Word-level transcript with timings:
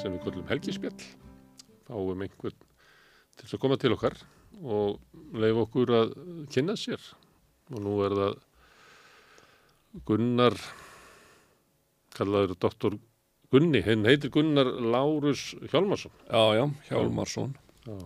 sem 0.00 0.14
við 0.14 0.24
kallum 0.26 0.48
helgispjall. 0.50 0.96
Fáum 1.88 2.24
einhvern 2.24 2.56
til 3.38 3.50
að 3.50 3.60
koma 3.62 3.78
til 3.80 3.92
okkar 3.94 4.16
og 4.62 5.00
leif 5.34 5.60
okkur 5.64 5.92
að 5.98 6.12
kynna 6.54 6.76
sér. 6.78 7.02
Og 7.72 7.80
nú 7.82 7.96
er 8.04 8.14
það 8.18 8.36
Gunnar, 10.08 10.56
kallaður 12.16 12.56
doktor 12.58 12.96
Gunni, 13.54 13.84
henn 13.86 14.06
heitir 14.08 14.32
Gunnar 14.34 14.66
Lárus 14.66 15.52
Hjálmarsson. 15.70 16.10
Já, 16.26 16.42
já, 16.58 16.64
Hjálmarsson. 16.88 17.54
Já. 17.86 17.98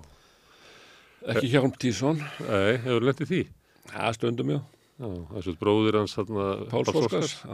Ekki 1.33 1.48
Hjálmtísson. 1.55 2.20
Nei, 2.45 2.77
hefur 2.84 3.07
lendið 3.09 3.33
því? 3.33 3.41
Það 3.89 4.17
stundum 4.19 4.53
já. 4.53 4.59
Já, 4.98 5.09
þessu 5.33 5.55
bróðir 5.61 6.01
hans 6.03 6.17
Páls 6.19 6.93
Óskars. 6.93 7.37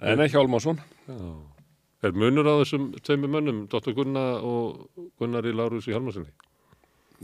En 0.00 0.22
ekki 0.24 0.32
Hjálmarsson. 0.38 0.80
Já. 1.04 1.59
Er 2.02 2.12
munur 2.16 2.46
á 2.48 2.54
þessum 2.62 2.86
tveimur 3.04 3.28
mönnum, 3.34 3.58
Dr. 3.68 3.92
Gunnar 3.96 4.40
og 4.46 4.86
Gunnari 5.20 5.52
Lárus 5.52 5.84
í 5.88 5.92
Hjálmarssoni? 5.92 6.30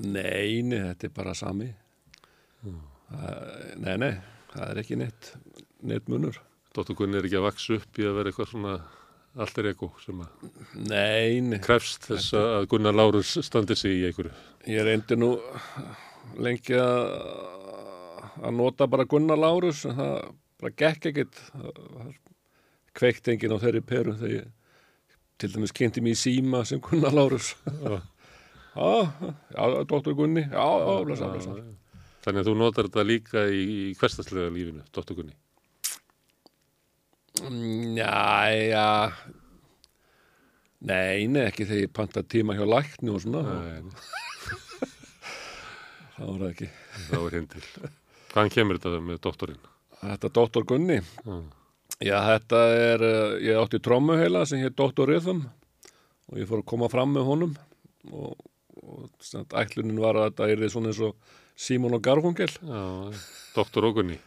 Nei, 0.05 0.61
nei, 0.63 0.83
þetta 0.91 1.09
er 1.09 1.15
bara 1.17 1.33
sami. 1.35 1.71
Það- 2.67 3.79
Nei, 3.81 3.97
nei, 3.97 4.13
það 4.53 4.71
er 4.71 4.77
ekki 4.83 4.97
neitt, 5.01 5.31
neitt 5.83 6.09
munur. 6.13 6.37
Dr. 6.75 6.93
Gunni 6.99 7.17
er 7.17 7.25
ekki 7.29 7.39
að 7.39 7.47
vaksa 7.49 7.75
upp 7.79 7.99
í 7.99 8.05
að 8.05 8.17
vera 8.19 8.31
eitthvað 8.33 8.51
svona 8.53 8.75
allir 9.37 9.69
ego 9.71 9.89
sem 10.05 10.21
að 10.21 10.29
Nei, 10.91 11.41
nei, 11.41 11.59
krefst 11.65 12.09
þess 12.11 12.33
að 12.37 12.67
Gunnar 12.69 12.93
Lárus 12.97 13.33
standi 13.47 13.77
sig 13.77 13.93
í 14.03 14.07
einhverju. 14.11 14.33
ég 14.67 14.85
reyndi 14.85 15.17
nú 15.17 15.31
lengi 16.37 16.75
að 18.45 18.53
nota 18.53 18.87
bara 18.87 19.05
Gunnar 19.09 19.39
Lárus 19.41 19.85
en 19.89 19.97
það 19.97 20.35
bara 20.61 20.73
gekk 20.77 21.09
ekkit 21.13 21.33
það 21.53 21.73
það 21.97 22.13
kveikt 22.97 23.29
enginn 23.33 23.53
á 23.57 23.59
þeirri 23.61 23.83
peru 23.87 24.13
þegar 24.17 24.37
ég 24.37 24.47
til 25.41 25.53
dæmis 25.53 25.75
kynnti 25.77 26.01
mig 26.05 26.17
í 26.17 26.21
síma 26.21 26.63
sem 26.69 26.81
Gunnar 26.85 27.15
Lárus 27.17 27.53
Já. 27.67 27.99
Já, 28.77 28.89
já, 29.57 29.65
doktor 29.89 30.15
Gunni 30.17 30.45
Já, 30.49 30.65
já, 30.65 31.05
blessa, 31.05 31.29
blessa 31.33 31.57
Þannig 32.27 32.43
að 32.43 32.49
þú 32.51 32.55
notar 32.59 32.89
þetta 32.89 33.03
líka 33.07 33.43
í, 33.55 33.93
hverstaslega 34.01 34.51
lífinu, 34.51 34.81
Dr. 34.91 35.15
Gunni. 35.15 35.35
Já, 37.95 38.51
já 38.67 38.89
Nei, 40.87 41.29
nei, 41.31 41.45
ekki 41.47 41.69
þegar 41.69 41.85
ég 41.85 41.93
panta 41.95 42.23
tíma 42.27 42.57
hjá 42.59 42.67
lækni 42.67 43.13
og 43.15 43.23
svona 43.23 43.45
þá 46.17 46.23
er 46.25 46.41
það 46.41 46.51
ekki 46.51 46.69
þá 47.07 47.17
er 47.21 47.37
hinn 47.37 47.49
til. 47.53 47.63
Hvaðan 48.33 48.53
kemur 48.57 48.79
þetta 48.81 49.01
með 49.05 49.23
doktorinn? 49.25 49.63
Þetta 50.03 50.29
er 50.29 50.35
doktor 50.41 50.67
Gunni 50.69 50.99
Já. 51.01 51.39
Já, 52.05 52.19
þetta 52.27 52.61
er, 52.77 53.05
uh, 53.07 53.37
ég 53.41 53.61
átti 53.61 53.81
trommuheila 53.81 54.45
sem 54.49 54.61
hér 54.61 54.75
Dr. 54.77 55.07
Rhythm 55.09 55.47
og 56.27 56.41
ég 56.41 56.49
fór 56.51 56.61
að 56.61 56.69
koma 56.73 56.91
fram 56.93 57.15
með 57.17 57.29
honum 57.31 57.55
og, 58.13 58.35
og 58.83 59.31
ætlunin 59.57 60.03
var 60.03 60.19
að 60.19 60.31
þetta 60.31 60.51
er 60.53 60.67
svona 60.73 60.93
eins 60.93 61.03
og 61.07 61.17
Símon 61.57 61.97
og 61.97 62.03
Garfungel 62.05 62.51
Já, 62.53 62.83
doktor 63.57 63.89
og 63.89 63.97
Gunni. 63.97 64.19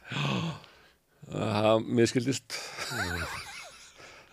það 1.30 1.84
miskildist 2.00 2.58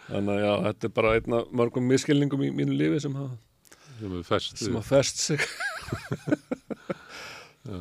þannig 0.07 0.33
að 0.33 0.41
já, 0.41 0.53
þetta 0.71 0.89
er 0.89 0.95
bara 0.97 1.17
einn 1.19 1.37
af 1.37 1.53
mörgum 1.61 1.91
miskilningum 1.91 2.47
í 2.47 2.55
mínu 2.57 2.79
lífi 2.79 3.03
sem 3.05 3.19
hafa 3.19 3.37
sem 3.97 4.77
að 4.77 4.85
fest 4.87 5.23
sig. 5.23 5.45
Já, 7.67 7.79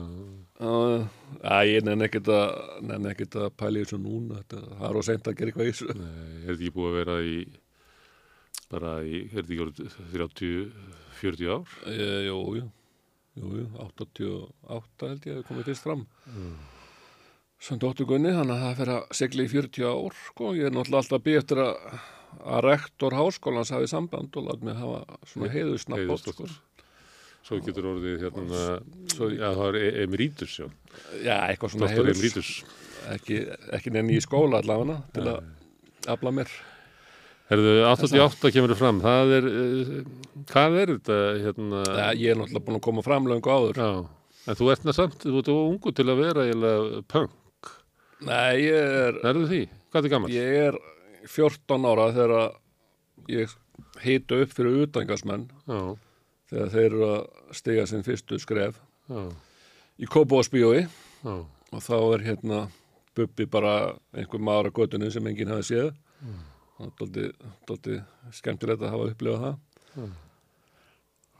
Æ, 0.56 1.56
ég 1.68 1.84
nenni 1.84 2.06
ekkert 2.08 2.30
að 2.32 2.52
að 3.44 3.56
í 3.82 3.84
þessu 3.84 3.98
núna 4.00 4.38
það 4.80 4.86
er 4.88 4.96
á 4.96 5.02
seint 5.04 5.28
að 5.28 5.36
gera 5.40 5.52
eitthvað 5.52 5.68
í 5.68 5.74
þessu. 5.74 5.96
Nei, 6.00 6.06
er 6.06 6.46
þetta 6.46 6.56
ekki 6.56 6.76
búið 6.78 6.88
að 6.92 6.96
vera 7.02 7.16
í, 7.20 7.36
bara 8.72 8.94
í, 9.04 9.20
er 9.26 9.34
þetta 9.34 9.52
ekki 9.52 9.66
orðið 9.66 9.98
30, 10.14 10.54
40 11.20 11.52
ár? 11.58 11.76
e, 11.92 12.08
Jú, 12.30 12.38
jú, 12.62 12.70
jú, 13.42 13.52
jú 13.60 13.68
88 13.84 15.12
held 15.12 15.28
ég 15.28 15.42
að 15.42 15.46
komið 15.50 15.70
fyrst 15.72 15.90
fram. 15.90 16.06
Sem 17.66 17.82
dóttur 17.82 18.08
Gunni, 18.08 18.32
þannig 18.36 18.56
að 18.56 18.64
það 18.66 18.80
fer 18.80 18.94
að 18.96 19.06
segla 19.20 19.44
í 19.44 19.52
40 19.52 19.90
ár, 19.92 20.18
sko, 20.30 20.54
ég 20.56 20.70
er 20.70 20.76
náttúrulega 20.76 21.04
alltaf 21.04 21.20
að 21.20 21.26
eftir 21.42 21.62
að, 21.66 22.00
að 22.56 22.64
rektor 22.70 23.16
háskólans 23.20 23.76
hafi 23.76 23.92
samband 23.92 24.40
og 24.40 24.48
látt 24.48 24.64
mig 24.64 24.80
hafa 24.80 25.20
svona 25.28 25.52
heiðusnafn 25.52 26.16
sko. 26.24 26.48
Svo 27.46 27.60
getur 27.62 27.86
orðið 27.92 28.24
hérna, 28.26 28.62
Svo- 29.14 29.30
já 29.30 29.50
það 29.54 29.68
er 29.70 29.76
e- 29.82 30.04
emeritus, 30.04 30.56
já. 30.60 30.66
Já, 31.22 31.36
eitthvað 31.52 31.76
svona 31.76 31.92
emeritus. 31.94 32.64
ekki, 33.14 33.42
ekki 33.78 33.92
nenni 33.94 34.18
í 34.18 34.24
skóla 34.26 34.64
allavega 34.64 34.96
til 35.14 35.28
að 35.30 35.44
afla 36.16 36.32
mér. 36.34 36.50
Herðu, 37.52 37.74
88 37.86 38.50
kemur 38.56 38.72
það 38.74 38.80
fram, 38.82 39.00
það 39.04 39.34
er, 39.38 39.46
uh, 39.46 39.92
hvað 40.50 40.78
er 40.82 40.94
þetta, 40.96 41.18
hérna, 41.44 41.82
Já, 41.86 42.08
ég 42.18 42.32
er 42.34 42.40
náttúrulega 42.40 42.66
búin 42.66 42.80
að 42.80 42.86
koma 42.88 43.04
fram 43.06 43.28
löngu 43.30 43.52
áður. 43.54 43.78
Já, 43.78 43.90
en 44.50 44.58
þú 44.58 44.72
ert 44.74 44.88
neð 44.88 44.98
samt, 44.98 45.20
þú 45.22 45.38
ert 45.44 45.52
ungu 45.54 45.94
til 45.94 46.06
að 46.10 46.22
vera 46.24 46.48
eiginlega 46.48 47.04
punk, 47.14 47.70
Nei, 48.26 48.64
ég 48.64 48.74
er 48.74 49.20
erðu 49.28 49.46
því? 49.52 49.62
Hvað 49.94 50.06
er 50.08 50.10
gammal? 50.16 50.30
Ég 50.34 50.58
er 50.72 50.78
14 51.30 51.86
ára 51.86 52.08
þegar 52.16 52.56
ég 53.30 53.54
hita 54.02 54.40
upp 54.42 54.54
fyrir 54.56 54.86
utangasmenn 54.88 55.46
Já, 55.68 55.80
þegar 56.56 56.74
þeir 56.74 56.88
eru 56.88 57.12
að 57.12 57.54
stiga 57.60 57.86
sinn 57.92 58.08
fyrstu 58.08 58.40
skref 58.40 58.80
já, 59.12 59.22
í 60.00 60.10
Kópóðsbíói 60.10 60.86
já, 60.88 61.36
og 61.36 61.84
þá 61.84 61.96
er 62.00 62.28
hérna 62.32 62.66
Bubbi 63.16 63.48
bara 63.48 63.96
einhver 64.16 64.44
maður 64.44 64.72
á 64.72 64.76
göttunni 64.76 65.10
sem 65.12 65.28
enginn 65.30 65.52
hafi 65.54 65.70
séð. 65.70 65.92
Og 66.84 66.92
dóldi, 67.00 67.30
dóldi 67.68 68.00
skemmtilegt 68.36 68.84
að 68.84 68.92
hafa 68.92 69.12
upplifað 69.14 69.44
það. 69.46 69.60
Mm. 69.96 70.16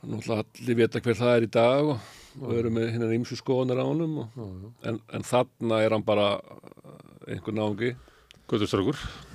Náttúrulega 0.06 0.44
allir 0.44 0.78
vita 0.78 1.02
hver 1.04 1.18
það 1.18 1.34
er 1.34 1.44
í 1.44 1.50
dag 1.52 1.90
og, 1.92 2.10
og 2.40 2.52
eru 2.56 2.70
með 2.72 2.92
hinnan 2.94 3.14
ímsu 3.16 3.36
skoðanir 3.36 3.82
á 3.82 3.84
já, 4.22 4.44
já. 4.46 4.70
en, 4.88 5.00
en 5.18 5.26
þarna 5.26 5.80
er 5.84 5.96
hann 5.96 6.06
bara 6.06 6.28
uh, 6.38 7.00
einhver 7.26 7.56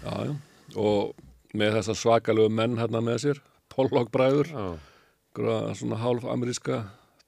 Já, 0.05 0.31
já. 0.31 0.33
Og 0.79 1.57
með 1.57 1.75
þessa 1.77 1.97
svakalegu 1.99 2.53
menn 2.57 2.79
hérna 2.79 3.03
með 3.03 3.19
sér, 3.25 3.41
Pollock-bræður, 3.73 4.53
já, 4.53 4.65
einhverja 4.71 4.90
svona 5.35 5.99
hálf 6.01 6.25
ameríska 6.27 6.81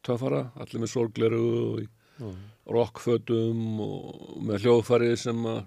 töffara, 0.04 0.52
allir 0.60 0.84
með 0.84 0.92
sorgleru 0.92 1.44
og 1.62 1.80
já, 1.84 2.34
rockfötum 2.74 3.80
og 3.84 4.44
með 4.44 4.66
hljóðfarið 4.66 5.16
sem 5.20 5.48
að 5.48 5.64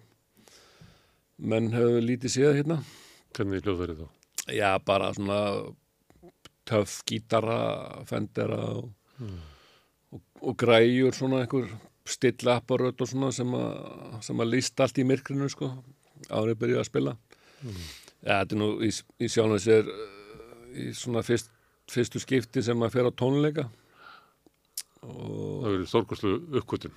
menn 1.36 1.72
hefur 1.72 2.04
lítið 2.04 2.32
séð 2.32 2.54
hérna. 2.60 2.78
hvernig 3.36 3.64
hljóðverið 3.64 4.04
þá? 4.04 4.06
Já, 4.52 4.70
bara 4.78 5.12
svona 5.16 5.40
töff 6.66 7.02
gítara, 7.06 7.58
fendera 8.08 8.62
og, 8.78 8.90
og, 10.12 10.22
og 10.40 10.56
græjur 10.58 11.14
svona 11.14 11.44
einhver 11.44 11.68
stilla 12.06 12.60
apparöt 12.60 13.00
og 13.02 13.10
svona 13.10 13.32
sem 13.34 13.52
að, 13.58 13.76
sem 14.22 14.42
að 14.42 14.52
líst 14.54 14.80
allt 14.80 14.98
í 15.02 15.06
myrkrinu 15.06 15.48
sko, 15.50 15.70
árið 16.30 16.60
byrjuð 16.62 16.82
að 16.82 16.88
spila. 16.88 17.16
Já, 18.22 18.40
þetta 18.40 18.56
er 18.56 18.60
nú 18.60 18.70
í, 18.84 18.90
í 18.92 19.30
sjálfum 19.30 19.62
sér 19.62 19.90
uh, 19.90 20.04
í 20.76 20.88
svona 20.96 21.22
fyrst, 21.26 21.50
fyrstu 21.90 22.22
skipti 22.22 22.62
sem 22.64 22.82
að 22.82 22.96
fer 22.96 23.08
á 23.08 23.12
tónleika. 23.14 23.66
Og 25.06 25.62
Það 25.62 25.70
verið 25.70 25.90
stórkoslu 25.90 26.32
uppkvötun. 26.60 26.96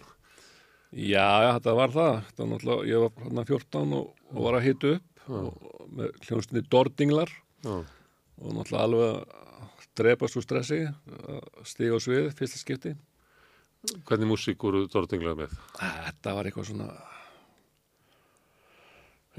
já, 0.91 1.53
þetta 1.59 1.75
var 1.77 1.93
það. 1.93 2.15
Þetta 2.29 2.87
ég 2.89 3.03
var 3.03 3.11
hérna 3.25 3.45
14 3.45 3.93
og, 3.99 4.15
og 4.33 4.47
var 4.47 4.57
að 4.57 4.65
hita 4.65 4.95
upp 4.95 5.29
og, 5.29 5.67
með 5.93 6.15
hljónstinni 6.25 6.65
Dordinglar. 6.69 7.29
Já, 7.63 7.75
og 8.39 8.55
náttúrulega 8.55 8.87
alveg 8.87 9.37
drepast 9.99 10.39
úr 10.39 10.45
stressi 10.45 10.79
stiga 11.67 11.97
á 11.97 11.99
svið, 11.99 12.31
fyrsta 12.37 12.59
skipti. 12.61 12.95
Hvernig 14.07 14.27
músík 14.27 14.59
voru 14.59 14.85
dórtinglega 14.91 15.37
með? 15.39 15.55
þetta 15.79 16.33
var 16.35 16.47
eitthvað 16.49 16.67
svona 16.67 16.87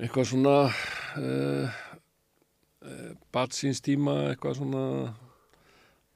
eitthvað 0.00 0.28
svona 0.30 0.54
uh, 0.64 1.80
uh, 2.88 3.10
batsins 3.34 3.82
tíma 3.84 4.14
eitthvað 4.30 4.62
svona 4.62 4.84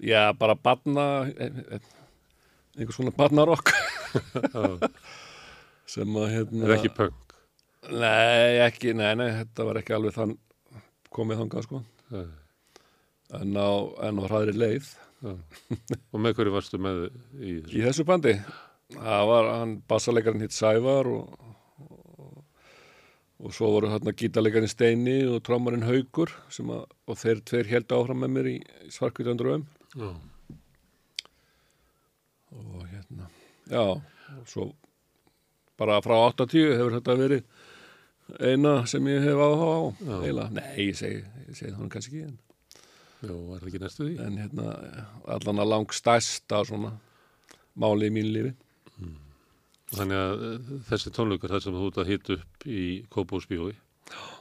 já, 0.05 0.23
bara 0.39 0.55
badna 0.55 1.07
eitthvað 2.75 2.97
svona 2.97 3.15
badnarokk 3.17 3.73
Já, 4.15 4.91
sem 5.91 6.17
að 6.19 6.29
hérna 6.33 6.67
er 6.69 6.75
ekki 6.77 6.91
punk. 6.95 7.35
nei, 7.91 8.61
ekki, 8.65 8.95
nei, 8.97 9.13
nei, 9.19 9.31
þetta 9.41 9.67
var 9.69 9.81
ekki 9.81 9.97
alveg 9.97 10.15
þann 10.17 10.37
komið 11.15 11.41
þangað 11.43 11.67
sko. 11.67 11.81
Nei, 12.15 12.27
en 13.39 13.59
á, 13.59 13.71
en 14.09 14.19
á 14.19 14.25
hraðri 14.27 14.55
leið. 14.59 14.93
Og 15.25 16.21
með 16.21 16.37
hverju 16.39 16.55
varstu 16.55 16.79
með 16.83 17.05
í 17.39 17.57
þessu? 17.59 17.75
í 17.75 17.83
þessu 17.85 18.07
bandi. 18.09 18.35
Það 18.95 19.27
var 19.31 19.51
hann 19.51 19.77
bassalegarinn 19.91 20.45
hitt 20.45 20.55
Sævar 20.55 21.09
og, 21.09 21.39
og, 23.41 23.51
svo 23.55 23.71
voru 23.75 23.91
hérna 23.93 24.15
gítarlegarinn 24.15 24.71
Steini 24.71 25.17
og 25.31 25.41
trommarinn 25.47 25.87
Haugur 25.89 26.35
sem 26.53 26.71
að, 26.75 26.85
og 27.09 27.19
þeir 27.21 27.41
tveir 27.49 27.71
held 27.73 27.95
áfram 27.97 28.23
með 28.25 28.35
mér 28.37 28.51
í, 28.53 28.59
í 28.85 28.93
Svarkvítandröfum 28.95 29.65
Já, 29.95 30.11
og 32.55 32.87
hérna 32.91 33.29
já, 33.71 33.83
og 34.39 34.49
svo 34.51 34.65
bara 35.79 36.01
frá 36.03 36.17
80 36.33 36.75
hefur 36.79 36.97
þetta 36.99 37.17
verið 37.19 37.45
eina 38.41 38.73
sem 38.91 39.07
ég 39.11 39.23
hef 39.27 39.39
áhuga 39.39 39.71
á. 39.71 39.83
Eiginlega, 40.25 40.49
nei, 40.57 40.89
ég 40.89 40.99
segi, 40.99 41.21
ég 41.49 41.59
segi 41.59 41.73
það 41.75 41.91
kannski 41.95 42.15
ekki 42.19 42.27
en, 42.29 42.37
Já, 43.25 43.33
er 43.33 43.61
það 43.63 43.69
ekki 43.71 43.83
næstu 43.83 44.07
því? 44.09 44.15
en 44.27 44.39
hérna, 44.43 44.67
allan 45.37 45.63
að 45.65 45.71
lang 45.73 45.95
stærsta 45.97 46.63
svona 46.69 46.93
máli 47.81 48.11
í 48.11 48.15
mínu 48.15 48.33
lífi. 48.35 48.55
Þannig 49.95 50.19
að 50.19 50.45
eh, 50.49 50.71
þessi 50.89 51.13
tónleikar 51.15 51.53
þar 51.55 51.63
sem 51.63 51.77
þú 51.77 51.89
ert 51.91 51.99
að 52.03 52.11
hita 52.11 52.37
upp 52.39 52.65
í 52.67 52.83
Kópósbíói 53.15 53.75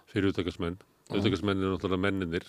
fyrir 0.09 0.31
utakastmenn. 0.33 0.79
Utakastmenn 1.13 1.61
eru 1.61 1.75
náttúrulega 1.75 2.05
menninir 2.07 2.47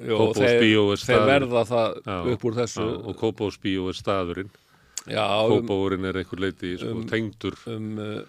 Jó, 0.00 0.16
Kópavogsbíó 0.16 0.82
er 0.94 0.96
þeir 0.96 1.04
staður. 1.04 1.28
verða 1.28 1.62
það 1.68 1.96
Já, 2.06 2.32
upp 2.32 2.44
úr 2.48 2.54
þessu 2.56 2.84
Já, 2.86 2.94
og 3.10 3.16
Kópósbíó 3.20 3.88
er 3.92 3.98
staðurinn. 3.98 4.50
já, 5.06 5.24
um, 5.44 5.50
Kópóurinn 5.52 6.04
er 6.08 6.14
einhver 6.22 6.40
leiti 6.40 6.78
sko, 6.78 6.90
um- 6.94 7.06
tengdur. 7.10 7.58
um, 7.66 7.98
uh, 7.98 8.22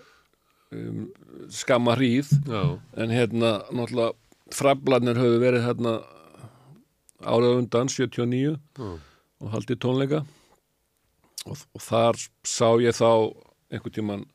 um 0.74 1.08
skamma 1.50 1.96
hríð 1.96 2.30
Já, 2.50 2.80
en 2.98 3.10
hérna 3.10 3.64
náttúrulega 3.72 4.14
frablanir 4.52 5.16
höfðu 5.16 5.40
verið 5.40 5.64
hérna 5.70 5.94
árið 7.24 7.54
á 7.54 7.58
undan 7.62 7.88
79 7.88 8.58
já, 8.78 9.00
og 9.40 9.50
haldið 9.54 9.80
tónleika 9.80 10.26
og, 11.46 11.58
og 11.76 11.82
þar 11.82 12.16
sá 12.44 12.68
ég 12.84 12.92
þá 12.98 13.32
einhvern 13.72 13.94
tímann 13.96 14.26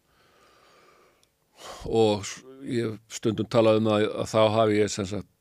og 1.84 2.24
ég 2.64 2.96
stundum 3.12 3.46
talað 3.50 3.80
um 3.82 3.84
það 3.90 4.06
að 4.22 4.30
þá 4.32 4.40
hafi 4.56 4.78
ég 4.80 4.90
sem 4.90 5.06
sagt 5.06 5.26
eh, 5.26 5.28
eh, 5.28 5.37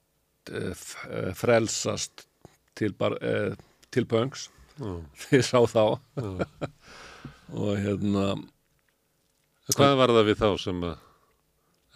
frelsast 1.38 2.28
til, 2.78 2.94
bar, 2.98 3.18
eh, 3.22 3.56
til 3.94 4.08
pöngs 4.10 4.48
já, 4.78 4.92
því 5.24 5.42
sá 5.46 5.60
þá 5.66 5.84
já. 6.18 6.46
og 7.64 7.74
hérna 7.82 8.28
Hvað 9.68 9.98
var 10.00 10.14
það 10.16 10.28
við 10.30 10.38
þá 10.40 10.50
sem 10.64 10.84
að, 10.88 11.00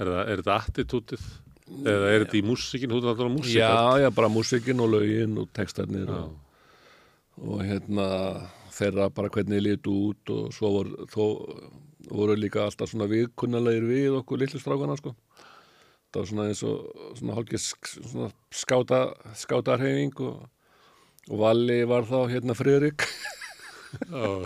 er, 0.03 0.09
er 0.11 0.41
þetta 0.41 0.55
attitútið? 0.59 1.27
Eða 1.87 2.07
er 2.11 2.23
þetta 2.25 2.35
í 2.35 2.41
músikin, 2.43 2.91
þú 2.91 2.97
er 2.99 3.05
alltaf 3.13 3.29
músik? 3.31 3.53
já, 3.55 3.75
já, 4.01 4.07
bara 4.11 4.27
músikin 4.27 4.83
og 4.83 4.89
lögin 4.91 5.37
og 5.39 5.47
textarnir 5.55 6.09
og, 6.11 6.33
og 7.39 7.61
hérna 7.63 8.07
þeirra 8.75 9.07
bara 9.15 9.31
hvernig 9.31 9.63
litu 9.63 9.93
út 10.09 10.33
og 10.35 10.51
svo 10.55 10.73
voru, 10.75 11.07
þó, 11.13 11.23
voru 12.11 12.35
líka 12.35 12.65
alltaf 12.65 12.91
svona 12.91 13.07
viðkunnalegir 13.11 13.87
við 13.87 14.19
okkur 14.19 14.43
litlu 14.43 14.59
strákana 14.59 14.99
sko 14.99 15.15
var 16.19 16.27
svona 16.27 16.47
eins 16.51 16.63
og 16.67 17.15
svona 17.19 17.37
svona 17.87 18.29
skáta 18.51 18.99
skátarhefing 19.37 20.19
og, 20.25 20.41
og 21.29 21.37
Valli 21.39 21.81
var 21.87 22.03
þá 22.09 22.17
hérna 22.31 22.55
Friðrik. 22.57 23.05
Og 24.11 24.45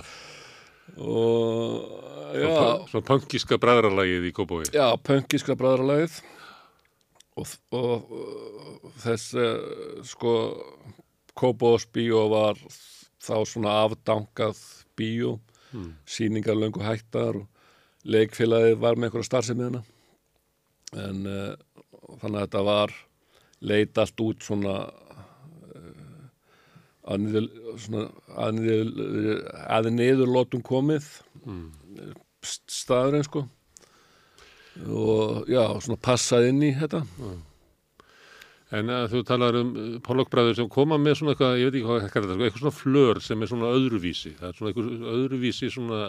já, 2.36 2.86
Svona, 2.90 3.06
punkíska 3.08 3.58
bræðralagið 3.62 4.30
í 4.30 4.34
Kópói. 4.36 4.66
já 4.72 4.88
pönkiska 5.02 5.56
bræðralæðið 5.58 6.20
og, 7.36 7.48
og, 7.76 8.12
og 8.86 8.94
þess 9.04 9.34
sko 10.08 10.36
Kópós 11.36 11.88
bíó 11.92 12.30
var 12.32 12.56
þá 13.20 13.36
svona 13.44 13.82
afdankað 13.84 14.62
bíó. 14.96 15.40
Hmm. 15.74 15.98
sýningar 16.08 16.56
löngu 16.56 16.80
hættar 16.86 17.36
og 17.42 17.48
leikfélagið 18.08 18.78
var 18.80 18.96
með 18.96 19.10
einhverja 19.10 19.28
starfsemiðina 19.28 19.82
en 21.04 21.20
uh, 21.28 21.56
þannig 22.22 22.38
að 22.40 22.46
þetta 22.46 22.64
var 22.68 22.94
leit 23.66 23.98
allt 24.04 24.24
út 24.26 24.46
svona 24.46 24.76
uh, 24.86 26.30
að 27.12 27.26
niður, 27.26 27.50
svona, 27.86 28.06
að 28.46 28.60
niður, 28.60 29.42
að 29.80 29.92
niður 30.00 30.34
lótum 30.38 30.64
komið 30.66 31.12
Mm. 31.46 31.68
st- 32.42 32.72
staðurinn 32.74 33.22
sko 33.28 33.44
og 34.90 35.46
já, 35.46 35.62
svona 35.78 36.00
passað 36.02 36.48
inn 36.50 36.64
í 36.66 36.72
þetta 36.74 37.04
En 38.76 38.90
að 38.90 39.12
þú 39.14 39.20
talar 39.30 39.56
um 39.60 39.68
pólokbræður 40.04 40.58
sem 40.58 40.70
koma 40.74 40.98
með 41.00 41.20
svona 41.20 41.36
eitthvað, 41.36 41.60
ég 41.62 41.70
veit 41.70 41.76
ekki 41.78 41.86
hvað 41.86 42.02
það 42.02 42.10
sko, 42.34 42.48
eitthvað 42.48 42.64
svona 42.64 42.78
flör 42.80 43.20
sem 43.22 43.44
er 43.46 43.52
svona 43.52 43.70
öðruvísi. 43.78 44.32
Það 44.40 44.48
er 44.50 44.58
svona 44.58 44.72
eitthvað 44.72 45.06
öðruvísi 45.14 45.70
svona 45.72 46.00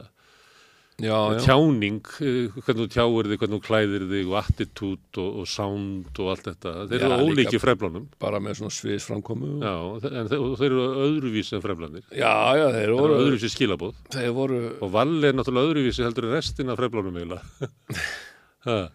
já, 0.97 1.17
já, 1.37 1.41
tjáning, 1.45 1.99
eh, 2.25 2.49
hvernig 2.57 2.81
þú 2.81 2.87
tjáir 2.95 3.27
þig, 3.29 3.39
hvernig 3.43 3.59
þú 3.61 3.67
klæðir 3.67 4.05
þig 4.13 4.31
og 4.31 4.37
attitút 4.41 5.19
og, 5.21 5.31
og 5.43 5.47
sound 5.53 6.21
og 6.23 6.31
allt 6.33 6.47
þetta. 6.49 6.73
Þeir 6.89 7.05
eru 7.09 7.19
ólíki 7.27 7.61
freflánum. 7.61 8.07
bara 8.23 8.41
með 8.41 8.57
svona 8.61 8.73
sviðsframkomu 8.79 9.51
og, 9.59 9.67
Já, 9.67 9.75
en 10.23 10.31
þeir, 10.33 10.45
þeir 10.63 10.71
eru 10.71 10.87
öðruvísi 11.07 11.57
en 11.59 11.65
freflánir. 11.67 12.05
já, 12.11 12.33
já, 12.57 12.67
þeir 12.67 12.79
Þeir 12.79 12.85
eru 12.89 12.97
voru 13.03 13.19
öðruvísi 13.21 13.53
skilabóð. 13.53 13.95
þeir 14.17 14.33
voru, 14.39 14.61
Og 14.81 14.93
Valli 14.97 15.27
er 15.29 15.37
náttúrulega 15.37 15.69
öðruvísi 15.73 16.07
heldur 16.07 16.29
en 16.31 16.37
restin 16.39 16.71
af 16.73 16.81
freflánum 16.81 17.21
eiginlega. 17.21 17.45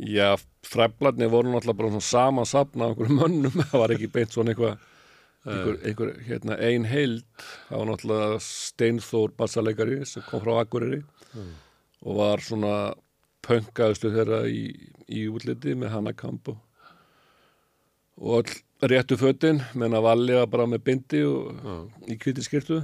Já, 0.00 0.36
fræflarnir 0.70 1.28
voru 1.32 1.50
náttúrulega 1.50 1.76
bara 1.80 1.88
svona 1.90 2.06
sama 2.06 2.44
safna 2.46 2.84
af 2.86 2.92
einhverjum 2.94 3.18
mönnum, 3.18 3.56
það 3.72 3.80
var 3.82 3.90
ekki 3.96 4.06
beint 4.14 4.30
svona 4.36 4.52
eitthvað 4.54 4.76
einhver, 5.46 5.76
einhver, 5.88 6.10
hérna, 6.26 6.56
ein 6.60 6.84
heild 6.90 7.24
það 7.68 7.76
var 7.78 7.90
náttúrulega 7.90 8.40
Steinþór 8.44 9.36
bassaleikari 9.40 10.00
sem 10.08 10.24
kom 10.28 10.42
frá 10.44 10.58
Akureyri 10.60 11.02
og 12.00 12.16
var 12.18 12.42
svona 12.44 12.74
pönkaðustu 13.46 14.10
þeirra 14.12 14.42
í, 14.52 14.66
í 15.08 15.26
útliti 15.32 15.72
með 15.78 15.94
Hanakamp 15.94 16.50
og, 16.52 16.58
og 18.20 18.34
all 18.40 18.90
réttu 18.90 19.16
fötin 19.20 19.62
menn 19.76 19.96
að 19.96 20.04
Valli 20.08 20.36
var 20.36 20.50
bara 20.52 20.66
með 20.68 20.84
bindi 20.86 21.22
og 21.28 21.54
já. 21.56 21.76
í 22.12 22.18
kviti 22.20 22.44
skirtu 22.44 22.80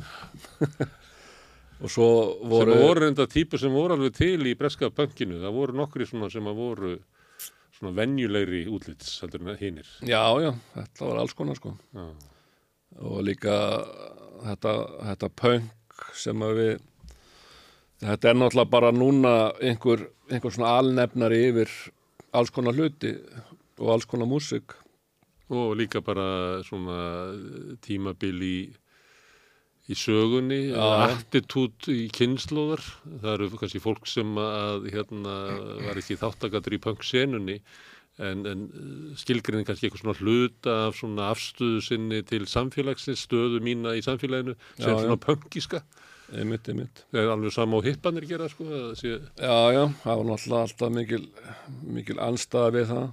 og 1.82 1.93
svo 1.93 2.08
Sem 2.41 2.50
voru, 2.50 2.79
voru 2.81 3.08
enda 3.11 3.26
típu 3.29 3.61
sem 3.61 3.73
voru 3.73 3.97
alveg 3.97 4.14
til 4.17 4.49
í 4.49 4.55
breska 4.56 4.88
pönkinu. 4.97 5.43
Það 5.43 5.56
voru 5.58 5.76
nokkri 5.76 6.06
svona 6.08 6.31
sem 6.32 6.47
að 6.49 6.56
voru 6.56 6.93
svona 7.76 7.93
venjulegri 7.99 8.62
útlits 8.73 9.19
heldur 9.20 9.44
en 9.44 9.58
hinnir. 9.61 9.88
já, 10.00 10.23
já, 10.41 10.55
þetta 10.75 11.05
var 11.11 11.20
alls 11.20 11.37
konar 11.37 11.58
sko 11.58 11.75
Já. 11.93 12.06
Og 13.02 13.25
líka 13.26 13.56
þetta, 14.44 14.72
þetta 15.10 15.32
punk 15.43 16.06
sem 16.16 16.46
við 16.58 16.78
þetta 18.02 18.31
er 18.31 18.38
náttúrulega 18.38 18.72
bara 18.72 18.93
núna 18.93 19.34
einhver, 19.60 20.08
einhver 20.31 20.54
svona 20.54 20.76
alnefnari 20.81 21.43
yfir 21.50 21.72
alls 22.37 22.52
konar 22.52 22.76
hluti 22.76 23.15
og 23.81 23.93
alls 23.94 24.08
konar 24.08 24.29
músik 24.29 24.76
og 25.53 25.76
líka 25.79 26.03
bara 26.05 26.62
svona 26.67 26.98
tímabil 27.84 28.43
í 28.43 28.58
í 29.86 29.94
sögunni, 29.94 30.72
Já. 30.72 31.12
attitút 31.12 31.86
í 31.93 32.08
kynnslóðar, 32.10 32.82
það 33.22 33.29
eru 33.36 33.50
kannski 33.60 33.82
fólk 33.82 34.08
sem 34.10 34.32
að 34.43 34.88
hérna 34.91 35.34
var 35.84 36.00
ekki 36.00 36.17
þáttakatur 36.19 36.74
í 36.74 36.81
punk-senunni 36.82 37.60
en, 38.23 38.46
en 38.49 38.65
skilgrinni 39.20 39.67
kannski 39.69 39.89
eitthvað 39.89 40.03
svona 40.03 40.19
hluta 40.23 40.77
af 40.87 40.99
svona 40.99 41.31
afstöðu 41.35 41.82
sinni 41.85 42.23
til 42.27 42.46
samfélagsins, 42.49 43.27
stöðu 43.27 43.61
mína 43.65 43.96
í 43.96 44.05
samfélaginu 44.05 44.56
sem 44.79 44.93
Já, 44.93 45.01
svona 45.03 45.19
punkiska 45.20 45.82
einmitt, 46.32 46.67
einmitt. 46.70 47.05
Er 47.15 47.31
alveg 47.31 47.55
sama 47.55 47.79
á 47.79 47.87
hippanir 47.87 48.27
gera 48.27 48.49
sko, 48.51 48.67
sé, 48.99 49.19
já, 49.39 49.58
já, 49.75 49.85
það 50.03 50.20
var 50.20 50.27
náttúrulega 50.31 50.63
alltaf 50.65 50.94
mikil 50.94 51.27
mikil 51.99 52.19
anstæða 52.25 52.73
við 52.75 52.89
það. 52.91 53.06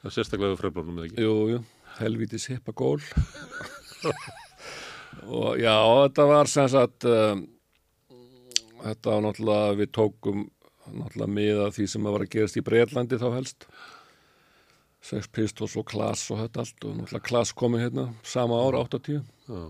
Það 0.00 0.10
er 0.10 0.14
sérstaklega 0.16 0.54
við 0.54 0.62
fremlánum 0.62 1.00
eða 1.00 1.10
ekki? 1.10 1.26
Jú, 1.26 1.34
jú, 1.52 1.60
helvítis 2.00 2.48
hippa 2.52 2.74
gól 2.76 3.00
og 5.40 5.58
já, 5.60 5.74
þetta 5.74 6.26
var 6.30 6.50
sem 6.50 6.68
sagt 6.70 7.08
um, 7.10 7.44
þetta 8.84 9.12
var 9.12 9.26
náttúrulega 9.26 9.76
við 9.80 9.92
tókum 9.98 10.46
náttúrulega 10.86 11.32
miða 11.32 11.68
því 11.74 11.88
sem 11.90 12.06
að 12.06 12.16
var 12.16 12.24
að 12.26 12.32
gerast 12.36 12.60
í 12.60 12.64
Breitlandi 12.66 13.20
þá 13.20 13.28
helst 13.34 13.68
Sex 15.06 15.28
Pistols 15.30 15.76
og 15.78 15.84
Klass 15.86 16.24
og 16.34 16.40
þetta 16.42 16.62
allt 16.64 16.84
og 16.88 16.94
náttúrulega 16.98 17.26
Klass 17.28 17.52
komið 17.54 17.84
hérna 17.86 18.06
sama 18.26 18.58
ára 18.66 18.80
80 18.86 19.20
Já. 19.46 19.60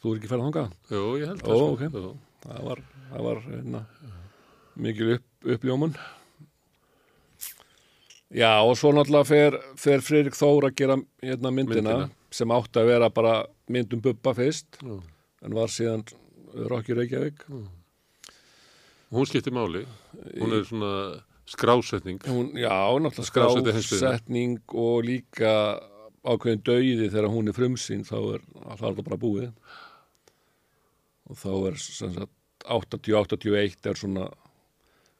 þú 0.00 0.12
er 0.14 0.20
ekki 0.20 0.30
ferð 0.30 0.46
þangað 0.46 0.70
Jú, 0.94 1.02
ég 1.20 1.32
held 1.32 1.42
Ó, 1.42 1.48
það 1.48 1.58
sko. 1.58 1.72
ok. 1.72 1.82
Já. 1.82 2.46
það 2.46 2.62
var, 2.70 2.82
það 3.10 3.26
var 3.28 3.42
hérna, 3.48 3.82
mikil 4.78 5.10
upp, 5.18 5.26
uppljómun 5.56 5.98
já 8.28 8.50
og 8.60 8.74
svo 8.76 8.90
náttúrulega 8.92 9.28
fer, 9.28 9.56
fer 9.80 10.02
Friðrik 10.04 10.36
Þór 10.36 10.66
að 10.68 10.74
gera 10.76 10.96
hérna 11.24 11.52
myndina, 11.54 11.82
Myndina. 11.82 12.10
sem 12.30 12.52
átti 12.52 12.80
að 12.82 12.90
vera 12.92 13.08
bara 13.12 13.34
myndum 13.72 14.02
Bubba 14.04 14.34
fyrst 14.36 14.80
Já. 14.82 14.98
en 15.46 15.56
var 15.56 15.72
síðan 15.72 16.04
Rocky 16.68 16.96
Reykjavík 16.96 17.44
Hún 19.08 19.24
skiptir 19.24 19.54
máli, 19.56 19.86
hún 20.36 20.52
er 20.52 20.66
svona 20.68 20.88
skrásetning. 21.48 22.20
Hún, 22.28 22.50
já, 22.58 22.72
náttúrulega 23.00 23.28
skrásetning 23.82 24.58
og 24.74 25.04
líka 25.06 25.52
ákveðin 26.28 26.64
dauði 26.66 27.08
þegar 27.08 27.30
hún 27.32 27.48
er 27.48 27.56
frumsýn 27.56 28.04
þá 28.06 28.16
er 28.36 28.42
það 28.80 29.00
bara 29.06 29.20
búið. 29.20 29.48
Og 31.28 31.38
þá 31.38 31.50
er 31.70 31.80
sem 31.80 32.12
sagt 32.16 32.34
80-81 32.68 33.88
er 33.88 33.96
svona 33.96 34.28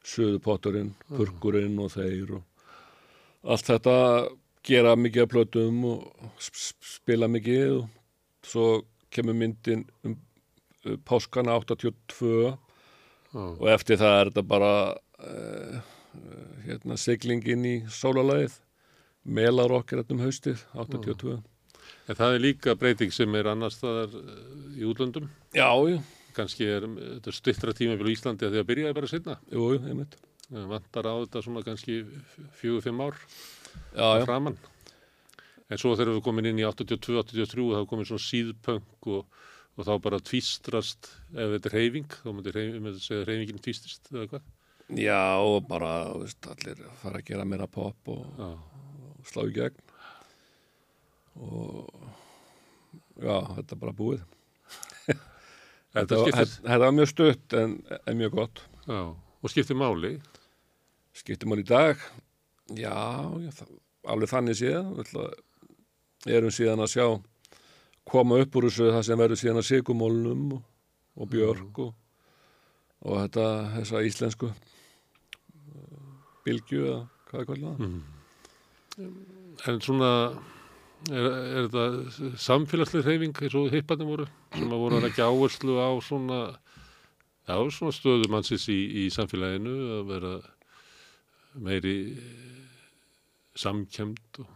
söðupotturinn, 0.05 0.93
purkurinn 1.11 1.79
og 1.81 1.91
þeir 1.93 2.37
og 2.39 3.51
allt 3.53 3.67
þetta 3.69 3.95
gera 4.65 4.95
mikið 4.99 5.25
af 5.25 5.31
plötum 5.31 5.83
og 5.87 6.31
sp- 6.41 6.59
sp- 6.59 6.89
spila 6.99 7.29
mikið 7.31 7.77
og 7.79 8.47
svo 8.47 8.65
kemur 9.13 9.37
myndin 9.37 9.85
um 10.05 10.15
uh, 10.85 10.95
páskana 11.07 11.55
82 11.59 12.31
Já. 12.49 13.39
og 13.39 13.65
eftir 13.71 13.99
það 14.01 14.15
er 14.19 14.31
þetta 14.31 14.45
bara 14.49 14.73
uh, 15.19 15.79
hérna, 16.65 16.97
siglingin 16.99 17.65
í 17.65 17.75
sólalagið 17.91 18.57
Melarokk 19.29 19.93
er 19.93 20.01
þetta 20.01 20.15
um 20.15 20.23
haustið 20.23 20.61
82 20.73 21.39
En 22.09 22.17
það 22.17 22.35
er 22.35 22.41
líka 22.43 22.73
breyting 22.79 23.13
sem 23.13 23.35
er 23.37 23.51
annars 23.51 23.77
staðar 23.77 24.15
eh, 24.17 24.39
í 24.81 24.87
útlöndum. 24.89 25.27
Já, 25.53 25.69
já, 25.89 25.99
Kanski 26.37 26.65
er 26.69 26.87
eh, 26.87 26.97
þetta 27.19 27.33
stuttra 27.35 27.75
tíma 27.77 27.97
fyrir 27.99 28.15
Íslandi 28.15 28.47
að 28.47 28.55
því 28.55 28.61
að 28.63 28.67
byrjaði 28.71 28.97
bara 28.97 29.11
setna. 29.11 29.37
jú, 29.53 29.69
jú, 29.75 29.83
einmitt 29.85 30.17
Vantar 30.49 31.05
á 31.05 31.13
þetta 31.21 31.43
svona 31.45 31.61
kannski 31.61 31.99
fjögur, 32.57 32.81
fimm 32.81 33.03
ár 33.05 33.17
Já, 33.93 34.17
já, 34.17 34.23
framann. 34.25 34.55
En 35.69 35.77
svo 35.77 35.91
þegar 35.93 36.15
við 36.15 36.23
komin 36.25 36.49
inn 36.49 36.61
í 36.61 36.65
82-83 36.65 37.67
þá 37.77 37.83
komin 37.91 38.07
svona 38.09 38.25
síðpunk 38.25 39.09
og, 39.13 39.43
og 39.77 39.85
þá 39.85 39.91
bara 40.01 40.21
tvístrast 40.25 41.11
ef 41.35 41.53
þetta 41.53 41.69
er 41.69 41.75
reyfing, 41.77 42.15
þá 42.23 42.31
myndi 42.31 42.55
reyfing, 42.55 42.81
myndi 42.81 43.03
segja 43.03 43.21
að 43.21 43.29
reyfingin 43.29 43.61
tvístist 43.61 44.09
eða 44.09 44.25
hvað. 44.31 44.47
Já, 44.97 45.19
og 45.43 45.67
bara, 45.69 45.91
veist, 46.17 46.41
allir 46.49 46.79
fara 47.01 47.19
að 47.21 47.27
gera 47.29 47.45
meira 47.45 47.67
pop 47.69 48.09
og, 48.13 48.25
og 48.41 49.27
slá 49.29 49.43
í 49.49 49.53
gegn. 49.55 49.77
Og 51.39 51.87
já, 53.21 53.35
þetta 53.57 53.75
er 53.75 53.81
bara 53.83 53.95
búið. 53.95 54.23
Þetta 55.89 56.03
Þetta, 56.05 56.17
var- 56.21 56.49
þetta 56.53 56.79
var 56.85 56.91
mjög 56.93 57.09
stutt 57.09 57.53
en, 57.57 57.71
en 58.05 58.17
mjög 58.19 58.35
gott. 58.37 58.59
Já, 58.85 58.99
og 59.41 59.49
skiptir 59.53 59.77
máli. 59.79 60.15
skiptum 61.17 61.51
hann 61.55 61.63
í 61.63 61.67
dag. 61.67 61.97
Já, 62.77 62.93
já 63.41 63.49
það, 63.57 63.71
alveg 64.13 64.29
þannig 64.31 64.59
séð. 64.59 64.91
Við 66.27 66.35
erum 66.37 66.53
síðan 66.53 66.83
að 66.85 66.91
sjá 66.93 67.05
koma 68.09 68.37
upp 68.43 68.55
úr 68.59 68.67
þessu 68.69 68.91
það 68.93 69.03
sem 69.07 69.19
verður 69.21 69.39
síðan 69.41 69.61
að 69.63 69.67
sigumólnum 69.69 70.45
og, 70.57 70.61
og 71.19 71.29
björk 71.33 71.81
og, 71.87 71.91
og 73.05 73.19
þetta 73.23 73.47
þessa 73.79 74.03
íslensku 74.07 74.49
bylgju 76.45 76.85
eða 76.85 77.01
hvað 77.29 77.41
er 77.43 77.49
kvöldlega 77.51 77.75
Mm. 78.99 79.13
En 79.67 79.77
svona, 79.79 80.07
er, 81.07 81.25
er 81.29 81.67
þetta 81.69 82.33
samfélagslega 82.43 83.05
reyfing 83.07 83.37
eins 83.45 83.55
og 83.55 83.69
hipparnir 83.71 84.09
voru, 84.09 84.25
sem 84.55 84.67
að 84.75 84.81
voru 84.81 84.97
að 84.97 85.05
leggja 85.07 85.27
áherslu 85.31 85.77
á 85.79 85.89
svona, 86.03 86.39
já, 87.47 87.55
svona 87.71 87.93
stöðu 87.95 88.27
mannsins 88.33 88.65
í, 88.67 88.79
í 89.05 89.09
samfélaginu, 89.15 89.75
að 90.01 90.11
vera 90.11 90.33
meiri 91.63 91.95
samkjönd 93.59 94.41
og 94.43 94.51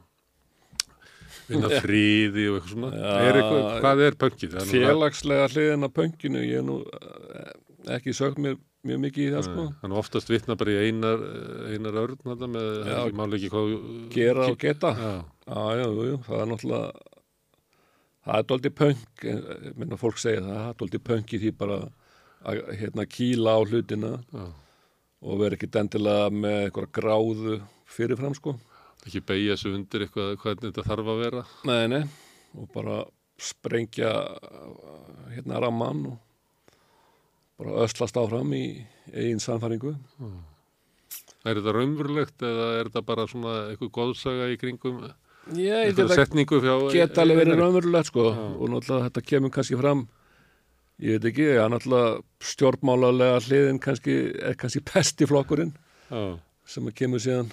vinna 1.48 1.72
friði 1.84 2.46
og 2.52 2.60
eitthvað 2.60 2.74
svona. 2.76 2.92
Já. 2.96 3.16
er 3.30 3.40
eitthvað, 3.40 3.66
hvað 3.84 4.04
er 4.08 4.20
það- 4.20 4.70
félagslega 4.74 5.48
hliðin 5.56 5.88
af 5.88 5.94
pönginu 5.96 6.44
ég 6.44 6.60
er 6.60 6.68
nú 6.68 6.78
eh, 6.84 7.52
ekki 7.98 8.14
sögt 8.16 8.40
mér 8.44 8.60
mjög 8.84 9.02
mikið 9.06 9.26
í 9.26 9.32
það 9.34 9.48
sko 9.48 9.66
er 9.88 9.96
oftast 10.02 10.32
vitna 10.32 10.58
bara 10.60 10.74
í 10.74 10.90
einar, 10.90 11.24
einar 11.72 12.00
örn 12.04 12.20
þarna 12.24 12.50
með, 12.52 12.70
Já. 12.90 13.00
ekki 13.38 13.52
hvað... 13.54 13.74
gera 14.14 14.48
og 14.50 14.60
geta 14.60 14.94
Já, 14.98 15.14
Já, 15.48 15.62
já, 15.80 15.86
jú, 16.10 16.18
það 16.28 16.42
er 16.44 16.50
náttúrulega 16.52 17.12
það 18.24 18.40
er 18.40 18.50
dóldi 18.52 18.72
pönk 18.82 19.26
eh, 19.28 19.72
minna 19.80 20.00
fólk 20.00 20.20
segja 20.22 20.44
það, 20.44 20.60
það 20.60 20.70
er 20.72 20.78
dóldi 20.82 21.02
pönk 21.12 21.34
í 21.36 21.42
því 21.44 21.54
bara 21.60 21.80
að 22.44 22.62
hérna, 22.80 23.08
kýla 23.08 23.56
á 23.56 23.60
hlutina 23.64 24.14
já. 24.20 24.46
og 25.24 25.42
vera 25.42 25.58
ekki 25.58 25.72
dendilega 25.72 26.30
með 26.36 26.60
eitthvað 26.66 26.94
gráðu 27.00 27.58
fyrirfram 27.88 28.36
sko 28.38 28.58
Ekki 29.04 29.20
beigja 29.28 29.58
sig 29.60 29.74
undir 29.76 30.06
eitthvað 30.06 30.38
hvernig 30.40 30.70
þetta 30.70 30.84
þarf 30.88 31.10
að 31.12 31.18
vera. 31.20 31.42
nei, 31.68 31.88
nei, 31.92 32.04
og 32.56 32.70
bara 32.72 33.02
sprengja 33.36 34.12
hérna 35.34 35.60
ramman 35.60 36.06
og 36.14 36.20
bara 37.64 37.84
öslast 37.88 38.18
áfram 38.20 38.54
í 38.58 38.64
eigin 39.14 39.40
samfæringu 39.44 39.96
Er 41.44 41.58
þetta 41.60 41.74
raunverulegt 41.76 42.44
eða 42.48 42.68
er 42.80 42.88
þetta 42.88 43.02
bara 43.08 43.26
svona 43.28 43.54
eitthvað 43.72 43.90
góðsaga 43.98 44.46
í 44.54 44.60
kringum 44.62 45.02
Ég 45.60 45.90
eitthvað 45.90 46.14
setningu 46.16 46.60
fjá 46.64 46.76
geta 46.94 47.24
alveg 47.26 47.42
verið 47.42 47.60
raunverulegt 47.60 48.08
sko 48.14 48.30
Já. 48.32 48.44
og 48.56 48.70
náttúrulega 48.72 49.10
þetta 49.10 49.24
kemur 49.32 49.52
kannski 49.58 49.76
fram 49.82 50.06
ég 51.04 51.18
veit 51.18 51.26
ekki, 51.34 51.48
það 51.52 51.66
er 51.66 51.74
náttúrulega 51.74 52.14
stjórnmálalega 52.54 53.42
hliðin 53.48 53.82
kannski 53.84 54.16
er 54.40 54.56
kannski 54.62 54.84
pestiflokkurinn 54.88 55.74
Já, 56.14 56.22
sem 56.70 56.88
að 56.88 56.96
kemur 57.02 57.20
síðan 57.26 57.50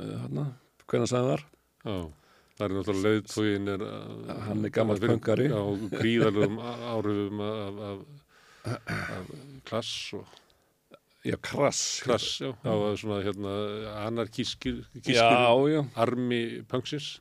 uh, 0.00 0.14
hana, 0.24 0.46
hvernig 0.88 1.10
sagði 1.10 1.34
þar 1.34 1.44
já. 1.44 1.98
Það 2.58 2.64
er 2.68 2.74
náttúrulega 2.78 3.12
leiðtógin 3.12 3.68
að- 3.74 4.40
Hann 4.48 4.64
er 4.64 4.72
gamall 4.74 4.96
fyrir- 4.98 5.12
pönkari. 5.12 5.50
Já, 5.52 5.60
gríðalögum 6.00 6.56
áhrifum 6.64 7.42
af, 7.44 7.82
af, 7.90 8.00
af 8.64 9.30
klass 9.68 10.12
og 10.18 10.26
já, 11.24 11.36
krass 11.42 12.00
klass, 12.04 12.40
já. 12.40 12.52
Það 12.62 12.82
var 12.82 12.96
svona 12.96 13.22
hérna 13.22 13.54
anarkískir 14.06 14.84
armi 15.96 16.62
punksins. 16.68 17.20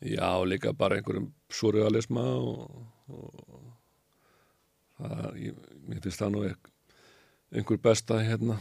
já, 0.00 0.44
líka 0.44 0.72
bara 0.72 0.96
einhverjum 0.96 1.32
surrealisma 1.50 2.24
og, 2.24 2.86
og 3.08 3.60
það, 4.98 5.36
ég, 5.36 5.56
mér 5.88 6.02
finnst 6.04 6.20
það 6.22 6.34
nú 6.34 6.44
einhver 7.50 7.80
besta 7.82 8.20
hérna 8.22 8.60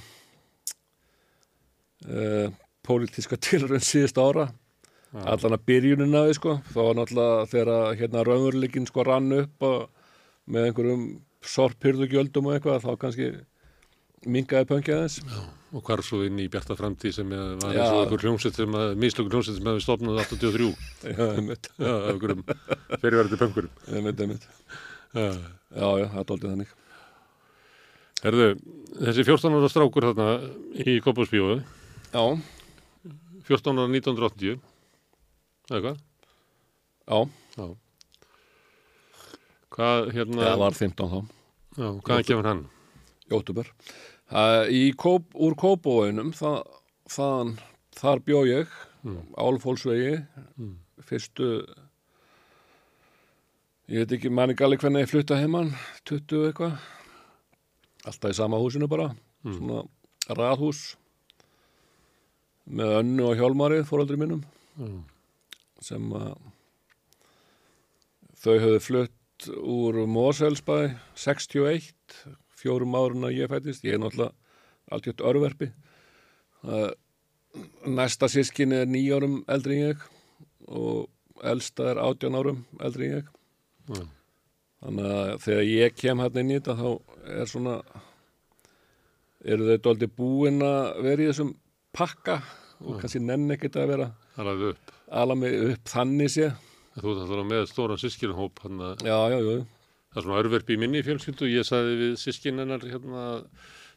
uh, 2.07 2.49
pólitíska 2.85 3.37
tilrönd 3.45 3.85
síðust 3.85 4.17
ára 4.17 4.49
Já. 5.09 5.23
allan 5.25 5.55
að 5.57 5.63
byrjunin 5.65 6.17
af 6.17 6.27
því 6.27 6.35
sko 6.37 6.51
þá 6.69 6.79
var 6.83 6.97
náttúrulega 6.99 7.45
þegar 7.49 7.95
hérna 7.97 8.25
raunveruleikin 8.27 8.85
sko 8.85 9.05
rann 9.07 9.31
upp 9.39 9.65
og, 9.65 9.87
með 10.49 10.67
einhverjum 10.67 11.07
sorphyrðugjöldum 11.45 12.49
og 12.49 12.57
eitthvað 12.57 12.83
þá 12.83 12.91
kannski 12.99 13.29
mingaði 14.27 14.67
pönkið 14.73 14.97
aðeins 14.97 15.19
Og 15.69 15.83
hvar 15.85 16.01
svo 16.01 16.23
inn 16.25 16.39
í 16.41 16.47
bjarta 16.49 16.73
framtíð 16.75 17.13
sem 17.13 17.31
er- 17.31 17.59
var 17.61 17.73
Já. 17.75 17.79
eins 17.83 17.91
og 17.93 17.99
einhver 18.03 18.23
hljómsett 18.25 18.55
sem 18.57 18.71
að, 18.73 18.95
mislöku 18.97 19.29
hljómsett 19.29 19.55
sem 19.59 19.67
hefði 19.69 19.83
stopnað 19.85 20.17
83. 20.25 20.69
já, 21.05 21.27
einmitt, 21.37 21.69
Já, 21.77 21.91
af 21.93 22.07
einhverjum 22.15 22.41
fyrirverði 23.03 23.37
pönkurum. 23.37 23.69
einmitt, 23.93 24.19
einmitt 24.25 24.47
Já. 25.13 25.29
já, 25.29 25.87
já, 26.01 26.07
það 26.15 26.25
dóltið 26.31 26.49
þannig 26.55 26.73
Herðu, 28.19 28.47
þessi 28.99 29.23
14 29.29 29.53
ára 29.55 29.69
strákur 29.71 30.07
þarna 30.09 30.25
í 30.83 30.97
Kópásbíóðu, 31.05 31.61
já, 32.11 32.23
14 33.47 33.77
ára 33.79 33.87
1980, 33.93 34.59
eða 35.71 35.79
hvað? 35.85 36.01
já, 37.07 37.69
Hvað, 39.79 40.09
hérna, 40.15 40.43
það 40.43 40.59
var 40.59 40.75
15 40.75 41.09
þá 41.13 41.19
já, 41.79 41.87
hvaðan 42.03 42.27
kemur 42.27 42.47
hann? 42.49 42.63
í 43.29 43.35
óttúber 43.37 43.69
uh, 44.33 44.67
Kóp, 44.99 45.29
úr 45.39 45.55
Kópóinum 45.55 46.33
það, 46.35 46.57
þaðan, 47.15 47.55
þar 47.99 48.23
bjó 48.27 48.43
ég 48.49 48.77
Mm. 48.99 49.21
Álfólsvegi 49.39 50.17
Mm. 50.59 50.73
fyrstu 51.07 51.45
ég 53.87 54.01
veit 54.03 54.11
ekki 54.17 54.27
manni 54.29 54.57
gali 54.59 54.75
hvernig 54.75 55.05
ég 55.05 55.09
flutta 55.13 55.37
heimann 55.39 55.69
20 56.03 56.49
eitthvað 56.49 56.73
alltaf 58.03 58.33
í 58.33 58.35
sama 58.35 58.59
húsinu 58.59 58.89
bara 58.91 59.13
Mm. 59.45 59.55
svona 59.55 59.79
raðhús 60.35 60.81
með 62.67 62.91
önnu 62.99 63.29
og 63.29 63.37
hjálmari 63.39 63.79
fóraldri 63.87 64.19
mínum 64.19 64.43
Mm. 64.77 64.99
sem 65.79 66.11
að 66.11 66.35
þau 68.35 68.59
höfðu 68.59 68.81
flutt 68.83 69.15
úr 69.47 70.03
Moselsbæ 70.09 70.95
61 71.15 71.93
fjórum 72.59 72.97
árun 72.99 73.27
að 73.29 73.37
ég 73.39 73.51
fættist 73.51 73.85
ég 73.87 73.95
er 73.95 74.01
náttúrulega 74.03 74.35
alltjótt 74.91 75.23
örverfi 75.23 75.69
næsta 77.87 78.27
sískin 78.29 78.73
er 78.75 78.85
nýjárum 78.89 79.41
eldri 79.47 79.79
en 79.79 79.91
ég 79.93 80.05
og 80.67 81.09
elsta 81.43 81.91
er 81.93 82.01
átján 82.03 82.35
árum 82.35 82.63
eldri 82.83 83.09
en 83.09 83.19
ég. 83.19 83.29
Já. 83.89 84.03
þannig 84.83 85.11
að 85.15 85.33
þegar 85.45 85.65
ég 85.69 85.95
kem 85.97 86.19
hann 86.23 86.39
inn 86.41 86.51
í 86.51 86.59
þetta 86.59 86.75
þá 86.79 86.89
er 87.39 87.49
svona 87.49 87.75
eru 89.45 89.69
þau 89.69 89.83
dóldi 89.87 90.09
búin 90.19 90.63
að 90.65 91.03
vera 91.05 91.23
í 91.23 91.29
þessum 91.31 91.53
pakka 91.95 92.41
og 92.79 92.99
kannski 92.99 93.21
nenn 93.23 93.49
ekkert 93.55 93.79
að 93.79 93.93
vera 93.93 94.09
lagði 94.39 94.73
upp. 94.73 94.91
ala 95.11 95.35
mig 95.35 95.55
upp 95.71 95.89
þannig 95.91 96.31
sé 96.35 96.51
Þú 96.99 97.11
ert 97.13 97.25
alltaf 97.25 97.49
með 97.49 97.65
stóran 97.71 97.99
sískinahóp, 98.01 98.61
hann 98.65 98.85
að 98.89 99.03
já, 99.07 99.17
já, 99.33 99.37
já, 99.39 99.57
það 100.13 100.21
er 100.21 100.25
svona 100.27 100.39
örverfi 100.43 100.75
í 100.75 100.79
minni 100.81 101.03
fjölskyldu. 101.05 101.49
Ég 101.53 101.67
sagði 101.67 101.97
við 102.03 102.15
sískin 102.23 102.59
hennar 102.63 102.83
hérna, 102.85 103.25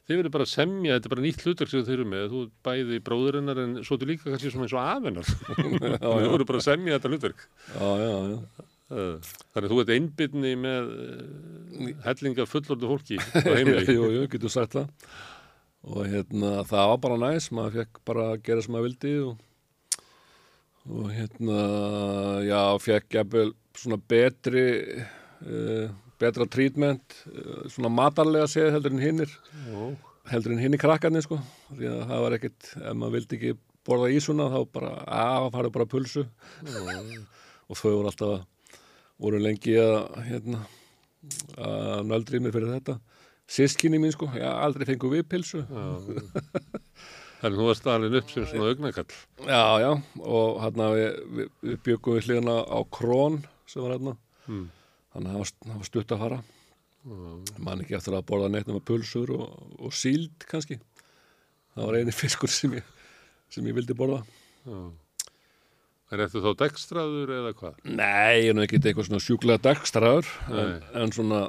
þið 0.07 0.19
verður 0.19 0.35
bara 0.35 0.47
að 0.47 0.53
semja, 0.53 0.97
þetta 0.97 1.09
er 1.09 1.15
bara 1.15 1.25
nýtt 1.27 1.45
hlutverk 1.47 1.71
sem 1.73 1.85
þið 1.87 1.95
eru 1.97 2.05
með, 2.13 2.25
þú 2.33 2.43
bæði 2.67 2.99
bróður 3.07 3.39
hennar 3.39 3.63
en 3.63 3.75
svo 3.87 3.97
er 3.99 4.09
líka 4.13 4.29
kannski 4.31 4.51
svona 4.53 4.67
eins 4.67 4.75
og 4.77 4.83
afhennar. 4.83 5.33
Þið 6.03 6.29
verður 6.33 6.47
bara 6.51 6.61
að 6.61 6.67
semja 6.69 6.97
þetta 6.99 7.11
hlutverk. 7.13 7.45
já, 7.73 7.89
já, 8.03 8.13
já. 8.33 8.69
Eh, 8.93 9.29
Þannig 9.55 9.65
að 9.65 9.71
þú 9.71 9.77
ert 9.81 9.91
einbytni 9.95 10.49
með 10.59 10.89
eh, 11.01 11.93
hellinga 12.03 12.43
fullorðu 12.45 12.89
fólki 12.91 13.15
jú, 13.95 14.03
jú, 14.19 14.25
getur 14.29 14.51
sagt 14.53 14.75
það. 14.75 15.07
Og 15.87 16.03
hérna, 16.11 16.51
það 16.67 16.91
var 16.91 16.99
bara 17.07 17.17
næs. 17.23 17.47
Maður 17.55 17.79
fekk 17.79 18.01
bara 18.07 18.27
að 18.35 18.43
gera 18.45 18.61
sem 18.65 18.75
maður 18.75 18.85
vildi 18.91 19.13
og, 19.23 19.31
og 20.89 21.11
hérna 21.15 21.59
já, 22.43 22.61
fekk 22.83 23.19
jafnvel 23.19 23.53
svona 23.79 23.99
betri 24.09 24.65
uh, 24.93 25.91
betra 26.19 26.47
trítment 26.47 27.15
uh, 27.31 27.69
svona 27.71 27.91
matarlega 27.93 28.49
séð 28.51 28.73
heldur 28.75 28.95
en 28.95 29.03
hinnir 29.03 29.37
Ó, 29.73 29.93
heldur 30.31 30.55
en 30.55 30.61
hinn 30.63 30.75
í 30.75 30.79
krakkarnir 30.81 31.23
sko. 31.25 31.39
Því 31.73 31.89
að 31.89 32.03
það 32.09 32.25
var 32.25 32.35
ekkit, 32.37 32.69
ef 32.79 32.97
maður 32.99 33.15
vildi 33.17 33.39
ekki 33.39 33.53
borða 33.83 34.11
ísuna 34.15 34.49
þá 34.51 34.59
bara, 34.75 34.91
að 35.03 35.49
farið 35.55 35.73
bara 35.77 35.89
pulsu. 35.91 36.23
Og 37.67 37.79
þau 37.79 37.89
voru 37.89 38.11
alltaf 38.11 38.77
voru 39.23 39.41
lengi 39.43 39.75
að 39.79 39.97
hérna 40.27 40.63
að 41.63 42.07
nöldrið 42.09 42.43
mér 42.43 42.55
fyrir 42.55 42.73
þetta. 42.77 42.97
Sískinni 43.53 43.99
mín 43.99 44.15
sko, 44.15 44.29
já, 44.35 44.49
aldrei 44.63 44.87
fengu 44.87 45.11
við 45.11 45.27
pilsu 45.31 45.63
Þannig 47.43 47.59
þú 47.59 47.65
varst 47.67 47.87
alveg 47.91 48.13
upp 48.21 48.29
sem 48.31 48.45
svona 48.47 48.69
augnakall. 48.71 49.15
já, 49.43 49.63
já, 49.83 49.91
og 50.23 50.61
hérna 50.63 50.85
við, 50.95 51.19
við, 51.37 51.49
við 51.67 51.77
byggum 51.89 52.15
við 52.17 52.27
hlýðina 52.29 52.55
á 52.63 52.79
Krón 52.95 53.41
sem 53.67 53.83
var 53.83 53.97
hérna 53.97 54.17
Mm. 54.43 54.65
þannig 55.13 55.29
að 55.29 55.35
það 55.35 55.75
var, 55.77 55.85
stutt 55.87 56.09
að 56.11 56.19
fara 56.23 56.37
Já. 57.03 57.59
man 57.63 57.79
ekki 57.83 57.95
eftir 57.95 58.15
að 58.17 58.25
borða 58.27 58.49
neitt 58.51 58.67
nema 58.67 58.81
pulsur 58.83 59.29
og, 59.31 59.53
og 59.79 59.93
síld 59.95 60.43
kannski 60.51 60.79
það 61.75 61.85
var 61.87 61.95
eini 61.99 62.11
fiskur 62.21 62.51
sem 62.51 62.73
ég, 62.75 62.83
sem 63.51 63.63
ég 63.71 63.77
vildi 63.77 63.95
borða 63.95 64.19
Já. 64.67 64.81
Er 66.11 66.25
þetta 66.25 66.43
þá 66.43 66.51
dekstraður 66.59 67.31
eða 67.39 67.53
hvað? 67.57 67.77
Nei, 67.87 68.43
ég 68.43 68.51
er 68.51 68.57
nú 68.59 68.65
ekki 68.67 68.81
eitthvað 68.83 69.07
svona 69.07 69.23
sjúklega 69.23 69.63
dagstaraður 69.65 70.27
en, 70.51 70.75
en 71.01 71.15
svona, 71.15 71.39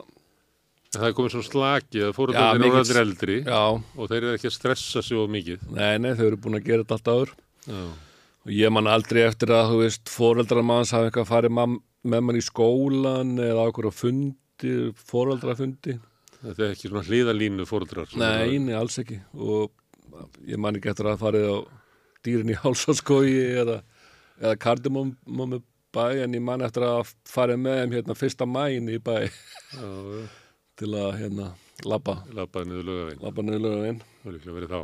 Það 0.94 1.06
er 1.08 1.16
komið 1.18 1.34
svona 1.34 1.48
slaki 1.48 2.02
að 2.06 2.14
fóröldarnir 2.16 2.66
eru 2.68 2.80
allir 2.80 3.00
eldri 3.02 3.36
já, 3.42 3.60
og 3.74 4.10
þeir 4.10 4.18
eru 4.20 4.32
ekki 4.38 4.50
að 4.50 4.56
stressa 4.56 5.04
of 5.20 5.30
mikið. 5.34 5.68
nei, 5.74 5.94
nei, 6.02 6.12
þau 6.14 6.24
eru 6.28 6.40
búin 6.46 6.58
að 6.60 6.66
gera 6.68 6.84
þetta 6.86 6.98
allt 6.98 7.12
áður 7.14 7.34
Já. 7.64 7.82
og 8.44 8.54
ég 8.54 8.74
man 8.76 8.90
aldrei 8.92 9.22
eftir 9.24 9.54
að, 9.56 9.70
þú 9.72 9.78
veist, 9.82 10.10
foreldrar 10.12 10.66
manns 10.66 10.92
hafa 10.94 11.08
eitthvað 11.10 11.30
farið 11.30 11.54
mam, 11.58 11.78
með 12.04 12.26
mann 12.28 12.40
í 12.40 12.44
skólan 12.44 13.36
eða 13.40 13.64
á 13.64 13.68
okkur 13.70 13.90
fundi, 13.94 14.74
foreldrafundi 15.08 15.98
Þetta 16.44 16.60
er 16.66 16.74
ekki 16.74 16.90
svona 16.90 17.06
hliðalínu 17.06 17.64
fóröldrar. 17.64 18.10
Nei, 18.20 18.58
nei, 18.60 18.74
alls 18.76 18.98
ekki 19.00 19.16
og 19.32 19.72
ég 20.44 20.60
man 20.60 20.76
ekki 20.76 20.90
eftir 20.92 21.08
að 21.08 21.22
farið 21.22 21.46
á 21.48 21.56
dýrin 22.24 22.52
í 22.52 22.58
hálsaskói 22.60 23.32
eða, 23.62 23.78
eða 24.40 24.58
kardimómi 24.60 25.62
bæ 25.94 26.24
en 26.24 26.34
ég 26.36 26.42
man 26.44 26.64
eftir 26.66 26.84
að 26.86 27.12
farið 27.30 27.60
með 27.64 27.80
þeim 27.80 27.94
hérna 27.98 28.16
fyrsta 28.18 28.48
mæin 28.48 28.90
í 28.92 28.98
bæ 29.02 29.16
Já, 29.24 29.28
já. 29.80 30.24
Til 30.80 30.90
að 30.98 31.10
hérna 31.20 31.48
labba, 31.86 32.14
Lappaði 32.34 32.70
niður 32.70 32.86
lögavinn. 32.90 33.22
labba 33.24 33.42
niður 33.46 33.64
lögin 33.68 34.00
Það 34.22 34.28
er 34.30 34.36
líklega 34.38 34.56
verið 34.58 34.74
þá. 34.74 34.82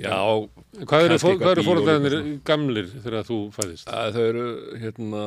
Já, 0.00 0.14
En 0.78 0.86
Hvað 0.86 1.04
eru, 1.08 1.16
eru 1.50 1.62
fóröldarnir 1.66 2.16
gamlir 2.46 2.86
þegar 3.02 3.24
þú 3.26 3.38
fæðist? 3.56 3.88
að 3.90 4.12
þau 4.14 4.22
eru 4.28 4.44
hérna 4.78 5.22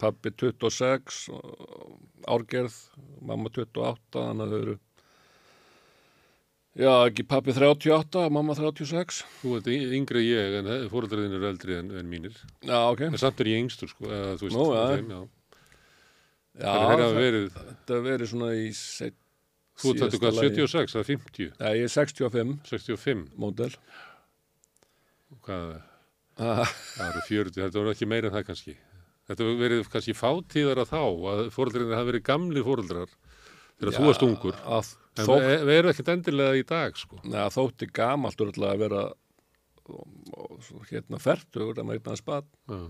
pappi 0.00 0.30
26 0.32 1.18
og 1.36 1.98
árgerð, 2.26 2.78
mamma 3.20 3.52
28 3.52 4.00
þannig 4.16 4.46
að 4.46 4.54
þau 4.54 4.60
eru 4.62 4.76
já, 6.76 6.92
ekki 7.10 7.26
pappi 7.28 7.52
38 7.56 8.24
mamma 8.32 8.56
36 8.56 9.20
Þú 9.42 9.60
y- 9.68 9.92
yngri 10.00 10.24
ég 10.24 10.58
en 10.62 10.72
fóröldarnir 10.92 11.36
eru 11.38 11.48
eldri 11.52 11.76
en, 11.78 11.90
en 12.00 12.08
mínir. 12.10 12.34
Já, 12.64 12.80
ok 12.92 13.00
En 13.10 13.18
samt 13.20 13.40
er 13.44 13.52
ég 13.52 13.60
yngstur 13.64 13.92
sko. 13.92 14.08
Eða, 14.08 14.34
þú 14.40 14.48
veist, 14.48 14.56
Nú, 14.56 14.66
já. 14.72 14.84
þeim, 14.96 15.12
já. 15.12 15.20
Já, 16.56 16.72
það- 16.72 17.16
verið, 17.20 17.60
verið 18.06 18.30
svona 18.32 18.50
í 18.56 18.66
set, 18.74 19.14
þú 19.76 19.92
þetta 20.00 20.20
hvað, 20.22 20.40
76 20.40 20.96
eða 20.96 21.08
50, 21.10 21.50
Já, 21.60 21.68
ég 21.76 21.84
er 21.84 21.92
65 21.92 22.54
65, 22.70 23.24
módel. 23.36 23.72
Hvað, 25.46 25.82
ah, 26.38 26.64
það 26.96 27.08
eru 27.10 27.24
40, 27.28 27.60
þetta 27.60 27.80
voru 27.80 27.92
ekki 27.92 28.08
meira 28.08 28.30
en 28.30 28.36
það 28.36 28.46
kannski. 28.50 28.76
Þetta 29.26 29.48
verið 29.58 29.88
kannski 29.90 30.14
fátíðara 30.14 30.86
þá 30.86 31.00
að 31.02 31.42
fóröldarnir 31.54 31.98
hafa 31.98 32.10
verið 32.12 32.26
gamli 32.28 32.62
fóröldrar 32.62 33.10
þegar 33.80 33.96
þú 33.98 34.06
varst 34.06 34.26
ungur. 34.26 34.60
að 34.64 34.94
En 35.16 35.24
þótt, 35.24 35.46
við 35.64 35.78
erum 35.78 35.90
ekkert 35.92 36.10
endilega 36.12 36.58
í 36.60 36.64
dag 36.68 36.98
sko. 37.00 37.18
neða, 37.24 37.48
þótti 37.54 37.88
gamalt 37.96 38.42
að 38.44 38.78
vera 38.82 39.02
og, 39.86 40.06
og, 40.36 40.56
svo 40.66 40.82
hérna 40.90 41.20
fertugur 41.22 41.78
að 41.78 41.86
maður 41.88 42.00
eignaði 42.00 42.20
spad 42.20 42.48
Já, 42.68 42.80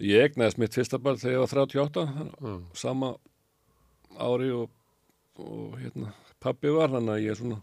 ég 0.00 0.28
egnaðist 0.28 0.60
mitt 0.60 0.76
fyrsta 0.76 1.00
barn 1.02 1.20
þegar 1.20 1.34
ég 1.34 1.42
var 1.42 1.52
38 1.52 2.06
já, 2.08 2.54
sama 2.78 3.12
ári 4.20 4.50
og, 4.54 4.70
og 5.40 5.76
hérna 5.80 6.12
pabbi 6.42 6.72
var 6.74 6.92
þannig 6.94 7.14
að 7.14 7.26
ég 7.26 7.38
svona 7.38 7.60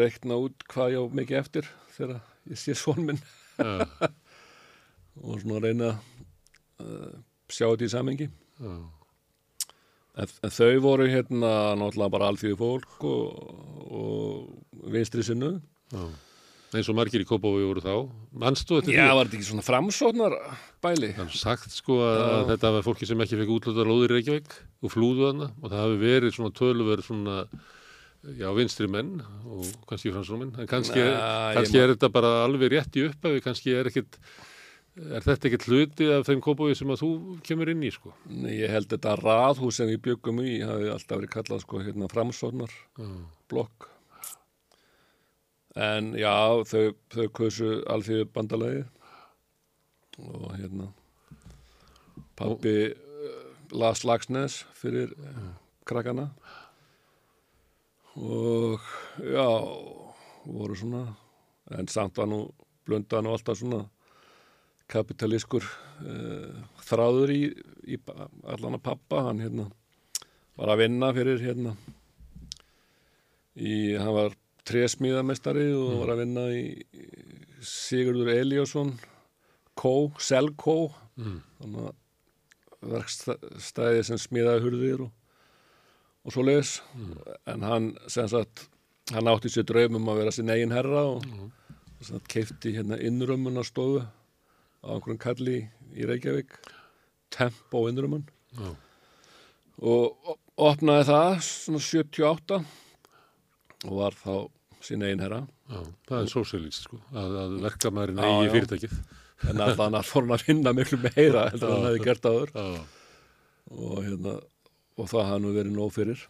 reikna 0.00 0.38
út 0.40 0.66
hvað 0.70 0.94
ég 0.94 1.02
á 1.02 1.04
mikið 1.20 1.40
eftir 1.40 1.70
þegar 1.96 2.20
ég 2.50 2.60
sé 2.60 2.76
svon 2.78 3.02
minn 3.08 3.20
já, 3.58 3.86
og 5.26 5.42
svona 5.42 5.64
reyna 5.64 5.92
að 6.80 6.86
uh, 6.86 7.20
sjá 7.50 7.66
þetta 7.66 7.86
í 7.88 7.92
samengi 7.92 8.30
já. 8.30 8.72
En, 10.20 10.32
en 10.44 10.52
þau 10.52 10.80
voru 10.84 11.06
hérna 11.08 11.50
náttúrulega 11.78 12.12
bara 12.12 12.28
alþjóði 12.32 12.56
fólk 12.58 13.04
og, 13.06 13.52
og 13.94 14.88
vinstri 14.92 15.22
sinnu. 15.24 15.52
já. 15.94 16.02
Eins 16.70 16.86
og 16.86 16.94
margir 16.94 17.24
í 17.24 17.26
Kópavogi 17.26 17.66
voru 17.66 17.82
þá. 17.82 17.94
Manstu 18.38 18.76
þetta 18.78 18.92
Já, 18.94 19.08
var 19.18 19.26
þetta 19.26 19.38
ekki 19.40 19.48
svona 19.48 19.64
framsóknar 19.66 20.36
bæli? 20.84 21.10
Það 21.16 21.24
er 21.24 21.40
sagt 21.40 21.74
sko 21.74 21.96
að, 22.06 22.20
að 22.36 22.44
þetta 22.52 22.70
var 22.76 22.86
fólki 22.86 23.08
sem 23.10 23.24
ekki 23.24 23.40
fekk 23.40 23.52
útlutar 23.56 23.90
lóðir 23.90 24.14
í 24.14 24.20
Reykjavík 24.20 24.54
og 24.86 24.94
flúðu 24.94 25.26
hana 25.32 25.50
og 25.58 25.66
það 25.66 25.82
hafi 25.82 25.98
verið 26.04 26.36
svona 26.36 26.54
töluverð 26.60 27.08
svona 27.08 27.40
já, 28.38 28.46
vinstri 28.54 28.86
menn 28.90 29.18
og 29.48 29.66
kannski 29.90 30.12
fransómenn 30.14 30.54
en 30.60 30.70
kannski, 30.70 31.02
Nei, 31.02 31.58
kannski 31.58 31.82
er 31.82 31.94
þetta 31.94 32.12
bara 32.12 32.32
alveg 32.44 32.74
rétt 32.76 32.98
í 33.00 33.06
upphafi, 33.08 33.42
kannski 33.44 33.74
er 33.74 33.90
ekkit 33.90 34.18
er 35.00 35.24
þetta 35.24 35.48
ekkit 35.48 35.66
hluti 35.70 36.08
af 36.12 36.26
þeim 36.28 36.42
Kópavogi 36.44 36.76
sem 36.78 36.90
að 36.92 37.02
þú 37.04 37.10
kemur 37.46 37.70
inn 37.72 37.84
í 37.86 37.92
sko 37.94 38.12
Nei, 38.30 38.58
ég 38.60 38.72
held 38.74 38.90
þetta 38.92 39.16
raðhús 39.20 39.80
sem 39.80 39.90
við 39.90 40.02
byggum 40.10 40.42
í 40.44 40.58
hafi 40.62 40.90
alltaf 40.92 41.16
verið 41.18 41.32
kallað 41.34 41.64
sko 41.64 41.82
hérna 41.82 42.10
framsóknar 42.12 42.74
blokk. 43.50 43.88
En 45.78 46.14
já, 46.18 46.34
þau, 46.66 46.96
þau 47.14 47.28
kausu 47.30 47.68
alþjóði 47.86 48.26
bandalagi 48.34 48.82
og 50.20 50.48
hérna 50.58 50.88
pappi 52.36 52.74
uh, 52.90 53.44
las 53.78 54.02
Lagsnes 54.02 54.64
fyrir 54.74 55.12
uh, 55.14 55.52
krakkana. 55.86 56.26
Og 58.18 58.82
já, 59.22 59.46
voru 60.44 60.74
svona 60.74 61.04
en 61.70 61.86
samt 61.88 62.18
var 62.18 62.26
nú 62.26 62.42
blönda 62.84 63.22
nú 63.22 63.30
alltaf 63.30 63.60
svona 63.60 63.84
kapitalískur 64.90 65.62
uh, 65.62 66.50
þráður 66.82 67.30
í, 67.36 67.42
í 67.94 68.00
allan 68.10 68.80
að 68.80 68.86
pappa. 68.90 69.28
Hann 69.28 69.44
hérna 69.44 69.70
var 70.58 70.74
að 70.74 70.82
vinna 70.82 71.14
fyrir 71.14 71.46
hérna 71.46 71.78
í, 73.54 73.94
hann 73.94 74.16
var 74.18 74.34
trésmíðamestari 74.70 75.70
og 75.76 76.02
var 76.02 76.14
að 76.14 76.22
vinna 76.24 76.46
í 76.54 76.64
Sigurður 77.60 78.32
Eliasson 78.38 78.94
Kó, 79.80 80.10
Selkó. 80.20 80.90
Mm. 81.20 81.40
þannig 81.60 81.88
að 81.90 81.96
verkstæði 82.90 84.04
sem 84.08 84.20
smíðaði 84.20 84.62
hurðir 84.64 85.02
og, 85.04 85.10
og 86.24 86.32
svo 86.32 86.44
leiðis 86.46 86.78
en 87.50 87.66
hann 87.66 87.88
sem 88.08 88.28
sagt 88.32 88.68
hann 89.12 89.28
átti 89.28 89.50
sér 89.52 89.66
draumum 89.68 90.08
að 90.08 90.22
vera 90.22 90.32
sinn 90.32 90.52
eigin 90.52 90.72
herra 90.72 91.02
og 91.10 91.26
mm. 91.26 91.50
sem 91.98 92.14
sagt 92.14 92.30
keifti 92.32 92.72
hérna 92.78 92.96
innrömmun 93.04 93.60
á 93.60 93.64
stofu 93.68 94.00
á 94.00 94.88
einhverjum 94.94 95.20
kalli 95.20 95.58
í 95.92 96.08
Reykjavík 96.08 96.56
Tempo 97.34 97.84
innrömmun 97.90 98.24
já, 98.56 98.70
og 99.80 100.32
op- 100.32 100.40
opnaði 100.70 101.08
það 101.10 101.34
svona 101.46 101.82
78 101.84 102.62
og 103.88 103.94
var 103.96 104.16
þá 104.16 104.34
sín 104.84 105.02
eigin 105.06 105.20
herra. 105.24 105.42
Já, 105.70 105.80
það 106.08 106.22
er 106.24 106.30
sósíalist 106.32 106.86
sko 106.86 107.00
að, 107.12 107.34
að 107.44 107.56
verkamærin 107.66 108.20
Já, 108.22 108.26
eigi 108.28 108.46
já. 108.48 108.52
fyrirtækið. 108.56 108.94
En 109.50 109.60
alltaf 109.64 109.82
hann 109.86 109.98
fór 110.04 110.24
hann 110.26 110.36
að 110.36 110.44
finna 110.46 110.72
miklu 110.76 110.98
meira 111.04 111.46
en 111.52 111.62
hann 111.64 111.86
hefði 111.88 112.02
gert 112.04 112.28
áður. 112.30 112.54
Já, 112.54 112.84
og 113.76 114.00
hérna 114.04 114.34
og 115.00 115.08
það 115.12 115.28
hann 115.30 115.44
nú 115.46 115.52
verið 115.56 115.76
nóg 115.76 115.92
fyrir. 115.96 116.24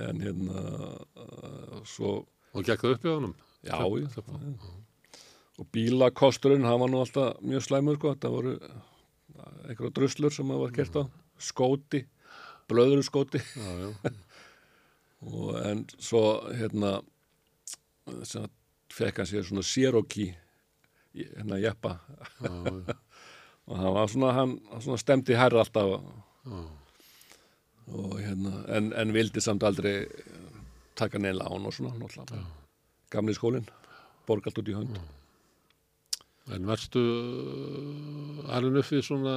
En 0.00 0.20
hérna 0.22 0.60
uh, 1.20 1.80
svo, 1.88 2.12
og 2.54 2.64
gekk 2.68 2.84
það 2.86 2.94
upp 2.96 3.04
í 3.08 3.10
honum? 3.14 3.34
Já, 3.66 3.74
Það- 3.76 3.98
já, 4.00 4.08
það- 4.16 4.68
og 5.60 5.66
bílakosturinn 5.76 6.64
hann 6.64 6.80
var 6.80 6.88
nú 6.88 7.00
alltaf 7.02 7.40
mjög 7.44 7.66
slæmur 7.66 7.98
sko, 7.98 8.14
þetta 8.14 8.30
voru 8.32 8.54
einhverja 9.68 9.92
druslur 9.98 10.32
sem 10.32 10.48
það 10.48 10.62
var 10.62 10.72
gert 10.78 10.96
á. 10.96 11.02
Skóti, 11.40 12.00
blöðuru 12.70 13.04
skóti 13.04 13.40
já, 13.42 13.72
já, 13.82 14.12
og 15.28 15.50
en 15.60 15.82
svo 16.00 16.22
hérna 16.56 16.94
sem 18.28 18.46
fekk 18.90 19.22
hann 19.22 19.30
sér 19.30 19.46
svona 19.46 19.62
Cherokee 19.66 20.34
hérna 21.14 21.58
jeppa. 21.60 21.98
Já, 22.40 22.50
já, 22.50 22.94
og 23.70 23.78
hann 23.78 23.94
var 23.94 24.12
svona, 24.12 24.32
hann, 24.32 24.58
svona 24.80 24.98
stemdi 24.98 25.36
hærra 25.38 25.64
alltaf. 25.64 25.98
Já. 26.46 26.60
og 27.90 28.20
hérna, 28.22 28.52
en, 28.76 28.92
en 28.94 29.12
vildi 29.14 29.42
samt 29.42 29.64
aldrei 29.66 30.04
taka 30.98 31.18
neila 31.18 31.48
án 31.50 31.66
og 31.66 31.74
svona 31.74 31.96
náttúrulega, 31.98 32.44
gamli 33.10 33.34
skólinn 33.34 33.66
borgalt 34.28 34.60
út 34.60 34.70
í 34.70 34.76
hönd. 34.76 34.98
En 36.54 36.66
varstu 36.66 37.00
uh, 37.00 38.54
alveg 38.56 38.86
við 38.90 39.04
svona, 39.06 39.34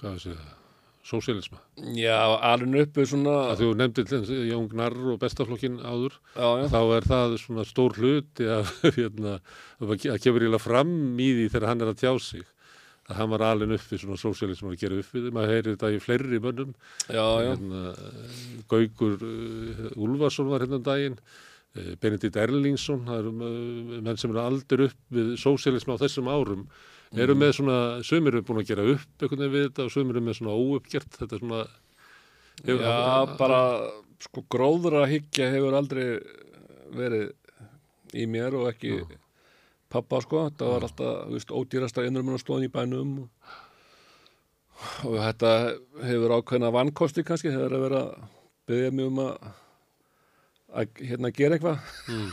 hvað 0.00 0.18
sé 0.24 0.34
það, 0.34 0.58
sósialisma. 1.06 1.58
Já, 1.98 2.18
alveg 2.46 2.86
uppi 2.86 3.04
svona 3.08 3.34
Að 3.50 3.64
þú 3.64 3.68
nefndir 3.78 4.06
til 4.06 4.20
dæmis 4.22 4.48
Jón 4.52 4.68
Gnarr 4.70 5.12
og 5.12 5.20
bestaflokkin 5.22 5.80
áður, 5.82 6.16
Já, 6.36 6.48
já, 6.62 6.66
þá 6.70 6.80
er 6.96 7.06
það 7.10 7.36
svona 7.42 7.66
stór 7.66 7.98
hluti 7.98 8.48
að, 8.56 8.72
hérna, 8.98 9.36
að 9.82 10.18
kemur 10.22 10.46
íla 10.46 10.62
fram 10.62 10.92
í 11.18 11.30
því 11.38 11.46
þegar 11.50 11.70
hann 11.72 11.84
er 11.84 11.92
að 11.92 12.02
tjá 12.04 12.12
sig. 12.22 12.44
Að 13.10 13.18
hann 13.18 13.32
var 13.32 13.42
alveg 13.48 13.74
uppi 13.80 13.98
svona 13.98 14.18
sósialism 14.20 14.70
að 14.70 14.78
gera 14.84 15.00
uppi, 15.02 15.24
maður 15.34 15.54
heyrir 15.56 15.72
þetta 15.74 15.90
í 15.90 16.02
fleiri 16.04 16.42
mönnum. 16.42 16.76
Já, 17.08 17.24
já, 17.42 17.48
hérna, 17.50 17.80
eh, 17.90 18.36
Gaukur 18.70 19.26
uh, 19.26 19.88
Úlfarsson 19.98 20.52
var 20.52 20.62
hérna 20.62 20.78
um 20.78 20.86
daginn. 20.86 21.18
Uh, 21.74 21.96
Benedikt 21.98 22.38
Erlingsson 22.38 23.02
það 23.08 23.24
eru 23.24 23.34
uh, 23.42 24.00
menn 24.06 24.20
sem 24.20 24.30
eru 24.30 24.44
aldur 24.44 24.86
upp 24.86 25.14
við 25.18 25.34
sósialism 25.42 25.96
á 25.98 26.02
þessum 26.04 26.30
árum 26.30 26.66
eru 27.20 27.34
með 27.36 27.50
svona, 27.58 27.78
sömur 28.06 28.32
eru 28.38 28.44
búin 28.48 28.62
að 28.62 28.70
gera 28.72 28.84
upp 28.94 29.22
einhvern 29.22 29.42
veginn 29.42 29.52
við 29.56 29.66
þetta 29.68 29.84
og 29.84 29.92
sömur 29.92 30.16
eru 30.16 30.24
með 30.26 30.38
svona 30.38 30.54
óuppgjert 30.56 31.18
þetta 31.18 31.34
er 31.36 31.42
svona 31.42 31.62
hefur- 32.62 32.86
já, 32.86 33.36
bara 33.38 33.60
sko 34.22 34.44
gróðra 34.54 35.06
hyggja 35.10 35.50
hefur 35.52 35.76
aldrei 35.76 36.06
verið 36.92 37.32
í 38.14 38.26
mér 38.28 38.54
og 38.60 38.68
ekki 38.70 39.00
pappa 39.92 40.20
sko, 40.24 40.46
þetta 40.48 40.68
var 40.70 40.86
alltaf, 40.86 41.16
þú 41.28 41.36
veist, 41.36 41.52
ódýrasta 41.52 42.04
innrumunarstóðin 42.08 42.68
í 42.68 42.72
bænum 42.72 43.10
og, 43.24 43.28
og 45.08 45.16
þetta 45.20 45.50
hefur 46.08 46.36
ákveðna 46.38 46.70
vannkosti 46.72 47.24
kannski, 47.28 47.52
þegar 47.52 47.76
að 47.76 47.84
vera 47.86 48.00
að 48.06 48.30
byggja 48.70 48.94
mig 48.96 49.10
um 49.10 49.20
að 49.26 49.50
að 50.72 51.02
hérna 51.04 51.28
gera 51.36 51.58
eitthvað. 51.58 51.82
Mm. 52.08 52.30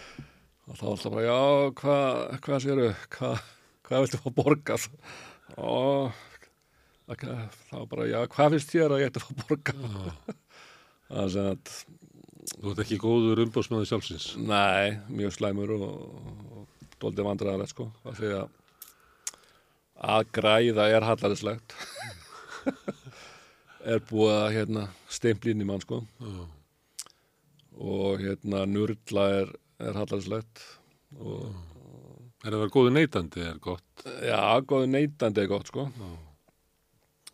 og 0.70 0.78
þá 0.78 0.84
alltaf 0.94 1.12
bara, 1.12 1.26
já, 1.26 1.40
hvað 1.82 2.40
hvað 2.46 2.62
séru, 2.64 2.86
hvað 3.12 3.34
hvað 3.86 4.06
viltu 4.06 4.22
fá 4.22 4.30
borgað 4.40 4.88
og 5.56 6.24
það 7.06 7.36
var 7.70 7.86
bara, 7.92 8.08
já, 8.10 8.18
hvað 8.32 8.56
finnst 8.56 8.74
þér 8.74 8.96
að 8.96 9.02
ég 9.04 9.12
ætti 9.12 9.22
að 9.22 9.28
fá 9.28 9.46
borgað 9.46 9.86
það 11.08 11.22
er 11.22 11.32
sem 11.36 11.50
að 11.52 11.76
þú 12.56 12.72
ert 12.72 12.82
ekki 12.84 12.98
góður 13.00 13.42
umbóðsmaður 13.46 13.88
sjálfsins. 13.90 14.28
Nei, 14.38 14.98
mjög 15.12 15.34
slæmur 15.36 15.72
og, 15.76 15.86
og 16.56 16.86
dóldi 17.02 17.26
vandræðarlega 17.26 17.72
sko. 17.72 17.88
Að 18.06 18.20
því 18.20 18.32
að 18.40 18.54
að 20.06 20.26
græða 20.36 20.86
er 20.92 21.06
hallarislegt 21.08 21.72
er 23.92 24.02
búið 24.10 24.34
að 24.34 24.50
hérna 24.58 24.82
steinblín 25.08 25.62
í 25.64 25.68
mann 25.68 25.80
sko. 25.84 26.02
Já. 26.20 26.42
og 27.76 28.20
hérna 28.20 28.64
nurla 28.68 29.24
er, 29.40 29.54
er 29.80 29.96
hallarislegt 29.96 30.62
og 31.16 31.48
er 32.46 32.54
að 32.56 32.62
vera 32.62 32.74
góður 32.76 32.94
neytandi 32.96 33.42
er 33.44 33.58
gott? 33.62 34.06
Já, 34.24 34.40
góði 34.68 34.90
neytandi 34.92 35.42
er 35.42 35.50
gott 35.50 35.70
sko. 35.70 35.86
Já. 35.96 36.08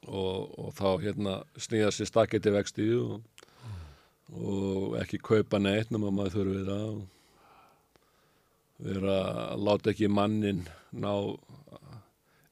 og, 0.09 0.59
og 0.59 0.71
þá 0.75 0.89
hérna 1.05 1.35
snýða 1.61 1.93
sér 1.95 2.11
staketi 2.11 2.53
vexti 2.55 2.89
og, 2.99 3.21
og 4.33 4.97
ekki 5.03 5.21
kaupa 5.23 5.61
neitt 5.63 5.93
nema 5.95 6.11
maður 6.11 6.39
þurfi 6.41 6.65
það 6.67 6.87
og 6.91 7.03
vera 8.83 9.17
að 9.53 9.65
láta 9.69 9.93
ekki 9.93 10.11
mannin 10.11 10.65
ná 10.91 11.13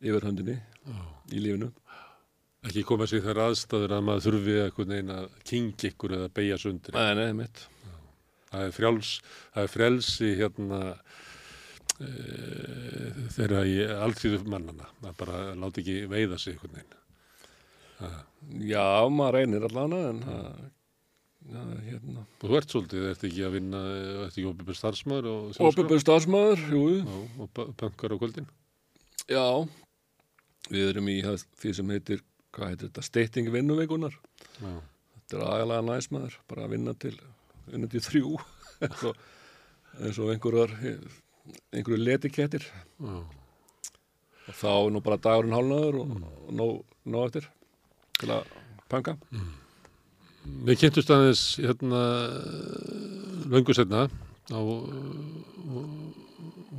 yfirhöndinni 0.00 0.60
í 1.34 1.42
lífinu. 1.42 1.72
Ekki 2.68 2.84
koma 2.86 3.08
sér 3.08 3.24
þær 3.24 3.46
aðstæður 3.48 3.96
að 3.96 4.06
maður 4.06 4.26
þurfi 4.28 4.56
eitthvað 4.62 4.90
neina 4.92 5.20
að 5.24 5.36
kingi 5.48 5.90
ykkur 5.90 6.16
eða 6.18 6.32
beigja 6.36 6.60
sundir 6.60 6.96
Nei, 6.96 7.14
nei, 7.16 7.30
mitt 7.40 7.66
það 8.50 8.66
er 8.66 8.74
frjáls 8.74 9.10
það 9.54 9.62
er 9.62 9.72
frelsi 9.74 10.30
hérna 10.38 10.80
þeirra 13.34 13.62
í 13.68 13.76
alltíðu 14.06 14.42
mannana 14.48 14.86
að 15.04 15.16
bara 15.20 15.40
láta 15.58 15.82
ekki 15.82 15.96
veiða 16.10 16.38
sig 16.40 16.54
eitthvað 16.56 16.78
neina 16.78 17.00
Já, 18.64 18.84
maður 19.12 19.36
reynir 19.36 19.66
allan 19.68 19.94
en 19.98 20.20
það 20.24 20.46
já, 21.50 21.60
hérna. 21.84 22.22
Og 22.40 22.46
þú 22.46 22.56
ert 22.56 22.72
svolítið, 22.72 23.04
ert 23.10 23.26
ekki 23.28 23.42
að 23.44 23.54
vinna 23.58 23.82
ert 24.24 24.38
ekki 24.38 24.46
og 24.48 25.50
þjóðskrá? 25.52 25.68
Ópipur 25.68 26.00
stafsmaður, 26.00 26.62
jú, 26.72 26.84
og 27.44 27.50
ba- 27.56 27.68
bankar 27.82 28.14
á 28.16 28.20
kvöldin? 28.22 28.48
Já. 29.28 29.44
Við 30.70 30.88
erum 30.94 31.10
í 31.12 31.18
því 31.60 31.74
sem 31.76 31.92
heitir 31.92 32.24
hvað 32.56 32.72
heitir 32.72 32.88
þetta, 32.88 33.04
steyting 33.06 33.52
vinnuveikunar 33.52 34.16
Þetta 34.60 35.36
er 35.36 35.44
agalega 35.46 35.86
næsmaður, 35.86 36.38
bara 36.50 36.64
að 36.64 36.72
vinna 36.74 36.94
til 36.98 37.14
vinna 37.70 37.86
til 37.92 38.00
þrjú. 38.02 38.32
Og, 39.10 39.20
eins 40.00 40.18
og 40.22 40.32
einhverjar 40.32 40.72
einhverju 41.74 42.00
letikettir. 42.02 42.66
Og 43.00 44.56
þá 44.56 44.70
er 44.72 44.92
nú 44.94 45.02
bara 45.04 45.20
dagurinn 45.22 45.54
hálnaður 45.54 45.98
og, 46.02 46.14
og 46.48 46.52
nóg, 46.58 46.76
nóg 47.06 47.28
eftir 47.28 47.48
til 48.20 48.30
að 48.34 48.52
panka 48.90 49.16
Við 50.66 50.80
kynntumst 50.80 51.12
aðeins 51.14 51.42
hérna 51.60 52.00
löngu 53.52 53.76
setna 53.76 54.06
á 54.50 54.58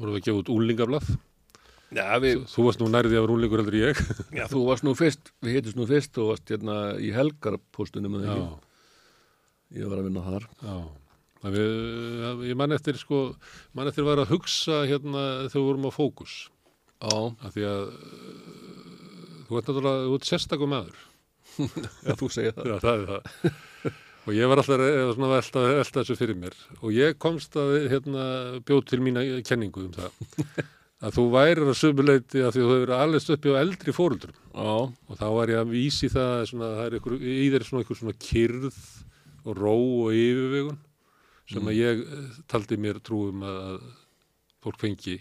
vorum 0.02 0.12
við 0.12 0.18
að 0.18 0.26
gefa 0.26 0.42
út 0.42 0.52
úlingablað 0.52 1.12
Já, 1.92 2.06
við, 2.24 2.46
þú 2.48 2.66
varst 2.68 2.82
nú 2.82 2.88
nærði 2.88 3.18
að 3.18 3.24
vera 3.26 3.34
úlingur 3.36 3.60
heldur 3.60 3.76
ég. 3.76 3.98
Já, 4.38 4.46
þú 4.48 4.62
varst 4.70 4.86
nú 4.88 4.94
fyrst, 4.96 5.34
við 5.44 5.58
hittist 5.58 5.76
nú 5.76 5.84
fyrst 5.90 6.16
og 6.24 6.30
varst 6.30 6.48
hérna 6.54 6.76
í 7.04 7.10
helgarpóstunum 7.12 8.16
ég 9.76 9.88
var 9.92 10.00
að 10.00 10.08
vinna 10.08 10.24
þar. 10.24 10.46
Já 10.64 10.76
ég 11.42 12.58
man 12.60 12.76
eftir 12.76 13.00
sko 13.00 13.22
man 13.74 13.90
eftir 13.90 14.06
að 14.06 14.12
vera 14.12 14.26
að 14.28 14.34
hugsa 14.36 14.84
hérna 14.86 15.24
þegar 15.48 15.56
við 15.56 15.70
vorum 15.70 15.88
á 15.90 15.92
fókus. 15.96 16.36
Já, 17.02 17.16
af 17.42 17.56
því 17.56 17.64
að 17.66 17.82
uh, 17.88 18.52
þú 19.48 19.58
ert 19.58 19.72
náttúrulega, 19.72 20.04
þú 20.06 20.20
ert 20.20 20.30
sérstakum 20.30 20.74
maður. 20.76 21.00
Já, 22.06 22.14
þú 22.20 22.30
segir 22.30 22.54
það. 22.58 22.70
Já, 22.70 22.76
það 22.84 22.92
er 22.92 23.08
það. 23.10 23.96
og 24.22 24.36
ég 24.38 24.52
var 24.52 24.62
alltaf 24.62 24.84
að 24.86 25.34
velta 25.34 25.96
þessu 25.98 26.20
fyrir 26.20 26.38
mér. 26.44 26.60
Og 26.82 26.94
ég 26.94 27.18
komst 27.22 27.58
að 27.58 27.74
hérna, 27.90 28.28
bjóð 28.68 28.86
til 28.92 29.02
mína 29.02 29.26
kenningu 29.48 29.88
um 29.88 29.98
það. 29.98 30.22
Að 31.02 31.16
þú 31.16 31.24
værir 31.34 31.66
að 31.66 31.78
sömuleiti 31.80 32.44
að 32.46 32.52
því 32.54 32.62
að 32.62 32.68
þú 32.68 32.74
hefur 32.76 32.92
allast 32.94 33.32
uppi 33.34 33.54
á 33.58 33.58
eldri 33.58 33.94
fóruldrum 33.96 34.36
Já, 34.38 34.74
og 34.86 35.16
þá 35.18 35.24
var 35.34 35.50
ég 35.50 35.62
að 35.64 35.72
vísi 35.74 36.10
það 36.14 36.34
að 36.36 36.44
svona, 36.52 36.68
það 36.78 36.84
er 36.84 36.96
ykkur, 37.00 37.16
í 37.18 37.48
þeir 37.50 37.66
svona 37.66 37.86
ykkur 37.86 37.98
svona 37.98 38.14
kyrð 38.22 38.78
og 39.42 39.56
ró 39.58 39.74
og 39.74 40.12
yfirvegun 40.14 40.78
sem 41.52 41.68
að 41.72 41.78
ég 41.80 42.02
eh, 42.06 42.40
taldi 42.52 42.78
mér 42.82 43.00
trúum 43.06 43.44
að, 43.48 43.84
fólk 44.64 44.80
fengi 44.82 45.20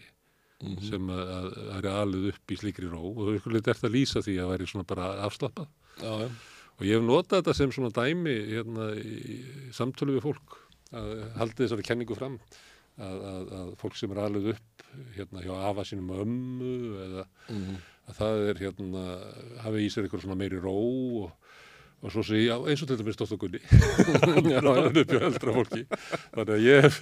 sem 0.84 1.06
að, 1.08 1.20
að, 1.32 1.46
að 1.72 1.76
er 1.78 1.86
alveg 1.96 2.24
upp 2.34 2.52
í 2.52 2.56
slíkri 2.60 2.88
ró. 2.92 3.00
Og 3.14 3.30
þú 3.40 3.54
leitt 3.54 3.68
ert 3.72 3.84
að 3.88 3.94
lýsa 3.94 4.20
því 4.26 4.34
að 4.42 4.50
væri 4.54 4.66
svona 4.68 4.84
bara 4.90 5.06
afslappað. 5.24 5.70
Já, 6.02 6.10
já, 6.26 6.30
Og 6.80 6.86
ég 6.88 6.96
hef 6.96 7.04
notað 7.04 7.40
þetta 7.42 7.54
sem 7.56 7.72
svona 7.76 7.90
dæmi 7.92 8.34
hérna, 8.54 8.90
í 8.96 9.38
samtölu 9.76 10.14
við 10.18 10.22
fólk 10.24 10.54
að 10.96 11.10
haldi 11.36 11.64
þessari 11.66 11.84
kenningu 11.84 12.16
fram 12.16 12.38
að, 13.00 13.18
að, 13.30 13.50
að 13.60 13.72
fólk 13.80 13.96
sem 14.00 14.12
er 14.14 14.20
alveg 14.24 14.48
upp 14.54 14.84
hérna 15.16 15.42
hjá 15.44 15.52
afa 15.70 15.84
sínum 15.88 16.12
ömmu 16.24 16.70
eða 17.06 17.24
Mhm. 17.50 17.76
að 18.10 18.16
það 18.20 18.40
er 18.50 18.62
hérna 18.64 19.02
hafi 19.64 19.84
í 19.84 19.90
sér 19.92 20.06
eitthvað 20.08 20.24
svona 20.24 20.38
meiri 20.40 20.58
ró 20.60 20.72
og, 21.24 21.49
og 22.00 22.12
svo 22.14 22.22
sé 22.24 22.38
ég, 22.38 22.46
já, 22.48 22.56
eins 22.64 22.80
og 22.80 22.88
til 22.88 22.98
dæmis 23.00 23.18
Dóttar 23.20 23.38
Gunni. 23.40 23.60
Þannig 26.34 26.54
að 26.54 26.62
ég 26.64 26.86
hef, 26.86 27.00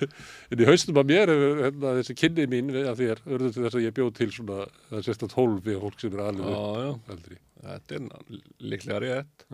inn 0.50 0.62
í 0.64 0.66
haustum 0.66 0.98
að 0.98 1.10
mér 1.12 1.30
hefur 1.32 1.60
hérna, 1.62 1.92
þessi 2.00 2.16
kynni 2.18 2.46
mín 2.50 2.72
að 2.80 3.04
þér, 3.04 3.22
örður 3.28 3.52
til 3.54 3.64
þess 3.66 3.78
að 3.78 3.84
ég 3.84 3.94
bjóð 3.98 4.10
til 4.18 4.30
svona 4.34 4.56
það 4.88 4.96
er 4.98 5.06
sérst 5.06 5.22
að 5.28 5.34
tólf 5.36 5.60
við 5.68 5.78
fólk 5.84 6.02
sem 6.02 6.16
er 6.16 6.24
alveg 6.24 6.48
upp 6.48 6.56
já, 6.56 6.82
já. 6.82 6.90
eldri. 7.14 7.38
Þetta 7.68 8.00
er 8.00 8.02
líklega 8.72 8.98
rétt. 9.04 9.46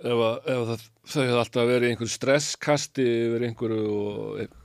Ef, 0.00 0.16
að, 0.16 0.36
ef 0.48 0.60
það, 0.70 0.84
þau 1.04 1.20
hefði 1.20 1.38
alltaf 1.42 1.68
verið 1.68 1.90
einhver 1.90 2.08
stresskasti 2.14 3.04
yfir 3.04 3.46
einhverju 3.50 3.96
og 3.98 4.56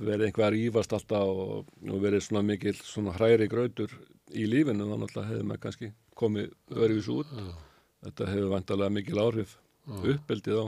verið 0.00 0.28
einhver 0.30 0.46
að 0.46 0.54
rífast 0.56 0.94
alltaf 0.96 1.28
og, 1.28 1.68
og 1.84 1.98
verið 2.00 2.24
svona 2.24 2.46
mikil 2.54 2.72
svona 2.80 3.12
hræri 3.18 3.50
grautur 3.52 3.92
í 4.32 4.48
lífinu 4.48 4.88
þannig 4.88 5.12
að 5.12 5.28
hefði 5.34 5.48
maður 5.50 5.64
kannski 5.66 5.90
komið 6.16 6.54
öðruvís 6.72 7.10
út. 7.12 7.36
Já, 7.36 7.67
þetta 8.04 8.28
hefur 8.32 8.52
vantarlega 8.54 8.94
mikil 8.94 9.22
áhrif 9.22 9.56
uppeldið 9.88 10.60
á 10.62 10.66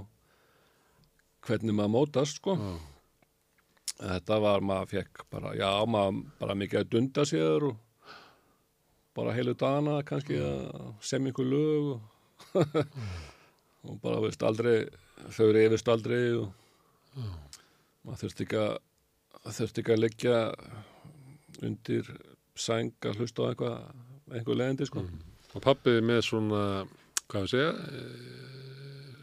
hvernig 1.47 1.77
maður 1.77 1.93
mótast 1.95 2.40
sko. 2.40 2.57
Já. 2.57 2.73
þetta 4.01 4.40
var 4.45 4.64
maður 4.64 4.90
fekk 4.95 5.25
bara, 5.33 5.55
já 5.57 5.71
maður 5.88 6.23
bara 6.40 6.57
mikið 6.57 6.83
að 6.83 6.90
dunda 6.95 7.27
sér 7.29 7.69
og 7.71 7.77
bara 9.16 9.35
heilu 9.37 9.55
dagana 9.59 10.01
kannski 10.07 10.38
að 10.40 10.95
semja 11.05 11.33
einhver 11.33 11.49
lög 11.51 11.88
og, 11.95 12.77
og 13.88 13.99
bara 14.03 14.23
veist 14.25 14.43
aldrei 14.47 14.87
þau 15.37 15.51
reyfist 15.53 15.90
aldrei 15.93 16.23
og 16.38 16.49
maður 18.07 18.23
þurfti 18.25 18.47
ekki 18.47 18.61
að 18.64 19.57
þurfti 19.59 19.83
ekki 19.83 19.95
að 19.97 20.03
leggja 20.05 20.38
undir 21.66 22.09
sæng 22.57 23.09
að 23.09 23.21
hlusta 23.21 23.45
á 23.45 23.49
eitthvað 23.51 23.77
einhver 24.37 24.59
leðindi 24.61 24.88
sko. 24.88 25.05
Og 25.57 25.64
pappið 25.64 26.01
með 26.07 26.21
svona, 26.29 26.62
hvað 27.31 27.47
við 27.47 27.53
segja, 27.55 27.73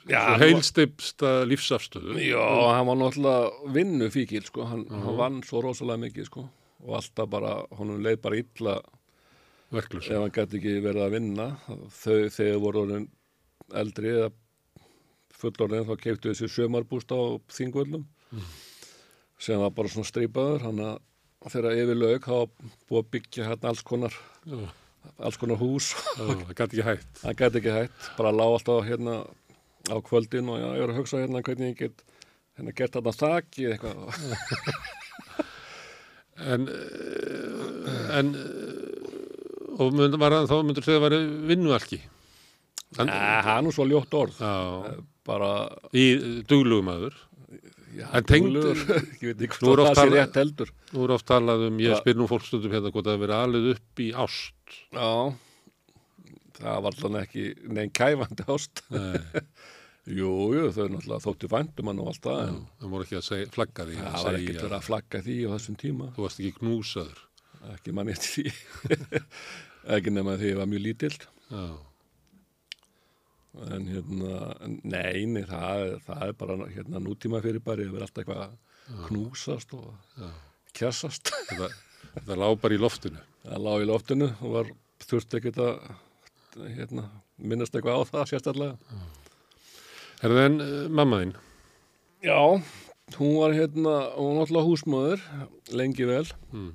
svo 0.08 0.36
heilstipsta 0.42 1.32
lífsafstöðu. 1.50 2.16
Já, 2.24 2.44
hann 2.72 2.88
var 2.88 3.00
náttúrulega 3.02 3.74
vinnufíkil 3.76 4.46
sko, 4.48 4.68
hann, 4.70 4.86
hann 4.92 5.18
vann 5.20 5.42
svo 5.46 5.62
rosalega 5.66 6.06
mikið 6.06 6.30
sko. 6.30 6.46
Og 6.88 6.96
alltaf 7.00 7.28
bara, 7.32 7.58
honum 7.76 8.00
leið 8.06 8.22
bara 8.24 8.40
illa 8.40 8.78
verklus. 9.74 10.08
ef 10.08 10.22
hann 10.22 10.32
gæti 10.32 10.62
ekki 10.62 10.78
verið 10.86 11.08
að 11.08 11.16
vinna. 11.18 11.48
Þau 11.92 12.30
þegar 12.38 12.62
voru 12.64 12.86
eldri 13.76 14.14
eða 14.14 14.32
fullorðin 15.38 15.88
þá 15.90 15.96
keiptu 16.02 16.32
þessi 16.32 16.50
sömarbúst 16.50 17.12
á 17.14 17.20
þingvöllum 17.54 18.08
sem 19.38 19.60
var 19.62 19.76
bara 19.76 19.92
svona 19.92 20.08
strípaður. 20.08 20.64
Hann 20.70 20.84
að 20.86 20.98
þegar 21.52 21.82
yfir 21.84 22.00
lög 22.00 22.26
þá 22.26 22.38
búið 22.88 23.02
að 23.02 23.10
byggja 23.16 23.50
hérna 23.52 23.72
alls 23.72 23.84
konar 23.86 24.16
Já, 24.48 24.58
alls 25.20 25.40
konar 25.42 25.60
hús 25.62 25.92
það 26.18 26.54
gæti 26.54 26.68
ekki 26.78 26.86
hægt. 26.88 27.24
hann 27.24 27.40
gæti 27.40 27.62
ekki 27.62 27.76
hægt, 27.80 28.12
bara 28.20 28.34
lág 28.36 28.58
alltaf 28.58 28.86
hérna 28.88 29.18
á 29.88 29.96
kvöldin 30.04 30.50
og 30.52 30.60
já, 30.62 30.68
ég 30.76 30.84
var 30.86 30.94
að 30.94 31.00
hugsa 31.02 31.22
hérna 31.24 31.44
hvernig 31.46 31.74
ég 31.74 31.82
get 31.86 32.06
hérna 32.58 32.76
gert 32.76 32.98
þarna 32.98 33.16
þakki 33.22 33.70
eitthvað 33.72 33.98
En, 36.38 36.68
en 38.14 38.28
og 39.82 39.94
mynd, 39.98 40.18
var, 40.22 40.36
þá 40.50 40.56
myndur 40.66 40.86
segja 40.86 41.00
að 41.02 41.06
það. 41.74 42.00
Hann, 42.98 43.10
Nei, 43.10 43.42
það 43.46 43.54
er 43.56 43.64
nú 43.66 43.72
svo 43.76 43.86
ljótt 43.90 44.14
orð 44.18 44.38
já, 44.42 44.54
bara 45.28 45.50
í 45.98 46.06
duglugum 46.50 46.92
aður. 46.94 47.18
En 48.06 48.28
tengd- 48.30 48.58
ég 49.22 49.26
veit 49.32 49.42
ekki 49.48 49.60
hvort 49.64 49.84
það 49.88 50.00
sé 50.02 50.08
rétt 50.14 50.38
heldur 50.42 50.72
Nú 50.94 51.04
er 51.08 51.14
oft 51.18 51.28
talað 51.30 51.66
um, 51.70 51.80
ég 51.82 51.98
spyr 52.02 52.18
nú 52.20 52.28
fólkstundum 52.30 52.74
hérna 52.76 52.92
hvort 52.94 53.08
það 53.10 53.22
verið 53.26 53.38
alveg 53.42 53.70
upp 53.76 54.04
í 54.04 54.08
ást. 54.26 54.78
Já, 54.94 55.10
það 56.60 56.82
var 56.86 56.92
alltaf 56.94 57.18
ekki 57.24 57.48
neinn 57.74 57.92
kæfandi 57.96 58.48
ást. 58.54 58.84
Nei, 58.94 59.18
Jú, 60.18 60.30
jú, 60.56 60.68
þau 60.72 60.86
náttúrulega 60.88 61.20
þóttu 61.26 61.48
væntum 61.52 61.90
hann 61.92 61.98
og 62.00 62.10
allt 62.14 62.22
það, 62.24 62.38
en 62.48 62.60
það 62.80 62.92
voru 62.94 63.04
ekki 63.04 63.18
að 63.20 63.26
segja, 63.28 63.48
flagga 63.52 63.86
því. 63.90 63.96
það 63.98 64.14
að 64.14 64.24
var 64.28 64.38
ekkert 64.38 64.62
verið 64.62 64.76
að 64.78 64.86
flagga 64.88 65.20
því 65.26 65.36
á 65.44 65.50
þessum 65.52 65.76
tíma. 65.82 66.06
Þú 66.16 66.24
varst 66.24 66.40
ekki 66.40 66.54
knúsaður. 66.62 67.18
Ekki 67.74 67.96
mann 67.98 68.12
eitt 68.14 68.28
því. 68.30 68.46
ekki 69.98 70.14
nema 70.16 70.38
því 70.40 70.54
ég 70.54 70.62
var 70.62 70.70
mjög 70.72 70.84
lítill. 70.86 71.18
Já, 71.52 71.66
En 73.74 73.88
hérna, 73.90 74.40
nei, 74.86 75.26
nei, 75.26 75.44
það, 75.50 75.96
það 76.06 76.24
er 76.28 76.34
bara 76.40 76.58
hérna 76.76 77.02
nútíma 77.04 77.40
fyrir 77.44 77.62
bara, 77.66 77.82
ég 77.86 77.94
verið 77.94 78.06
alltaf 78.08 78.24
eitthvað 78.24 78.44
að 78.46 79.06
knúsast 79.08 79.74
og 79.78 79.88
já. 80.22 80.28
kjassast. 80.78 81.32
Þetta, 81.50 81.70
þetta 82.14 82.38
lá 82.40 82.48
bara 82.62 82.78
í 82.78 82.82
loftinu. 82.82 83.22
Það 83.44 83.64
lá 83.66 83.72
í 83.84 83.88
loftinu 83.90 84.28
og 84.38 84.54
var 84.54 84.70
þurfti 85.08 85.40
ekkert 85.40 85.60
að 85.64 85.78
hérna, 86.78 87.04
minnast 87.38 87.76
eitthvað 87.78 88.02
á 88.02 88.10
það 88.12 88.30
sérstaklega. 88.32 89.00
Er 90.26 90.34
það 90.34 90.44
en 90.48 90.60
uh, 90.64 90.76
mamma 91.02 91.20
þín? 91.24 91.34
Já, 92.26 92.40
hún 93.20 93.36
var 93.38 93.54
hérna, 93.58 93.96
hún 94.18 94.40
var 94.40 94.48
alltaf 94.48 94.66
húsmaður 94.70 95.26
lengi 95.78 96.08
vel 96.10 96.26
Mm. 96.54 96.72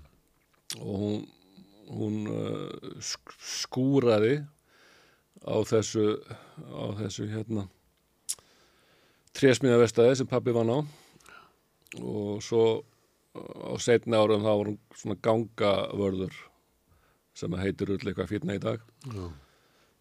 og 0.78 1.00
hún, 1.02 1.16
hún 1.92 2.14
uh, 2.30 2.92
sk 3.02 3.34
skúraði 3.42 4.36
á 5.42 5.54
þessu, 5.68 6.04
á 6.70 6.84
þessu 7.00 7.26
hérna 7.32 7.66
trésmíðavestæði 9.38 10.16
sem 10.20 10.28
pappi 10.30 10.54
vann 10.54 10.70
á 10.72 10.78
og 12.02 12.42
svo 12.44 12.64
á 13.32 13.72
setni 13.80 14.16
árum 14.16 14.44
þá 14.44 14.50
var 14.52 14.68
hún 14.70 14.78
svona 14.96 15.16
gangavörður 15.24 16.34
sem 17.36 17.54
heitir 17.60 17.94
öll 17.94 18.02
eitthvað 18.02 18.30
fýrna 18.34 18.58
í 18.58 18.62
dag 18.62 18.82
Já. 19.08 19.26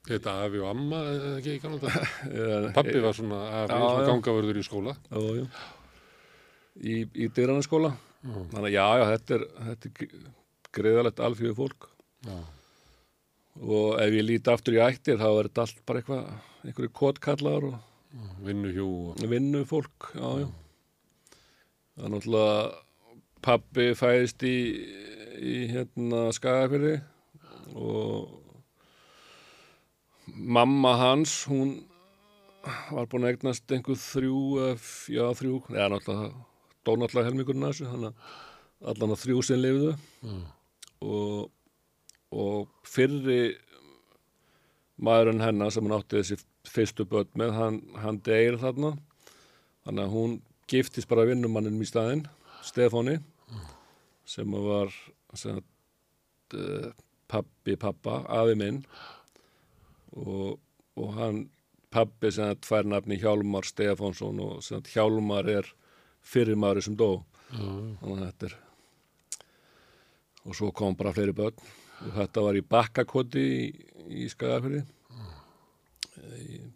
Þetta 0.02 0.32
afi 0.48 0.58
og 0.64 0.66
amma, 0.72 1.00
eða 1.14 1.32
ekki 1.38 1.52
í 1.56 1.60
kannan? 1.62 1.84
Eh, 2.32 2.70
Pappi 2.74 3.02
var 3.04 3.14
svona 3.14 3.38
afi, 3.62 3.68
Já, 3.70 3.78
svona 3.78 4.00
já. 4.02 4.08
gangavörður 4.10 4.58
í 4.58 4.64
skóla. 4.66 4.96
Já. 5.14 5.44
Í, 6.82 6.96
í 7.06 7.28
dyranaskóla. 7.38 7.92
Já. 8.26 8.32
Þannig 8.50 8.66
að 8.66 8.74
já, 8.74 8.86
já, 8.98 9.04
þetta 9.12 9.36
er, 9.38 9.44
þetta 9.68 9.92
er 9.92 10.24
greiðalegt 10.80 11.22
alfjöðu 11.28 11.58
fólk. 11.60 11.88
Já. 12.26 12.40
Og 13.60 14.00
ef 14.00 14.14
ég 14.16 14.26
líti 14.26 14.52
aftur 14.52 14.78
í 14.78 14.84
ættir, 14.84 15.20
þá 15.20 15.28
er 15.30 15.50
þetta 15.50 15.66
allt 15.66 15.82
bara 15.86 16.02
eitthvað, 16.02 16.30
einhverju 16.66 16.94
kotkallar 16.96 17.68
og 17.68 17.80
Vinnuhjú 18.44 18.88
og... 19.12 19.22
vinnu 19.32 19.64
fólk. 19.68 20.12
Já, 20.16 20.44
já. 20.44 20.48
Það 21.96 22.06
er 22.08 22.14
náttúrulega 22.16 22.56
pappi 23.42 23.86
fæðist 23.98 24.44
í, 24.48 24.58
í 25.40 25.56
hérna 25.72 26.28
skagafyrði 26.36 26.98
og 27.76 28.38
mamma 30.26 30.94
hans, 31.00 31.42
hún 31.50 31.80
var 32.92 33.08
búin 33.10 33.26
að 33.26 33.36
eignast 33.36 33.74
einhver 33.74 33.98
þrjú, 33.98 34.42
já 35.12 35.26
þrjú, 35.38 35.62
eða 35.74 35.90
náttúrulega, 35.96 36.44
dó 36.86 36.92
náttúrulega 36.94 37.30
helmingurinn 37.30 37.68
að 37.68 37.74
þessu, 37.74 37.90
þannig 37.92 38.12
að 38.12 38.92
allan 38.92 39.16
að 39.16 39.24
þrjú 39.24 39.42
sem 39.46 39.62
lifðu 39.62 39.92
Já. 39.94 40.36
og, 41.06 41.50
og 42.32 42.70
fyrri 42.88 43.56
maðurinn 45.02 45.44
hennar 45.44 45.74
sem 45.74 45.86
hann 45.88 45.98
átti 45.98 46.20
þessi 46.20 46.40
fyrstu 46.72 47.06
börn 47.10 47.32
með, 47.40 47.54
hann, 47.58 47.80
hann 48.04 48.20
deyr 48.26 48.60
þarna, 48.62 48.94
þannig 49.86 50.04
að 50.06 50.16
hún 50.16 50.36
giftist 50.72 51.10
bara 51.12 51.26
vinnumanninum 51.30 51.82
í 51.84 51.90
staðinn, 51.90 52.28
Stefáni, 52.62 53.18
sem 54.30 54.52
var 54.54 54.92
sem 55.34 55.58
uh, 55.58 56.92
pappi 57.32 57.76
pappa, 57.80 58.22
afi 58.30 58.54
minn. 58.60 58.84
Og, 60.12 60.60
og 61.00 61.14
hann 61.18 61.42
pappi 61.92 62.30
sem 62.36 62.54
tvær 62.62 62.88
nafni 62.88 63.18
Hjálmar 63.20 63.66
Stefánsson 63.68 64.40
og 64.44 64.62
sem 64.64 64.84
Hjálmar 64.94 65.50
er 65.50 65.70
fyrir 66.22 66.60
maður 66.60 66.86
sem 66.86 66.98
dó. 67.00 67.12
Já. 67.52 67.68
þannig 68.00 68.12
að 68.16 68.28
þetta 68.28 68.48
er 68.48 68.54
og 70.42 70.56
svo 70.58 70.70
kom 70.74 70.96
bara 70.98 71.12
fleiri 71.14 71.34
börn 71.36 71.58
og 72.02 72.12
þetta 72.18 72.44
var 72.46 72.60
í 72.60 72.66
bakkakoti 72.76 73.46
í, 73.46 73.64
í 74.24 74.28
Skagafyrði 74.32 74.84
Í- 76.42 76.70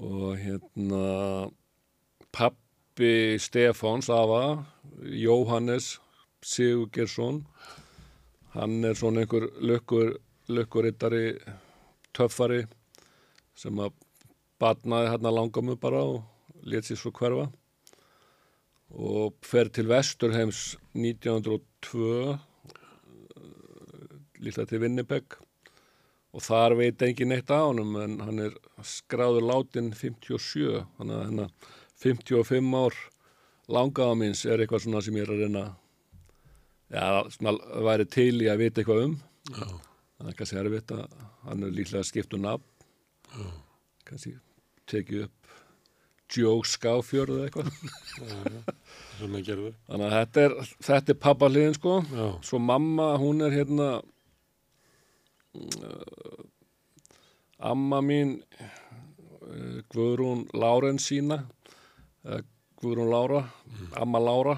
og 0.00 0.38
hérna 0.38 1.04
pappi 2.30 3.36
Stefáns 3.42 4.10
afa 4.14 4.64
Jóhannes 5.02 5.96
Sigurgersson 6.46 7.44
hann 8.54 8.84
er 8.84 8.94
svona 8.98 9.24
einhver 9.24 9.50
lökkur 9.58 10.14
lökkurittari 10.50 11.38
töffari 12.16 12.64
sem 13.54 13.78
að 13.78 13.94
batnaði 14.60 15.12
hérna 15.12 15.32
langamu 15.34 15.76
bara 15.80 16.02
og 16.04 16.22
lét 16.66 16.88
sér 16.88 16.98
svo 17.00 17.12
hverfa. 17.14 17.48
Og 18.90 19.36
fer 19.46 19.70
til 19.70 19.88
Vesturheims 19.90 20.76
1902 20.94 22.38
líklega 24.40 24.70
til 24.70 24.82
Winnipeg 24.82 25.36
og 26.30 26.44
þar 26.44 26.76
veit 26.78 27.02
engin 27.02 27.32
neitt 27.32 27.50
á 27.50 27.58
honum 27.58 27.96
en 28.00 28.18
hann 28.22 28.42
er 28.46 28.56
skráður 28.86 29.46
látin 29.48 29.92
57 29.96 30.84
þannig 30.98 31.16
að 31.16 31.24
hérna 31.26 31.48
55 32.04 32.76
ár 32.80 32.98
langaða 33.70 34.18
minns 34.18 34.44
er 34.46 34.62
eitthvað 34.62 34.84
svona 34.86 35.02
sem 35.04 35.18
ég 35.18 35.26
er 35.26 35.34
að 35.34 35.42
reyna 35.44 35.64
já, 36.90 37.04
svona 37.34 37.56
væri 37.86 38.06
til 38.10 38.36
í 38.42 38.50
að 38.50 38.62
vita 38.64 38.82
eitthvað 38.82 39.04
um 39.08 39.18
Já. 39.50 39.66
það 39.66 40.30
er 40.30 40.38
kannski 40.38 40.62
erfitt 40.62 40.94
að 40.94 41.18
hann 41.48 41.66
er 41.66 41.74
líklega 41.74 42.06
skipt 42.06 42.38
um 42.38 42.46
nafn 42.46 43.50
kannski 44.06 44.36
tekið 44.90 45.26
upp 45.26 45.40
Joe 46.30 46.62
Skáfjörð 46.62 47.40
eða 47.40 47.46
eitthvað. 47.48 47.70
Þannig 49.18 50.04
að 50.06 50.12
þetta 50.14 50.42
er, 50.44 50.52
þetta 50.86 51.12
er 51.12 51.18
pappa 51.24 51.48
hliðin 51.50 51.74
sko. 51.74 51.96
Já. 52.06 52.26
Svo 52.46 52.60
mamma, 52.62 53.08
hún 53.18 53.42
er 53.42 53.54
hérna 53.54 53.88
amma 57.58 58.00
mín 58.04 58.40
Guðrún 59.90 60.44
Lárensína 60.54 61.40
uh, 62.24 62.40
Guðrún 62.80 63.10
Lára 63.10 63.42
amma 63.98 64.20
Lára. 64.22 64.54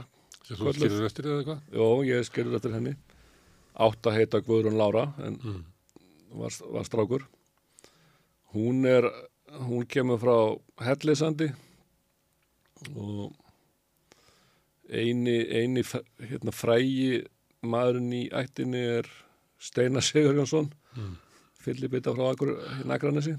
Sem 0.47 0.59
þú 0.59 0.73
skilur 0.77 1.07
eftir 1.09 1.27
eða 1.31 1.41
eitthvað? 1.43 1.61
Jó, 1.79 1.87
ég 2.07 2.27
skilur 2.29 2.57
eftir 2.59 2.75
henni. 2.77 2.93
Átt 3.81 4.07
að 4.11 4.19
heita 4.19 4.41
Guðrún 4.45 4.77
Lára 4.79 5.09
en 5.25 5.39
Mm. 5.43 5.63
var, 6.33 6.53
var 6.73 6.85
strákur. 6.89 7.27
Hún 8.55 8.85
er 8.89 9.05
hún 9.67 9.87
kemur 9.87 10.19
frá 10.21 10.37
Hellisandi 10.87 11.51
og 12.97 13.33
eini, 14.89 15.39
eini 15.53 15.83
hérna, 15.85 16.53
frægi 16.53 17.25
maðurinn 17.63 18.13
í 18.17 18.23
ættinni 18.33 18.81
er 18.99 19.09
Steinar 19.61 20.03
Sigurjónsson 20.03 20.71
Mm. 20.97 21.15
fyllibita 21.63 22.13
frá 22.17 22.27
Akur 22.33 22.51
Nagranesi 22.85 23.37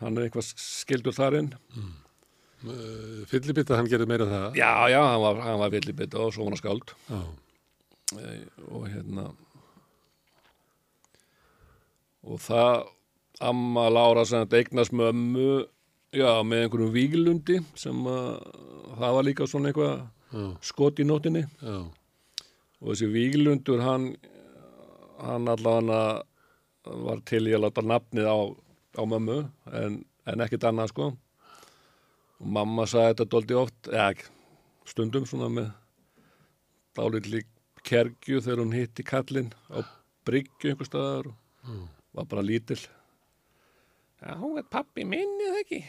hann 0.00 0.16
er 0.18 0.26
eitthvað 0.28 0.48
skildur 0.56 1.14
þar 1.16 1.38
inn 1.42 1.52
Uh, 2.64 3.26
Fyllibita, 3.28 3.76
hann 3.76 3.84
gerði 3.92 4.06
meira 4.08 4.24
en 4.24 4.30
það. 4.32 4.54
já, 4.56 4.68
já, 4.88 5.00
hann 5.04 5.20
var, 5.20 5.40
hann 5.44 5.58
var 5.60 5.72
fyllibita 5.74 6.16
og 6.24 6.30
svo 6.32 6.46
var 6.46 6.54
hann 6.54 6.60
skáld 6.62 6.94
Já. 7.10 7.18
Eh, 8.16 8.46
og 8.72 8.86
hérna 8.88 9.24
og 12.24 12.40
það 12.40 12.86
amma 13.44 13.84
Lára 13.92 14.24
sem 14.24 14.44
þetta 14.46 14.60
eignast 14.62 14.94
mömmu 14.96 15.48
já, 16.16 16.30
með 16.46 16.62
einhverjum 16.64 16.94
víglundi 16.94 17.58
sem 17.76 18.00
að 18.08 18.30
það 18.96 19.16
var 19.18 19.26
líka 19.28 19.48
svona 19.50 19.72
eitthvað 19.72 20.56
skot 20.64 21.02
í 21.02 21.06
nótinni 21.08 21.44
Já. 21.60 21.76
og 21.84 22.88
þessi 22.94 23.10
víglundur 23.12 23.84
hann 23.84 24.08
hann 25.24 25.50
allavega 25.50 26.00
var 26.84 27.22
til 27.28 27.46
í 27.48 27.54
að 27.56 27.64
láta 27.64 27.84
nafnið 27.84 28.28
á, 28.28 28.38
á 29.00 29.02
mömmu 29.08 29.38
en, 29.72 30.02
en 30.28 30.44
ekkert 30.44 30.66
annað 30.68 30.92
sko. 30.92 31.10
Og 32.42 32.50
mamma 32.58 32.84
sagði 32.90 33.14
þetta 33.14 33.30
doldi 33.32 33.56
oft 33.58 33.90
eða 33.92 34.10
ekki, 34.12 34.28
stundum 34.90 35.26
svona 35.28 35.48
með 35.52 35.70
dálítið 36.98 37.46
kergju 37.84 38.42
þegar 38.44 38.62
hún 38.62 38.74
hitti 38.76 39.04
kallinn 39.06 39.50
á 39.72 39.84
bryggju 40.24 40.72
einhver 40.72 40.88
staðar 40.88 41.30
og 41.30 41.88
var 42.14 42.28
bara 42.30 42.44
lítil 42.44 42.80
Já, 44.24 44.38
hún 44.40 44.56
er 44.56 44.64
pappi 44.72 45.04
minn 45.04 45.34
eða 45.44 45.60
ekki? 45.60 45.80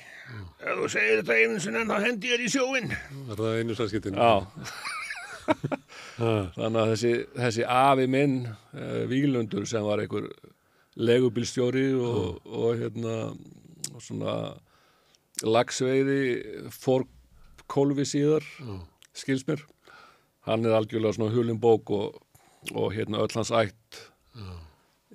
Ef 0.59 0.79
þú 0.81 0.87
segir 0.91 1.21
þetta 1.21 1.37
einu 1.39 1.61
sinni 1.63 1.85
þá 1.87 1.95
hendi 2.03 2.31
ég 2.31 2.35
þér 2.35 2.43
í 2.43 2.51
sjóin 2.51 2.91
Er 2.91 3.39
það 3.39 3.59
einu 3.61 3.77
sælskiptin? 3.79 4.19
Já 4.19 4.33
Þannig 6.55 6.79
að 6.81 6.91
þessi, 6.93 7.13
þessi 7.37 7.65
afi 7.69 8.05
minn 8.11 8.37
uh, 8.47 9.01
Víglundur 9.11 9.65
sem 9.69 9.83
var 9.85 10.01
einhver 10.03 10.29
legubilstjóri 10.95 11.89
og, 11.99 12.39
og 12.47 12.77
hérna 12.79 13.15
og 13.95 14.01
svona 14.03 14.35
lagsveiði 15.43 16.69
fór 16.71 17.03
kólfi 17.71 18.05
síðar 18.07 18.45
Já. 18.61 18.75
skils 19.17 19.43
mér 19.49 19.63
hann 20.47 20.63
er 20.67 20.75
algjörlega 20.77 21.17
svona 21.17 21.33
hulum 21.35 21.59
bók 21.59 21.91
og, 21.95 22.15
og 22.71 22.93
hérna 22.95 23.19
öll 23.25 23.35
hans 23.35 23.51
ætt 23.51 23.99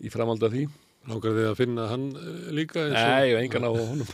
í 0.04 0.12
framhald 0.12 0.44
af 0.46 0.52
því 0.54 0.66
Langar 1.08 1.32
þið 1.32 1.46
að 1.48 1.56
finna 1.56 1.84
hann 1.88 2.02
eh, 2.12 2.48
líka? 2.52 2.82
og- 2.84 2.92
Nei, 2.92 3.30
engan 3.40 3.64
á 3.64 3.70
honum 3.72 4.10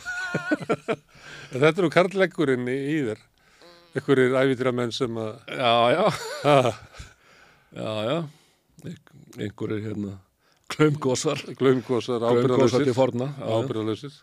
þetta 1.51 1.73
eru 1.81 1.89
karlækkurinn 1.91 2.63
í, 2.71 2.77
í 2.95 2.97
þér. 3.09 3.19
Ekkur 3.97 4.21
er 4.21 4.35
ævitýra 4.43 4.73
menn 4.75 4.91
sem 4.95 5.17
að... 5.17 5.31
Já, 5.49 5.73
já, 5.95 6.05
já, 7.77 7.91
já. 8.07 8.17
Einhver- 8.87 9.41
einhverjir 9.41 9.83
hérna 9.87 10.17
klaumgósar 10.71 11.39
til 12.19 12.21
ábyrðalösir. 12.21 12.91
Ábyrðalösir. 13.41 14.19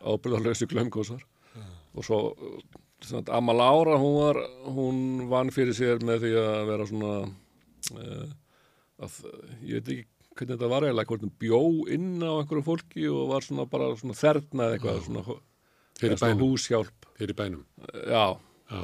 ábyrðarlausi 0.00 0.68
glömgósar 0.70 1.22
og 1.94 2.04
svo 2.06 2.18
svona, 3.04 3.32
Amma 3.36 3.52
Lára 3.56 3.96
hún 4.00 4.14
var 4.20 4.38
hún 4.70 5.00
vann 5.30 5.50
fyrir 5.54 5.74
sér 5.76 6.00
með 6.04 6.24
því 6.24 6.32
að 6.40 6.70
vera 6.70 6.86
svona 6.88 7.12
uh, 7.26 8.26
að, 9.04 9.18
ég 9.66 9.80
veit 9.80 9.92
ekki 9.94 10.06
hvernig 10.40 10.54
þetta 10.56 10.70
var 10.72 10.86
hvort 11.10 11.24
hún 11.26 11.34
bjó 11.42 11.60
inn 11.92 12.22
á 12.22 12.32
einhverju 12.40 12.64
fólki 12.64 13.08
og 13.10 13.32
var 13.32 13.44
svona 13.44 13.66
bara 13.68 13.90
svona 14.00 14.16
þerna 14.16 14.68
eða 14.68 14.78
eitthvað 14.78 15.02
svona, 15.08 15.38
eða 16.00 16.20
svona 16.22 16.40
húshjálp. 16.40 17.08
Fyrir 17.20 17.36
bænum. 17.36 17.64
já, 18.08 18.24
Já, 18.70 18.82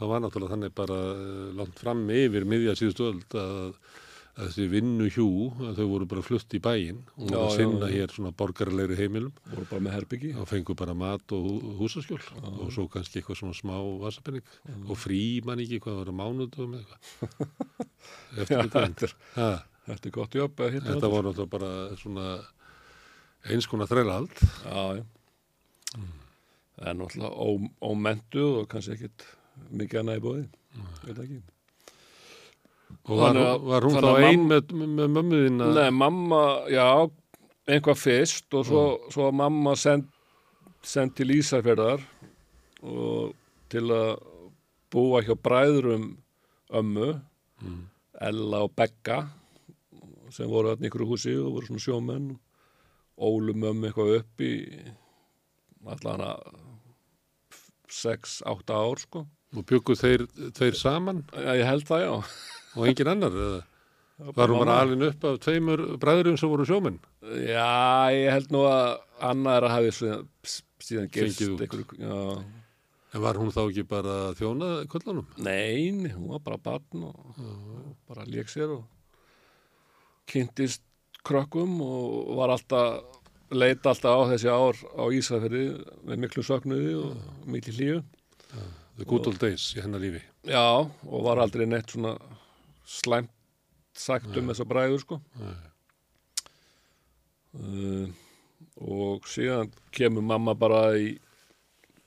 það 0.00 0.10
var 0.12 0.20
náttúrulega 0.26 0.54
þannig 0.56 0.76
bara 0.78 0.98
eh, 1.14 1.48
langt 1.62 1.78
fram 1.80 2.04
yfir 2.10 2.44
miðja 2.48 2.74
síðustu 2.78 3.06
öld 3.12 3.36
að, 3.38 3.74
að 4.38 4.44
þessi 4.48 4.66
vinnu 4.70 5.06
hjú, 5.10 5.26
að 5.66 5.78
þau 5.80 5.86
voru 5.92 6.06
bara 6.10 6.22
flutt 6.26 6.54
í 6.54 6.60
bæinn 6.62 7.00
og 7.16 7.24
voru 7.24 7.32
Já, 7.34 7.38
að 7.38 7.48
já, 7.48 7.56
sinna 7.58 7.88
já. 7.90 7.94
hér 7.96 8.14
svona 8.14 8.32
borgarlegri 8.38 8.98
heimilum. 8.98 9.32
Voru 9.54 9.66
bara 9.70 9.84
með 9.86 9.96
herbyggi 9.98 10.32
og 10.38 10.46
fengu 10.50 10.76
bara 10.78 10.94
mat 10.98 11.34
og 11.34 11.46
hú- 11.48 11.72
húsaskjól 11.80 12.20
og 12.48 12.70
svo 12.74 12.86
kannski 12.92 13.18
eitthvað 13.22 13.40
svona 13.42 13.58
smá 13.58 13.74
vasapenning 14.04 14.46
og 14.90 14.98
frí 15.02 15.20
man 15.46 15.62
ekki 15.64 15.80
hvað 15.82 16.00
var 16.02 16.12
að 16.12 16.18
mánuðum 16.22 16.78
eða 16.78 16.98
eitthvað. 16.98 17.50
Eftir 18.38 18.56
Já, 18.56 18.62
þetta 18.62 18.86
þetta, 18.86 19.12
ha, 19.38 19.50
þetta 19.90 20.10
er 20.12 20.16
gott 20.20 20.38
jobb 20.42 20.62
að 20.66 20.74
hitta 20.78 20.92
þetta 20.94 21.12
voru 21.14 21.30
náttúrulega 21.32 21.54
bara 21.58 21.72
svona 21.98 22.28
eins 23.48 23.66
konar 23.70 23.90
þrælahald. 23.90 24.34
Já, 24.66 24.82
já 24.98 25.04
það 26.78 26.90
er 26.90 26.98
náttúrulega 26.98 27.34
ó, 27.34 27.48
ómentuð 27.90 28.58
og 28.62 28.68
kannski 28.72 28.96
ekkit 28.96 29.26
mikið 29.74 30.02
annað 30.02 30.20
í 30.20 30.24
bóði 30.24 30.44
veit 31.04 31.22
ekki. 31.24 31.40
Og 33.08 33.20
var, 33.20 33.38
var 33.64 33.84
hún 33.84 33.96
þá 33.96 34.00
þannig 34.00 34.18
að 34.18 34.28
ein 34.28 34.44
með, 34.48 34.72
með 34.78 35.10
mömmuðin 35.16 35.64
að 35.64 35.74
Nei, 35.78 35.90
mamma, 35.96 36.42
já, 36.72 36.86
einhvað 37.68 38.00
fyrst 38.00 38.56
og 38.56 38.66
svo, 38.68 38.84
svo 39.12 39.28
var 39.28 39.36
mamma 39.42 39.74
send, 39.80 40.08
send 40.84 41.16
til 41.18 41.32
Ísafjörðar 41.36 42.04
og 42.86 43.34
til 43.72 43.84
að 43.92 44.12
búa 44.92 45.20
hjá 45.24 45.34
bræðurum 45.36 46.10
ömmu, 46.78 47.10
Ella 48.28 48.62
og 48.64 48.72
Begga 48.76 49.22
sem 50.32 50.48
voru 50.50 50.74
í 50.76 50.88
ykkur 50.88 51.06
húsi 51.08 51.34
og 51.40 51.56
voru 51.56 51.68
svona 51.68 51.84
sjómenn. 51.84 52.30
Ólum 53.18 53.64
ömmu 53.66 53.88
eitthvað 53.88 54.14
upp 54.20 54.42
í 54.44 54.52
allan 55.88 56.24
að 56.28 56.67
6-8 57.92 58.74
ár 58.76 59.02
sko. 59.02 59.24
Og 59.56 59.64
byggu 59.68 59.96
þeir, 59.96 60.26
þeir 60.56 60.76
saman? 60.76 61.24
Já, 61.32 61.52
ég 61.56 61.66
held 61.68 61.88
það 61.88 62.04
já. 62.04 62.14
Og 62.76 62.88
engin 62.90 63.12
annar 63.14 63.36
var 64.18 64.50
hún 64.50 64.64
bara 64.64 64.80
alin 64.82 65.02
upp 65.06 65.24
af 65.24 65.38
tveimur 65.44 65.82
bræðurum 66.02 66.38
sem 66.38 66.50
voru 66.50 66.66
sjómenn? 66.66 66.98
Já, 67.22 68.10
ég 68.14 68.32
held 68.34 68.50
nú 68.54 68.64
að 68.66 68.98
annar 69.30 69.66
hafi 69.70 69.92
síðan, 69.94 70.24
síðan 70.82 71.10
gerst 71.14 71.42
já, 71.42 72.16
en 73.14 73.22
var 73.24 73.38
hún 73.40 73.52
þá 73.54 73.60
ekki 73.62 73.84
bara 73.88 74.16
að 74.28 74.40
þjóna 74.40 74.70
köllunum 74.90 75.28
nein, 75.38 76.02
hún 76.10 76.32
var 76.34 76.42
bara 76.44 76.60
barn 76.66 77.06
og, 77.08 77.38
og 77.38 77.94
bara 78.10 78.26
lék 78.28 78.50
sér 78.52 78.74
og 78.74 78.84
kynntist 80.28 80.82
krökkum 81.26 81.78
og 81.84 82.34
var 82.38 82.52
alltaf 82.56 83.17
leita 83.50 83.92
alltaf 83.92 84.12
á 84.12 84.30
þessi 84.32 84.50
ár 84.52 84.78
á 84.98 85.04
Ísafirði 85.14 85.64
með 86.06 86.22
miklu 86.24 86.44
söknuði 86.44 86.94
og 86.98 87.46
miklu 87.48 87.74
hlýju. 87.76 88.02
The 88.98 89.06
good 89.06 89.28
old 89.30 89.38
days 89.40 89.70
í 89.76 89.82
hennar 89.82 90.02
lífi. 90.02 90.20
Já, 90.48 90.84
og 90.84 91.24
var 91.26 91.40
aldrei 91.42 91.66
neitt 91.68 91.92
svona 91.92 92.16
slæmt 92.88 93.32
sagt 93.98 94.36
um 94.38 94.50
þessa 94.50 94.66
bræður 94.68 95.02
sko. 95.02 95.20
Uh, 97.58 98.10
og 98.78 99.26
síðan 99.30 99.72
kemur 99.94 100.26
mamma 100.26 100.54
bara 100.58 100.92
í 100.98 101.16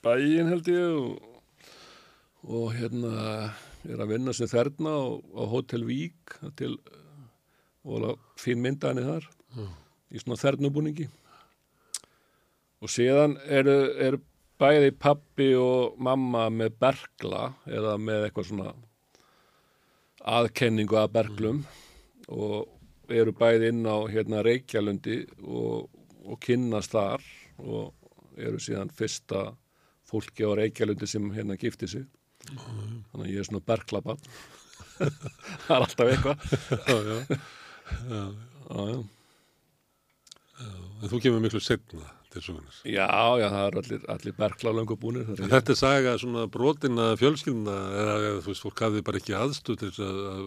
bæin 0.04 0.48
held 0.48 0.68
ég 0.70 0.96
og, 0.96 1.42
og 2.46 2.72
hérna 2.76 3.52
er 3.82 4.00
að 4.00 4.12
vinna 4.14 4.34
sem 4.36 4.50
þerna 4.50 4.94
á, 4.94 5.02
á 5.18 5.42
Hotel 5.50 5.84
Vík 5.88 6.36
til 6.58 6.76
og 7.82 7.96
alveg 7.98 8.20
fín 8.38 8.62
mynda 8.62 8.92
henni 8.92 9.04
þar 9.06 9.26
í 10.12 10.20
svona 10.22 10.38
þernubúningi 10.38 11.08
og 12.82 12.90
síðan 12.90 13.36
eru, 13.46 13.76
eru 14.02 14.18
bæði 14.60 14.92
pappi 14.98 15.52
og 15.58 15.98
mamma 16.02 16.48
með 16.50 16.76
bergla 16.82 17.52
eða 17.70 17.96
með 17.98 18.26
eitthvað 18.26 18.48
svona 18.50 18.72
aðkenningu 20.32 20.98
að 20.98 21.12
berglum 21.16 21.62
og 22.30 23.12
eru 23.12 23.34
bæði 23.34 23.72
inn 23.72 23.82
á 23.86 23.98
hérna 24.10 24.42
Reykjalundi 24.46 25.22
og, 25.42 25.88
og 26.26 26.38
kynnast 26.42 26.94
þar 26.94 27.24
og 27.62 28.38
eru 28.38 28.60
síðan 28.62 28.92
fyrsta 28.94 29.50
fólki 30.08 30.46
á 30.46 30.50
Reykjalundi 30.58 31.08
sem 31.10 31.26
hérna 31.34 31.58
gifti 31.58 31.88
sig. 31.90 32.06
Þannig 32.42 33.26
að 33.26 33.32
ég 33.32 33.42
er 33.42 33.48
svona 33.48 33.66
berglabann 33.66 34.22
það 35.66 35.74
er 35.74 35.84
alltaf 35.84 36.10
eitthvað. 36.10 36.46
Já, 36.88 36.96
já. 37.02 37.38
já, 38.72 38.82
já. 38.88 38.98
en 41.02 41.10
þú 41.10 41.18
kemur 41.22 41.42
miklu 41.42 41.60
setna 41.60 42.06
til 42.32 42.42
sögunar 42.46 42.78
já, 42.88 43.08
já, 43.40 43.46
það 43.52 43.66
er 43.66 43.78
allir, 43.82 44.06
allir 44.14 44.36
bergla 44.38 44.74
löngu 44.78 44.96
búnir 45.00 45.26
það 45.28 45.42
En 45.42 45.46
er, 45.48 45.52
þetta 45.56 45.74
er 45.74 45.80
saga 45.82 46.14
svona 46.22 46.46
brotina 46.52 47.10
fjölskylduna 47.20 47.76
eða 48.00 48.16
eða, 48.22 48.40
þú 48.44 48.52
veist, 48.52 48.64
fólk 48.66 48.82
hafði 48.86 49.04
bara 49.08 49.22
ekki 49.22 49.36
aðstöð 49.38 49.78
til 49.82 49.92
að, 50.06 50.20
að 50.32 50.42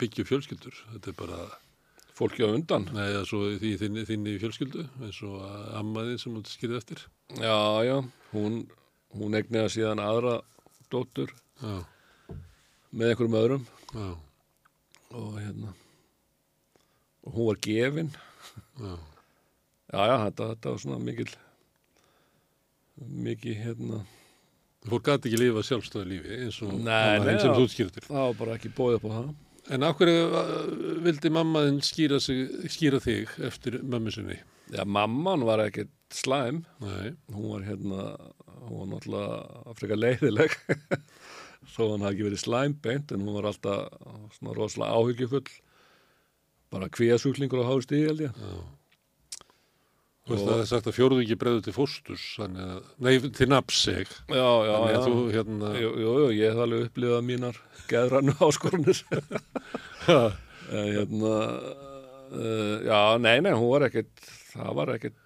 byggja 0.00 0.26
fjölskyldur. 0.28 0.80
Þetta 0.94 1.12
er 1.12 1.16
bara, 1.16 1.38
fólki 2.16 2.44
á 2.44 2.48
undan. 2.52 2.88
Neða, 2.96 3.22
svo 3.28 3.46
í 3.52 3.74
þinni, 3.80 4.04
þinni 4.08 4.36
fjölskyldu, 4.42 4.84
eins 5.04 5.20
og 5.24 5.40
ammaðin 5.78 6.20
sem 6.20 6.36
þú 6.36 6.44
skýrði 6.52 6.80
eftir. 6.82 7.06
já, 7.40 7.56
já, 7.86 7.96
hún 8.34 8.66
hún 9.16 9.36
egniða 9.38 9.72
síðan 9.72 10.02
aðra 10.02 10.40
dóttur 10.92 11.32
Já, 11.62 11.80
með 12.92 13.12
einhverjum 13.12 13.38
öðrum. 13.40 13.66
Já, 13.96 14.08
og 15.16 15.36
hérna 15.40 15.72
og 17.26 17.34
hún 17.34 17.48
var 17.48 17.60
gefin. 17.64 18.10
Já. 18.78 18.96
Já, 19.96 20.02
já, 20.12 20.16
þetta, 20.26 20.48
þetta 20.52 20.74
var 20.74 20.82
svona 20.84 21.00
mikil 21.08 21.30
mikið 23.26 23.58
hérna 23.64 24.02
Fólk 24.86 25.08
gæti 25.08 25.28
ekki 25.32 25.38
lifa 25.40 25.62
sjálfstöðu 25.66 26.06
lífi 26.12 26.36
eins 26.44 26.60
og 26.62 26.76
Nei, 26.76 26.92
ammaðin 26.94 27.26
nei, 27.32 27.40
sem 27.42 27.50
já. 27.50 27.56
þú 27.58 27.64
skýrði 27.72 27.90
eftir. 27.90 28.04
það 28.06 28.22
var 28.28 28.36
bara 28.38 28.54
ekki 28.58 28.70
bóðið 28.76 28.98
upp 29.00 29.06
á 29.08 29.12
það 29.16 29.34
En 29.74 29.82
hverju 29.98 30.18
uh, 30.30 30.50
vildi 31.02 31.30
mammaðin 31.34 31.80
skýra, 31.82 32.20
skýra 32.22 33.00
þig 33.02 33.32
eftir 33.48 33.80
mömmu 33.82 34.12
sinni? 34.14 34.36
já, 34.70 34.84
mamman 34.86 35.42
var 35.48 35.64
ekkert 35.64 35.90
slæm 36.14 36.60
Nei, 36.84 37.16
hún 37.34 37.48
var 37.50 37.64
hérna 37.66 38.04
hún 38.66 38.78
var 38.84 38.92
náttúrulega 38.92 39.74
frekar 39.80 39.98
leiðileg 39.98 40.54
þó 41.74 41.82
hann 41.90 42.06
hafði 42.06 42.12
ekki 42.14 42.28
verið 42.28 42.42
slæmbeint 42.44 43.12
en 43.16 43.26
hún 43.26 43.36
var 43.40 43.50
alltaf 43.50 43.98
svona 44.38 44.54
rosalega 44.54 45.00
áhyggjufull 45.00 45.50
bara 46.70 46.88
kvíasúklingur 46.94 47.62
á 47.66 47.70
hásti 47.74 48.04
held 48.06 48.22
ég 48.28 48.38
já. 48.38 48.54
Að 50.26 50.40
það 50.42 50.58
er 50.58 50.66
sagt 50.66 50.88
að 50.90 50.96
fjóruðu 50.96 51.22
ekki 51.22 51.36
bregðu 51.38 51.60
til 51.62 51.72
fósturs, 51.76 52.22
nei, 52.98 53.12
til 53.30 53.46
nafnseg. 53.46 54.08
já, 54.26 54.48
já, 54.66 54.74
já 54.90 54.98
þú 55.04 55.12
hérna, 55.30 55.68
jú, 55.78 55.90
jú, 56.02 56.14
jú, 56.18 56.24
ég 56.34 56.50
hef 56.50 56.62
alveg 56.64 56.88
upplifað 56.88 57.22
mínar 57.28 57.56
geðrannu 57.92 58.34
áskorunir 58.46 58.98
hérna, 60.66 61.34
uh, 62.34 62.76
já, 62.82 62.98
nei, 63.22 63.38
nei, 63.46 63.54
hún 63.54 63.70
var 63.70 63.86
ekkert, 63.86 64.18
það 64.50 64.70
var 64.80 64.88
ekkert 64.96 65.22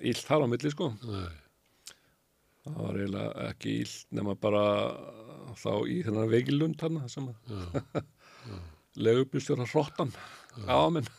illt 0.00 0.24
þar 0.24 0.44
á 0.44 0.46
milli, 0.48 0.70
sko. 0.72 0.86
Nei. 1.04 1.28
Það 2.66 2.82
var 2.82 2.94
eiginlega 3.02 3.32
ekki 3.50 3.70
illt 3.84 4.06
nema 4.16 4.32
bara 4.40 4.64
þá 5.60 5.72
í 5.92 5.94
þennan 6.06 6.32
veikilund 6.32 6.78
hann 6.82 6.96
sem 7.12 7.28
að 7.30 7.36
legubýrstjóra 9.06 9.64
hrottan 9.68 10.10
á 10.64 10.88
minn. 10.88 11.08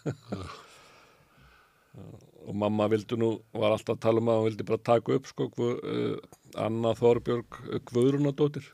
og 2.47 2.55
mamma 2.55 2.87
vildi 2.91 3.17
nú, 3.19 3.33
var 3.53 3.75
alltaf 3.75 3.97
að 3.97 4.03
tala 4.07 4.21
um 4.23 4.29
að 4.31 4.37
hún 4.41 4.47
vildi 4.49 4.67
bara 4.69 4.83
taka 4.89 5.17
upp, 5.17 5.27
sko, 5.27 5.49
uh, 5.59 6.17
Anna 6.63 6.93
Þorbjörg 6.97 7.57
Guðrunadóttir, 7.91 8.69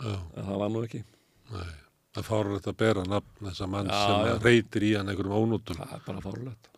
Já, 0.00 0.14
en 0.36 0.44
það 0.48 0.58
var 0.64 0.74
nú 0.74 0.82
ekki. 0.86 1.04
nei. 1.54 1.70
Það 2.10 2.24
fáur 2.26 2.48
þetta 2.56 2.70
að 2.72 2.78
bera 2.82 3.02
nafn 3.06 3.46
þessa 3.46 3.66
mann 3.70 3.86
Já, 3.86 3.98
sem 4.02 4.28
að 4.32 4.46
reytir 4.48 4.82
í 4.82 4.88
hann 4.98 5.10
einhverjum 5.12 5.34
ónútum. 5.44 5.76
Það 5.78 5.92
er 5.94 6.00
bara 6.08 6.22
fárlegt. 6.24 6.70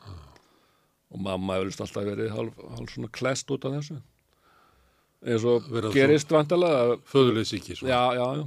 Og 1.12 1.22
mamma 1.24 1.54
hefur 1.56 1.70
vist 1.70 1.80
alltaf 1.84 2.04
verið 2.04 2.34
hálf, 2.36 2.58
hálf 2.76 2.92
svona 2.92 3.08
klest 3.16 3.52
út 3.54 3.64
af 3.64 3.78
þessu. 3.78 3.96
Eins 5.24 5.46
og 5.48 5.70
gerist 5.94 6.34
vantilega. 6.34 6.98
Föðulegs 7.08 7.54
ekki, 7.56 7.78
svo. 7.78 7.88
Já, 7.88 8.02
já, 8.18 8.26
já. 8.42 8.44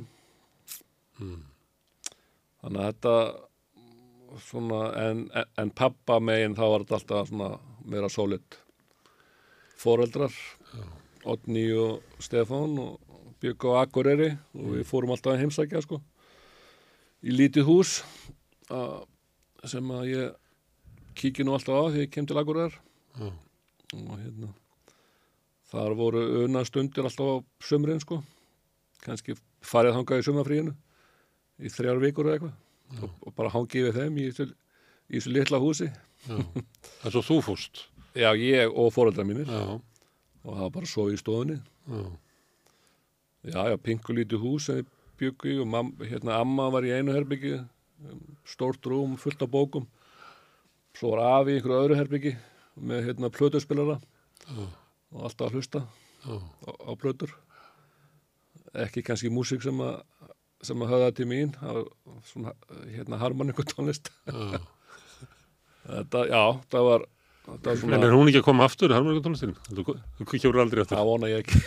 Þannig 2.61 2.81
að 2.83 2.87
þetta 2.91 3.15
svona, 4.41 4.81
en, 4.99 5.25
en, 5.57 5.71
pappa 5.71 6.19
megin 6.19 6.55
þá 6.57 6.63
var 6.65 6.85
þetta 6.85 6.97
alltaf 6.99 7.29
svona 7.29 7.49
meira 7.85 8.09
sólit 8.11 8.57
foreldrar 9.79 10.33
Otni 11.25 11.65
og 11.73 12.03
Stefán 12.21 12.77
og 12.81 12.99
Björg 13.41 13.65
og 13.69 13.79
Akureyri 13.81 14.29
og 14.53 14.75
við 14.75 14.85
fórum 14.89 15.13
alltaf 15.13 15.33
að 15.33 15.41
heimsækja 15.43 15.81
sko. 15.83 15.99
Í 17.25 17.33
lítið 17.33 17.65
hús 17.65 17.95
að, 18.69 19.07
sem 19.65 19.89
að 19.91 20.11
ég 20.11 20.35
kíki 21.17 21.45
nú 21.45 21.55
alltaf 21.57 21.81
á 21.81 21.83
því 21.89 22.05
ég 22.05 22.13
kem 22.13 22.29
til 22.29 22.37
Akureyrar. 22.41 22.77
Já. 23.15 23.31
og 23.95 24.17
hérna 24.19 24.49
þar 25.71 25.93
voru 25.95 26.21
una 26.43 26.65
stundir 26.67 27.07
alltaf 27.07 27.25
á 27.25 27.35
sömurinn 27.63 28.03
sko. 28.03 28.21
Kannski 29.05 29.37
farið 29.65 29.97
þangað 29.97 30.21
í 30.21 30.27
sömafríinu 30.29 30.75
í 31.63 31.71
þrjár 31.71 32.01
vikur 32.03 32.27
eða 32.27 32.37
eitthvað 32.37 32.64
og, 33.01 33.09
og 33.25 33.35
bara 33.35 33.51
hangið 33.53 33.87
við 33.89 33.99
þeim 33.99 34.17
í 34.21 34.27
þessu, 34.31 35.31
litla 35.33 35.59
húsi. 35.61 35.89
Er 36.29 37.13
svo 37.13 37.21
þú 37.25 37.39
fúst. 37.45 37.85
já 38.15 38.31
ég 38.39 38.71
og 38.71 38.93
foreldrar 38.95 39.27
mínir. 39.27 39.49
Já, 39.49 39.79
og 40.45 40.51
það 40.55 40.61
var 40.63 40.71
bara 40.77 40.89
svo 40.89 41.09
í 41.11 41.17
stofunni. 41.19 41.59
Já, 41.89 42.05
já 43.51 43.61
já 43.71 43.77
pinkulítið 43.77 44.41
hús 44.41 44.69
sem 44.69 44.85
byggu 45.19 45.51
í 45.53 45.59
og 45.61 45.67
mam, 45.67 45.91
hérna 46.01 46.39
amma 46.41 46.69
var 46.73 46.83
í 46.87 46.91
einu 46.95 47.13
herbyggi 47.15 47.59
um, 47.59 48.21
stórt 48.47 48.83
rúm 48.89 49.15
fullt 49.21 49.41
af 49.45 49.51
bókum. 49.51 49.85
Svo 50.95 51.11
var 51.13 51.41
afi 51.41 51.55
í 51.55 51.59
einhverju 51.59 51.83
öðru 51.83 51.99
herbyggi 51.99 52.35
með 52.75 53.09
hérna 53.09 53.29
plötuspilara 53.31 53.99
Já. 54.47 54.65
og 55.15 55.21
alltaf 55.27 55.47
að 55.49 55.55
hlusta 55.59 55.83
á, 56.27 56.33
á 56.71 56.91
plötur. 56.99 57.31
Ekki 58.75 59.03
kannski 59.07 59.29
músík 59.31 59.63
sem 59.63 59.77
að 59.79 60.01
sem 60.67 60.85
að 60.85 60.93
höfða 60.93 61.09
til 61.17 61.27
mín 61.29 61.51
það 61.59 61.81
svona 62.29 62.53
hérna 62.95 63.19
harmoníku 63.21 63.65
tónlist 63.71 64.11
já. 64.29 64.59
þetta, 65.91 66.23
já, 66.31 66.41
það 66.73 66.87
var 66.89 67.05
það 67.45 67.67
var 67.67 67.73
En 67.75 67.81
svona, 67.83 67.99
er 68.07 68.15
hún 68.17 68.29
ekki 68.31 68.41
að 68.41 68.47
koma 68.47 68.65
aftur 68.65 68.89
í 68.89 68.95
harmoníkutónlistin? 68.97 69.51
Þú, 69.69 69.95
þú 70.21 70.39
kjóru 70.41 70.63
aldrei 70.63 70.81
aftur. 70.81 70.97
það 70.97 71.09
vona 71.11 71.29
ég 71.29 71.43
ekki 71.43 71.61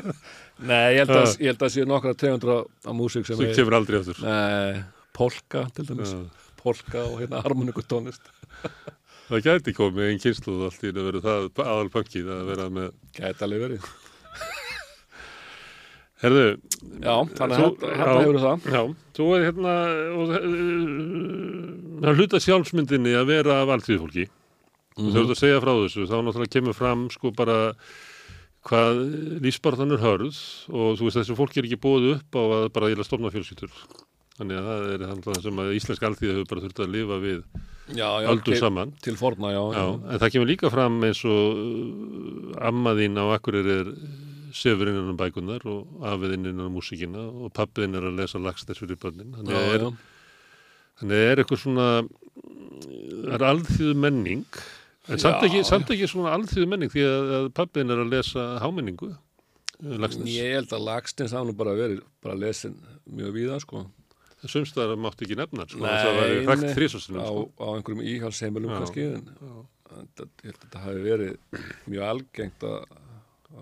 nei, 0.68 0.82
ég 0.96 1.00
held 1.04 1.14
að, 1.16 1.30
ég 1.40 1.48
held 1.54 1.64
að 1.64 1.72
sé 1.76 1.86
nokkra 1.88 2.12
tegundur 2.20 2.52
af, 2.56 2.66
af 2.84 2.98
músík 2.98 3.24
sem 3.28 3.40
Þú 3.40 3.48
kemur 3.56 3.78
aldrei 3.78 4.00
aftur. 4.02 4.20
nei, 4.26 4.82
polka 5.16 5.64
til 5.76 5.86
dæmis, 5.88 6.12
Já. 6.12 6.52
polka 6.60 7.06
og 7.08 7.16
hérna 7.22 7.40
harmoníku 7.46 7.84
tónlist 7.88 8.28
Það 9.26 9.40
gæti 9.42 9.72
komið 9.74 10.04
einn 10.12 10.20
kynsluð 10.22 10.66
allt 10.68 10.84
í 10.86 10.90
að 10.92 11.06
vera 11.08 11.20
það 11.24 11.46
aðalpönkið 11.64 12.28
að 12.30 12.42
vera 12.52 12.66
með... 12.76 12.92
gæti 13.16 13.42
alveg 13.48 13.64
verið 13.64 13.88
Herðu, 16.22 16.44
já, 17.04 17.14
þannig 17.36 17.58
að 17.60 17.82
já. 17.84 18.06
hefur 18.08 18.38
það 18.40 18.66
já, 18.72 18.80
þú 19.18 19.26
er 19.36 19.42
hérna, 19.44 19.74
uh, 20.16 20.36
það 22.06 22.20
hluta 22.22 22.40
sjálfsmyndinni 22.40 23.12
að 23.18 23.30
vera 23.34 23.60
af 23.60 23.72
alltíðfólki. 23.76 24.24
Mm. 24.96 25.10
Þegar 25.10 25.16
þú 25.16 25.24
ert 25.26 25.34
að 25.34 25.42
segja 25.42 25.62
frá 25.64 25.72
þessu, 25.82 26.06
þá 26.08 26.16
náttúrulega 26.16 26.54
kemur 26.56 26.76
fram 26.78 27.06
sko 27.12 27.32
bara 27.36 27.58
hvað 28.66 29.02
lífsbarðan 29.44 29.94
er 29.94 30.02
hörð 30.02 30.38
og 30.72 30.96
þú 30.98 31.06
veist 31.06 31.20
þessu 31.20 31.36
fólki 31.38 31.60
er 31.60 31.68
ekki 31.68 31.82
búið 31.84 32.08
upp 32.16 32.38
á 32.40 32.42
að 32.42 32.68
bara 32.74 32.90
ég 32.90 33.02
að 33.02 33.08
stofna 33.10 33.32
fjölsýtur. 33.34 33.74
Þannig 34.36 34.58
að 34.60 34.66
það 34.68 34.86
er 34.94 35.04
þannig 35.10 35.26
það 35.26 35.42
sem 35.44 35.60
að 35.62 35.74
íslensk 35.76 36.06
alþýð 36.08 36.32
hefur 36.32 36.48
bara 36.50 36.64
þurft 36.64 36.80
að 36.80 36.94
lifa 36.96 37.18
við 37.22 37.38
já, 37.92 38.08
já, 38.20 38.28
öldu 38.32 38.50
til, 38.50 38.58
saman. 38.60 38.92
til 39.04 39.14
forna, 39.20 39.52
já, 39.54 39.62
Já, 39.76 39.84
en 39.96 40.20
það 40.22 40.32
kemur 40.34 40.50
líka 40.50 40.72
fram 40.72 40.98
eins 41.06 41.22
og 41.28 41.60
uh, 41.60 42.56
ammaðín 42.68 43.20
á 43.20 43.24
akkurir 43.36 43.70
er 43.76 43.92
sefur 44.56 44.90
innan 44.90 45.12
um 45.12 45.18
bækunar 45.18 45.66
og 45.70 46.06
afiðinn 46.12 46.48
innan 46.50 46.68
um 46.68 46.78
músíkina 46.78 47.24
og 47.26 47.52
pappiðinn 47.56 47.98
er 47.98 48.08
að 48.08 48.22
lesa 48.22 48.40
lagstess 48.42 48.82
fyrir 48.82 48.98
börnin. 49.02 49.34
Þannig 49.36 49.58
að 49.58 49.74
er, 49.74 49.84
að 51.02 51.14
er 51.18 51.42
eitthvað 51.42 51.62
svona, 51.62 51.90
er 53.36 53.46
alþýðu 53.50 53.98
menning, 54.06 54.46
en 55.06 55.22
samt 55.22 55.46
ekki, 55.46 55.62
samt 55.68 55.92
ekki 55.94 56.08
svona 56.10 56.34
alþýðu 56.38 56.70
menning 56.72 56.94
því 56.94 57.06
að, 57.10 57.34
að 57.40 57.52
pappiðinn 57.60 57.94
er 57.94 58.02
að 58.04 58.16
lesa 58.16 58.48
hámenningu, 58.64 59.12
lagstess. 60.06 60.32
Ég 60.32 60.56
held 60.56 60.72
að 60.72 60.90
hafa 61.36 61.44
nú 61.44 61.56
bara 61.58 61.76
verið 61.76 62.02
bara 62.24 62.38
lesin 62.40 62.78
mjög 63.06 63.36
víða 63.36 63.60
sko 63.62 63.84
Það 64.36 64.52
sumst 64.52 64.76
það 64.76 64.92
mátti 65.00 65.24
ekki 65.24 65.36
nefna, 65.40 65.64
sko, 65.70 65.80
það 65.82 66.16
var 66.18 66.32
rægt 66.46 66.62
nei. 66.62 66.72
þrísostunum, 66.76 67.22
á, 67.24 67.28
sko. 67.32 67.44
á 67.56 67.66
einhverjum 67.72 68.02
íhalsheimilum 68.12 68.72
kannski 68.74 69.06
en, 69.08 69.30
ég 69.32 69.96
held 69.96 70.20
að 70.20 70.60
þetta 70.60 70.82
hafi 70.84 71.04
verið 71.06 71.62
mjög 71.88 72.04
algengt 72.10 72.66
að, 72.68 72.76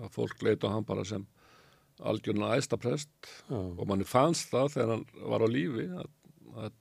að 0.03 0.11
fólk 0.15 0.43
leita 0.45 0.67
á 0.71 0.75
hann 0.75 0.87
bara 0.87 1.05
sem 1.07 1.23
algjörna 2.03 2.55
æstaprest 2.59 3.09
Já. 3.47 3.55
og 3.55 3.85
manni 3.87 4.07
fannst 4.07 4.51
það 4.51 4.73
þegar 4.75 4.93
hann 4.95 5.05
var 5.31 5.45
á 5.45 5.47
lífi 5.47 5.85
að, 5.95 6.09
að, 6.59 6.71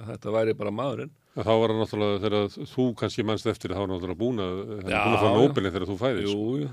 að 0.00 0.12
þetta 0.12 0.36
væri 0.40 0.58
bara 0.58 0.74
maðurinn 0.74 1.14
En 1.38 1.44
Þá 1.46 1.52
var 1.54 1.70
það 1.70 1.76
náttúrulega 1.78 2.20
þegar 2.24 2.66
þú 2.72 2.84
kannski 2.98 3.24
mannst 3.28 3.46
eftir 3.46 3.70
þá 3.70 3.78
var 3.78 3.90
náttúrulega 3.92 4.18
búin 4.18 4.40
að, 4.42 4.56
hann 4.58 4.88
er 4.90 5.04
búin 5.04 5.12
að 5.14 5.20
já. 5.22 5.34
nóbelin 5.38 5.74
þegar 5.74 5.84
þú 5.86 5.96
fæðist. 6.00 6.32
Jú, 6.32 6.46
jú, 6.58 6.70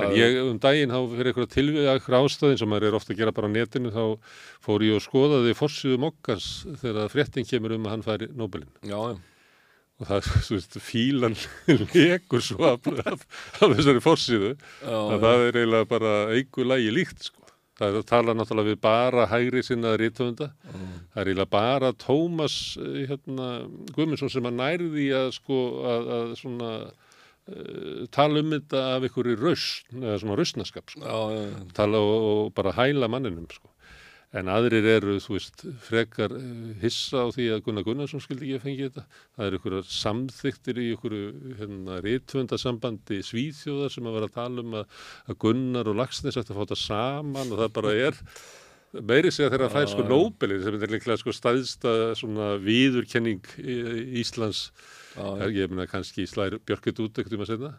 En 0.00 0.14
ég 0.18 0.38
um 0.42 0.58
daginn 0.64 0.94
þá 0.94 0.98
fyrir 1.12 1.30
eitthvað 1.30 1.52
tilvíða 1.52 1.94
ástæðin 2.18 2.58
sem 2.58 2.72
maður 2.72 2.86
er 2.88 2.96
ofta 2.98 3.14
að 3.14 3.20
gera 3.20 3.34
bara 3.36 3.46
á 3.46 3.54
netinu 3.54 3.92
þá 3.94 4.02
fór 4.66 4.86
ég 4.88 4.98
og 4.98 5.04
skoðaði 5.04 5.54
fórsýðu 5.60 6.00
mokkans 6.02 6.48
þegar 6.82 7.12
fréttin 7.14 7.46
kemur 7.46 7.76
um 7.76 7.86
að 7.86 7.94
hann 7.94 8.06
færi 8.08 8.30
Nobelin. 8.34 8.72
já, 8.82 8.98
já, 8.98 9.14
Og 9.98 10.06
það, 10.06 10.28
þú 10.46 10.58
veist, 10.58 10.78
fílan 10.84 11.36
lekur 11.94 12.44
svo 12.44 12.74
af, 12.74 12.86
af, 13.02 13.24
af 13.58 13.74
þessari 13.74 14.04
fórsýðu 14.04 14.52
já, 14.54 14.94
að 14.94 15.18
það 15.26 15.44
er 15.48 15.60
eiginlega 15.62 15.90
bara 15.90 16.14
eigu 16.36 16.66
lægi 16.66 16.94
líkt, 16.94 17.28
sko. 17.30 17.38
Það 17.78 17.92
er 17.92 17.96
að 18.00 18.06
tala 18.10 18.34
náttúrulega 18.34 18.72
við 18.72 18.78
bara 18.82 19.24
hægri 19.30 19.60
sinnaði 19.62 19.98
rítöfunda. 20.00 20.48
Það 20.66 21.20
er 21.22 21.28
eiginlega 21.30 21.52
bara 21.52 21.90
Tómas 21.94 22.56
eh, 22.82 23.04
hérna, 23.06 23.50
Guðmundsson 23.94 24.32
sem 24.34 24.48
að 24.50 24.56
nærði 24.58 25.04
að 25.14 25.28
sko 25.36 25.58
að, 25.86 26.10
að 26.16 26.32
svona 26.40 26.72
uh, 26.88 28.00
tala 28.14 28.42
um 28.42 28.50
þetta 28.56 28.82
af 28.96 29.06
í 29.06 29.36
rausn, 29.38 30.02
eða 30.02 30.18
svona 30.24 30.38
rausnaskap 30.40 30.90
sko. 30.90 31.04
já, 31.06 31.38
já, 31.38 31.62
tala 31.78 32.02
og, 32.02 32.26
og 32.32 32.52
bara 32.58 32.74
hæla 32.80 33.10
manninum 33.14 33.46
sko. 33.54 33.70
En 34.38 34.50
aðrir 34.52 34.86
eru, 34.96 35.16
þú 35.22 35.34
veist, 35.36 35.64
frekar 35.86 36.32
eh, 36.36 36.74
hissa 36.82 37.24
á 37.24 37.26
því 37.34 37.46
að 37.54 37.62
Gunnar 37.66 37.86
Gunnarsson 37.86 38.22
skildi 38.24 38.46
ekki 38.48 38.58
að 38.58 38.64
fengi 38.66 38.86
þetta. 38.88 39.04
Það 39.36 39.48
eru 39.48 39.58
ykkur 39.60 39.76
samþyktir 39.96 40.80
í 40.82 40.86
ykkur 40.94 41.16
hérna, 41.60 41.98
rítvöndasambandi 42.06 43.20
svíþjóðar 43.26 43.92
sem 43.94 44.08
að 44.08 44.16
vera 44.18 44.30
að 44.30 44.36
tala 44.38 44.64
um 44.64 44.78
að, 44.82 45.02
að 45.28 45.40
Gunnar 45.46 45.90
og 45.92 45.98
Lagsnes 46.00 46.38
ætti 46.40 46.54
að 46.54 46.60
fá 46.60 46.64
þetta 46.66 46.80
saman 46.84 47.52
og 47.54 47.62
það 47.64 47.74
bara 47.80 47.94
er 48.08 48.22
meiri 49.04 49.28
segja 49.34 49.50
þegar 49.52 49.66
að 49.66 49.74
fær 49.76 49.90
sko. 49.92 50.04
Nobelin 50.08 50.62
sem 50.64 50.78
er 50.80 50.92
líklega 50.94 51.20
sko 51.20 51.34
staðsta 51.36 51.96
svona 52.16 52.54
viðurkenning 52.62 53.44
í- 53.60 54.22
Íslands 54.22 54.70
ég 55.52 55.68
meina 55.72 55.84
kannski 55.90 56.24
slæri 56.30 56.60
Björkut 56.64 57.02
út 57.04 57.18
ekkert 57.20 57.34
um 57.36 57.42
að 57.44 57.50
setna 57.52 57.72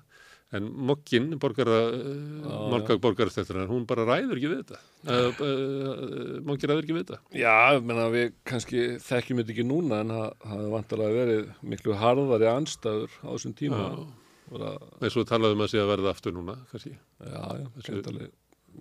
en 0.58 0.70
Mokkin. 0.89 1.28
Morgag 1.39 3.00
borgarastettur, 3.04 3.60
hún 3.70 3.86
bara 3.89 4.06
ræður 4.08 4.39
ekki 4.39 4.50
við 4.50 4.64
þetta. 4.64 4.80
Uh, 5.06 5.41
uh, 5.45 6.41
Mokki 6.47 6.70
ræður 6.72 6.84
ekki 6.88 6.95
við 6.97 7.04
þetta. 7.06 7.20
Já, 7.38 7.56
menna 7.86 8.08
við 8.14 8.34
kannski 8.50 8.84
þekkjum 9.06 9.41
þetta 9.43 9.54
ekki 9.56 9.68
núna 9.70 10.02
en 10.04 10.14
það 10.16 10.50
hefði 10.54 10.72
vantarlega 10.74 11.18
verið 11.20 11.47
miklu 11.76 11.97
harðari 12.02 12.50
anstæður 12.54 13.14
á 13.22 13.30
þessum 13.36 13.56
tíma. 13.62 13.86
Við 14.50 15.18
talaðum 15.30 15.62
að 15.68 15.72
sé 15.76 15.82
að 15.84 15.91
verða 15.93 16.14
aftur 16.16 16.34
núna 16.34 16.56
kannski, 16.72 16.95
já, 17.22 17.41
já, 17.62 17.68
Þessu- 17.80 18.30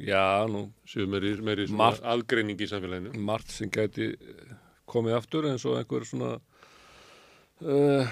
Já, 0.04 0.44
nú, 0.46 0.60
séu 0.86 1.06
meiri, 1.10 1.30
meiri 1.42 1.64
svona 1.66 1.78
Margt- 1.88 2.04
algreining 2.06 2.60
í 2.60 2.66
samfélaginu. 2.70 3.12
margt 3.24 3.50
sem 3.50 3.70
gæti 3.72 4.10
komið 4.86 5.16
aftur 5.16 5.48
eins 5.48 5.64
og 5.66 5.78
einhver 5.80 6.04
svona 6.06 6.28
uh, 7.64 8.06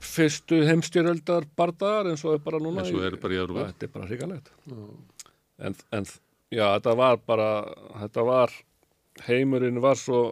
fyrstu 0.00 0.62
heimstyröldar 0.64 1.44
bardagar 1.58 2.08
eins 2.10 2.22
og 2.24 2.34
er 2.38 2.42
bara 2.44 2.58
núna 2.62 2.82
eins 2.84 2.92
og 2.94 3.02
í- 3.02 3.06
er 3.10 3.16
bara 3.20 3.34
í 3.36 3.40
Európa 3.42 3.66
Þetta 3.70 3.86
er 3.86 3.92
bara 3.94 4.08
hrikalegt. 4.08 4.50
En, 5.60 5.74
en 5.92 6.04
já, 6.50 6.66
þetta 6.78 6.94
var 6.96 7.18
bara 7.26 7.48
þetta 8.00 8.24
var 8.24 8.54
heimurinn 9.26 9.80
var 9.84 9.98
svo 10.00 10.22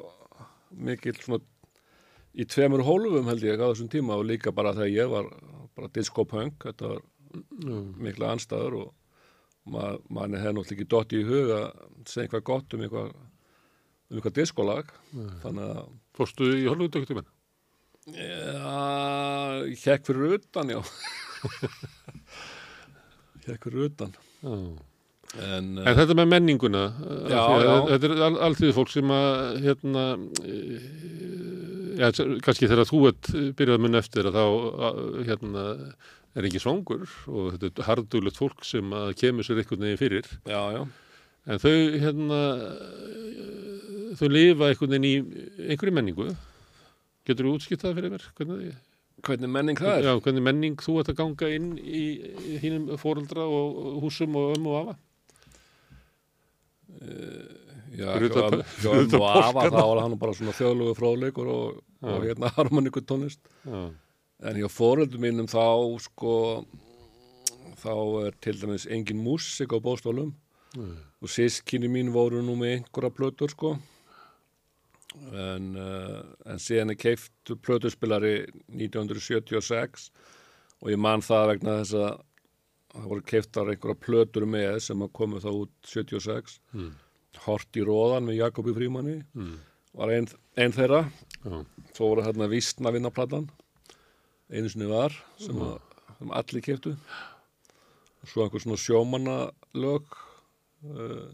mikil 0.72 1.14
svona 1.20 1.42
í 2.38 2.44
tveimur 2.48 2.84
hólfum 2.86 3.28
held 3.28 3.42
ég 3.44 3.60
á 3.60 3.68
þessum 3.68 3.90
tíma 3.92 4.16
og 4.16 4.24
líka 4.28 4.52
bara 4.54 4.72
þegar 4.76 4.94
ég 4.94 5.10
var 5.12 5.28
bara 5.76 5.88
disco-punk, 5.94 6.64
þetta 6.64 6.94
var 6.94 7.02
mikla 8.00 8.32
anstæður 8.34 8.76
og 8.82 8.94
ma 9.68 9.90
manni 10.08 10.38
hefði 10.40 10.54
náttúrulega 10.56 10.76
ekki 10.78 10.88
dotti 10.88 11.18
í 11.20 11.26
hug 11.28 11.50
að 11.52 11.66
segja 12.08 12.24
eitthvað 12.24 12.44
gott 12.48 12.74
um 12.74 12.84
eitthvað 12.86 13.10
um 14.08 14.16
eitthvað 14.16 14.38
þannig 15.42 15.64
að 15.74 15.82
Fórstu 16.16 16.48
í 16.56 16.64
Hollywood 16.66 16.96
ekkert 16.96 17.10
tímann? 17.12 17.28
Ja, 18.16 19.64
hekk 19.84 20.06
fyrir 20.08 20.36
utan 20.38 20.70
já 20.72 20.80
hekk 23.48 23.64
fyrir 23.68 23.88
utan 23.88 24.12
en, 25.38 25.66
En 25.84 25.92
þetta 25.98 26.14
með 26.16 26.28
menninguna, 26.32 26.82
Já, 27.28 27.40
já. 27.60 27.72
þetta 27.90 28.08
er 28.08 28.22
al- 28.28 28.38
alþýðu 28.48 28.74
fólk 28.78 28.92
sem 28.94 29.10
að, 29.12 29.58
hérna, 29.66 30.04
eh, 30.40 30.86
já, 32.00 32.08
kannski 32.46 32.64
þegar 32.70 32.88
þú 32.88 33.00
ert 33.10 33.28
byrjað 33.58 33.82
mun 33.84 33.98
eftir 34.00 34.30
að 34.30 34.38
þá, 34.38 34.46
hérna, 35.28 35.64
er 36.38 36.48
ekki 36.48 36.62
svangur 36.64 37.04
og 37.28 37.58
þetta 37.58 37.68
er 37.84 37.88
harduglegt 37.90 38.40
fólk 38.40 38.64
sem 38.64 38.88
að 38.96 39.12
kemur 39.20 39.44
sér 39.44 39.60
einhvern 39.60 39.84
veginn 39.84 40.00
fyrir. 40.00 40.32
já, 40.48 40.62
já 40.78 40.82
En 41.48 41.56
þau, 41.60 41.76
hérna, 42.00 42.38
eh, 42.60 44.16
þau 44.20 44.28
lifa 44.32 44.66
einhvern 44.72 44.92
veginn 44.96 45.08
í 45.08 45.14
einhverju 45.72 45.94
menningu. 45.96 46.26
Getur 47.28 47.48
þú 47.48 47.56
útskipt 47.58 47.84
það 47.84 47.98
fyrir 47.98 48.14
mér? 48.14 48.24
Hvernig, 48.38 48.76
hvernig 49.26 49.52
menning 49.52 49.80
það 49.80 49.94
er 49.98 50.06
já, 50.08 50.12
hvernig 50.24 50.44
menning 50.46 50.80
þú 50.80 50.96
ert 51.02 51.12
að 51.12 51.18
ganga 51.20 51.50
inn 51.58 51.70
í, 51.76 52.02
í 52.54 52.58
þínum 52.62 52.90
fóreldra 53.00 53.44
og 53.44 53.98
húsum 54.04 54.36
og 54.40 54.54
ömmu 54.56 54.72
og 54.72 54.80
afa? 54.80 54.98
Já, 56.98 58.08
hjá 58.08 58.08
fyrir 58.16 58.36
ömmu 58.38 58.62
utan 59.04 59.20
og 59.20 59.28
afa 59.28 59.68
þá 59.68 59.80
var 59.82 60.02
hann 60.04 60.18
bara 60.20 60.36
svona 60.38 60.56
þjóðlugu 60.56 60.96
fróðleikur 60.98 61.52
og, 61.52 61.80
og 62.02 62.16
Já. 62.16 62.28
hérna 62.30 62.52
harmoníku 62.56 63.02
tónlist 63.04 63.40
Já. 63.66 63.80
en 64.48 64.60
hjá 64.62 64.68
fóreldum 64.72 65.24
mínum 65.24 65.50
þá 65.50 65.66
sko 66.08 66.34
þá 67.78 67.92
er 68.24 68.40
til 68.42 68.56
dæmis 68.58 68.88
engin 68.90 69.20
músik 69.22 69.76
á 69.76 69.78
bóstólum 69.82 70.32
og 70.78 71.30
sískinni 71.32 71.88
mín 71.90 72.12
voru 72.14 72.40
nú 72.44 72.56
með 72.58 72.78
einhverja 72.78 73.14
plötur 73.14 73.52
sko 73.52 73.76
en, 75.32 75.68
uh, 75.76 76.22
en 76.46 76.58
síðan 76.62 76.92
er 76.92 76.98
keift 77.00 77.52
plötuspilari 77.64 78.34
1976 78.74 80.10
og 80.82 80.90
ég 80.92 81.00
man 81.00 81.22
það 81.24 81.46
vegna 81.54 81.78
þess 81.80 81.94
að 81.98 82.18
það 82.94 83.06
voru 83.12 83.24
keiftar 83.28 83.70
einhverja 83.72 84.00
plötur 84.04 84.46
með 84.48 84.78
sem 84.84 85.02
komu 85.12 85.40
þá 85.44 85.50
út 85.64 85.72
76 85.84 86.58
Mm. 86.74 86.92
Hort 87.44 87.76
í 87.78 87.82
róðan 87.86 88.24
með 88.26 88.38
Jakobi 88.40 88.72
Frímanni 88.74 89.18
Mm. 89.36 89.58
var 89.94 90.10
einn 90.10 90.26
ein 90.58 90.72
þeirra 90.72 91.04
Já. 91.44 91.64
svo 91.94 92.08
voru 92.12 92.24
hérna 92.26 92.48
vísna 92.50 92.90
vinnaplatan 92.92 93.48
einu 94.50 94.68
sinni 94.68 94.88
var 94.90 95.12
sem, 95.38 95.54
að, 95.56 95.78
sem 96.18 96.30
allir 96.32 96.62
keiftu 96.64 96.96
svo 98.26 98.42
einhver 98.44 98.60
svona 98.64 98.80
sjómanalög 98.80 100.04
uh, 100.84 101.30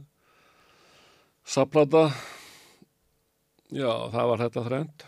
saplata 1.44 2.08
já, 3.74 3.90
það 4.14 4.30
var 4.32 4.44
þetta 4.44 4.64
þrend 4.68 5.06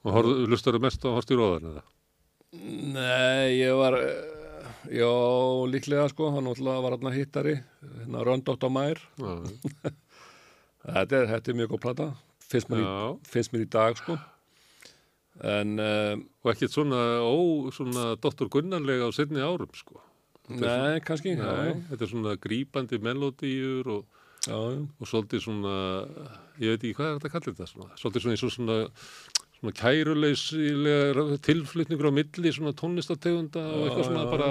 Og 0.00 0.28
hlustaru 0.48 0.80
mest 0.80 1.02
á 1.04 1.12
Horst 1.12 1.32
í 1.32 1.36
róðan 1.36 1.72
eða? 1.74 1.82
Nei, 2.50 3.60
ég 3.60 3.76
var 3.78 3.98
eh, 3.98 4.40
já, 4.96 5.10
líklega 5.70 6.08
sko 6.10 6.30
hann 6.34 6.48
var 6.48 6.96
hérna 6.96 7.12
hittari 7.14 7.58
hérna 7.82 8.24
Röndótt 8.26 8.64
á 8.64 8.70
Mær 8.72 9.02
þetta 10.96 11.20
er, 11.20 11.30
þetta 11.34 11.52
er 11.52 11.58
mjög 11.60 11.74
góð 11.74 11.82
plata 11.84 12.10
finnst 12.50 12.70
mér, 12.72 12.82
í, 12.82 12.90
finnst 13.30 13.52
mér 13.54 13.66
í 13.66 13.70
dag 13.70 13.98
sko 14.00 14.16
en 15.46 15.78
uh, 15.80 16.14
Og 16.42 16.50
ekkert 16.52 16.74
svona, 16.74 17.00
ó, 17.24 17.36
svona 17.72 18.14
Dr. 18.20 18.48
Gunnarlega 18.52 19.08
á 19.08 19.10
setni 19.12 19.40
árum, 19.40 19.70
sko. 19.76 20.00
nei, 20.48 21.00
kannski 21.04 21.36
já, 21.36 21.44
Nei, 21.44 21.84
þetta 21.90 22.04
er 22.04 22.10
svona 22.10 22.34
grípandi 22.40 22.98
melodíur 23.00 23.88
og, 23.94 24.19
já, 24.46 24.56
og 24.56 25.08
svolítið 25.10 25.42
svona, 25.44 25.74
ég 26.60 26.74
veit 26.74 26.84
ekki 26.84 26.96
hvað 26.98 27.08
er 27.10 27.16
þetta 27.18 27.28
að 27.30 27.34
kalla 27.34 27.48
þetta 27.52 27.70
svona, 27.72 27.88
svolítið 28.00 28.24
svona 28.24 28.36
eins 28.36 28.44
og 28.48 28.54
svona, 28.54 28.76
svona 29.58 29.74
kæruleysilega 29.80 31.24
tilflutningur 31.48 32.08
á 32.08 32.12
milli 32.20 32.52
svona 32.56 32.72
tónlistategunda 32.78 33.64
og 33.74 33.84
eitthvað 33.88 34.08
svona 34.08 34.24
bara, 34.30 34.50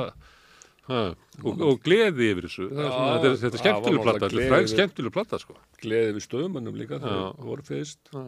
ha, 0.90 1.02
og, 1.44 1.64
og 1.72 1.82
gleði 1.86 2.30
yfir 2.34 2.48
þessu. 2.50 2.70
Það 2.70 2.84
er 2.84 2.86
Já, 2.86 2.94
svona, 2.94 3.18
þetta 3.18 3.30
er, 3.30 3.34
er 3.34 3.54
það 3.56 3.64
skemmtileg 3.64 4.00
var 4.00 4.08
plata, 4.10 4.20
þetta 4.28 4.44
er 4.44 4.54
gleði. 4.54 4.72
skemmtileg 4.76 5.16
plata, 5.18 5.40
sko. 5.44 5.58
gleði 5.84 6.16
við 6.18 6.26
stöðumönnum 6.28 6.80
líka 6.80 7.02
þegar 7.04 7.44
voru 7.50 7.66
fyrst 7.68 8.14
Já. 8.14 8.24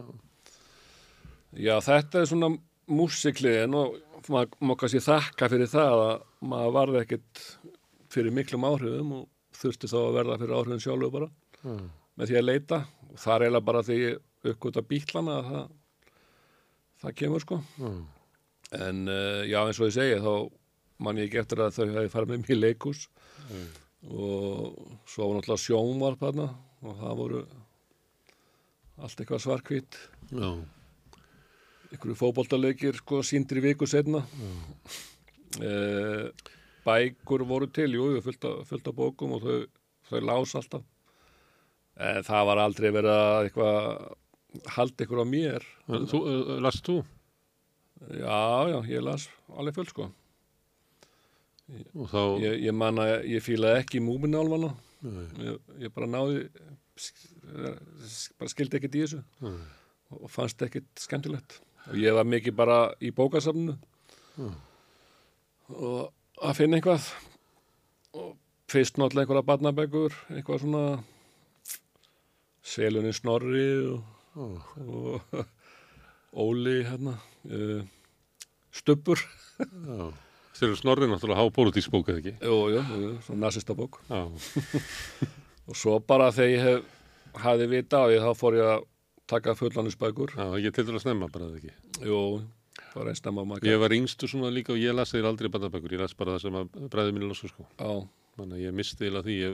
já, 1.68 1.74
þetta 1.88 2.22
er 2.24 2.30
svona 2.32 2.52
músikliðin 2.92 3.76
og 3.78 4.00
maður 4.30 4.56
má 4.66 4.74
kannski 4.78 5.00
þakka 5.02 5.48
fyrir 5.50 5.70
það 5.70 6.00
að 6.06 6.16
maður 6.52 6.74
varði 6.76 7.00
ekkit 7.02 7.44
fyrir 8.12 8.34
miklum 8.34 8.66
áhrifum 8.68 9.14
og 9.16 9.28
þurfti 9.58 9.88
þá 9.90 9.96
að 10.02 10.16
verða 10.18 10.36
fyrir 10.42 10.56
áhrifum 10.58 10.82
sjálfu 10.82 11.10
bara 11.14 11.28
Já. 11.62 11.76
með 12.18 12.32
því 12.32 12.38
að 12.40 12.48
leita 12.48 12.80
og 13.10 13.20
það 13.22 13.34
er 13.34 13.44
eiginlega 13.46 13.68
bara 13.68 13.84
því 13.86 13.98
uppgöta 14.52 14.82
bítlana 14.82 15.36
að 15.38 15.50
það, 15.52 15.68
það 17.04 17.16
kemur 17.20 17.44
sko 17.44 17.60
Já. 17.78 17.92
en 18.88 19.04
uh, 19.08 19.42
já 19.46 19.58
eins 19.62 19.80
og 19.80 19.88
ég 19.90 19.96
segi 19.98 20.18
þá 20.24 20.34
man 21.02 21.18
ég 21.18 21.28
ekki 21.30 21.40
eftir 21.42 21.62
að 21.62 21.76
þau 21.76 21.86
hefði 21.86 22.12
farið 22.12 22.32
með 22.32 22.42
mér 22.42 22.54
í 22.54 22.60
leikus 22.60 23.06
og 24.02 24.78
svo 25.08 25.28
var 25.28 25.36
náttúrulega 25.38 25.62
sjónvarp 25.62 26.22
þarna 26.22 26.48
og 26.82 26.96
það 27.00 27.18
voru 27.20 27.42
allt 29.02 29.22
eitthvað 29.22 29.44
svarkvít 29.46 29.98
Já. 30.30 30.48
einhverju 31.92 32.18
fótboltaleikir 32.18 32.98
sko 33.00 33.22
síndir 33.26 33.62
í 33.62 33.66
viku 33.68 33.88
setna 33.90 34.22
uh, 35.62 36.26
bækur 36.86 37.46
voru 37.46 37.68
til 37.70 37.90
jú, 37.94 38.08
fullt 38.24 38.44
af 38.90 38.94
bókum 38.96 39.36
og 39.38 39.46
þau, 39.46 39.58
þau 40.10 40.20
lás 40.26 40.54
alltaf 40.58 40.86
það 42.26 42.46
var 42.48 42.60
aldrei 42.62 42.90
verið 42.94 43.12
að 43.16 43.46
eitthvað 43.46 43.76
haldi 44.76 45.04
ykkur 45.06 45.22
á 45.22 45.26
mér 45.28 45.66
Þú, 45.88 46.18
uh, 46.22 46.52
last 46.64 46.84
þú? 46.88 46.98
já, 48.18 48.40
já, 48.72 48.78
ég 48.90 49.04
las 49.06 49.28
alveg 49.56 49.76
fullt 49.78 49.92
sko 49.94 50.08
Og 51.96 52.08
þá, 52.10 52.20
ég, 52.42 52.56
ég 52.66 52.74
man 52.76 52.98
að 53.00 53.12
ég 53.32 53.44
fílaði 53.44 53.80
ekki 53.84 54.00
múminálfana 54.04 54.72
Nei. 55.02 55.26
ég, 55.46 55.60
ég 55.86 55.94
bara 55.94 56.08
náði 56.10 56.42
bara 58.38 58.50
skildi 58.52 58.76
ekkert 58.78 58.98
í 58.98 59.04
þessu 59.06 59.22
Nei. 59.42 59.54
og 60.18 60.28
fannst 60.30 60.60
ekkert 60.66 60.90
skemmtilegt 61.00 61.56
og 61.88 61.96
ég 61.98 62.14
var 62.14 62.28
mikið 62.28 62.54
bara 62.58 62.80
í 63.02 63.12
bókasafnu 63.14 63.78
Mm. 64.32 64.54
og 65.76 66.06
að 66.40 66.54
finna 66.56 66.78
eitthvað 66.78 67.04
og 68.16 68.30
fyrst 68.72 68.96
náttúrulega 68.96 69.26
einhverja 69.26 69.44
barnabækur 69.50 70.14
eitthvað 70.32 70.62
svona 70.62 70.84
Selunni 72.62 73.12
Snorri 73.16 73.66
og, 73.90 74.02
Ó. 74.38 74.46
og 74.86 75.44
Óli 76.32 76.78
hérna 76.86 77.16
uh, 77.50 77.82
Stubbur. 78.72 79.20
Þeir 80.52 80.68
eru 80.70 80.78
snorrið 80.78 81.10
náttúrulega 81.12 81.42
há 81.42 81.50
pólitísk 81.54 81.90
bók 81.92 82.08
eða 82.12 82.20
ekki? 82.22 82.32
jú, 82.44 82.56
jú, 82.72 82.80
jú, 83.02 83.10
svona 83.26 83.46
nasista 83.48 83.74
bók 83.76 83.98
Já. 84.08 84.22
og 85.68 85.76
svo 85.78 85.98
bara 86.06 86.30
þegar 86.34 86.52
ég 86.52 86.64
hef 86.66 87.38
hafði 87.42 87.68
vita 87.72 88.00
á 88.00 88.04
því 88.08 88.18
þá 88.22 88.30
fór 88.40 88.56
ég 88.58 88.70
að 88.76 88.86
taka 89.32 89.54
fullanisbækur 89.58 90.34
Já, 90.36 90.46
ég 90.62 90.74
til 90.76 90.86
að 90.92 91.00
snemma 91.04 91.28
bara 91.32 91.48
eða 91.50 91.60
ekki. 91.60 91.72
jú, 92.08 92.18
bara 92.94 93.12
einn 93.12 93.20
snemma 93.20 93.44
maður 93.48 93.68
Ég 93.70 93.80
var 93.82 93.94
yngstur 93.96 94.32
svona 94.32 94.50
líka 94.54 94.74
og 94.76 94.80
ég 94.82 94.94
las 94.96 95.12
þeir 95.14 95.28
aldrei 95.30 95.48
bandabækur. 95.52 95.94
Ég 95.96 96.02
las 96.04 96.14
bara 96.16 96.36
það 96.36 96.44
sem 96.46 96.58
að 96.62 96.90
bræði 96.92 97.14
mínu 97.16 97.30
lasu 97.32 97.48
sko. 97.52 97.66
já, 97.80 97.92
Þannig 98.38 98.56
að 98.58 98.64
ég 98.66 98.76
misti 98.76 99.04
eiginlega 99.04 99.26
því. 99.28 99.38
Ég 99.42 99.52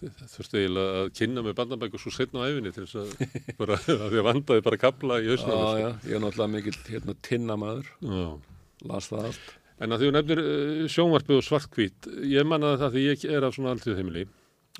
þurfti 0.00 0.60
eiginlega 0.60 1.02
að 1.02 1.12
kynna 1.16 1.44
með 1.46 1.54
bandabækur 1.60 2.02
svo 2.02 2.12
setna 2.12 2.44
á 2.44 2.48
æfinni 2.50 2.72
til 2.76 2.84
þess 2.84 2.98
að 3.00 3.36
bara, 3.60 3.78
að 3.80 4.02
að 4.08 4.26
vandaði 4.26 4.64
bara 4.66 4.80
kapla 4.80 5.20
í 5.22 5.30
hausnum. 5.30 5.54
já, 5.56 5.78
já, 5.80 5.88
ég 6.10 6.18
er 6.18 6.24
náttúrulega 6.24 6.52
mikill 6.52 6.80
hérna 6.90 7.16
tinnamaður, 7.24 7.94
las 8.90 9.08
það 9.12 9.30
allt 9.30 9.54
En 9.76 9.92
að 9.92 10.00
því 10.00 10.08
þú 10.08 10.12
nefnir 10.16 10.40
uh, 10.40 10.82
sjónvarpið 10.88 11.38
og 11.38 11.44
svartkvít, 11.44 12.06
ég 12.32 12.46
mannaði 12.48 12.80
það 12.80 12.94
því 12.94 13.02
ég 13.04 13.24
er 13.36 13.44
af 13.44 13.56
svona 13.56 13.72
aldrei 13.74 13.96
heimili 13.98 14.22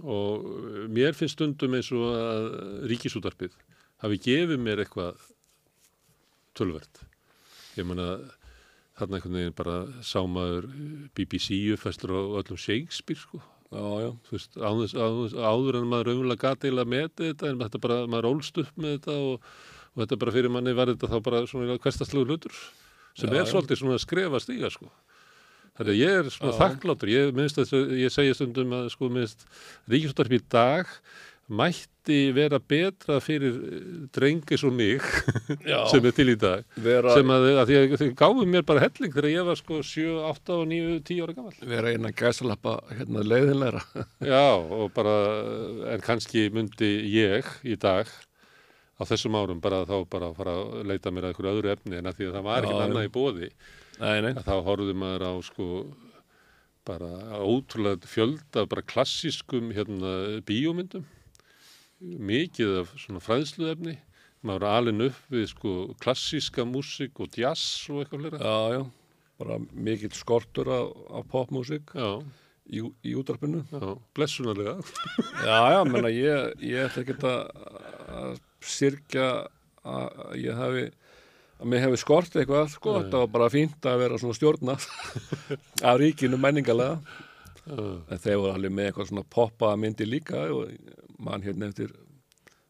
og 0.01 0.47
uh, 0.49 0.79
mér 0.93 1.17
finnst 1.17 1.37
stundum 1.37 1.77
eins 1.77 1.91
og 1.93 2.07
að 2.17 2.47
ríkisútarpið 2.93 3.57
hafi 4.05 4.21
gefið 4.25 4.62
mér 4.62 4.83
eitthvað 4.85 5.21
tölvert. 6.57 7.03
Ég 7.77 7.85
manna 7.85 8.17
þarna 8.97 9.19
einhvern 9.19 9.37
veginn 9.37 9.59
bara 9.59 9.77
sámaður 10.01 10.71
BBC 11.17 11.61
uppfæstur 11.75 12.17
á 12.17 12.21
öllum 12.41 12.61
Shakespeare 12.61 13.21
sko. 13.21 13.43
Já, 13.73 13.87
já, 14.03 14.11
Þú 14.27 14.37
veist, 14.37 14.59
áður, 14.59 14.95
áður, 15.07 15.37
áður 15.51 15.79
en 15.81 15.89
maður 15.91 16.11
raunverulega 16.11 16.43
gati 16.43 16.69
eiginlega 16.69 16.93
með 16.93 17.09
þetta 17.23 17.51
en 17.51 17.62
þetta 17.64 17.83
bara, 17.87 17.99
maður 18.11 18.31
ólst 18.31 18.61
upp 18.62 18.79
með 18.79 18.97
þetta 18.97 19.17
og, 19.17 19.51
og 19.93 20.03
þetta 20.05 20.21
bara 20.23 20.37
fyrir 20.37 20.55
manni 20.55 20.77
var 20.77 20.93
þetta 20.93 21.11
þá 21.12 21.19
bara 21.29 21.43
svona 21.51 21.79
hverstastlegu 21.83 22.29
hlutur 22.29 22.57
sem 23.17 23.33
Já, 23.33 23.41
er 23.41 23.51
svolítið 23.51 23.81
svona 23.81 23.97
að 23.97 24.05
skrefa 24.05 24.41
stíga 24.45 24.71
sko. 24.73 24.91
Þannig 25.77 25.93
að 25.93 26.01
ég 26.01 26.19
er 26.21 26.31
svona 26.33 26.53
Já. 26.53 26.59
þakkláttur, 26.62 27.12
ég 27.12 27.37
minnst 27.37 27.61
að 27.61 27.75
ég 27.97 28.12
segi 28.12 28.37
stundum 28.37 28.75
að 28.77 28.91
sko 28.93 29.09
minnst 29.12 29.47
ríkisúttarp 29.93 30.37
í 30.37 30.41
dag 30.53 30.93
mætti 31.49 31.96
mætti 32.07 32.33
vera 32.35 32.59
betra 32.59 33.21
fyrir 33.21 33.55
eh, 33.55 34.09
drengi 34.13 34.57
svo 34.57 34.71
mig 34.71 35.01
sem 35.91 36.05
er 36.05 36.13
til 36.15 36.31
í 36.31 36.37
dag 36.39 36.65
vera, 36.77 37.15
sem 37.15 37.27
að, 37.31 37.47
að 37.59 37.67
því 37.67 37.77
að 37.79 37.97
þau 38.01 38.15
gáfu 38.21 38.47
mér 38.47 38.63
bara 38.67 38.81
helling 38.85 39.13
þegar 39.13 39.31
ég 39.31 39.47
var 39.47 39.57
sko 39.57 39.83
7, 39.83 40.07
8 40.31 40.55
og 40.55 40.69
9, 40.71 41.01
10 41.03 41.23
ára 41.25 41.35
gammal 41.35 41.55
vera 41.67 41.93
eina 41.93 42.13
gæsalappa 42.13 42.77
hérna 42.93 43.25
leiðinleira. 43.27 43.83
Já, 44.33 44.55
og 44.55 44.93
bara, 44.95 45.17
en 45.95 46.05
kannski 46.05 46.49
myndi 46.55 46.93
ég 47.11 47.47
í 47.65 47.77
dag 47.77 48.07
á 48.97 49.03
þessum 49.05 49.37
árum 49.37 49.61
bara 49.61 49.85
þá 49.85 50.07
bara 50.09 50.33
fara 50.37 50.57
að 50.57 50.87
leita 50.87 51.11
mér 51.11 51.27
að 51.27 51.35
einhverju 51.35 51.57
öðru 51.57 51.75
efni 51.75 51.99
en 51.99 52.07
að 52.07 52.21
því 52.21 52.31
að 52.31 52.39
það 52.39 52.49
var 52.49 52.65
ekkert 52.65 52.87
annað 52.87 53.09
í 53.09 53.13
bóði 53.13 53.51
Nei, 53.97 54.21
nei, 54.21 54.33
þá 54.45 54.57
horfði 54.61 54.95
maður 54.97 55.25
á 55.25 55.33
sko 55.45 55.67
bara 56.87 57.41
ótrúlega 57.43 58.07
fjölda 58.07 58.63
bara 58.71 58.85
klassískum 58.87 59.73
hérna 59.75 60.43
bíómyndum 60.47 61.05
mikið 62.01 62.81
af 62.83 62.95
svona 63.01 63.23
fræðsluefni. 63.25 63.97
Maður 64.47 64.63
var 64.67 64.81
alin 64.81 65.05
upp 65.09 65.33
við 65.33 65.47
sko 65.51 65.75
klassíska 66.03 66.67
músík 66.69 67.19
og 67.23 67.35
jazz 67.35 67.87
og 67.91 68.03
eitthvað 68.03 68.23
fleira. 68.23 68.41
Já, 68.43 68.77
já, 68.77 68.83
bara 69.41 69.59
mikill 69.73 70.13
skortur 70.15 70.71
af, 70.71 70.93
af 71.19 71.27
popmusik 71.33 71.95
já, 71.97 72.11
í, 72.69 72.85
í 72.85 73.17
útarpinu. 73.19 73.65
blessunarlega. 74.15 74.77
Já, 75.43 75.59
já, 75.75 75.81
menna 75.89 76.13
ég, 76.13 76.55
ég 76.63 76.87
ætla 76.87 77.03
ekki 77.03 77.19
að, 77.25 77.67
að 78.21 78.39
sirkja 78.77 79.29
að 79.87 80.39
ég 80.43 80.57
hafi 80.59 80.87
að 81.57 81.71
mér 81.73 81.87
hefði 81.87 82.01
skort 82.03 82.35
eitthvað, 82.37 82.67
sko, 82.75 82.99
þetta 83.01 83.23
var 83.23 83.31
bara 83.33 83.53
fínt 83.53 83.87
að 83.89 84.03
vera 84.03 84.19
svona 84.21 84.37
stjórna 84.37 84.75
af 85.89 86.01
ríkinu 86.03 86.37
menningalega 86.41 86.99
já, 87.67 87.87
en 88.14 88.23
þeir 88.25 88.39
voru 88.43 88.53
alveg 88.57 88.73
með 88.79 88.89
eitthvað 88.91 89.09
svona 89.11 89.25
poppaða 89.37 89.81
myndi 89.83 90.07
líka 90.09 90.45
og 90.55 90.71
mann 91.19 91.43
hérna 91.47 91.69
eftir 91.73 91.93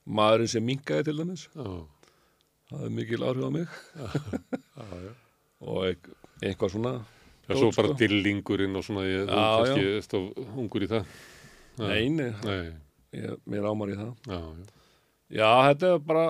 maðurinn 0.07 0.49
sem 0.55 0.64
minkaði 0.66 1.09
til 1.11 1.16
dæmis. 1.20 1.47
Já, 1.55 1.66
það 2.70 2.84
er 2.88 2.94
mikil 3.01 3.24
áhrif 3.26 3.47
á 3.47 3.51
mig. 3.57 3.68
Og 5.66 5.86
eit- 5.88 6.11
eitthvað 6.44 6.72
svona 6.74 6.90
Já, 7.47 7.55
svo 7.57 7.70
bara 7.72 7.92
sko. 7.92 7.97
dillingurinn 8.01 8.76
og 8.76 8.82
svona, 8.84 9.05
ég, 9.07 9.22
þú 9.28 9.36
Já, 9.38 9.47
kannski 9.57 9.84
stóð 10.05 10.24
ungur 10.59 10.82
í 10.84 10.88
það. 10.90 11.07
Nei, 11.78 12.09
nei, 12.11 12.30
Nei, 12.42 12.72
ég, 13.14 13.36
mér 13.47 13.68
ámar 13.70 13.92
í 13.92 13.97
það. 13.99 14.12
Já, 14.26 14.40
já. 14.40 14.66
Já, 15.36 15.49
þetta 15.70 15.92
er 15.94 16.03
bara 16.07 16.24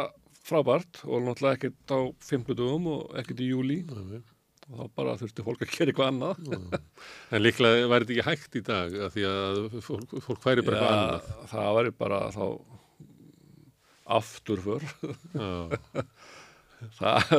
frábært 0.46 1.00
og 1.04 1.24
náttúrulega 1.26 1.56
ekkert 1.58 1.92
á 1.92 1.98
50 2.30 2.54
dugum 2.60 2.86
og 2.92 3.16
ekkert 3.18 3.40
í 3.44 3.48
júli 3.50 3.78
já, 3.82 3.96
já. 4.14 4.20
Og 4.66 4.80
þá 4.80 4.96
bara 4.98 5.14
þurfti 5.20 5.44
fólk 5.46 5.62
að 5.62 5.74
gera 5.74 5.92
eitthvað 5.92 6.10
annað. 6.12 6.80
En 7.34 7.42
líklega 7.42 7.90
væri 7.90 8.06
þetta 8.08 8.16
ekki 8.16 8.26
hægt 8.30 8.58
í 8.58 8.62
dag, 8.66 8.96
af 9.06 9.14
því 9.14 9.26
að 9.30 9.60
fólk, 9.86 10.16
fólk 10.24 10.42
færi 10.42 10.64
bara 10.66 10.80
eitthvað 10.80 10.98
annað. 10.98 11.30
það 11.52 11.70
væri 11.78 11.94
bara 12.02 12.20
þá 12.34 12.44
afturför. 14.16 14.86
Það, 16.98 17.30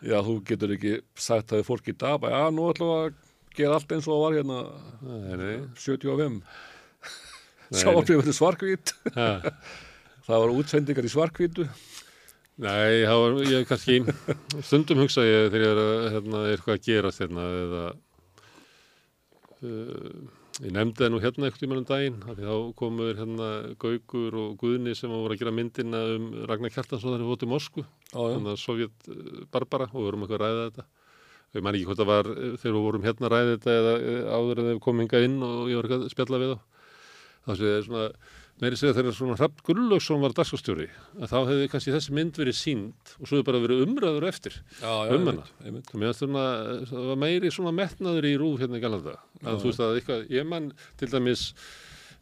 já, 0.00 0.14
þú 0.24 0.34
getur 0.48 0.70
ekki 0.72 0.92
sagt 1.20 1.52
við 1.52 1.66
fólk 1.68 1.90
í 1.92 1.94
dag, 1.94 2.16
bara, 2.22 2.38
já, 2.40 2.52
nú 2.56 2.70
ætlum 2.70 2.88
við 2.88 3.02
að 3.02 3.18
gera 3.58 3.76
allt 3.76 3.92
eins 3.92 4.06
og 4.08 4.14
það 4.14 4.22
var 4.22 4.36
hérna. 4.38 4.60
Nei, 5.04 5.34
nei. 5.42 5.56
75 5.76 6.38
Nei, 7.72 7.80
Sáfrifur 7.80 8.34
svarkvít 8.36 8.92
Ha, 9.16 9.28
það 10.26 10.42
var 10.44 10.54
útsendingar 10.56 11.06
í 11.08 11.12
svarkvítu 11.12 11.68
Nei, 12.60 13.04
var, 13.08 13.38
ég 13.48 13.64
kannski, 13.64 14.02
stundum 14.60 15.00
hugsa 15.00 15.24
ég 15.24 15.48
þegar 15.54 15.62
ég 15.64 15.70
er 15.72 15.78
að, 15.80 16.06
hérna, 16.12 16.42
er 16.44 16.58
eitthvað 16.58 16.76
að 16.76 16.84
gerast 16.84 17.22
hérna, 17.22 17.46
eða 17.62 17.84
uh, 19.64 20.18
ég 20.60 20.74
nefndi 20.76 21.00
það 21.00 21.12
nú 21.14 21.20
hérna 21.22 21.48
eitthvað 21.48 21.64
í 21.64 21.70
mannum 21.70 21.86
daginn, 21.88 22.18
því 22.26 22.44
þá 22.50 22.56
komur 22.76 23.16
hérna 23.16 23.48
Gaukur 23.80 24.36
og 24.42 24.58
Guðni 24.60 24.92
sem 24.98 25.14
voru 25.14 25.32
að 25.32 25.40
gera 25.40 25.54
myndina 25.56 26.02
um 26.18 26.26
Ragnar 26.50 26.74
Kjartansson 26.74 27.24
fóttum 27.24 27.54
Moskvu. 27.54 27.86
Já, 28.10 28.18
já, 28.20 28.34
þannig 28.34 28.52
að 28.52 28.60
Sovjet 28.60 29.08
eh, 29.08 29.40
Barbara 29.54 29.88
og 29.88 29.96
við 29.96 30.10
vorum 30.10 30.26
eitthvað 30.26 30.44
að 30.44 30.44
ræða 30.44 30.66
þetta. 30.66 30.86
Ég 31.52 31.64
man 31.64 31.78
ekki 31.78 31.88
hvort 31.88 32.02
það 32.02 32.12
var 32.12 32.30
eh, 32.34 32.52
þegar 32.60 32.76
við 32.76 32.86
vorum 32.90 33.08
hérna 33.08 33.28
að 33.30 33.34
ræða 33.34 33.56
þetta 33.56 33.78
eða 33.80 33.96
áður 34.36 34.60
en 34.60 34.68
þeir 34.68 34.84
komið 34.84 35.06
hingað 35.06 35.26
inn 35.30 35.40
og 35.48 35.72
ég 35.72 35.80
var 35.80 35.88
eitthvað 35.88 36.04
að 36.04 36.14
spjalla 36.18 36.42
við 36.44 36.52
þá. 36.52 36.62
Þá 37.42 37.52
sé 37.56 37.72
ég 37.72 37.86
svona 37.88 38.06
meiri 38.62 38.78
segja 38.78 38.94
þegar 38.96 39.14
svona 39.16 39.36
Hrafn 39.40 39.62
Gullaugsson 39.66 40.22
var 40.22 40.34
dagskastjóri 40.38 40.86
að 41.18 41.30
þá 41.32 41.38
hefði 41.50 41.68
kannski 41.72 41.94
þessi 41.96 42.14
mynd 42.16 42.38
verið 42.38 42.56
sínd 42.58 43.14
og 43.18 43.26
svo 43.26 43.36
hefði 43.40 43.46
bara 43.50 43.62
verið 43.66 43.84
umræður 43.88 44.26
eftir 44.30 44.58
Um 44.82 45.26
hana. 45.32 45.46
það 46.92 47.06
var 47.12 47.20
meiri 47.24 47.50
svona 47.52 47.72
metnaður 47.74 48.28
í 48.30 48.34
rúf 48.40 48.60
hérna 48.62 48.78
í 48.78 48.84
Galanda. 48.84 49.16
Að 49.42 49.58
þú 49.62 49.70
veist 49.72 49.82
að 49.82 49.96
eitthvað, 50.00 50.26
ég 50.30 50.46
man 50.46 50.72
til 51.00 51.08
dæmis 51.12 51.44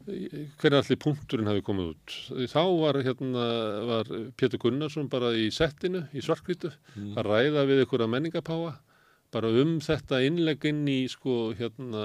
hvernig 0.01 0.79
allir 0.81 0.97
punkturinn 0.97 1.45
hafi 1.51 1.61
komið 1.61 1.91
út. 1.93 2.13
Þá 2.49 2.61
var 2.81 2.97
hérna 3.05 3.43
var 3.85 4.07
Pétur 4.39 4.57
Gunnarsson 4.63 5.09
bara 5.11 5.29
í 5.37 5.51
settinu 5.53 6.07
í 6.17 6.23
svarkvítu 6.25 6.71
Mm. 6.97 7.13
að 7.15 7.27
ræða 7.29 7.61
við 7.69 7.83
einhverja 7.85 8.09
menningapáa 8.09 8.71
bara 9.31 9.49
um 9.61 9.77
þetta 9.83 10.19
innlegg 10.25 10.65
inn 10.67 10.81
í 10.91 11.05
sko 11.11 11.53
hérna 11.55 12.01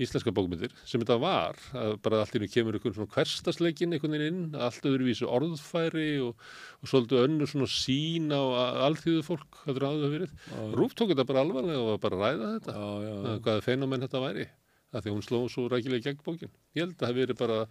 íslenska 0.00 0.32
bókmyndir 0.34 0.72
sem 0.88 1.02
þetta 1.02 1.18
var, 1.20 1.58
að 1.76 1.98
bara 2.04 2.22
allt 2.22 2.38
innu 2.38 2.48
kemur 2.48 2.78
einhvern 2.78 2.96
svona 2.96 3.12
hverstasleikin 3.12 3.92
einhvern 3.92 4.16
veginn 4.16 4.40
inn 4.48 4.56
allt 4.56 4.88
öðruvísu 4.88 5.28
orðfæri 5.28 6.08
og, 6.24 6.40
og 6.80 6.90
svolítið 6.90 7.26
önnur 7.26 7.52
svona 7.52 7.68
sín 7.70 8.32
á 8.32 8.42
alþýðu 8.88 9.26
fólk, 9.28 9.60
hvað 9.62 9.80
er 9.80 9.88
áður 9.90 10.14
verið. 10.16 10.34
Já, 10.48 10.56
já. 10.56 10.74
Rúf 10.80 10.96
tók 10.96 11.12
þetta 11.12 11.28
bara 11.28 11.44
alvarlega 11.44 11.84
og 11.84 11.90
var 11.92 12.02
bara 12.06 12.18
að 12.20 12.24
ræða 12.24 12.50
þetta 12.56 12.76
Já, 12.78 12.88
já, 13.04 13.14
að 13.14 13.40
hvaða 13.46 13.66
fenomen 13.68 14.06
þetta 14.06 14.24
væri 14.24 14.48
að 14.94 15.00
því 15.04 15.10
að 15.10 15.14
hún 15.16 15.24
sló 15.26 15.38
svo 15.50 15.68
rækilega 15.68 16.08
gegn 16.08 16.24
bókin. 16.24 16.52
Ég 16.76 16.84
held 16.84 16.94
að 16.94 17.00
það 17.00 17.08
hafi 17.10 17.24
verið 17.24 17.40
bara 17.40 17.62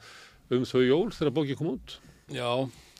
um 0.53 0.65
þau 0.67 0.81
jól 0.83 1.05
þegar 1.15 1.37
bókin 1.37 1.59
kom 1.59 1.73
út. 1.73 1.97
Já 2.33 2.49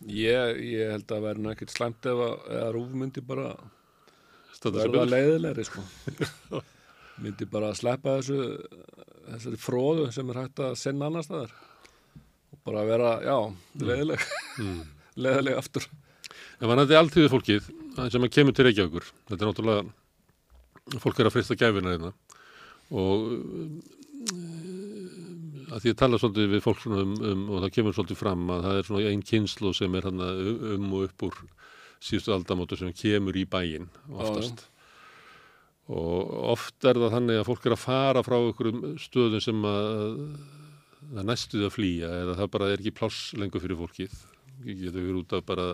ég, 0.08 0.60
ég 0.74 0.91
held 0.94 1.12
að 1.16 1.26
verði 1.28 1.52
ekkert 1.54 1.74
slæmt 1.74 2.08
ef 2.10 2.22
að, 2.26 2.36
eða 2.58 2.70
rúf 2.76 2.94
myndi 2.98 3.24
bara 3.26 3.54
Sig 4.72 4.80
verða 4.80 5.03
betur. 5.03 5.11
leiðilegri 5.11 5.66
sko. 5.68 5.82
myndi 7.24 7.45
bara 7.51 7.70
að 7.74 7.80
sleppa 7.82 8.16
þessu 8.20 8.38
þessari 9.28 9.59
fróðu 9.61 10.07
sem 10.16 10.30
er 10.34 10.39
hægt 10.43 10.59
að 10.64 10.78
sinna 10.82 11.09
annar 11.09 11.26
staðar 11.28 11.51
og 12.53 12.59
bara 12.68 12.86
vera, 12.88 13.11
já, 13.26 13.38
leiðileg 13.82 14.22
Mm. 14.61 14.84
leiðileg 15.24 15.57
aftur 15.57 15.88
En 16.61 16.70
var 16.70 16.80
þetta 16.84 16.99
alltíðu 17.01 17.30
fólkið 17.34 17.70
sem 18.14 18.26
kemur 18.34 18.53
til 18.53 18.66
Reykjavíkur 18.68 19.05
þetta 19.30 19.41
er 19.41 19.49
náttúrulega 19.49 20.99
fólk 21.01 21.20
er 21.20 21.30
að 21.30 21.34
frista 21.36 21.57
gæfina 21.57 21.93
hérna 21.95 22.11
og 22.93 23.24
uh, 23.34 23.68
að 25.74 25.82
því 25.84 25.93
að 25.93 25.99
tala 26.03 26.20
svolítið 26.22 26.51
við 26.53 26.64
fólk 26.66 26.86
um, 26.89 27.14
um 27.32 27.43
og 27.49 27.64
það 27.64 27.74
kemur 27.78 27.95
svolítið 27.97 28.20
fram 28.20 28.43
að 28.53 28.66
það 28.68 28.78
er 28.80 28.88
svona 28.89 29.09
einn 29.09 29.24
kynslu 29.26 29.74
sem 29.78 29.97
er 29.97 30.07
hann 30.09 30.22
um 30.24 30.86
og 30.93 31.07
upp 31.07 31.26
úr 31.30 31.39
síðustu 32.04 32.34
aldamótu 32.36 32.78
sem 32.80 32.93
kemur 32.95 33.38
í 33.39 33.45
bæinn 33.49 33.89
oftast. 34.12 34.66
Og 35.91 36.34
oft 36.54 36.88
er 36.88 36.99
það 36.99 37.16
þannig 37.18 37.39
að 37.41 37.47
fólk 37.49 37.68
er 37.68 37.76
að 37.76 37.84
fara 37.84 38.24
frá 38.24 38.38
einhverjum 38.39 38.97
stöðum 39.04 39.43
sem 39.43 39.66
að 39.68 39.95
það 41.14 41.30
næstuði 41.30 41.68
að 41.68 41.76
flýja 41.76 42.12
eða 42.22 42.36
það 42.39 42.51
bara 42.56 42.70
er 42.72 42.84
ekki 42.84 42.97
pláss 42.99 43.32
lengur 43.36 43.64
fyrir 43.64 43.80
fólkið. 43.82 44.20
Ég 44.64 44.84
getur 44.86 45.01
verið 45.01 45.22
út 45.24 45.36
af 45.36 45.47
bara 45.47 45.70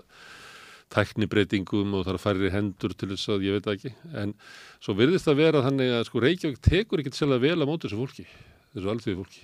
tæknibreitingum 0.89 1.93
og 1.99 2.07
það 2.07 2.15
er 2.15 2.23
færri 2.23 2.53
hendur 2.53 2.95
til 2.97 3.11
þess 3.11 3.29
að 3.35 3.45
ég 3.45 3.59
veit 3.59 3.73
ekki. 3.75 3.91
En 4.17 4.33
svo 4.81 4.95
virðist 4.97 5.29
það 5.29 5.41
vera 5.43 5.65
þannig 5.67 5.93
að 5.99 6.07
sko 6.09 6.23
Reykjavík 6.23 6.63
tekur 6.65 7.03
ekkert 7.03 7.19
sérlega 7.19 7.45
vel 7.45 7.61
á 7.61 7.69
móti 7.69 7.85
þessu 7.85 8.01
fólki 8.01 8.25
þessu 8.73 8.91
alþjóði 8.93 9.17
fólki 9.23 9.41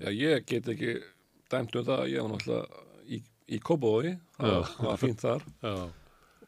já, 0.00 0.10
ég 0.10 0.46
get 0.48 0.68
ekki 0.70 0.94
dæmt 1.50 1.76
um 1.78 1.86
það, 1.86 2.04
ég 2.12 2.24
var 2.24 2.32
náttúrulega 2.34 2.84
í, 3.50 3.58
Kópavogi, 3.60 4.14
það 4.38 4.70
var- 4.86 5.00
fínt 5.02 5.20
þar. 5.24 5.42
Já, 5.62 5.74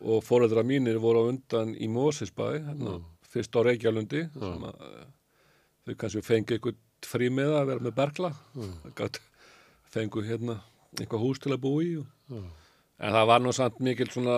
og 0.03 0.22
fóreldra 0.26 0.64
mínir 0.66 0.98
voru 1.03 1.22
á 1.22 1.30
undan 1.30 1.74
í 1.78 1.86
Mósisbæ 1.90 2.46
hérna, 2.59 2.96
fyrst 3.32 3.55
á 3.55 3.61
Reykjalundi 3.62 4.24
sem 4.34 4.64
að 4.68 4.80
eh, 4.88 5.05
þau 5.86 5.94
kannski 6.00 6.22
fengi 6.26 6.57
eitthvað 6.57 6.80
frí 7.07 7.28
með 7.34 7.53
að 7.59 7.68
vera 7.70 7.84
með 7.86 7.94
bergla 7.98 8.32
fengu 9.92 10.22
hérna 10.26 10.57
eitthvað 10.98 11.22
hús 11.24 11.38
til 11.42 11.53
að 11.55 11.62
búa 11.64 11.84
í 11.86 11.92
og, 12.00 12.07
en 13.03 13.14
það 13.16 13.26
var 13.30 13.40
nú 13.42 13.53
samt 13.57 13.78
mikill 13.80 14.11
svona 14.12 14.36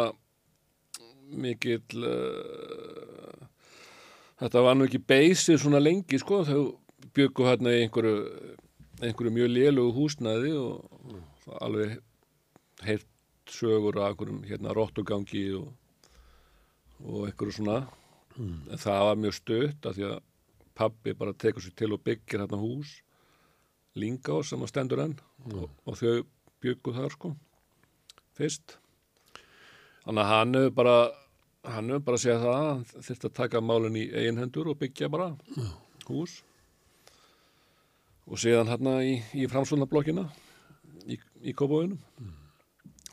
mikill 1.35 2.05
uh, 2.05 3.49
þetta 4.43 4.62
var 4.65 4.77
nú 4.79 4.87
ekki 4.89 5.01
beysið 5.01 5.61
svona 5.62 5.81
lengi 5.83 6.19
sko. 6.21 6.43
Þau 6.45 6.77
byggu 7.17 7.47
hérna 7.49 7.73
í 7.75 7.85
einhverju 7.85 8.17
einhverju 9.05 9.33
mjög 9.35 9.51
lélugu 9.55 9.95
húsnæði 9.97 10.53
og 10.61 11.57
alveg 11.65 11.97
heilt 12.87 13.09
sögur 13.51 13.99
af 14.01 14.12
einhverjum 14.12 14.45
hérna 14.49 14.74
rottugangi 14.74 15.45
og, 15.59 15.72
og 17.05 17.26
einhverju 17.28 17.59
svona. 17.59 17.80
En 18.39 18.80
það 18.80 19.03
var 19.09 19.20
mjög 19.20 19.35
stutt 19.39 19.87
af 19.87 19.97
því 19.97 20.07
að 20.11 20.22
pabbi 20.74 21.14
bara 21.14 21.35
tekur 21.39 21.62
sér 21.62 21.74
til 21.78 21.93
og 21.95 22.03
byggir 22.03 22.43
hérna 22.43 22.59
hús 22.59 23.01
Lingá 23.95 24.41
sem 24.43 24.62
að 24.62 24.72
stendur 24.72 25.05
enn 25.05 25.12
og, 25.53 25.68
og 25.87 25.99
þau 26.01 26.24
byggu 26.64 26.95
þar 26.97 27.12
sko 27.14 27.30
fyrst. 28.35 28.78
Þannig 30.03 30.24
að 30.24 30.32
hann 30.32 30.59
hefur 30.59 30.74
bara 30.80 30.97
hann 31.74 31.93
hefur 31.93 32.07
bara 32.09 32.20
segjað 32.20 32.43
það 32.43 32.57
að 32.57 32.66
hann 32.70 32.82
þurfti 32.95 33.28
að 33.28 33.37
taka 33.39 33.62
málun 33.62 34.01
í 34.01 34.09
eigin 34.11 34.41
hendur 34.43 34.72
og 34.72 34.80
byggja 34.80 35.11
bara 35.12 35.30
hús. 36.09 36.41
Og 38.26 38.41
síðan 38.41 38.72
hérna 38.72 38.97
í, 39.05 39.18
í 39.37 39.47
framsvöndablokkina 39.53 40.26
í, 41.07 41.20
í 41.45 41.55
kópavöginum 41.55 42.01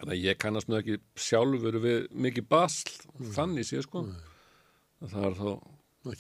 þannig 0.02 0.16
að 0.16 0.24
ég 0.26 0.40
kannast 0.42 0.70
nú 0.72 0.80
ekki 0.80 0.98
sjálfur 1.22 1.78
við 1.84 2.08
mikið 2.26 2.48
basl 2.52 2.96
þannig 3.36 3.68
sé 3.70 3.84
sko. 3.86 4.04
Það 5.02 5.28
er 5.30 5.38
þá, 5.38 5.52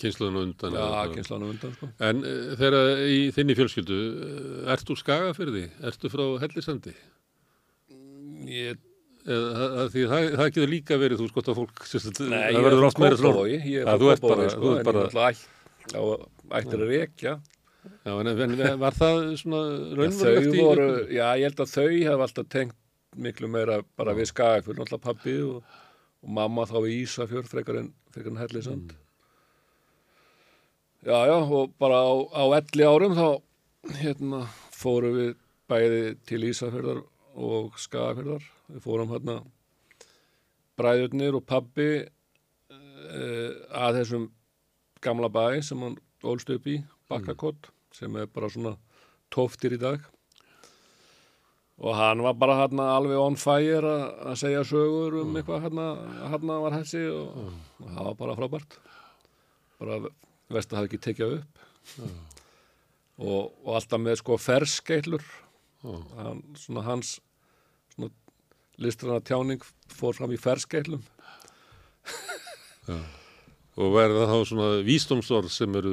kynsluðin 0.02 0.38
á 0.38 0.42
undan 0.46 0.78
kynslan 1.16 1.48
undan 1.50 1.74
sko. 1.78 1.90
En 2.10 2.22
uh, 2.22 2.54
þegar 2.62 3.02
í 3.10 3.20
þinni 3.36 3.58
fjölskyldu, 3.58 3.98
uh, 3.98 4.62
ert 4.76 4.94
úr 4.94 5.02
Skagafyrði? 5.02 5.66
Ertu 5.90 6.14
frá 6.14 6.26
Hellisandi? 6.46 6.96
ég, 8.52 8.80
Eða, 9.22 9.66
að, 9.84 9.90
því 9.94 10.04
það, 10.10 10.24
það 10.34 10.48
getur 10.50 10.72
líka 10.72 10.98
verið, 10.98 11.20
þú 11.22 11.26
skott 11.30 11.50
að 11.52 11.58
fólk, 11.60 11.82
sérst, 11.86 12.22
nei, 12.26 12.40
það 12.40 12.56
er 12.58 12.64
verður 12.66 12.86
oft 12.88 13.02
meira 13.02 13.18
Já, 13.22 13.82
frá 13.86 14.00
þú 14.02 14.08
ert 14.10 14.24
bara- 14.26 14.48
sko, 14.50 14.62
þú 14.64 14.72
ert 14.80 14.88
bara- 14.88 15.30
ætt, 15.30 15.44
á, 15.94 16.02
ættir 16.58 16.82
að 16.82 16.90
rekja 16.90 17.34
Já, 18.02 18.12
en, 18.18 18.28
en 18.32 18.80
var 18.82 18.98
það 18.98 19.20
svona 19.42 19.62
raunverulegt 19.98 20.58
í... 20.58 20.64
voru, 20.66 20.88
já, 21.14 21.26
ég 21.38 21.46
held 21.46 21.62
að 21.62 21.72
þau 21.76 21.86
hef 21.92 22.24
alltaf 22.26 22.50
tengt 22.50 22.76
miklu 23.16 23.50
meira 23.52 23.82
bara 24.00 24.16
við 24.16 24.32
skagafjörn, 24.32 24.80
náttúrulega 24.80 25.04
pappi 25.04 25.38
og, 25.44 25.64
og 26.24 26.36
mamma 26.38 26.68
þá 26.70 26.78
í 26.86 27.02
Ísafjörn 27.02 27.50
frekar 27.50 27.82
en, 27.82 27.94
en 28.16 28.40
Hellisand 28.40 28.94
já, 31.02 31.18
já, 31.28 31.38
og 31.38 31.74
bara 31.82 32.02
á, 32.06 32.14
á 32.32 32.44
elli 32.60 32.86
árum 32.86 33.18
þá 33.18 33.28
hérna 34.02 34.46
fórum 34.76 35.18
við 35.18 35.34
bæði 35.72 36.04
til 36.28 36.44
Ísafjörðar 36.50 37.02
og 37.42 37.78
skagafjörðar. 37.80 38.44
Við 38.72 38.84
fórum 38.86 39.12
hérna 39.14 39.40
bræðurnir 40.80 41.38
og 41.38 41.46
pappi 41.48 41.90
uh, 42.02 43.52
að 43.72 44.02
þessum 44.02 44.30
gamla 45.04 45.32
bæ 45.32 45.62
sem 45.66 45.82
hann 45.82 45.98
ólst 46.22 46.52
upp 46.54 46.68
í, 46.70 46.82
Bakkakott 47.12 47.72
sem 47.92 48.14
er 48.16 48.30
bara 48.32 48.50
svona 48.52 48.78
tóftir 49.34 49.76
í 49.76 49.82
dag 49.82 50.04
og 51.82 51.96
hann 51.98 52.22
var 52.22 52.36
bara 52.38 52.56
hérna 52.62 52.86
alveg 52.96 53.18
on 53.18 53.36
fire 53.42 53.92
að- 54.30 54.38
segja 54.38 54.62
sögur 54.70 55.16
um 55.24 55.36
eitthvað 55.40 55.64
hérna, 55.66 55.86
hérna 56.30 56.60
var 56.62 56.76
þessi 56.78 57.02
og, 57.10 57.40
og 57.82 57.88
það 57.96 58.04
var 58.10 58.18
bara 58.20 58.36
frábært. 58.38 58.76
Bara 59.82 59.96
að 60.02 60.10
það 60.78 60.86
ekki 60.90 61.00
tekjað 61.08 61.34
upp. 61.40 61.64
Og, 63.22 63.52
og 63.66 63.72
alltaf 63.80 64.00
með 64.02 64.20
sko 64.22 64.38
ferskeitlur. 64.42 65.26
Hann, 66.18 66.44
svona 66.62 66.84
hans 66.86 67.16
svona 67.96 68.12
listrana 68.82 69.18
tjáning 69.26 69.62
fór 69.90 70.14
fram 70.18 70.32
í 70.36 70.38
ferskeitlum. 70.42 71.02
Og 73.82 73.94
verða 73.96 74.26
þá 74.28 74.38
svona 74.50 74.66
vísdómsorð 74.86 75.50
sem 75.54 75.76
eru 75.80 75.92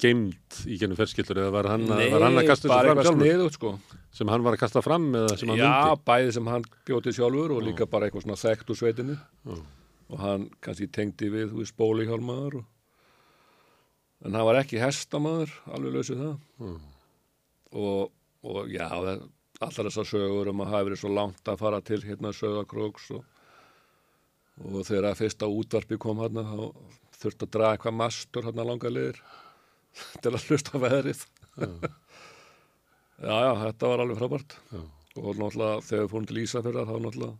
geimd 0.00 0.60
í 0.66 0.78
gennum 0.80 0.96
ferskildur 0.98 1.38
eða 1.42 1.52
var 1.54 1.68
hann, 1.74 1.84
að- 1.92 2.10
var 2.14 2.24
hann 2.24 2.38
að 2.40 2.46
kasta 2.48 2.68
bara 2.70 2.94
þessu 2.94 2.94
fram 2.94 2.96
eitthvað 2.96 3.04
sjálfur? 3.04 3.26
sniðut 3.28 3.58
sko 3.58 3.72
Sem 4.18 4.30
hann 4.32 4.42
var 4.42 4.56
að 4.56 4.64
kasta 4.64 4.82
fram 4.82 5.12
eða 5.14 5.36
sem 5.38 5.52
hann 5.52 5.60
Já, 5.60 5.70
myndi? 5.70 6.04
bæði 6.10 6.34
sem 6.34 6.48
hann 6.50 6.64
bjóti 6.88 7.14
sjálfur 7.14 7.54
og 7.54 7.62
líka 7.62 7.86
bara 7.86 8.08
eitthvað 8.08 8.24
svona 8.24 8.40
þekkt 8.40 8.72
úr 8.74 8.78
sveitinni. 8.80 9.16
Og 10.08 10.18
hann 10.18 10.48
kannski 10.64 10.88
tengdi 10.90 11.30
við 11.30 11.52
þú 11.52 11.62
veist 11.62 11.76
bólihjálmaður 11.78 12.60
og... 12.62 12.68
en 14.26 14.34
hann 14.34 14.46
var 14.48 14.58
ekki 14.64 14.80
hestamaður 14.82 15.52
alveg 15.70 15.98
lausið 15.98 16.22
það. 16.24 16.78
Og, 17.78 18.08
og 18.42 18.72
já 18.72 18.88
allar 19.58 19.88
þessar 19.90 20.06
sögur 20.06 20.50
um 20.52 20.62
að 20.62 20.72
hafa 20.72 20.86
verið 20.88 21.02
svo 21.02 21.10
langt 21.12 21.50
að 21.50 21.60
fara 21.62 21.80
til 21.82 22.00
hérna 22.04 22.32
sögakróks 22.34 23.08
og, 23.16 23.24
og 24.64 24.80
þegar 24.86 25.10
að 25.10 25.20
fyrsta 25.22 25.50
útvarpi 25.50 25.98
kom 26.00 26.22
hérna 26.22 26.44
þá 26.46 26.58
þurfti 27.18 27.46
að 27.46 27.54
draga 27.56 27.76
eitthvað 27.76 27.98
mastur 27.98 28.46
hérna 28.46 28.66
langa 28.68 28.92
liðir 28.92 29.18
til 30.22 30.32
að 30.34 30.44
hlusta 30.46 30.82
veðrið 30.82 31.24
já, 33.22 33.36
já, 33.46 33.52
þetta 33.64 33.90
var 33.92 34.02
alveg 34.04 34.20
frábært 34.20 34.56
Já. 34.72 34.80
og 35.18 35.34
náttúrulega 35.40 35.82
þegar 35.88 36.04
við 36.04 36.12
fórum 36.12 36.28
til 36.30 36.40
Ísafjörðar 36.44 36.88
þá 36.88 36.96
náttúrulega 37.06 37.36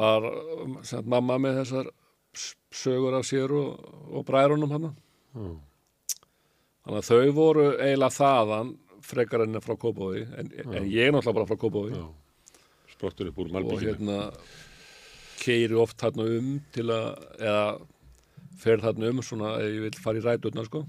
var 0.00 0.28
um, 0.30 0.76
sem 0.86 1.08
mamma 1.10 1.38
með 1.42 1.58
þessar 1.62 1.90
sögur 2.70 3.16
af 3.18 3.26
sér 3.26 3.50
og, 3.56 3.80
og 4.14 4.26
bræðrunum 4.28 4.70
hann 4.76 4.88
þannig 5.34 7.00
að 7.00 7.08
þau 7.10 7.32
voru 7.36 7.66
eiginlega 7.76 8.16
þaðan 8.20 8.74
frekar 9.10 9.44
enn 9.46 9.60
frá 9.64 9.74
Kópavogi 9.80 10.26
en, 10.38 10.50
en 10.70 10.90
ég 10.90 11.10
náttúrulega 11.14 11.36
bara 11.40 11.48
frá 11.50 11.58
Kópavogi 11.64 11.96
Já. 11.98 12.08
Sprottur 12.94 13.30
upp 13.30 13.38
úr 13.40 13.48
og 13.48 13.54
Malbíkinu. 13.56 13.86
hérna 13.94 14.16
keiri 15.40 15.76
oft 15.80 15.96
þarna 16.02 16.26
um 16.36 16.48
til 16.74 16.86
að 16.92 17.06
eða 17.40 17.64
fer 18.60 18.82
þarna 18.84 19.08
um 19.14 19.22
svona 19.24 19.54
ef 19.62 19.70
ég 19.72 19.84
vil 19.86 20.00
fara 20.04 20.20
í 20.20 20.24
ræturnar 20.26 20.68
sko 20.68 20.84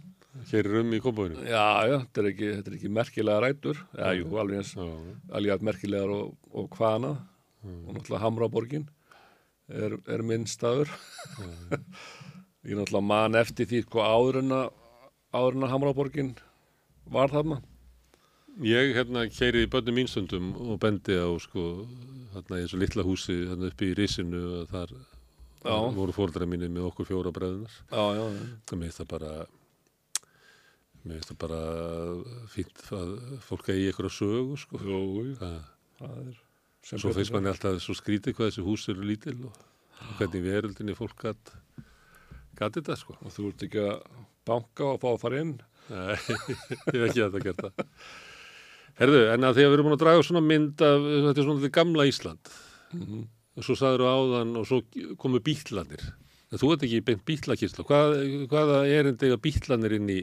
Hér 0.52 0.68
er 0.70 0.78
um 0.80 0.94
í 0.96 1.00
kópavinu. 1.04 1.42
já, 1.44 1.64
já, 1.92 1.98
þetta 2.06 2.22
er 2.22 2.28
ekki, 2.32 2.50
þetta 2.56 2.72
er 2.72 2.76
ekki 2.78 2.92
merkilega 2.96 3.42
rætur 3.44 3.82
já, 4.00 4.08
jú, 4.16 4.30
alveg 4.40 4.62
eins 4.62 4.72
alveg 5.36 5.66
merkilegar 5.68 6.14
og, 6.16 6.36
og 6.56 6.70
hvaðana 6.78 7.12
og 7.62 7.90
náttúrulega 7.98 8.22
Hamraborgin 8.24 8.86
er, 9.68 9.98
er 10.08 10.24
minn 10.24 10.48
staður 10.48 10.88
ég 12.68 12.78
náttúrulega 12.78 13.04
man 13.06 13.36
eftir 13.40 13.68
því 13.68 13.84
sko 13.86 14.06
áður 14.08 14.40
en 14.42 14.56
að 14.56 14.72
áður 15.36 15.58
en 15.60 15.68
að 15.68 15.74
Hamraborgin 15.76 16.32
var 17.12 17.32
þarna 17.34 17.60
Ég 18.68 18.92
hérna 18.98 19.24
keiriði 19.32 19.70
bönnum 19.72 19.96
mínstundum 19.96 20.50
og 20.60 20.80
bendi 20.84 21.16
á 21.16 21.28
sko 21.40 21.86
hérna 22.34 22.60
í 22.60 22.66
þessu 22.66 22.80
litla 22.82 23.06
húsi 23.08 23.36
hérna 23.48 23.70
upp 23.72 23.84
í 23.84 23.94
risinu 23.96 24.42
og 24.62 24.68
þar 24.74 24.92
Já. 25.62 25.76
voru 25.96 26.12
fóldra 26.16 26.48
mínir 26.50 26.72
með 26.74 26.88
okkur 26.90 27.06
fjóra 27.06 27.32
bræðunar. 27.32 27.72
já, 27.92 28.04
já, 28.18 28.24
já. 28.34 28.46
Það 28.68 28.80
finnst 28.84 29.00
það 29.02 29.10
bara 29.14 29.32
mér 31.06 31.18
finnst 31.20 31.32
það 31.32 31.40
bara 31.42 31.62
fínt 32.54 32.82
að 32.98 33.12
fólk 33.48 33.70
eigi 33.74 33.90
ykkur 33.92 34.08
að 34.10 34.16
sögu 34.18 34.58
sko. 34.62 34.82
Jú, 34.86 35.02
Það, 35.40 35.58
það 36.00 36.16
er 36.22 36.40
sem 36.86 37.02
svo 37.02 37.12
finnst 37.16 37.34
manni 37.36 37.52
alltaf 37.52 37.80
svo 37.84 37.94
skrítið 37.98 38.36
hvað 38.38 38.52
þessi 38.52 38.66
hús 38.66 38.88
eru 38.90 39.06
lítil 39.06 39.38
og 39.50 40.16
hvernig 40.20 40.44
veröldinni 40.46 40.96
fólk 40.98 41.18
gat 41.26 41.52
þetta 42.78 42.96
sko. 42.98 43.16
og 43.22 43.32
þú 43.34 43.48
ert 43.52 43.64
ekki 43.68 43.82
að 43.86 44.02
banka 44.46 44.88
og 44.96 45.00
fá 45.02 45.10
að 45.14 45.22
fara 45.26 45.42
inn 45.46 45.56
Nei, 45.92 46.16
ég 46.94 47.02
hef 47.02 47.06
ekki 47.10 47.22
að 47.26 47.34
þetta 47.34 47.42
gert 47.44 47.62
það. 47.66 47.86
Herðu, 49.02 49.22
en 49.34 49.46
að 49.48 49.56
því 49.58 49.64
að 49.66 49.70
við 49.72 49.76
erum 49.78 49.88
búin 49.88 49.96
að 49.98 50.02
draga 50.04 50.24
svona 50.28 50.42
mynd 50.46 50.84
af, 50.86 51.06
þetta 51.26 51.42
er 51.42 51.48
svona 51.48 51.62
þetta 51.64 51.78
gamla 51.80 52.06
Ísland 52.12 52.52
Mhm. 52.92 53.22
og 53.58 53.64
svo 53.66 53.76
sagður 53.80 54.02
áðan 54.12 54.50
og 54.60 54.66
svo 54.68 54.82
komu 55.20 55.40
bítlanir. 55.44 56.02
En 56.52 56.60
þú 56.60 56.74
ert 56.74 56.82
ekki 56.84 57.00
beint 57.08 57.22
bítlakísla. 57.28 57.86
Hvað, 57.88 58.16
hvaða 58.52 58.80
erindi 58.92 59.30
eiga 59.30 59.38
bítlanir 59.40 59.96
inn 59.96 60.10
í, 60.12 60.18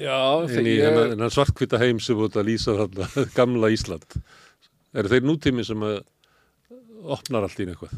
já, 0.00 0.16
inn 0.48 0.66
í 0.68 0.76
ég, 0.78 0.86
hennan, 0.88 1.12
hennan 1.14 1.32
svartkvita 1.34 1.78
heim 1.82 2.00
sem 2.02 2.16
búið 2.18 2.40
að 2.40 2.48
lýsa 2.50 2.74
þarna 2.80 3.08
gamla 3.38 3.70
Ísland? 3.74 4.16
Eru 4.94 5.10
þeir 5.10 5.26
nútími 5.26 5.64
sem 5.66 5.82
að 5.86 6.00
opnar 7.14 7.44
allt 7.46 7.60
í 7.60 7.66
einu 7.66 7.74
eitthvað? 7.74 7.94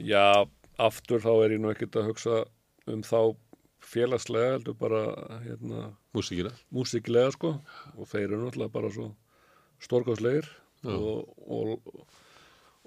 já, 0.00 0.46
aftur 0.80 1.20
þá 1.20 1.32
er 1.44 1.56
ég 1.56 1.60
nú 1.62 1.70
ekkert 1.72 1.98
að 2.00 2.10
hugsa 2.12 2.42
um 2.90 3.02
þá 3.04 3.36
félagslega 3.90 4.54
heldur 4.56 4.76
bara 4.78 5.02
hérna 5.44 5.90
Músíkina? 6.16 6.52
músikilega 6.74 7.32
sko 7.34 7.50
og 7.96 8.08
þeir 8.08 8.28
eru 8.30 8.42
náttúrulega 8.44 8.72
bara 8.72 8.90
svo 8.94 9.10
stórkostlegir 9.82 10.46
Já. 10.84 10.94
og, 10.94 11.28
og, 11.44 12.04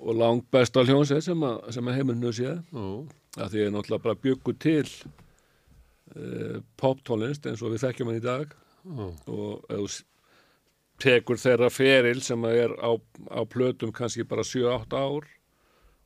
og 0.02 0.16
langt 0.18 0.48
besta 0.54 0.82
hljónsið 0.86 1.22
sem, 1.28 1.44
að, 1.46 1.60
sem 1.76 1.90
að 1.90 1.98
heimurnu 2.00 2.32
sé 2.34 2.54
að 2.54 3.54
því 3.54 3.64
er 3.68 3.74
náttúrulega 3.76 4.06
bara 4.08 4.22
byggu 4.24 4.56
til 4.62 4.86
poptónlist 6.80 7.46
eins 7.50 7.62
og 7.66 7.74
við 7.74 7.84
þekkjum 7.88 8.12
hann 8.12 8.20
í 8.20 8.24
dag. 8.24 8.52
Ó, 8.84 9.06
og 9.72 9.88
s- 9.90 10.04
tekur 11.00 11.40
þeirra 11.42 11.70
feril 11.74 12.22
sem 12.24 12.42
að 12.46 12.58
er 12.66 12.74
á, 12.80 12.92
á 13.32 13.42
plötum 13.50 13.92
kannski 13.96 14.24
bara 14.28 14.44
7-8 14.46 14.94
ár 15.00 15.26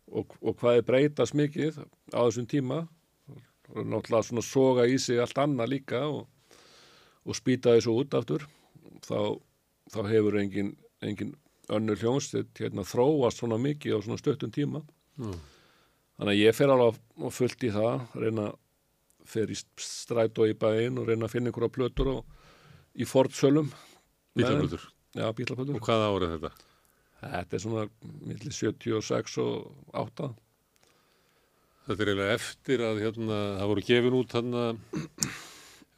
og, 0.07 0.35
og 0.41 0.55
hvað 0.61 0.77
er 0.79 0.85
breytast 0.87 1.35
mikið 1.37 1.81
á 2.15 2.19
þessum 2.23 2.47
tíma 2.49 2.77
og 3.75 3.83
náttúrulega 3.83 4.23
svona 4.29 4.45
soga 4.45 4.85
í 4.87 4.95
sig 5.01 5.19
allt 5.19 5.37
annað 5.43 5.73
líka 5.73 5.99
og, 6.07 6.23
og 7.27 7.35
spýta 7.35 7.73
þessu 7.75 7.97
út 7.99 8.15
aftur 8.15 8.45
þá, 9.03 9.35
þá 9.91 9.99
hefur 10.07 10.37
engin, 10.39 10.71
engin 11.03 11.33
önnur 11.67 11.99
hljónstitt 11.99 12.55
hérna 12.63 12.85
þróast 12.87 13.41
svona 13.41 13.57
mikið 13.59 13.97
á 13.97 14.05
svona 14.05 14.21
stöttum 14.21 14.53
tíma. 14.55 14.79
Ó. 15.19 15.33
þannig 16.17 16.31
að 16.31 16.39
ég 16.45 16.55
fer 16.55 16.71
alveg 16.71 17.01
fullt 17.35 17.65
í 17.67 17.73
það 17.75 18.05
reyna 18.23 18.47
fer 19.27 19.51
í 19.51 19.57
strætó 19.57 20.47
í 20.47 20.55
bæinn 20.57 20.99
og 21.01 21.09
reyna 21.09 21.27
að 21.27 21.35
finna 21.35 21.51
einhverja 21.51 21.73
plötur 21.77 22.13
og, 22.15 22.23
í 22.97 23.05
fortsölum 23.07 23.69
Bílaplötur. 24.37 24.83
Já, 25.17 25.31
bílaplötur. 25.33 25.77
Og 25.77 25.85
hvaða 25.87 26.09
árið 26.13 26.33
þetta? 26.35 26.51
Þetta 27.17 27.57
er 27.57 27.63
svona 27.63 27.85
milli 28.29 28.53
76 28.53 29.37
og 29.41 29.95
8. 29.97 30.29
Þetta 31.87 32.03
er 32.03 32.11
eiginlega 32.11 32.35
eftir 32.37 32.83
að 32.85 33.01
hérna, 33.01 33.37
það 33.57 33.71
voru 33.71 33.83
gefin 33.87 34.17
út 34.17 34.35
hérna, 34.37 34.63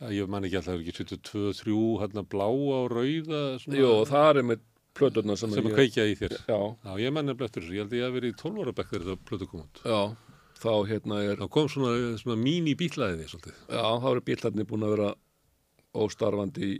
að 0.05 0.15
ég 0.15 0.31
man 0.31 0.47
ekki 0.47 0.59
alltaf, 0.59 0.71
það 0.71 0.77
er 0.77 0.83
ekki 0.85 0.97
72, 1.01 1.53
3, 1.63 1.77
hérna 2.03 2.25
bláa 2.29 2.49
og 2.53 2.91
rauða 2.93 3.41
svona, 3.63 3.79
Jú, 3.81 3.91
það 4.07 4.29
er 4.29 4.47
með 4.53 4.65
plöturna 4.99 5.37
sem, 5.39 5.51
sem 5.55 5.65
að 5.65 5.71
ég... 5.73 5.79
kveikja 5.79 6.07
í 6.07 6.15
þér. 6.19 6.37
Já, 6.45 6.59
Já, 6.85 6.91
ég 7.03 7.15
man 7.15 7.27
nefnilega 7.27 7.49
eftir 7.49 7.65
þessu, 7.65 7.75
ég 7.75 7.83
held 7.83 7.95
að 7.95 7.99
ég 7.99 8.07
hef 8.07 8.17
verið 8.19 8.35
í 8.35 8.39
12 8.43 8.63
ára 8.63 8.75
bekk 8.79 8.93
þegar 8.93 9.07
þetta 9.09 9.29
plötu 9.31 9.49
kom 9.49 9.65
út. 9.65 9.83
já, 9.83 9.99
þá 10.59 10.71
hérna 10.89 11.21
er, 11.23 11.37
Það 11.39 11.49
kom 11.55 11.69
svona, 11.71 11.91
svona 12.19 12.37
mín 12.41 12.67
í 12.67 12.75
bílaðiði 12.79 13.27
svolítið. 13.31 13.59
já, 13.71 13.83
þá 14.03 14.07
eru 14.11 14.23
bílarnir 14.27 14.67
búin 14.69 14.85
að 14.87 14.93
vera 14.97 15.09
óstarfandi 16.03 16.69
í 16.73 16.77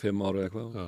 fimm 0.00 0.22
ára 0.24 0.46
eitthvað 0.46 0.78
Já, 0.80 0.86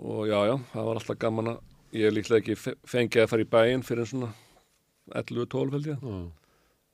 og 0.00 0.22
já, 0.30 0.38
já, 0.48 0.54
það 0.72 0.86
var 0.88 1.00
alltaf 1.00 1.18
gaman 1.20 1.50
að 1.54 1.98
ég 2.00 2.14
líklega 2.16 2.40
ekki 2.42 2.56
fe- 2.58 2.78
fengið 2.88 3.22
að 3.24 3.30
fara 3.34 3.44
í 3.44 3.50
bæinn 3.52 3.84
fyrir 3.86 4.08
svona 4.08 4.30
11-12 5.20 5.74
held 5.76 5.90
ég 5.90 5.98
já, 6.00 6.14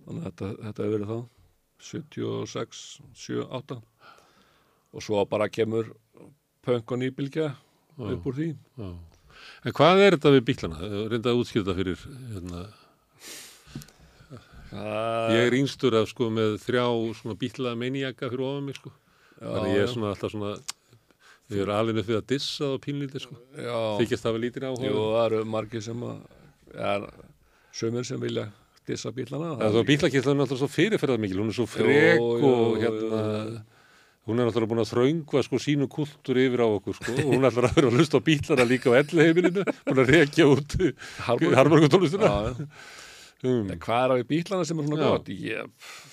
þannig 0.06 0.24
að 0.24 0.26
þetta, 0.26 0.48
þetta 0.64 0.82
hefur 0.88 0.96
verið 0.96 1.12
þá 1.12 1.20
76, 1.90 2.80
7, 3.16 3.44
8 3.60 3.78
og 4.90 5.04
svo 5.06 5.22
bara 5.30 5.46
kemur 5.48 5.92
punk 6.66 6.90
og 6.92 7.00
nýbylgja 7.00 7.52
upp 8.00 8.26
úr 8.26 8.36
því 8.36 8.48
já. 8.50 8.90
En 9.64 9.72
hvað 9.72 10.02
er 10.04 10.16
þetta 10.18 10.32
við 10.34 10.42
bílana? 10.50 10.88
Reynda 11.08 11.30
að 11.32 11.38
útskýrta 11.40 11.72
fyrir 11.78 12.00
hérna. 12.34 12.64
Það, 14.70 15.32
Ég 15.36 15.46
er 15.50 15.56
yngstur 15.60 15.96
af 16.00 16.10
sko 16.12 16.30
með 16.34 16.58
þrjá 16.64 16.84
svona 17.20 17.38
bíla 17.40 17.76
meinijaka 17.78 18.30
fyrir 18.30 18.46
ofan 18.48 18.68
mig 18.68 18.78
sko. 18.78 18.92
Þannig 19.40 19.74
ég 19.76 19.82
er 19.86 19.90
svona 19.94 20.12
alltaf 20.14 20.34
svona 20.34 20.52
ég 21.50 21.64
er 21.64 21.72
alveg 21.74 22.00
upp 22.02 22.10
við 22.10 22.18
að 22.20 22.26
dissa 22.30 22.68
það 22.68 22.76
á 22.76 22.84
pínlítið 22.84 23.24
sko. 23.24 23.38
já, 23.56 23.78
Þykjast 24.00 24.26
það 24.26 24.36
við 24.36 24.44
lítið 24.46 24.66
áhuga. 24.68 24.86
jú, 24.90 25.02
það 25.16 25.24
eru 25.26 25.40
margir 25.50 25.82
sem 25.82 26.04
að 26.06 26.18
ja, 26.76 26.92
sömur 27.80 28.06
sem 28.06 28.22
vilja 28.22 28.46
dissa 28.86 29.12
bílana 29.14 29.56
Það 29.58 29.80
er 29.80 29.90
er 30.36 30.44
alltaf 30.44 30.60
svo 30.62 30.70
fyrirferðar 30.70 31.20
mikil, 31.22 31.42
hún 31.42 31.50
er 31.52 31.58
svo 31.58 31.66
frek 31.70 32.20
Jú, 32.20 32.30
jú, 32.38 32.52
og 32.54 32.78
jú, 32.78 32.80
hérna, 32.84 33.20
jú. 33.50 33.60
hún 34.30 34.40
er 34.40 34.50
alltaf 34.50 34.68
búin 34.70 34.82
að 34.84 34.92
þröngva 34.92 35.44
sko 35.46 35.60
sínu 35.62 35.90
kultúr 35.90 36.40
yfir 36.44 36.62
á 36.62 36.68
okkur 36.70 36.98
sko 37.00 37.16
og 37.16 37.28
hún 37.34 37.42
er 37.42 37.50
alltaf 37.50 37.66
að 37.70 37.76
vera 37.80 37.90
að 37.90 37.98
hlusta 37.98 38.20
á 38.22 38.26
bílana 38.30 38.68
líka 38.70 38.94
á 38.94 38.98
elli 39.02 39.26
heimilinu, 39.26 39.66
búin 39.86 40.02
að 40.04 40.12
rekja 40.14 40.48
út 40.50 40.76
harmarkutólustuna. 41.26 42.30
Já, 42.30 42.54
já. 42.54 43.09
Um, 43.40 43.70
En 43.72 43.78
hvað 43.80 44.02
er 44.04 44.12
á 44.12 44.16
í 44.20 44.26
bílana 44.28 44.66
sem 44.68 44.80
er 44.82 44.84
svona 44.88 45.00
Já. 45.00 45.10
gott? 45.14 45.28
Ég, 45.32 45.70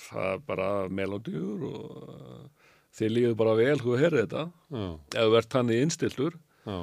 það 0.08 0.28
er 0.32 0.38
bara 0.48 0.68
melodíur 0.88 1.64
og 1.68 2.08
uh, 2.08 2.70
þið 2.96 3.12
líður 3.12 3.34
bara 3.42 3.56
vel 3.58 3.76
þú 3.82 3.96
heyrið 4.00 4.22
þetta. 4.22 4.44
Já, 4.72 4.86
ef 5.12 5.28
þú 5.28 5.36
ert 5.42 5.52
þannig 5.56 5.82
innstiltur 5.84 6.38
já, 6.64 6.78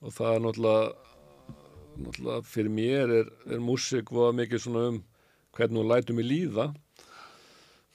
og 0.00 0.14
það 0.16 0.32
er 0.38 0.44
náttúrulega, 0.46 0.86
náttúrulega 2.00 2.46
fyrir 2.48 2.72
mér 2.78 3.12
er, 3.18 3.28
er 3.52 3.60
músík 3.66 4.08
voða 4.16 4.32
mikið 4.40 4.64
svona 4.64 4.86
um 4.94 5.02
hvernig 5.58 5.82
hún 5.82 5.90
lætur 5.92 6.16
mig 6.16 6.28
líða. 6.30 6.70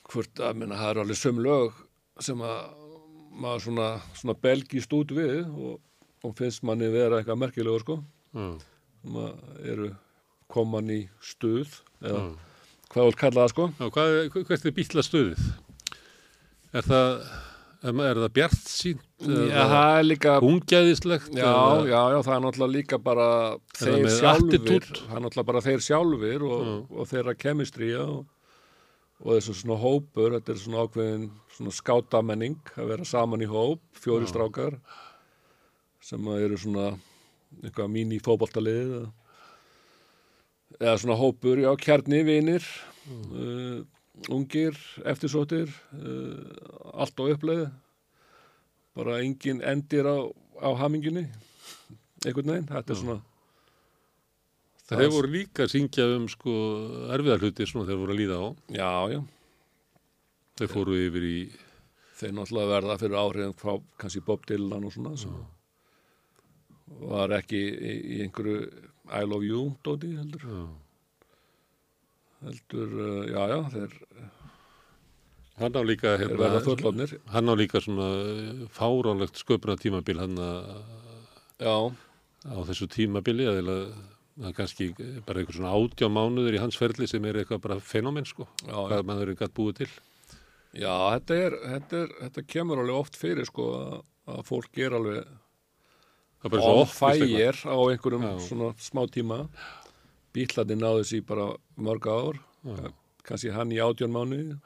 Hvort 0.05 0.43
að 0.45 0.59
minna 0.61 0.77
það 0.77 0.91
eru 0.93 1.03
alveg 1.07 1.17
söm 1.23 1.41
lög 1.41 1.81
sem 2.21 2.41
að 2.45 2.61
maður 3.35 3.65
svona, 3.65 3.87
svona 4.15 4.37
belgist 4.45 4.93
út 4.95 5.09
við 5.11 5.41
og, 5.49 5.79
og 6.23 6.35
finnst 6.37 6.61
manni 6.67 6.87
vera 6.93 7.17
eitthvað 7.19 7.41
merkilegur 7.41 7.81
sko. 7.83 7.97
Já, 8.37 8.45
sem 9.01 9.17
að 9.25 9.63
eru 9.73 9.89
koman 10.51 10.91
í 10.93 11.01
stuð 11.23 11.79
eða 12.03 12.21
já. 12.21 12.35
hvað 12.91 13.01
þú 13.01 13.07
vilt 13.09 13.21
kalla 13.21 13.43
það 13.45 13.53
sko 13.53 13.65
Já, 13.79 13.89
hvað, 13.95 14.15
er- 14.19 14.45
hvert 14.49 14.65
er 14.69 14.75
bílastöðið? 14.79 15.45
Er 16.75 16.83
það, 16.83 17.11
er, 17.85 18.19
það 18.19 18.31
bjart 18.35 18.67
sínt? 18.67 19.03
Já, 19.23 19.61
það 19.71 19.89
er 19.97 20.05
líka 20.09 20.35
Ungæðislegt? 20.43 21.29
Já, 21.39 21.51
já, 21.87 21.99
já, 22.11 22.19
það 22.27 22.35
er 22.35 22.43
náttúrulega 22.45 22.75
líka 22.75 22.99
bara 22.99 23.27
þeir 23.79 24.29
attitude? 24.33 25.01
það 25.05 25.17
er 25.17 25.23
náttúrulega 25.25 25.49
bara 25.51 25.63
þeir 25.65 25.83
sjálfir 25.85 26.45
og, 26.49 26.65
Já. 26.65 26.75
og 26.99 27.09
þeirra 27.13 27.35
kemistríja 27.39 28.03
og, 28.03 28.25
og 29.23 29.29
þessu 29.37 29.55
svona 29.61 29.79
hópur, 29.79 30.35
þetta 30.35 30.51
er 30.51 30.61
svona 30.65 30.83
ákveðin 30.85 31.27
svona 31.55 31.75
skátamenning 31.79 32.73
að 32.75 32.89
vera 32.91 33.07
saman 33.07 33.45
í 33.45 33.47
hóp, 33.49 33.79
fjóri 33.95 34.27
Já. 34.27 34.33
strákar 34.35 34.79
sem 36.03 36.27
eru 36.35 36.59
svona 36.59 36.89
eitthvað 37.63 37.93
mín 37.95 38.11
í 38.13 38.19
fótboltaliðið 38.21 39.05
eða, 40.79 40.97
svona 41.01 41.17
hópur, 41.19 41.61
já, 41.63 41.71
kjarni, 41.81 42.21
vinir 42.27 42.65
uh, 43.09 43.83
ungir, 44.33 44.77
eftirsóttir 45.05 45.71
uh, 45.95 46.91
allt 46.95 47.19
á 47.19 47.23
uppleið. 47.27 47.67
Bara 48.95 49.19
engin 49.23 49.59
endir 49.65 50.07
á, 50.07 50.17
á 50.63 50.69
hamingjunni 50.79 51.25
einhvern 52.25 52.51
veginn, 52.53 52.69
þetta 52.71 52.93
er 52.93 53.01
svona 53.01 53.21
Það 54.85 54.99
þeir 55.01 55.13
voru 55.15 55.29
líka 55.33 55.63
að 55.65 55.71
syngja 55.73 56.03
um 56.13 56.25
sko 56.29 56.55
erfiðar 57.15 57.41
hluti 57.41 57.65
svona 57.65 57.87
þeir 57.87 57.97
voru 58.03 58.13
að 58.13 58.19
líða 58.19 58.35
á. 58.37 58.45
já, 58.69 58.91
já, 59.15 59.21
Þeir 60.55 60.69
fóru 60.71 60.97
yfir 61.01 61.25
í, 61.25 61.39
þeir 62.19 62.35
náttúrulega 62.37 62.69
verða 62.69 62.97
fyrir 63.01 63.17
áhrifin 63.19 63.55
frá 63.57 63.73
kannski 63.99 64.21
Bob 64.27 64.45
Dylan 64.47 64.85
og 64.85 64.93
svona 64.93 65.15
sem 65.19 65.33
var 67.09 67.33
ekki 67.39 67.59
í, 67.59 67.95
í 68.13 68.19
einhverju 68.27 68.59
I 69.11 69.21
love 69.25 69.45
you 69.45 69.75
dóti 69.83 70.15
heldur 70.17 70.41
já. 70.41 70.63
heldur, 72.45 72.89
uh, 72.89 73.23
já, 73.29 73.41
já, 73.51 73.59
þeir, 73.75 74.01
Hann 75.55 75.71
á 75.71 75.81
líka, 75.87 76.17
hérna, 76.19 77.07
hann 77.31 77.47
á 77.47 77.53
líka 77.55 77.79
svona 77.79 78.09
eh, 78.11 78.65
fáránlegt 78.75 79.39
sköpuna 79.39 79.77
tímabil 79.79 80.19
hann 80.19 80.35
já, 80.35 81.75
á 82.43 82.59
þessu 82.67 82.89
tímabili 82.91 83.47
að 83.47 83.69
það 84.35 84.49
er 84.49 84.55
kannski 84.57 84.89
bara 85.23 85.39
einhver 85.39 85.55
svona 85.55 85.71
átjá 85.71 86.09
mánuður 86.11 86.57
í 86.57 86.59
hans 86.59 86.75
ferli 86.75 87.07
sem 87.07 87.23
er 87.23 87.39
eitthvað 87.39 87.63
bara 87.63 87.79
fenómen 87.79 88.27
sko, 88.27 88.49
já, 88.67 88.75
hvað 88.75 89.07
maðurinn 89.07 89.39
gætt 89.39 89.55
búið 89.55 89.79
til. 89.79 89.89
já 90.75 90.91
þetta, 91.15 91.39
er, 91.45 91.57
þetta, 91.71 92.01
er, 92.03 92.13
þetta 92.25 92.45
kemur 92.51 92.83
alveg 92.83 92.99
oft 92.99 93.15
fyrir 93.15 93.47
sko 93.47 93.71
að, 93.79 93.97
að 94.35 94.45
fólk 94.51 94.83
er 94.83 94.99
alveg 94.99 95.23
Það 95.23 95.23
er 95.23 95.31
bara 95.31 95.37
svo 96.11 96.23
on 96.43 96.85
fire 96.85 97.55
á 97.65 97.77
einhverjum 97.89 98.23
Já. 98.27 98.35
svona 98.47 98.73
smá 98.77 99.05
tíma 99.09 99.47
bílandi 100.35 100.75
náðu 100.77 101.03
sér 101.07 101.25
bara 101.25 101.47
mörg 101.77 102.05
ár 102.07 102.39
Já. 102.65 102.91
kannski 103.23 103.51
hann 103.55 103.71
í 103.71 103.79
átjón 103.81 104.11
mánuði 104.13 104.57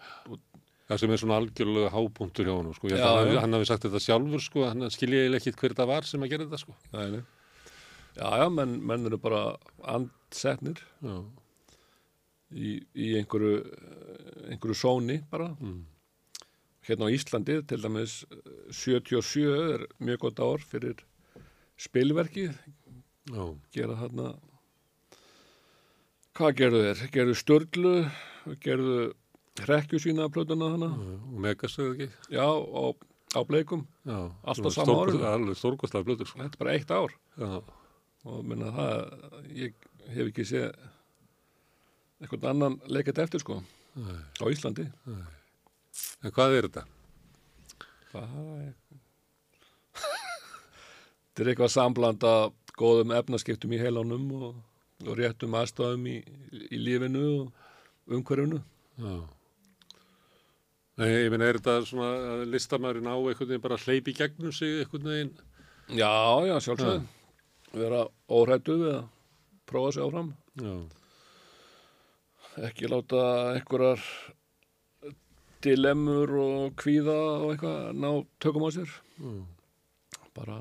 Það 0.89 0.97
sem 1.03 1.11
er 1.13 1.19
svona 1.21 1.35
algjörlega 1.37 1.89
hápunktur 1.93 2.47
hjá 2.49 2.55
hann 2.57 2.73
sko. 2.73 2.87
Ég 2.89 2.97
held 2.97 3.05
Já, 3.05 3.09
hann, 3.21 3.35
hann 3.43 3.53
hafi 3.53 3.67
sagt 3.69 3.83
þetta 3.85 3.99
sjálfur 4.01 4.41
sko, 4.41 4.63
hann 4.65 4.89
skilja 4.89 5.19
eiginlega 5.21 5.37
ekkit 5.43 5.59
hver 5.61 5.75
það 5.77 5.87
var 5.91 6.07
sem 6.09 6.23
að 6.25 6.31
gera 6.31 6.47
þetta 6.47 6.59
sko. 6.63 6.73
Nei. 6.95 7.19
Já, 8.17 8.25
já, 8.41 8.45
menn, 8.49 8.73
menn 8.89 9.05
eru 9.05 9.19
bara 9.21 9.41
andsetnir 9.85 10.81
Já, 11.05 11.13
í, 12.57 12.71
í 12.97 13.11
einhverju, 13.19 13.59
einhverju 14.49 14.79
sóni 14.81 15.19
bara. 15.29 15.51
mm. 15.61 15.77
Hérna 16.89 17.05
á 17.05 17.13
Íslandi, 17.13 17.59
til 17.69 17.81
dæmis 17.85 18.23
eh, 18.33 18.73
77 18.73 19.45
er 19.75 19.85
mjög 20.01 20.23
gott 20.25 20.41
ár 20.41 20.65
fyrir 20.65 21.05
spilverkið, 21.79 22.57
já, 23.31 23.43
gera 23.75 23.95
þarna, 24.01 24.27
hvað 26.37 26.53
gerðu 26.59 26.81
þeir? 26.87 27.03
Gerðu 27.15 27.35
störlu, 27.39 27.93
gerðu 28.63 28.97
hrekkju 29.59 29.99
sína 30.03 30.29
plötuna 30.31 30.69
hana, 30.75 30.89
og 30.95 31.39
megas 31.43 31.75
það 31.77 31.89
ekki. 31.95 32.07
já, 32.35 32.45
á, 32.47 32.83
á 33.35 33.39
bleikum, 33.47 33.85
Já, 34.07 34.19
Allt 34.43 34.59
á 34.59 34.59
svona 34.59 34.71
sama 34.73 34.85
stórkost- 34.93 35.19
árinu. 35.19 35.33
Alveg 35.33 35.57
stórkostlega 35.59 36.05
blöður 36.07 36.27
sko. 36.29 36.39
þetta 36.39 36.55
er 36.55 36.63
bara 36.63 36.75
eitt 36.77 36.91
ár 36.91 37.11
Já, 37.37 37.63
og 38.25 38.45
minna 38.45 38.71
það, 38.71 38.95
ég 39.55 39.73
hef 40.09 40.27
ekki 40.31 40.45
séð 40.47 40.71
eitthvað 42.21 42.49
annan 42.49 42.79
leikert 42.87 43.19
eftir 43.23 43.39
sko, 43.43 43.61
Nei. 43.95 44.19
á 44.39 44.45
Íslandi. 44.51 44.87
en 46.23 46.31
hvað 46.31 46.57
er 46.57 46.67
þetta? 46.69 46.85
Það 48.11 48.33
er 48.63 48.73
Þetta 48.89 49.08
er 51.43 51.51
eitthvað 51.53 51.73
sambland 51.73 52.23
af 52.27 52.53
góðum 52.79 53.11
efnaskiptum 53.17 53.73
í 53.75 53.79
heilanum 53.81 54.29
og, 54.39 54.55
og 55.05 55.17
réttum 55.19 55.55
aðstæðum 55.59 56.07
í, 56.11 56.15
í 56.71 56.79
lífinu 56.79 57.25
og 57.41 58.15
umhverfinu. 58.15 58.61
Já. 58.99 59.13
Nei, 60.99 61.07
ég 61.13 61.29
meina, 61.31 61.47
er 61.47 61.59
þetta 61.61 61.77
svona 61.87 62.09
að 62.33 62.41
listamærin 62.51 63.07
á 63.07 63.15
einhvern 63.15 63.47
veginn 63.53 63.63
bara 63.63 63.77
hleypi 63.79 64.11
gegnum 64.17 64.51
sig 64.55 64.81
einhvern 64.81 65.07
veginn? 65.07 65.29
Já, 65.95 66.11
já, 66.49 66.55
sjálfsögðu. 66.65 67.05
Vera 67.71 68.01
óhrættu 68.27 68.75
við 68.81 68.95
að 68.97 69.05
prófa 69.69 69.93
sig 69.95 70.03
áfram. 70.07 70.33
Já, 70.59 70.73
Ekki 72.67 72.89
láta 72.91 73.21
einhverjar 73.53 74.01
dilemmur 75.63 76.31
og 76.41 76.73
kvíða 76.79 77.15
og 77.43 77.53
eitthvað 77.53 77.95
ná 77.95 78.09
tökum 78.43 78.65
á 78.67 78.69
sér. 78.75 78.91
já. 79.19 79.31
Bara 80.35 80.57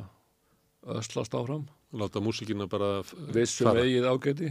öslast 0.87 1.35
áfram. 1.35 1.66
Láta 1.93 2.20
músíkina 2.20 2.66
bara 2.68 3.03
Vissum 3.35 3.76
eigið 3.76 4.07
ágæti. 4.11 4.51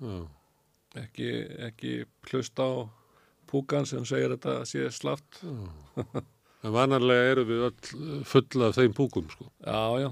Já, 0.00 0.16
Ekki, 0.96 1.26
ekki 1.66 1.90
hlusta 2.30 2.62
á 2.64 2.72
púkan 3.50 3.84
sem 3.86 4.04
segir 4.08 4.32
þetta 4.32 4.62
sé 4.64 4.86
slaft. 4.94 5.42
En 6.64 6.72
vanarlega 6.72 7.32
eru 7.34 7.44
við 7.44 7.64
öll 7.66 8.22
full 8.24 8.64
af 8.64 8.78
þeim 8.78 8.94
púkum, 8.96 9.26
sko. 9.30 9.50
Já, 9.60 9.82
já. 10.00 10.08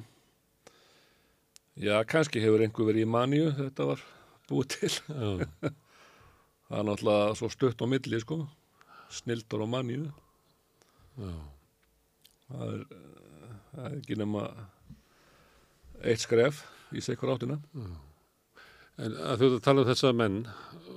Já, 1.81 1.97
kannski 2.07 2.43
hefur 2.43 2.63
einhver 2.63 2.87
verið 2.91 3.07
í 3.07 3.11
maníu, 3.11 3.49
þetta 3.57 3.87
var 3.89 4.03
búið 4.51 4.69
til. 4.77 4.93
Það 6.69 6.79
er 6.81 6.87
náttúrulega 6.89 7.33
svo 7.39 7.49
stutt 7.53 7.81
á 7.83 7.87
milli, 7.89 8.21
sko. 8.23 8.43
Snildur 9.15 9.65
og 9.65 9.73
maníu. 9.73 10.11
já, 11.19 11.33
Það 12.51 12.71
er, 12.75 12.81
eh, 12.93 13.59
það 13.73 13.85
er 13.89 13.99
ekki 14.03 14.17
nema 14.21 14.45
eitt 16.03 16.25
skref 16.25 16.65
í 16.95 17.03
sikur 17.05 17.35
áttina. 17.35 17.61
En 18.95 19.15
að 19.19 19.41
þú 19.41 19.47
ert 19.47 19.59
að 19.59 19.63
tala 19.67 19.83
um 19.83 19.89
þessa 19.91 20.13
menn 20.15 20.41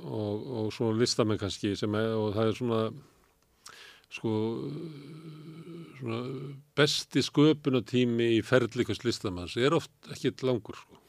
og, 0.04 0.50
og 0.62 0.74
svona 0.76 1.00
listamenn 1.02 1.42
kannski 1.42 1.74
sem 1.78 1.96
er, 1.98 2.12
og 2.18 2.36
það 2.36 2.52
er 2.52 2.60
svona 2.60 2.82
sko 4.14 4.34
svona 5.98 6.20
besti 6.78 7.24
sköpunatími 7.26 8.30
í 8.38 8.44
ferðlikast 8.46 9.06
listamanns 9.08 9.58
er 9.60 9.76
oft 9.78 10.12
ekkit 10.14 10.44
langur 10.46 10.78
sko. 10.78 11.00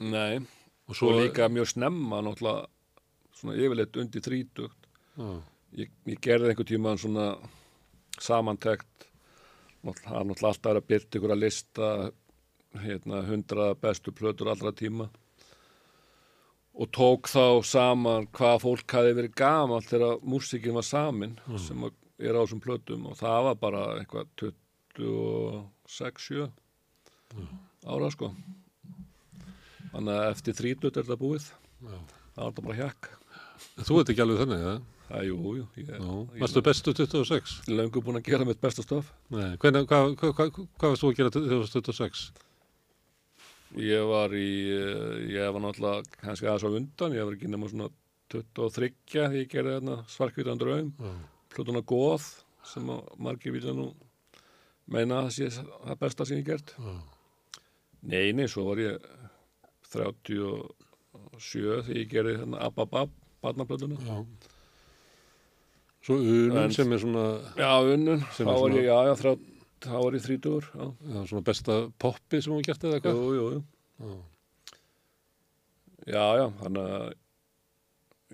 Nei, 0.00 0.40
og 0.88 0.96
svo 0.96 1.14
líka 1.16 1.48
mjög 1.52 1.72
snemma 1.74 2.20
náttúrulega 2.24 2.68
svona 3.36 3.56
yfirleitt 3.56 3.98
undir 4.00 4.24
þrítugt 4.24 4.88
já, 5.16 5.30
ég, 5.82 5.92
ég 6.08 6.20
gerði 6.22 6.52
einhver 6.52 6.68
tíma 6.68 6.94
svona 7.00 7.32
samantekt 8.20 9.08
náttúrulega 9.86 10.52
alltaf 10.52 10.74
að 10.74 10.88
byrta 10.92 11.18
ykkur 11.18 11.34
að 11.34 11.44
lista 11.46 11.90
hérna 12.78 13.22
hundra 13.26 13.74
bestu 13.74 14.12
plötur 14.12 14.48
allra 14.52 14.70
tíma 14.72 15.08
og 16.80 16.90
tók 16.94 17.26
þá 17.28 17.62
saman 17.66 18.26
hvað 18.30 18.60
fólk 18.62 18.92
hafi 18.94 19.12
verið 19.18 19.34
gamalt 19.34 19.88
þegar 19.90 20.20
músikin 20.22 20.74
var 20.78 20.82
samin 20.86 21.34
sem 21.58 21.82
að- 21.82 21.96
er 22.20 22.34
á 22.36 22.42
þessum 22.44 22.60
plötum 22.60 23.06
og 23.10 23.16
það 23.16 23.42
var 23.44 23.54
bara 23.54 23.82
eitthvað 23.98 24.26
26-7 25.88 26.50
ára 27.86 28.10
sko. 28.12 28.34
Þannig 29.90 30.14
að 30.14 30.30
eftir 30.30 30.54
30 30.54 30.86
er 30.86 31.02
þetta 31.02 31.16
búið. 31.18 31.46
Já. 31.80 31.96
það 32.36 32.42
var 32.44 32.50
þetta 32.52 32.64
bara 32.66 32.76
hjakk. 32.76 33.08
Þú 33.80 34.00
ert 34.00 34.10
ekki 34.12 34.22
alveg 34.24 34.38
þannig, 34.44 34.60
ja? 34.66 34.74
það, 35.10 35.24
jú, 35.26 35.36
jú, 35.58 35.64
ég, 35.80 35.88
já, 35.90 35.96
ég 35.98 36.40
varstu 36.44 36.60
bestu 36.62 36.92
26 36.94 37.54
er 37.66 37.74
löngu 37.80 37.98
búin 38.04 38.20
að 38.20 38.28
gera 38.30 38.44
mitt 38.46 38.60
besta 38.62 38.84
hvernig, 38.86 39.88
hvað, 39.90 40.14
varst 40.78 41.02
þú 41.02 41.08
að 41.10 41.16
gera 41.18 41.32
þegar 41.34 41.50
þú 41.50 41.58
varst 41.64 41.74
26 41.80 42.20
Ég 43.78 44.02
var 44.08 44.32
í, 44.34 44.48
eh, 44.74 45.30
ég 45.30 45.52
var 45.54 45.62
náttúrulega 45.62 46.02
kannski 46.20 46.46
aðeins 46.50 46.64
á 46.66 46.70
undan, 46.74 47.12
ég 47.14 47.24
var 47.24 47.36
ekki 47.36 47.48
nema 47.52 47.68
svona 47.70 47.88
23 48.30 48.90
þegar 49.06 49.36
ég 49.38 49.48
gerði 49.52 49.76
þarna 49.78 49.96
svarkvítan 50.10 50.58
draum, 50.58 50.92
já, 50.98 51.12
plötuna 51.54 51.82
góð 51.82 52.26
sem 52.66 52.86
margir 53.18 53.52
vilja 53.54 53.72
nú 53.74 53.92
meina 54.90 55.20
að 55.22 55.30
það 55.30 55.34
sé 55.36 55.64
það 55.86 55.98
besta 56.02 56.26
sem 56.26 56.38
ég 56.42 56.46
gert. 56.50 56.74
já, 56.78 56.94
Nei, 58.02 58.32
nei, 58.32 58.46
svo 58.48 58.64
var 58.64 58.76
ég 58.80 58.98
37 59.92 60.70
þegar 61.38 61.90
ég 61.96 62.08
gerði 62.10 62.36
þarna 62.40 62.62
Ababab, 62.66 63.10
barnaplötuna. 63.42 63.96
já 64.02 64.24
svo 66.02 66.16
unum 66.16 66.56
En- 66.56 66.72
sem 66.72 66.92
er 66.92 66.98
svona, 66.98 67.24
Já, 67.56 67.70
unnun, 67.84 68.22
Sem 68.32 68.46
þá 68.46 68.60
var 68.60 68.70
ég, 68.70 68.84
já, 68.84 68.98
já, 69.06 69.14
þrjá, 69.20 69.38
þá 69.84 69.96
var 69.96 70.16
ég 70.18 70.24
30, 70.26 70.68
já. 70.74 70.86
já, 71.14 71.20
svona 71.30 71.44
besta 71.46 71.76
poppi 72.02 72.40
sem 72.42 72.52
hún 72.54 72.66
gert 72.66 72.84
eða 72.84 72.98
Jú, 73.00 73.04
hvað 73.04 73.16
jú, 73.38 73.46
jú. 73.54 74.18
já, 76.10 76.24
Já, 76.40 76.46
þannig 76.62 76.90
að, 76.98 77.06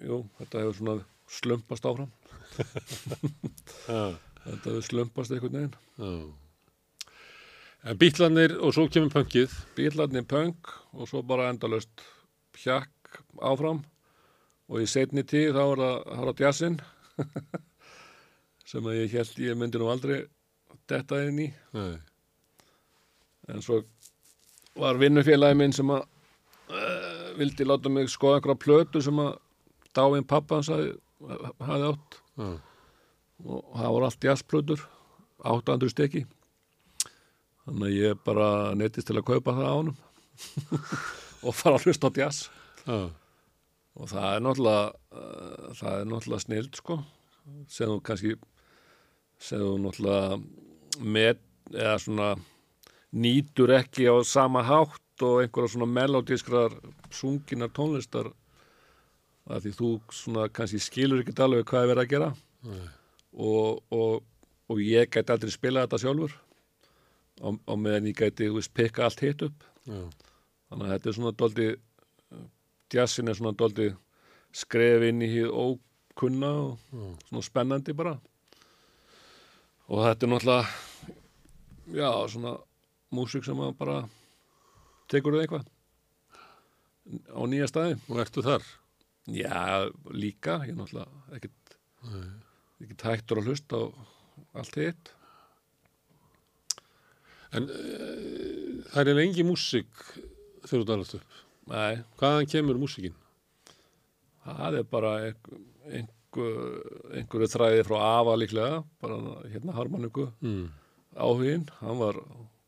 jú, 0.07 0.18
þetta 0.40 0.64
hefur 0.64 0.78
svona 0.80 0.97
slumpast 1.36 1.86
áfram. 1.90 2.11
Þetta 4.47 4.70
hefur 4.70 4.84
slumpast 4.86 5.34
einhvern 5.34 5.57
veginn. 5.59 5.78
já 5.99 6.11
en 7.86 7.99
bítlanir 8.01 8.57
og 8.59 8.72
svo 8.74 8.88
kemur 8.90 9.12
punkið 9.14 9.53
bílarnir 9.76 10.24
punk 10.26 10.70
og 10.97 11.07
svo 11.07 11.20
bara 11.22 11.51
endalust 11.53 12.03
hjakk 12.59 13.20
áfram 13.38 13.84
og 14.66 14.80
í 14.82 14.88
setni 14.90 15.22
tíð 15.22 15.53
þá 15.55 15.61
er 15.62 15.82
það, 15.82 15.99
það 16.09 16.24
það 16.30 16.42
jazzin 16.42 16.78
sem 18.72 18.88
að 18.90 18.99
ég 18.99 19.14
held 19.14 19.38
ég 19.44 19.61
myndi 19.61 19.78
nú 19.78 19.90
aldrei 19.92 20.18
detta 20.91 21.20
inn 21.26 21.41
í. 21.47 21.49
Nei, 21.76 21.97
en 23.53 23.64
svo 23.64 23.82
var 24.76 25.01
vinnufélagi 25.01 25.59
minn 25.59 25.74
sem 25.74 25.91
að 25.93 26.05
uh, 26.70 27.32
vildi 27.39 27.66
láta 27.66 27.93
mig 27.93 28.11
skoða 28.12 28.41
einhverja 28.41 28.62
plötu 28.64 29.03
sem 29.05 29.20
að 29.22 29.37
dáinn 29.97 30.26
pappa 30.28 30.61
hans 30.61 30.70
hafi, 30.72 30.91
hafi 31.64 31.91
átt. 31.91 32.18
Já, 32.37 32.49
og 33.47 33.76
það 33.76 33.93
voru 33.93 34.09
allt 34.09 34.24
jazzplötur 34.24 34.82
800 35.45 35.93
steki 35.93 36.24
þannig 37.66 37.87
að 37.89 37.97
ég 37.99 38.20
bara 38.24 38.49
neittist 38.78 39.09
til 39.11 39.18
að 39.18 39.26
kaupa 39.32 39.55
það 39.57 39.68
á 39.68 39.74
honum. 39.74 39.97
Og 41.47 41.55
fara 41.55 41.78
að 41.78 41.87
hlusta 41.87 42.09
á 42.11 42.16
jazz. 42.16 42.47
Já, 42.87 42.99
og 43.97 44.11
það 44.11 44.26
er 44.28 44.43
náttúrulega 44.45 44.84
uh, 45.16 45.74
það 45.78 45.99
er 46.01 46.09
náttúrulega 46.11 46.45
snild 46.45 46.78
sko. 46.78 46.97
Sem 47.70 47.91
þú 47.91 47.97
kannski 48.07 48.32
sem 49.43 49.62
þú 49.62 49.72
náttúrulega 49.84 50.39
með 51.01 51.40
eða 51.74 51.97
svona 52.03 52.28
nýtur 53.16 53.72
ekki 53.76 54.07
á 54.11 54.16
sama 54.26 54.62
hátt 54.66 55.24
og 55.24 55.42
einhverja 55.42 55.72
svona 55.74 55.88
melodískrar 55.88 56.74
sunginar 57.14 57.72
tónlistar 57.74 58.30
að 59.47 59.66
því 59.66 59.72
þú 59.78 59.90
svona 60.12 60.49
kannski 60.53 60.80
skilur 60.82 61.22
ekki 61.22 61.36
alveg 61.42 61.66
hvað 61.68 61.84
er 61.84 61.90
verið 61.92 62.03
að 62.05 62.12
gera. 62.12 62.30
Og, 63.36 63.82
og, 63.94 64.24
og 64.68 64.82
ég 64.82 65.11
gæti 65.12 65.32
aldrei 65.32 65.53
spila 65.55 65.84
þetta 65.86 66.01
sjálfur. 66.03 66.34
Á, 67.44 67.49
á 67.53 67.74
meðan 67.76 68.09
ég 68.11 68.18
gæti 68.18 68.49
þú 68.49 68.59
veist, 68.59 68.72
pikka 68.74 69.07
allt 69.07 69.22
hitt 69.22 69.44
upp. 69.47 69.66
Já, 69.86 70.01
þannig 70.70 70.86
að 70.86 70.94
þetta 70.94 71.11
er 71.11 71.18
svona 71.18 71.34
doldi 71.42 71.68
jazzin 72.92 73.30
er 73.30 73.38
svona 73.38 73.55
doldi 73.59 73.90
skref 74.57 75.05
inn 75.07 75.22
í 75.22 75.30
hið 75.30 75.53
ókunna 75.53 76.53
og 76.64 76.90
já, 76.90 77.07
svona 77.28 77.47
spennandi 77.47 77.94
bara. 77.97 78.16
Og 79.86 80.03
þetta 80.03 80.26
er 80.26 80.32
náttúrulega 80.32 80.86
já, 81.95 82.11
svona 82.32 82.57
músík 83.14 83.45
sem 83.47 83.61
að 83.62 83.74
bara 83.78 83.99
tekur 85.12 85.37
þau 85.37 85.43
eitthvað 85.45 85.66
á 87.30 87.41
nýja 87.47 87.68
staði 87.70 87.99
og 88.11 88.18
ertu 88.24 88.43
þar 88.47 88.64
já, 89.30 89.87
líka, 90.11 90.59
ég 90.66 90.72
er 90.74 90.78
náttúrulega 90.80 91.37
ekkit, 91.39 91.76
Nei. 92.11 92.26
ekkit 92.87 93.05
hættur 93.07 93.41
að 93.43 93.51
hlusta 93.53 93.78
á 93.78 93.84
allt 94.59 94.78
hitt 94.80 95.12
en 97.57 97.68
uh, 97.70 98.82
það 98.93 99.12
er 99.12 99.20
engi 99.22 99.45
músík 99.47 100.03
þegar 100.66 100.82
þú 100.82 100.87
dalast 100.91 101.16
upp 101.20 101.39
nei, 101.70 102.03
hvaðan 102.18 102.51
kemur 102.51 102.78
músíkin? 102.82 103.14
það 104.47 104.80
er 104.80 104.89
bara 104.91 105.12
einhver, 105.28 105.62
einhver, 105.91 106.59
einhverju 107.20 107.49
þræði 107.55 107.87
frá 107.89 107.97
Ava 108.18 108.34
líklega, 108.39 108.82
bara 109.03 109.16
hérna 109.55 109.74
harmoniku 109.78 110.28
Mm. 110.43 110.66
Áhuginn, 111.16 111.66
hann 111.80 112.00
var 112.00 112.20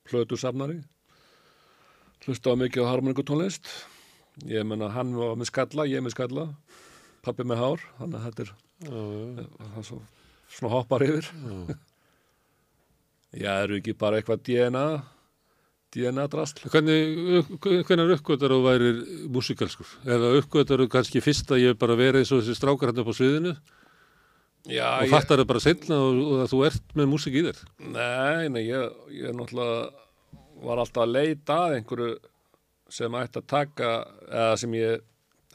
plötusafnari 0.09 0.81
hlusta 2.25 2.53
á 2.53 2.61
mikið 2.61 2.85
á 2.85 2.91
harmoniku 2.91 3.25
tónlist 3.25 3.69
ég 4.49 4.67
menna 4.67 4.91
hann 4.93 5.15
var 5.17 5.37
með 5.39 5.53
skalla, 5.53 5.87
ég 5.89 6.05
með 6.05 6.17
skalla 6.17 6.49
pappi 7.25 7.47
með 7.47 7.63
hár, 7.63 7.85
þannig 7.99 8.19
að 8.19 8.27
þetta 8.29 8.45
er 8.45 8.57
það 8.79 9.79
er 9.81 9.87
svo, 9.87 10.01
svona 10.55 10.75
hoppar 10.77 11.05
yfir. 11.07 11.29
Já. 11.29 11.79
já, 13.43 13.53
eru 13.65 13.79
ekki 13.81 13.97
bara 13.99 14.21
eitthvað 14.21 14.45
DNA 14.47 14.85
DNA 15.95 16.27
drasl? 16.31 16.63
Hvernig, 16.69 17.49
hvernig 17.65 18.15
uppgötar 18.19 18.53
þú 18.53 18.61
værir 18.67 19.03
músikalskur? 19.33 19.91
Eða 20.05 20.35
uppgötar 20.43 20.85
þú 20.85 20.89
kannski 20.93 21.23
fyrst 21.25 21.51
að 21.55 21.65
ég 21.65 21.81
bara 21.81 21.97
verið 21.99 22.23
eins 22.23 22.33
og 22.35 22.43
þessi 22.43 22.59
strákar 22.59 22.93
hann 22.93 23.03
upp 23.03 23.11
á 23.11 23.19
sviðinu 23.19 23.55
já, 24.67 24.89
og 25.03 25.09
fattar 25.13 25.39
það 25.43 25.49
bara 25.53 25.63
setna 25.65 25.99
og, 26.03 26.19
og 26.25 26.43
að 26.45 26.51
þú 26.53 26.61
ert 26.67 26.95
með 26.99 27.09
músik 27.13 27.37
í 27.39 27.45
þér? 27.47 27.61
Nei, 27.95 28.49
nei, 28.53 28.63
ég, 28.67 28.99
ég 29.15 29.37
náttúrulega 29.37 29.89
var 30.67 30.83
alltaf 30.83 31.05
að 31.05 31.13
leita 31.15 31.59
að 31.69 31.77
einhverju 31.79 32.11
sem 32.99 33.15
ætti 33.21 33.39
að 33.43 33.47
taka 33.53 33.91
eða 34.29 34.57
sem 34.59 34.75
ég 34.79 35.03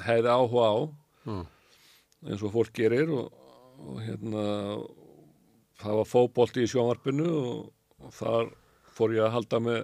hefði 0.07 0.31
áhuga 0.37 0.67
á 0.69 0.77
Já, 1.23 1.39
eins 2.29 2.43
og 2.45 2.53
fólk 2.53 2.71
gerir 2.77 3.09
og, 3.11 3.31
og 3.83 3.97
hérna 4.03 4.43
það 5.83 5.97
var 5.99 6.07
fótbolti 6.07 6.63
í 6.63 6.69
sjónvarpinu 6.71 7.25
og, 7.27 7.63
og 8.03 8.13
þar 8.15 8.51
fór 8.95 9.15
ég 9.17 9.25
að 9.25 9.33
halda 9.37 9.59
með 9.65 9.81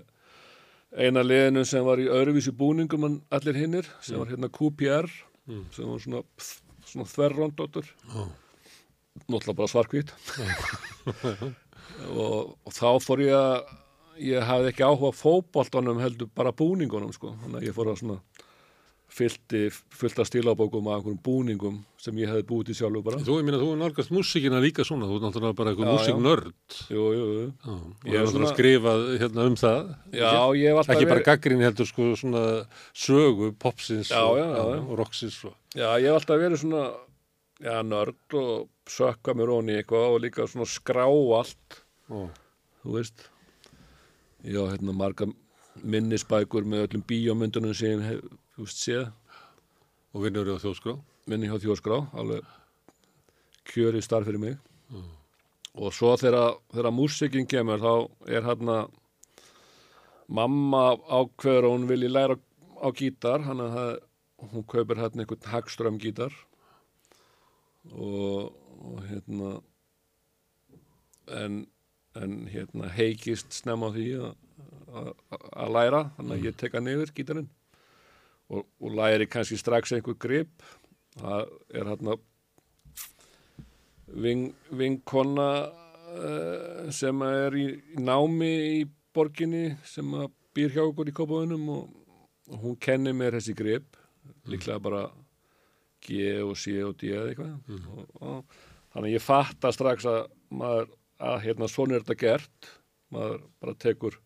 eina 0.99 1.21
liðinu 1.25 1.63
sem 1.67 1.83
var 1.85 1.99
í 2.01 2.07
öðruvísi 2.09 2.53
búningum 2.55 3.03
en 3.09 3.17
allir 3.35 3.57
hinnir 3.59 3.89
sem 4.05 4.19
var 4.21 4.31
hérna 4.33 4.51
QPR 4.53 5.09
Mm. 5.49 5.63
sem 5.73 5.87
var 5.89 5.97
svona, 6.03 6.19
svona 6.85 7.05
þverrondóttur 7.09 7.87
já, 7.89 8.19
náttúrulega 9.27 9.57
bara 9.59 9.71
svarkvít 9.73 10.13
og, 12.15 12.55
og 12.65 12.73
þá 12.75 12.87
fór 13.03 13.23
ég 13.25 13.35
að 13.35 13.77
ég 14.19 14.43
hafði 14.43 14.73
ekki 14.73 14.83
áhuga 14.87 15.11
á 15.15 15.19
fótboltanum 15.19 16.01
heldur 16.03 16.29
bara 16.35 16.51
búningunum 16.55 17.13
sko 17.15 17.33
þannig 17.43 17.61
að 17.61 17.67
ég 17.69 17.75
fór 17.77 17.91
að 17.93 18.01
svona 18.03 18.19
fyllti 19.09 19.61
fullt 19.97 20.19
af 20.21 20.27
stílabókum 20.29 20.85
af 20.91 20.99
einhverjum 20.99 21.21
búningum 21.25 21.77
sem 21.99 22.13
ég 22.21 22.29
hefði 22.29 22.43
búið 22.51 22.67
til 22.69 22.75
sjálfur 22.77 23.01
bara 23.07 23.17
Þú, 23.25 23.39
ég 23.39 23.47
minna, 23.47 23.57
þú 23.57 23.71
er 23.73 23.79
nálgast 23.81 24.11
músikina 24.13 24.59
líka 24.61 24.85
svona, 24.85 25.07
þú 25.09 25.15
er 25.17 25.23
náttúrulega 25.25 25.57
bara 25.57 25.73
já. 25.73 25.87
músiknörd. 25.89 26.75
jú, 26.93 27.07
jú, 27.17 27.25
jú. 27.33 27.47
Já, 27.49 27.73
og 27.73 28.05
Ég 28.05 28.13
svona- 28.19 28.29
svona 28.35 28.51
skrifað 28.53 29.01
hérna 29.23 29.47
um 29.49 29.57
það. 29.57 29.89
já, 30.13 30.29
ég 30.61 30.67
hef 30.69 30.77
alltaf 30.83 30.93
Ekki 30.95 31.09
bara 31.09 31.25
gaggrinni 31.25 31.65
heldur 31.65 31.89
sko 31.89 32.11
svona 32.21 32.43
sögu 32.93 33.49
popsins 33.57 34.11
Já, 34.13 34.21
og, 34.21 34.37
já, 34.37 34.45
já. 34.45 34.77
og 34.85 34.93
rocksins 35.01 35.39
og... 35.49 35.55
já, 35.73 35.89
ég 35.97 36.05
hef 36.05 36.19
alltaf 36.21 36.43
verið 36.45 36.61
svona 36.67 36.85
já, 37.59 37.81
nörd 37.83 38.37
og 38.39 38.69
sökka 38.89 39.35
mér 39.37 39.51
onni 39.57 39.77
eitthvað 39.79 40.15
og 40.15 40.23
líka 40.23 40.47
svona 40.47 40.67
skrá 40.69 41.05
allt. 41.07 41.81
Og 42.09 42.29
þú 42.83 42.95
veist 42.95 43.27
já, 44.43 44.63
hérna 44.63 44.95
marga 44.95 45.29
minnisbækur 45.83 46.65
með 46.67 46.87
öllum 46.87 47.05
bíómyndunum 47.07 47.75
sem 47.75 47.99
ég 47.99 48.07
hef, 48.07 48.23
þú 48.55 48.67
veist, 48.67 48.83
séð. 48.83 49.09
Og 50.13 50.25
vinnur 50.25 50.55
á 50.55 50.57
þjóðskrá. 50.57 50.97
minni 51.29 51.45
hjá 51.45 51.59
þjóðskrá 51.61 51.99
alveg 52.17 52.45
kjöri 53.69 54.01
starf 54.01 54.25
fyrir 54.25 54.41
mig. 54.41 54.57
Og 55.77 55.93
svo 55.93 56.15
þegar, 56.17 56.57
þegar 56.73 56.95
músikin 56.95 57.45
kemur 57.47 57.83
þá 57.83 57.93
er 58.33 58.47
hérna 58.47 58.77
mamma 60.27 60.97
ákveður 61.05 61.67
að 61.67 61.75
hún 61.75 61.87
vilji 61.89 62.09
læra 62.09 62.39
á 62.81 62.87
gítar 62.95 63.45
hann 63.45 63.61
að 63.61 63.99
hún 64.39 64.65
kaupir 64.65 64.97
hérna 64.97 65.23
einhvern 65.23 65.51
hagström 65.53 65.99
gítar 66.01 66.33
og, 67.91 68.53
og 68.79 69.03
hérna 69.09 69.51
en, 71.39 71.61
en 72.19 72.35
hérna 72.51 72.89
heikist 72.95 73.53
snemma 73.61 73.91
því 73.95 74.07
að- 74.19 74.35
læra 75.69 76.01
þannig 76.17 76.35
að 76.35 76.45
ég 76.49 76.55
teka 76.57 76.81
niður 76.81 77.11
gítarinn 77.15 77.49
og, 78.49 78.65
og 78.81 78.95
læri 78.97 79.27
kannski 79.29 79.57
strax 79.61 79.93
einhver 79.93 80.17
grip. 80.17 80.63
Það 81.19 81.51
er 81.77 81.89
hérna 81.91 82.15
ving, 84.07 84.47
vinkona 84.73 85.49
uh, 85.69 86.89
sem 86.93 87.21
er 87.27 87.57
í, 87.59 87.67
í 87.93 88.01
námi 88.01 88.51
í 88.79 88.83
borginni 89.13 89.75
sem 89.85 90.09
býr 90.55 90.73
hjá 90.73 90.83
okkur 90.87 91.11
í 91.11 91.15
kópaðunum 91.15 91.69
og, 91.75 91.89
og 92.49 92.63
hún 92.63 92.77
kennir 92.81 93.13
mér 93.17 93.37
þessi 93.37 93.55
grip 93.57 93.97
líklega 94.49 94.81
bara 94.81 95.03
G 96.05 96.19
og 96.43 96.55
C 96.59 96.75
og 96.85 96.95
D 96.99 97.11
eða 97.13 97.31
eitthvað. 97.31 97.79
Og, 97.93 98.11
og, 98.21 98.59
þannig 98.93 99.11
að 99.11 99.15
ég 99.15 99.25
fatta 99.25 99.71
strax 99.75 100.07
að 100.09 100.21
maður 100.49 100.91
að 101.19 101.41
hérna 101.45 101.69
svona 101.69 101.97
er 101.97 102.05
þetta 102.05 102.19
gert. 102.23 102.69
Maður 103.13 103.41
bara 103.59 103.79
tekur 103.81 104.19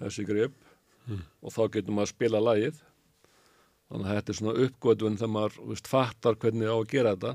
þessi 0.00 0.24
grip 0.28 0.56
og 1.10 1.50
þá 1.50 1.62
getur 1.74 1.96
maður 1.96 2.08
að 2.08 2.14
spila 2.14 2.42
lagið. 2.44 2.80
Þannig 3.90 4.06
að 4.06 4.16
þetta 4.16 4.32
er 4.32 4.38
svona 4.38 4.64
uppgötvun 4.64 5.18
þegar 5.18 5.32
maður 5.34 5.60
veist, 5.72 5.90
fattar 5.90 6.38
hvernig 6.38 6.70
á 6.70 6.76
að 6.76 6.90
gera 6.92 7.14
þetta. 7.16 7.32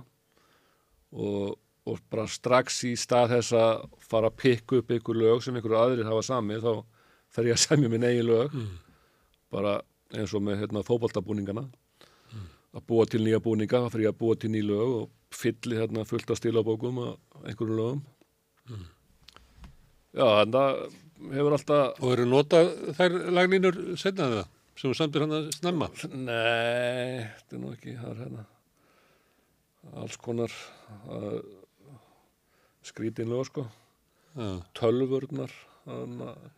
Og, 1.16 1.56
og 1.86 2.04
bara 2.12 2.28
strax 2.32 2.80
í 2.88 2.94
stað 3.00 3.34
þess 3.36 3.56
að 3.60 3.84
fara 4.08 4.32
að 4.32 4.38
pikka 4.42 4.80
upp 4.80 4.94
einhver 4.96 5.20
lög 5.20 5.44
sem 5.44 5.58
einhverju 5.58 5.82
aðrir 5.82 6.08
hafa 6.08 6.24
sami 6.26 6.62
þá 6.64 6.72
fer 7.36 7.50
ég 7.52 7.58
að 7.58 7.64
semja 7.68 7.92
minn 7.92 8.08
eigin 8.08 8.30
lög. 8.30 8.56
Bara 9.52 9.82
eins 10.16 10.34
og 10.38 10.46
með 10.46 10.64
hérna, 10.64 10.86
fótboltabúningana 10.88 11.68
að 12.76 12.84
búa 12.90 13.06
til 13.10 13.22
nýja 13.24 13.40
búninga 13.44 13.86
fer 13.94 14.04
ég 14.06 14.12
að 14.12 14.20
búa 14.20 14.36
til 14.40 14.52
ný 14.54 14.62
lög 14.66 14.92
og 15.00 15.36
fylli 15.36 15.80
hérna, 15.80 16.06
fullt 16.08 16.32
af 16.32 16.40
stílabókum 16.40 17.00
að 17.04 17.14
einhverjum 17.46 17.80
lögum. 17.80 18.04
Já, 20.16 20.28
en 20.42 20.54
það 20.56 20.78
hefur 21.36 21.56
alltaf 21.58 22.00
Og 22.02 22.12
eru 22.14 22.26
nota 22.30 22.62
þær 22.98 23.18
lagnínur 23.36 23.80
setna 24.00 24.30
það 24.32 24.46
sem 24.76 24.92
þú 24.92 24.98
samtir 25.00 25.24
hann 25.24 25.36
að 25.38 25.50
snemma? 25.56 25.88
Nei, 26.12 27.24
þetta 27.38 27.56
er 27.56 27.62
nú 27.62 27.72
ekki, 27.72 27.94
það 28.00 28.10
er 28.12 28.22
hérna. 28.26 28.46
Alls 30.02 30.18
konar 30.20 30.56
uh, 31.08 31.38
skrítin 32.84 33.30
lög 33.32 33.46
sko, 33.48 33.68
Já, 34.36 34.50
tölvurnar, 34.76 35.54
þannig 35.86 36.26
að 36.34 36.50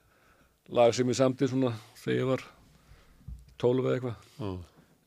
lag 0.80 0.95
sem 0.95 1.11
ég 1.11 1.20
samti 1.20 1.49
svona 1.51 1.76
þegar 2.01 2.18
ég 2.18 2.32
var 2.32 2.45
tólf 3.61 3.86
eða 3.86 3.97
eitthvað. 3.97 4.18
já, 4.39 4.49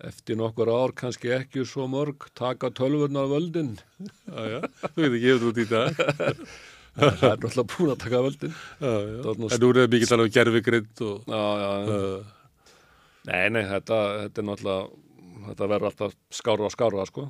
Eftir 0.09 0.39
nokkur 0.41 0.71
ár 0.73 0.95
kannski 0.97 1.33
ekki 1.37 1.67
svo 1.69 1.85
mörg, 1.91 2.31
taka 2.39 2.71
tölvurnar 2.73 3.29
völdin. 3.29 3.75
já, 4.31 4.41
já. 4.57 4.61
Þú 4.95 5.07
getur 5.07 5.23
gefið 5.25 5.49
út 5.51 5.61
í 5.61 5.69
dag. 5.71 6.03
það 7.01 7.07
er 7.07 7.41
náttúrulega 7.45 7.69
búin 7.75 7.95
að 7.95 8.03
taka 8.07 8.23
völdin. 8.27 8.59
Já, 8.81 8.91
já. 8.91 9.21
En 9.21 9.41
nú 9.45 9.73
er 9.73 9.81
það 9.83 9.95
mikið 9.97 10.13
talað 10.13 10.31
um 10.31 10.37
gerfigrind 10.39 11.05
og... 11.07 11.25
Já, 11.29 11.43
já, 11.65 11.71
já. 11.71 11.97
Uh, 11.97 12.37
Nei, 13.29 13.47
nei, 13.53 13.63
þetta, 13.69 13.97
þetta 14.23 14.41
er 14.41 14.47
náttúrulega, 14.49 14.85
þetta 15.51 15.69
verður 15.73 15.89
alltaf 15.91 16.15
skára 16.33 16.67
og 16.67 16.73
skára 16.73 17.07
sko. 17.09 17.27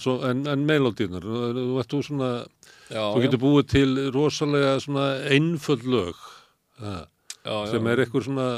Svo, 0.00 0.14
en, 0.28 0.42
en 0.48 0.66
melodíunar, 0.68 1.26
þú 1.26 1.84
þú 1.84 2.00
þú 2.08 2.30
já, 2.30 3.02
þú 3.04 3.24
getur 3.26 3.42
búið 3.42 3.66
til 3.74 3.90
rosalega 4.14 4.78
einföld 5.30 5.84
lög 5.84 6.14
uh, 6.80 7.04
já, 7.44 7.52
já, 7.52 7.56
sem 7.74 7.90
er 7.92 8.02
eitthvað 8.04 8.26
svona, 8.30 8.48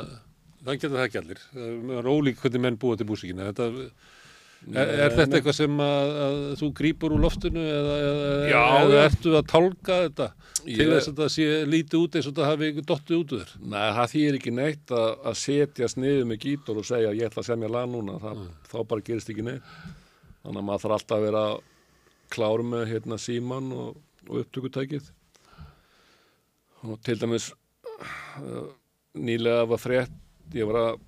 það 0.64 0.80
geta 0.82 0.94
það 0.96 1.06
ekki 1.08 1.20
allir. 1.22 1.40
Það 1.54 1.94
er 2.00 2.10
ólík 2.12 2.42
hvernig 2.42 2.62
menn 2.66 2.80
búið 2.82 3.00
til 3.02 3.08
músíkina. 3.12 3.46
Þetta, 3.50 3.66
er, 4.72 4.92
er 5.06 5.14
þetta 5.16 5.38
eitthvað 5.40 5.56
sem 5.58 5.80
að, 5.82 6.12
að 6.26 6.36
þú 6.60 6.68
grípur 6.78 7.14
úr 7.16 7.22
loftinu 7.24 7.62
eða, 7.66 7.94
eða, 8.06 8.28
Já, 8.52 8.60
eða 8.82 8.98
já. 9.00 9.06
ertu 9.10 9.32
að 9.40 9.48
tálka 9.50 9.96
þetta 10.04 10.28
til 10.62 10.76
Ég- 10.78 10.92
þess 10.92 11.08
að 11.10 11.16
þetta 11.16 11.28
sé 11.34 11.46
lítið 11.66 11.98
út 12.04 12.14
eins 12.20 12.28
og 12.28 12.34
þetta 12.36 12.50
hafi 12.52 12.68
dottið 12.92 13.16
út 13.18 13.32
úr 13.34 13.40
þér? 13.42 13.54
Nei, 13.72 13.88
það 13.98 14.12
þýr 14.14 14.38
ekki 14.38 14.52
neitt 14.54 14.94
að, 14.94 15.08
að 15.32 15.40
setjast 15.42 15.98
niður 15.98 16.28
með 16.30 16.40
gítor 16.46 16.78
og 16.78 16.86
segja 16.86 17.10
ég 17.18 17.26
ætla 17.26 17.42
að 17.42 17.48
semja 17.50 17.72
lag 17.74 17.88
núna, 17.90 18.18
það, 18.22 18.44
þá 18.70 18.76
bara 18.92 19.06
gerist 19.08 19.32
ekki 19.34 19.46
neitt. 19.48 19.74
Þannig 20.42 20.62
að 20.62 20.68
maður 20.70 20.84
þarf 20.86 20.96
alltaf 21.00 21.18
að 21.18 21.26
vera 21.26 21.42
klár 22.32 22.62
með 22.66 22.86
hérna 22.92 23.18
síman 23.20 23.72
og, 23.74 23.98
og 24.30 24.38
upptökutækið. 24.44 25.10
Og 26.86 26.96
til 27.06 27.18
dæmis 27.20 27.50
uh, 28.02 28.70
nýlega 29.18 29.66
var 29.70 29.78
frétt, 29.82 30.14
ég 30.56 30.68
var 30.68 30.80
að 30.82 31.00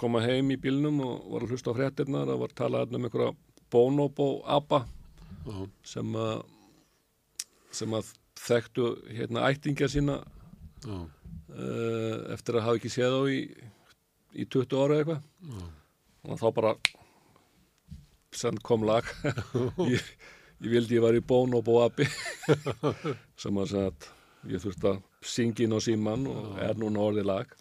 koma 0.00 0.22
heim 0.24 0.50
í 0.54 0.58
bílnum 0.60 1.02
og 1.04 1.28
var 1.34 1.44
að 1.44 1.54
hlusta 1.54 1.74
á 1.74 1.76
fréttirnar, 1.76 2.28
það 2.30 2.42
var 2.44 2.56
talað 2.56 2.96
um 2.96 3.06
einhverja 3.08 3.34
bonobo-abba 3.70 4.84
Já, 5.46 5.56
sem 5.86 6.16
að 6.20 6.42
sem 7.74 7.94
að 7.96 8.08
þekktu 8.40 8.86
hérna 9.14 9.46
ættingja 9.48 9.88
sína 9.90 10.16
já, 10.84 10.96
uh, 10.96 12.16
eftir 12.34 12.58
að 12.58 12.66
hafa 12.66 12.80
ekki 12.80 12.92
séð 12.92 13.16
á 13.16 13.22
í, 13.30 13.38
í 14.34 14.46
20 14.46 14.80
ára 14.80 14.98
eitthvað. 14.98 15.22
Og 16.26 16.40
þá 16.40 16.46
bara 16.56 16.74
sem 18.36 18.58
kom 18.66 18.84
lag. 18.86 19.06
Ég, 19.94 20.02
ég 20.60 20.74
vildi 20.74 20.98
ég 20.98 21.04
var 21.04 21.16
í 21.16 21.22
bón 21.24 21.56
og 21.56 21.64
bóabi 21.66 22.04
sem 23.40 23.56
að 23.62 23.76
að 23.80 24.10
ég 24.50 24.62
þurfti 24.62 24.90
að 24.90 25.00
syngja 25.24 25.64
inn 25.66 25.76
á 25.76 25.80
síman 25.80 26.26
og 26.28 26.60
er 26.60 26.76
núna 26.80 27.06
orðið 27.08 27.28
lag 27.30 27.54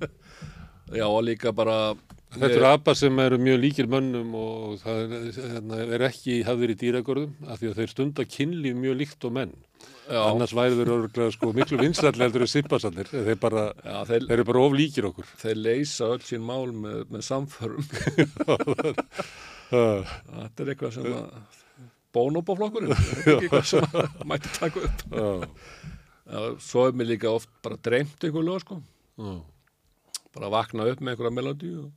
já 1.00 1.06
og 1.06 1.22
líka 1.26 1.52
bara 1.54 1.94
Þetta 2.30 2.54
eru 2.54 2.66
apa 2.68 2.92
sem 2.94 3.16
eru 3.24 3.40
mjög 3.42 3.56
líkir 3.58 3.88
mönnum 3.90 4.34
og 4.38 4.76
það 4.78 5.00
er, 5.02 5.22
hérna, 5.34 5.78
er 5.96 6.04
ekki 6.06 6.36
hafðir 6.46 6.72
í 6.72 6.76
dýragörðum 6.78 7.48
af 7.50 7.58
því 7.58 7.70
að 7.70 7.80
þeir 7.80 7.90
stunda 7.90 8.26
kynlíf 8.36 8.76
mjög 8.78 9.00
líkt 9.00 9.26
og 9.26 9.32
menn. 9.34 9.54
já, 10.06 10.20
Annars 10.22 10.54
væri 10.54 10.76
þeir 10.78 10.92
örgulega 10.94 11.34
sko 11.34 11.50
miklu 11.56 11.80
vinstalli 11.80 12.22
heldur 12.22 12.44
en 12.46 12.52
sippasannir. 12.52 13.10
Þeir, 13.10 13.38
bara, 13.42 13.64
já, 13.82 13.96
þeir, 14.12 14.28
þeir 14.28 14.36
eru 14.36 14.44
bara 14.52 14.62
of 14.62 14.76
líkir 14.78 15.08
okkur. 15.10 15.26
þeir 15.42 15.58
leysa 15.58 16.12
öll 16.14 16.22
sín 16.28 16.46
mál 16.46 16.70
með, 16.70 17.02
með 17.10 17.26
samförum. 17.26 17.90
Þetta 19.70 20.62
er 20.62 20.72
eitthvað 20.74 20.94
sem 21.00 21.10
að 21.10 21.26
ekki 22.94 23.34
eitthvað 23.34 23.66
sem 23.72 23.90
að 23.90 24.24
mætti 24.30 24.54
taka 24.54 24.86
upp? 24.86 25.04
Já, 26.30 26.40
svo 26.62 26.86
er 26.86 26.94
mér 26.94 27.10
líka 27.10 27.34
oft 27.34 27.50
bara 27.64 27.78
dreymt 27.82 28.22
einhver 28.22 28.46
lög 28.46 28.62
sko 28.62 28.78
uh, 29.20 29.40
bara 30.34 30.50
vakna 30.52 30.86
upp 30.90 31.00
með 31.02 31.14
einhverja 31.14 31.36
melodí 31.36 31.72
og 31.80 31.90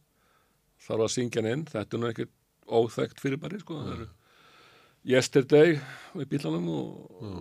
þarf 0.84 1.06
að 1.08 1.14
syngja 1.16 1.41
hann 1.41 1.52
inn 1.54 1.66
þetta 1.72 1.98
er 1.98 2.02
nú 2.04 2.10
ekkert 2.12 2.34
óþekkt 2.68 3.24
fyrirbæri 3.24 3.62
sko. 3.64 3.80
það 3.84 3.95
eru 3.98 4.10
Yesterday 5.04 5.74
við 6.16 6.30
bílanum 6.32 6.70
og, 6.72 6.90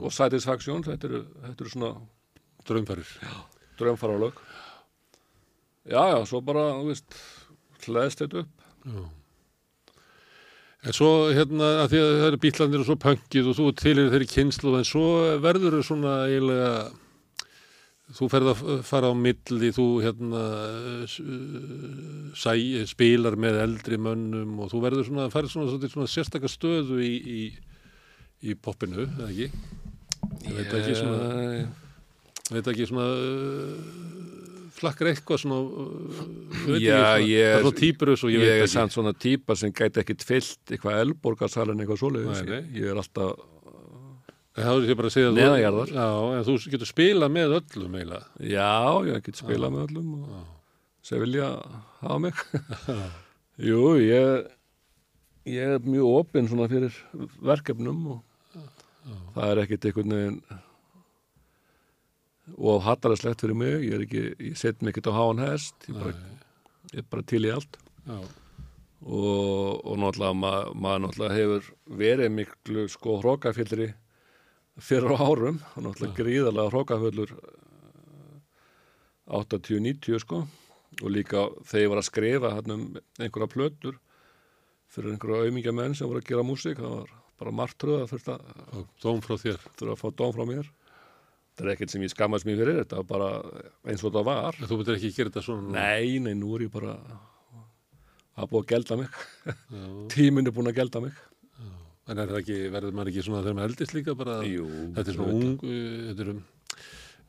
og 0.02 0.10
Satisfaction 0.14 0.82
þetta 0.86 1.08
eru, 1.10 1.22
þetta 1.44 1.62
eru 1.64 1.72
svona 1.76 1.92
Draumfærir. 2.66 3.08
draumfara 3.78 4.18
lög 4.22 4.38
já 5.86 6.02
já, 6.12 6.18
svo 6.26 6.40
bara 6.46 6.68
hlæðst 7.86 8.22
þetta 8.24 8.44
upp 8.44 8.58
Já. 8.82 9.02
En 10.82 10.94
svo 10.96 11.08
hérna 11.30 11.68
að 11.84 11.92
því 11.92 11.98
að 12.02 12.08
það 12.18 12.24
eru 12.26 12.38
bílandir 12.42 12.80
og 12.82 12.86
svo 12.88 12.96
pöngið 12.98 13.50
og 13.52 13.54
þú 13.54 13.66
til 13.78 13.94
þeirri 14.00 14.26
kynslu 14.26 14.72
en 14.74 14.86
svo 14.88 15.04
verður 15.44 15.76
þau 15.78 15.84
svona 15.86 16.14
eiginlega 16.26 16.72
þú 18.12 18.26
ferð 18.32 18.48
að 18.52 18.62
fara 18.84 19.08
á 19.08 19.14
milli 19.16 19.70
þú 19.72 19.86
hérna 20.04 20.42
sæ, 22.36 22.52
spilar 22.90 23.36
með 23.40 23.60
eldri 23.64 23.98
mönnum 24.00 24.58
og 24.64 24.72
þú 24.72 24.80
verður 24.84 25.06
svona 25.08 25.28
fara 25.32 25.48
svona, 25.50 25.70
svona, 25.72 25.90
svona 25.92 26.10
sérstakar 26.12 26.52
stöðu 26.52 26.98
í, 27.04 27.12
í, 27.16 27.42
í 28.52 28.56
poppinu, 28.58 29.06
eða 29.06 29.30
ekki? 29.30 29.48
Ég 30.42 30.58
veit 30.58 30.74
ekki 30.80 30.96
svona, 30.98 31.20
Ég- 31.62 32.52
veit 32.52 32.68
ekki 32.72 32.86
svona 32.90 33.06
uh, 33.16 33.76
flakkar 34.76 35.12
eitthvað 35.12 35.42
svona 35.44 35.60
uh, 35.62 36.20
veit 36.66 36.76
ekki, 36.76 36.90
svona, 36.90 37.14
ég- 37.22 37.48
það 37.48 37.56
er 37.56 37.64
svona 37.66 37.80
típur 37.80 38.12
og 38.12 38.24
ég, 38.26 38.34
ég, 38.34 38.42
veit 38.42 38.52
er 38.58 38.66
ekki. 38.66 38.74
samt 38.76 38.96
svona 38.96 39.14
típa 39.24 39.56
sem 39.58 39.72
gæti 39.72 40.02
ekkit 40.04 40.26
fyllt 40.28 40.74
eitthvað 40.76 41.00
elborgarsalinn 41.06 41.80
eitthvað 41.84 42.02
svoleiðis. 42.04 42.44
Ég- 42.50 42.70
ég 42.82 42.92
er 42.92 43.00
alltaf, 43.02 43.48
Það 44.52 44.88
er 44.90 44.96
bara 44.98 45.08
að 45.08 45.14
segja 45.14 45.28
að 45.30 45.32
þú- 45.32 45.38
Neðanjarðar. 45.40 45.92
Já, 45.96 46.08
þú 46.46 46.54
getur 46.74 46.88
spilað 46.90 47.30
með 47.32 47.54
öllum 47.58 47.94
eiginlega. 47.96 48.24
já, 48.52 48.72
ég 49.08 49.22
get 49.24 49.38
spilað 49.40 49.72
með 49.72 49.86
öllum 49.88 50.10
og 50.18 50.42
sem 51.02 51.20
vilja 51.22 51.46
hafa 52.02 52.18
mig. 52.20 52.34
Jú, 53.68 53.80
ég 54.02 54.50
ég 55.52 55.72
er 55.76 55.78
mjög 55.82 56.10
opinn 56.20 56.48
svona 56.50 56.68
fyrir 56.70 56.92
verkefnum 57.42 58.04
og 58.12 58.20
það 59.34 59.48
er 59.54 59.62
ekkit 59.64 59.88
einhvern 59.88 60.12
veginn 60.18 60.38
og 62.58 62.82
hattaraslegt 62.84 63.40
fyrir 63.44 63.56
mig. 63.58 63.88
Ég 63.88 64.04
ekki, 64.04 64.22
ég 64.52 64.56
set 64.60 64.82
mig 64.82 64.92
ekkert 64.92 65.10
á 65.10 65.16
háan 65.16 65.40
hest. 65.42 65.74
Ég, 65.88 65.96
bara, 65.96 66.14
er 66.92 67.08
bara 67.10 67.24
til 67.32 67.42
í 67.48 67.52
allt. 67.54 67.78
Já, 68.06 68.18
og, 69.02 69.80
og 69.82 69.96
náttúrulega 69.98 70.36
ma, 70.38 70.52
maður 70.74 71.04
náttúrulega 71.08 71.36
hefur 71.40 71.72
verið 72.02 72.32
miklu 72.36 72.84
sko 72.92 73.16
hrókafyllri 73.22 73.88
fyrir 74.80 75.12
árum 75.18 75.58
og 75.76 75.82
náttúrulega 75.84 76.16
gríðarlega 76.16 76.70
hrókafullur 76.72 77.32
80-90 79.28 80.22
sko. 80.22 80.42
Og 81.02 81.08
líka 81.12 81.46
þegar 81.64 81.82
ég 81.86 81.90
var 81.92 82.00
að 82.02 82.08
skrifa 82.08 82.50
hérna 82.56 82.76
um 82.76 82.86
einhverja 83.22 83.48
plötur 83.52 83.98
fyrir 84.92 85.14
einhverja 85.14 85.48
aumingja 85.48 85.72
menn 85.72 85.94
sem 85.96 86.08
voru 86.08 86.20
að 86.20 86.28
gera 86.28 86.44
músík 86.44 86.80
það 86.82 86.96
var 86.98 87.12
bara 87.40 87.54
martröð 87.62 88.02
að 88.02 88.10
þurft 88.12 88.28
að, 88.34 88.42
Dóm 89.02 89.22
frá 89.24 89.34
þér. 89.40 89.56
þurft 89.72 89.84
að 89.88 90.00
fá 90.02 90.08
dóm 90.20 90.34
frá 90.36 90.44
mér. 90.50 90.68
Þetta 91.52 91.64
er 91.64 91.70
ekkert 91.74 91.92
sem 91.94 92.04
ég 92.04 92.12
skammast 92.12 92.46
mér 92.48 92.60
fyrir 92.60 92.78
þetta 92.82 93.00
var 93.00 93.08
bara 93.08 93.30
eins 93.88 94.04
og 94.04 94.10
þetta 94.12 94.24
var. 94.28 94.58
En 94.60 94.68
Þú 94.70 94.78
myndir 94.82 94.98
ekki 94.98 95.12
gera 95.16 95.32
þetta 95.32 95.44
svona. 95.48 95.72
nei, 95.80 96.18
nei, 96.22 96.34
nú 96.38 96.52
er 96.56 96.66
ég 96.66 96.72
bara 96.76 96.94
að 98.36 98.52
búið 98.52 98.62
að 98.62 98.70
gelda 98.74 99.00
mig. 99.00 99.18
Tíminn 100.12 100.48
er 100.48 100.56
búin 100.56 100.70
að 100.72 100.78
gelda 100.82 101.02
mig 101.06 101.16
En 102.12 102.20
er 102.20 102.32
það 102.32 102.40
ekki, 102.42 102.56
verður 102.74 102.96
maður 102.98 103.12
ekki 103.12 103.26
svona 103.26 103.44
þegar 103.44 103.58
maður 103.58 103.70
eldist 103.72 103.94
líka 103.96 104.16
bara? 104.18 104.40
Jú, 104.44 104.66
Þetta 104.98 105.12
er 105.12 105.16
svona 105.16 105.36
ung, 105.38 105.62
uh, 105.64 105.94
þetta 106.10 106.24
er 106.26 106.32
um, 106.34 106.42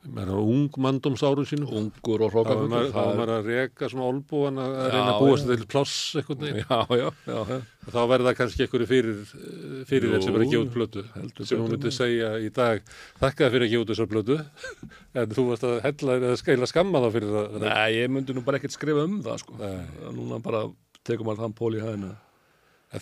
maður 0.04 0.32
er 0.34 0.40
ung 0.42 0.74
manndómsáru 0.84 1.44
sínum. 1.48 1.70
ungur 1.80 2.24
og 2.26 2.34
hrókafullur 2.34 2.90
þá 2.92 2.98
er 3.00 3.16
maður 3.16 3.32
að 3.38 3.46
reka 3.48 3.88
svona 3.88 4.08
olbúan 4.10 4.60
að 4.60 4.74
reyna 4.92 5.14
að 5.14 5.22
búa 5.22 5.38
sér 5.40 5.62
til 5.62 5.68
pláss 5.72 5.94
eitthvað. 6.20 6.42
Þá 7.84 7.98
verður 8.10 8.26
það 8.28 8.36
kannski 8.40 8.66
einhverju 8.66 8.88
fyrir, 8.90 9.22
eh, 9.22 9.78
fyrir 9.88 10.12
þeir 10.12 10.26
sem 10.26 10.36
er 10.36 10.44
að 10.44 10.52
gefa 10.52 10.66
út 10.66 10.98
heldur 11.14 11.48
Sem 11.48 11.62
hún 11.62 11.72
myndi 11.72 11.94
segja 11.96 12.34
í 12.40 12.52
dag, 12.52 12.84
þakka 13.22 13.50
fyrir 13.54 13.66
að 13.66 13.72
gefa 13.72 13.86
út 13.86 13.94
þessar 13.94 14.12
plötu. 14.12 14.38
En 15.14 15.34
þú 15.38 15.46
varst 15.50 15.66
að 15.68 15.80
hella 15.88 16.18
eða 16.20 16.36
skeila 16.42 16.68
skamma 16.68 17.04
þá 17.06 17.08
fyrir 17.16 17.34
það. 17.38 17.58
Nei, 17.64 17.90
ég 17.96 18.12
myndi 18.12 18.36
nú 18.36 18.44
bara 18.44 18.60
ekkert 18.60 18.76
skrifa 18.76 19.08
um 19.08 19.18
það 19.24 19.40
sko. 19.46 19.56
Núna 20.12 20.42
bara 20.44 20.66
tekum 21.04 21.28
maður 21.28 21.46
þann 21.46 21.56
pól 21.56 21.74
í 21.76 21.84
hæðina. 21.84 22.14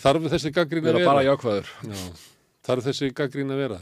Þarf 0.01 0.29
þessi 0.33 0.51
gaggrín 0.53 0.87
að 0.87 0.97
Vera 0.97 1.09
bara 1.11 1.25
jákvæður. 1.27 1.73
Já. 1.89 1.99
Þarf 2.63 2.87
þessi 2.87 3.11
gaggrín 3.13 3.53
að 3.53 3.61
vera? 3.63 3.79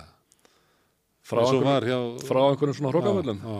Frá, 1.21 1.43
var 1.63 1.85
hjá... 1.85 1.99
frá 2.27 2.41
einhverjum 2.49 2.77
svona 2.79 2.91
hrókavöllum. 2.91 3.41
Já, 3.45 3.59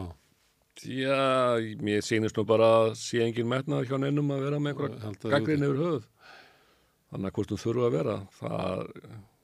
Já, 0.82 1.62
mér 1.84 2.02
sýnist 2.02 2.38
nú 2.40 2.46
bara 2.48 2.70
að 2.80 2.94
sé 2.98 3.20
engin 3.22 3.50
metnað 3.50 3.86
hjá 3.90 4.00
neinum 4.02 4.32
að 4.34 4.46
vera 4.48 4.60
með 4.60 4.72
einhverja 4.72 5.34
gaggrinni 5.36 5.68
yfir 5.68 5.82
höfuð. 5.84 6.08
Þannig 7.12 7.30
að 7.30 7.36
hvort 7.38 7.52
þú 7.52 7.60
þurfa 7.62 7.90
að 7.90 7.98
vera. 8.00 8.16
Það, 8.40 8.82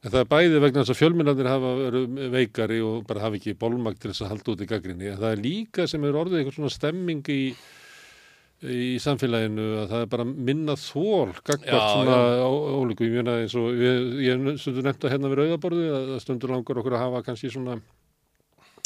En 0.06 0.14
það 0.14 0.22
er 0.22 0.28
bæði 0.32 0.60
vegna 0.62 0.82
þess 0.84 0.94
að 0.94 1.00
fjölmennarnir 1.02 1.50
hafa 1.50 1.70
verið 1.82 2.20
veikari 2.32 2.78
og 2.86 3.00
bara 3.10 3.24
hafa 3.26 3.38
ekki 3.40 3.56
bólmagt 3.60 4.00
til 4.02 4.12
þess 4.12 4.24
að 4.24 4.30
halda 4.34 4.54
út 4.54 4.62
í 4.64 4.68
gaggrinni. 4.70 5.10
En 5.12 5.20
það 5.20 5.34
er 5.34 5.42
líka 5.42 5.88
sem 5.90 6.06
er 6.06 6.20
orðið 6.22 6.40
eitthvað 6.40 6.58
svona 6.60 6.74
stemming 6.76 7.32
í, 7.34 7.42
í 8.66 8.98
samfélaginu 9.02 9.68
að 9.84 9.92
það 9.92 10.04
er 10.04 10.10
bara 10.16 10.26
minna 10.26 10.74
þól 10.82 11.36
gagvart 11.46 11.92
svona 11.94 12.18
ólíku. 12.48 13.06
Ég 13.06 13.20
meina 13.20 13.38
eins 13.44 13.54
og 13.60 13.70
ég, 13.78 14.10
ég 14.26 14.42
hef 14.48 14.64
stundur 14.64 14.88
nefnt 14.88 15.06
að 15.06 15.14
hérna 15.14 15.32
við 15.32 15.42
rauðaborði 15.44 15.94
að 15.94 16.18
stundur 16.24 16.56
langar 16.56 16.82
okkur 16.82 16.98
að 16.98 17.06
hafa 17.06 17.24
kannski 17.28 17.54
svona 17.54 17.78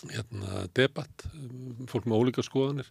hérna, 0.09 0.63
debatt, 0.73 1.25
um, 1.37 1.85
fólk 1.89 2.07
með 2.09 2.23
ólíka 2.23 2.43
skoðanir. 2.43 2.87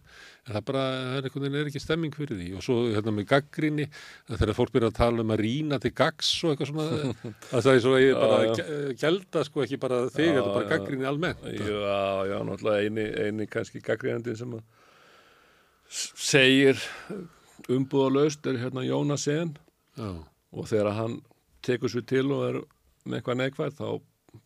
En 0.47 0.55
það 0.55 0.65
bara, 0.69 0.83
er 1.19 1.27
veginn 1.27 1.57
er 1.59 1.69
ekki 1.69 1.83
stemming 1.83 2.15
fyrir 2.15 2.39
því. 2.39 2.49
Og 2.57 2.65
svo 2.65 2.77
hérna 2.87 3.13
með 3.13 3.27
gaggrinni 3.33 3.87
þegar 4.31 4.55
fólk 4.57 4.73
byrja 4.73 4.91
að 4.93 4.99
tala 5.01 5.25
um 5.25 5.33
að 5.35 5.43
rýna 5.43 5.81
til 5.83 5.93
gags 5.93 6.31
og 6.45 6.53
eitthvað 6.53 6.71
svona 6.71 6.87
að 7.53 7.65
það 7.67 7.73
er 7.73 7.83
svo 7.85 7.95
að 7.97 8.05
ég 8.05 8.21
bara 8.23 8.93
gælda 9.03 9.43
sko 9.47 9.65
ekki 9.65 9.81
bara 9.81 10.03
þig, 10.07 10.31
þetta 10.31 10.45
er 10.47 10.55
bara 10.55 10.71
gaggrinni 10.71 11.09
almennt. 11.11 11.49
Já, 11.51 12.05
já, 12.31 12.37
náttúrulega 12.47 12.87
eini, 12.87 13.09
eini 13.27 13.49
kannski 13.51 13.83
gaggrindin 13.85 14.39
sem 14.39 14.55
að 14.57 14.65
segir 15.91 16.79
umbúðalaust 17.71 18.47
er 18.47 18.59
hérna 18.61 18.83
Jónas 18.85 19.25
Sen 19.27 19.55
já, 19.97 20.11
og 20.51 20.69
þegar 20.69 20.95
hann 20.97 21.19
tekur 21.65 21.91
sér 21.91 22.05
til 22.09 22.25
og 22.31 22.45
er 22.47 22.61
með 23.05 23.19
eitthvað 23.19 23.39
neikvæð 23.41 23.75
þá 23.79 23.87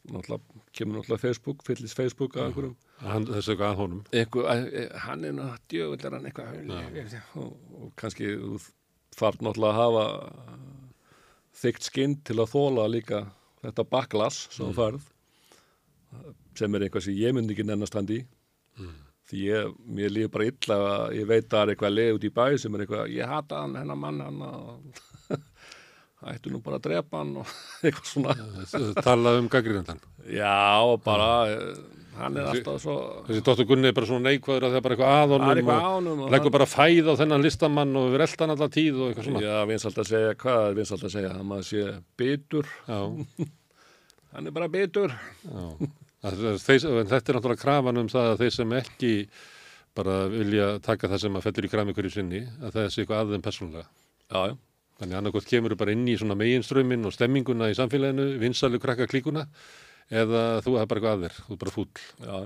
náttúrulega 0.10 0.64
kemur 0.76 1.00
náttúrulega 1.00 1.22
Facebook, 1.22 1.62
fyllist 1.68 1.98
Facebook 1.98 2.36
að 2.36 2.50
einhverjum. 2.50 2.76
Hann, 3.06 3.28
þessu 3.30 3.54
eitthvað 3.54 3.70
að 3.70 3.80
honum. 3.84 4.02
Einhver, 4.16 4.48
að, 4.50 4.66
hann 5.06 5.28
er 5.28 5.36
náttúrulega 5.38 5.70
djöfull 5.74 6.08
er 6.10 6.18
hann 6.18 6.30
eitthvað. 6.30 7.18
Og, 7.42 7.52
og 7.80 7.92
kannski 8.00 8.32
þú 8.42 8.60
þarf 9.16 9.42
náttúrulega 9.46 9.74
að 9.74 9.82
hafa 9.84 10.06
þygt 11.62 11.90
skinn 11.90 12.16
til 12.28 12.40
að 12.42 12.52
þóla 12.52 12.88
líka 12.92 13.26
þetta 13.64 13.86
baklas 13.94 14.42
sem 14.52 14.66
þú 14.66 14.74
færð 14.76 15.12
sem 16.56 16.76
er 16.76 16.86
eitthvað 16.86 17.06
sem 17.08 17.18
ég 17.20 17.36
myndi 17.36 17.56
ekki 17.56 17.68
nennast 17.68 17.96
hann 17.98 18.10
í 18.12 18.22
því 19.30 19.42
ég, 19.50 19.74
mér 19.98 20.14
líður 20.14 20.32
bara 20.36 20.48
illa 20.52 20.78
að 20.92 21.18
ég 21.20 21.30
veit 21.32 21.46
að 21.46 21.52
það 21.56 21.64
er 21.64 21.74
eitthvað 21.74 21.96
leið 21.98 22.14
út 22.20 22.28
í 22.28 22.34
bæ 22.36 22.46
sem 22.62 22.76
er 22.78 22.86
eitthvað, 22.86 23.12
ég 23.16 23.32
hata 23.32 23.64
hann, 23.64 23.76
hennar 23.80 24.00
mann 24.00 24.22
hann 24.22 24.46
ættu 26.36 26.54
nú 26.54 26.62
bara 26.66 26.80
að 26.80 26.86
drepa 26.88 27.22
hann 27.22 27.36
og 27.42 27.52
eitthvað 27.86 28.08
svona 28.12 29.02
tala 29.06 29.36
um 29.40 29.50
gaggrinandan 29.52 30.00
já, 30.30 30.56
bara 31.06 31.30
eh, 31.52 31.76
hann 32.20 32.38
er 32.40 32.48
alltaf 32.54 32.80
svo 32.82 32.96
þessi 33.28 33.44
Dóttur 33.46 33.68
Gunni 33.70 33.90
er 33.92 33.98
bara 33.98 34.10
svona 34.10 34.30
neikvæður 34.32 34.68
að 34.70 34.76
það 34.76 34.80
er 34.80 34.86
bara 34.86 34.96
eitthvað 34.96 35.12
að 35.16 35.26
það 35.26 35.36
honum 35.36 35.52
eitthvað 35.56 36.14
og 36.14 36.24
og 36.28 36.34
leggur 36.38 36.56
bara 36.56 36.70
fæð 36.72 37.12
á 37.12 37.14
þennan 37.22 37.46
listamann 37.46 38.00
og 38.00 38.08
við 38.14 38.26
eldan 38.30 38.56
allar 38.56 38.72
tíð 38.78 39.02
og 39.02 39.12
eitthvað 39.12 39.30
svona 39.30 39.44
Já, 39.46 39.58
vinsalt 39.74 40.02
að 40.02 40.10
segja, 40.14 40.40
hvað 40.46 40.80
vinsalt 40.80 41.06
að 41.10 41.14
segja? 41.18 41.34
Að 41.36 41.46
maður 41.52 41.70
sé 41.74 41.86
bitur, 42.22 42.74
hann 44.36 44.50
er 44.50 44.56
bara 44.56 44.72
bitur. 44.72 45.14
já. 45.46 45.94
Þeir, 46.26 46.86
en 47.02 47.10
þetta 47.12 47.32
er 47.32 47.38
náttúrulega 47.38 47.62
krafan 47.62 48.02
um 48.02 48.08
það 48.12 48.30
að 48.32 48.40
þeir 48.44 48.54
sem 48.56 48.76
ekki 48.80 49.12
bara 49.96 50.16
vilja 50.32 50.70
taka 50.84 51.08
það 51.12 51.22
sem 51.24 51.38
að 51.38 51.46
fellur 51.46 51.68
í 51.68 51.72
krami 51.72 51.94
hverju 51.96 52.14
sinni 52.18 52.42
að 52.60 52.74
það 52.76 52.88
sé 52.92 53.04
eitthvað 53.04 53.22
að 53.22 53.34
þeim 53.36 53.44
persónulega 53.46 53.86
Já, 53.86 54.40
já, 54.50 54.56
Þannig 55.00 55.18
annarkot 55.20 55.48
kemur 55.50 55.76
bara 55.78 55.92
inn 55.96 56.06
í 56.08 56.16
svona 56.18 56.38
meginströmmin 56.40 57.06
og 57.06 57.14
stemminguna 57.14 57.68
í 57.72 57.76
samfélaginu, 57.78 58.26
vinsalu 58.42 58.80
krakka 58.80 59.08
klíkuna 59.12 59.44
eða 60.10 60.62
þú 60.64 60.78
er 60.80 60.88
bara 60.88 61.02
eitthvað 61.02 61.16
að 61.18 61.26
þér, 61.26 61.38
þú 61.46 61.56
er 61.56 61.62
bara 61.64 61.74
fúll. 61.76 61.90
já. 62.24 62.38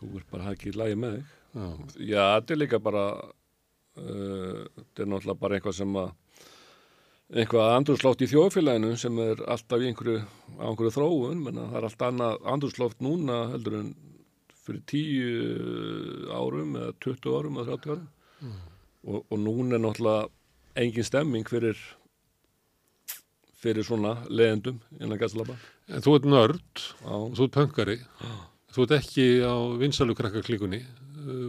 Þú 0.00 0.10
er 0.16 0.24
bara 0.30 0.52
ekki 0.54 0.70
í 0.70 0.76
lagi 0.78 0.96
með 0.96 1.16
þig. 1.18 1.32
Já, 1.50 1.66
Já, 2.12 2.22
þetta 2.38 2.54
er 2.54 2.60
líka 2.62 2.78
bara, 2.80 3.04
uh, 4.00 4.60
þetta 4.78 5.02
er 5.04 5.10
náttúrulega 5.10 5.40
bara 5.42 5.58
eitthvað 5.58 5.76
sem 5.80 5.98
að, 6.00 6.12
eitthvað 7.30 7.74
andrúsloft 7.76 8.24
í 8.24 8.28
þjóðfélaginu 8.30 8.96
sem 8.98 9.18
er 9.22 9.42
alltaf 9.46 9.82
í 9.82 9.90
einhverju, 9.90 10.22
á 10.58 10.64
einhverju 10.66 10.94
þróun, 10.96 11.44
menna 11.44 11.68
það 11.70 11.78
er 11.80 11.88
allt 11.88 12.04
annað 12.08 12.48
andrúsloft 12.54 13.04
núna 13.04 13.38
heldur 13.52 13.78
en 13.80 13.92
fyrir 14.60 14.82
tíu 14.90 16.32
árum 16.34 16.76
eða 16.80 16.96
20 17.06 17.38
árum 17.38 17.62
eða 17.62 17.78
30 17.86 17.94
árum. 17.94 18.10
Og, 19.00 19.22
og 19.22 19.38
núna 19.40 19.78
er 19.78 19.82
náttúrulega 19.84 20.28
engin 20.80 21.06
stemming 21.06 21.48
fyrir 21.48 21.78
fyrir 23.60 23.84
svona 23.84 24.14
leðendum 24.28 24.80
innan 25.00 25.20
gæslapa. 25.20 25.56
en 25.90 26.04
þú 26.04 26.16
ert 26.16 26.28
nörd, 26.28 26.82
þú 27.04 27.46
ert 27.46 27.56
pöngari, 27.56 27.96
þú 28.72 28.86
ert 28.86 28.94
ekki 29.00 29.26
á 29.44 29.54
vinsalu 29.80 30.16
krakka 30.16 30.42
klíkunni, 30.46 30.80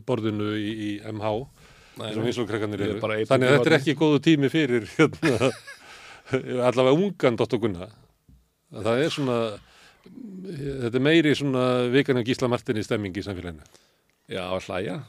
borðinu 0.08 0.52
í, 0.60 0.72
í 0.72 0.90
MH, 1.08 1.32
og 2.10 3.02
Þannig 3.30 3.48
að 3.48 3.54
í 3.54 3.58
þetta 3.58 3.72
er 3.72 3.78
ekki 3.78 3.98
góðu 4.00 4.22
tími 4.26 4.50
fyrir 4.52 4.88
hérna, 4.96 5.52
allavega 6.68 6.96
ungan. 6.98 7.40
Að 7.42 7.52
Það 8.72 9.02
er 9.04 9.12
svona, 9.12 9.38
þetta 10.06 10.96
er 10.96 11.04
meiri 11.04 11.34
svona 11.36 11.66
vikan 11.92 12.22
af 12.22 12.28
Gísla 12.30 12.50
Martinni 12.52 12.84
stemming 12.86 13.18
í 13.20 13.24
samfélaginu. 13.26 13.66
já 14.32 14.46
hlæja, 14.64 15.02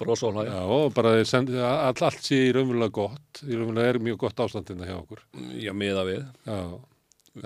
brosa 0.00 0.26
og 0.26 0.34
hlæja. 0.34 0.56
Já, 0.56 0.62
og 0.74 0.94
bara 0.96 1.12
sendi, 1.24 1.54
all, 1.62 1.94
allt 1.94 2.24
sé 2.26 2.40
í 2.48 2.52
raunverulega 2.56 2.94
gott, 2.98 3.42
í 3.46 3.54
raunverulega 3.54 3.94
er 3.94 4.00
mjög 4.02 4.18
gott 4.24 4.42
ástandina 4.42 4.88
hjá 4.88 4.96
okkur. 4.98 5.22
Já, 5.54 5.70
miða 5.70 6.02
við. 6.08 6.24
Já, 6.48 6.58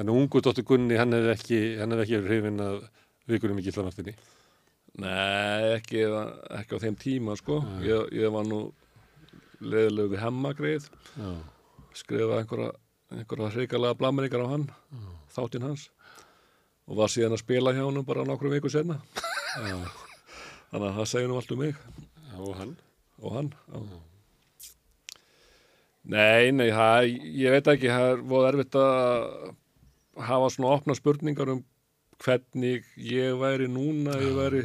en 0.00 0.14
ungu 0.14 0.40
Dóttur 0.40 0.64
Gunni, 0.66 0.96
hann 0.96 1.12
hefði 1.12 1.34
ekki, 1.36 1.60
hefði 1.82 2.00
ekki 2.06 2.16
verið 2.16 2.30
hrifin 2.32 2.64
af 2.64 2.80
vikunum 3.28 3.60
í 3.60 3.66
Gíslamartinni. 3.68 4.16
Nei, 5.00 5.72
ekki, 5.78 6.02
ekki 6.58 6.76
á 6.76 6.82
þeim 6.82 6.96
tíma, 7.00 7.36
sko. 7.40 7.62
Ég, 7.80 8.10
ég 8.12 8.32
var 8.34 8.44
nú 8.44 8.58
leðilegu 9.62 10.12
við 10.12 10.20
hemmagrið, 10.20 10.88
Já, 11.16 11.30
skrifaði 11.96 12.42
einhverja, 12.42 12.70
einhverja 13.14 13.50
hrikalega 13.54 13.96
blamringar 14.00 14.44
á 14.44 14.52
hann, 14.52 14.66
þáttinn 15.32 15.64
hans, 15.64 15.86
og 16.84 16.98
var 17.00 17.12
síðan 17.12 17.36
að 17.38 17.44
spila 17.44 17.72
hjá 17.72 17.84
hann 17.86 18.04
bara 18.04 18.26
nokkrum 18.28 18.52
viku 18.52 18.68
senna. 18.72 18.98
já, 19.64 19.76
Þannig 20.72 20.88
að 20.90 20.96
það 21.00 21.10
segir 21.14 21.28
nú 21.30 21.40
allt 21.40 21.52
um 21.56 21.62
mig 21.62 21.74
já, 21.76 22.36
og 22.42 22.54
hann. 22.60 22.76
og 23.22 23.36
hann. 23.38 23.52
Já. 23.72 24.00
Nei, 26.12 26.50
nei, 26.50 26.68
það, 26.74 27.08
ég 27.38 27.54
veit 27.54 27.68
ekki, 27.76 27.90
það 27.92 28.08
er 28.12 28.22
voða 28.26 28.48
erfitt 28.52 28.76
að 28.80 29.52
hafa 30.26 30.48
svona 30.50 30.72
opna 30.76 30.96
spurningar 30.98 31.52
um 31.54 31.60
hvernig 32.22 32.86
ég 32.96 33.40
væri 33.40 33.66
núna 33.70 34.14
ef 34.16 34.26
ég 34.26 34.36
væri, 34.36 34.62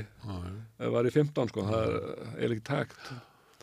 væri 0.98 1.14
15, 1.14 1.50
sko, 1.52 1.66
það 1.72 1.98
er 2.38 2.54
ekki 2.54 2.66
takt. 2.68 3.10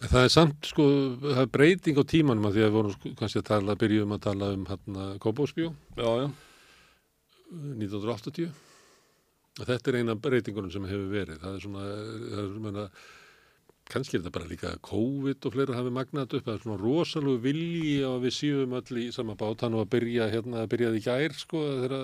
Það 0.05 0.21
er 0.21 0.33
samt, 0.35 0.69
sko, 0.69 0.85
það 1.23 1.43
er 1.45 1.51
breyting 1.55 2.01
á 2.01 2.05
tímanum 2.11 2.49
að 2.49 2.57
því 2.57 2.65
að 2.65 2.69
við 2.69 2.77
vorum 2.77 2.95
sko, 2.97 3.12
kannski 3.21 3.41
að 3.41 3.49
tala, 3.53 3.77
byrjum 3.81 4.15
að 4.16 4.25
tala 4.27 4.51
um 4.57 4.65
hérna 4.69 5.07
já, 5.97 6.09
1980. 7.55 8.51
Að 9.55 9.69
þetta 9.71 9.91
er 9.93 9.99
eina 10.01 10.16
breytingunum 10.19 10.73
sem 10.75 10.87
hefur 10.91 11.12
verið. 11.12 11.39
Það 11.45 11.53
er 11.57 11.62
svona, 11.62 11.85
það 12.25 12.41
er, 12.43 12.49
menna, 12.65 12.87
kannski 13.90 14.16
er 14.16 14.23
þetta 14.23 14.35
bara 14.35 14.51
líka 14.51 14.70
COVID 14.85 15.48
og 15.48 15.55
fleira 15.55 15.77
hafi 15.78 15.93
magnat 15.94 16.32
upp, 16.36 16.47
það 16.47 16.55
er 16.55 16.62
svona 16.62 16.78
rosalegu 16.81 17.43
vilji 17.44 17.98
og 18.09 18.23
við 18.24 18.36
séum 18.39 18.77
öll 18.78 19.02
í 19.02 19.11
sama 19.15 19.36
bát. 19.39 19.65
Hann 19.66 19.77
og 19.77 19.85
að 19.85 19.93
byrja 19.97 20.31
hérna, 20.32 20.62
að 20.65 20.70
byrjaði 20.74 21.02
í 21.02 21.05
gær 21.05 21.36
sko, 21.36 21.62
þegar 21.82 21.94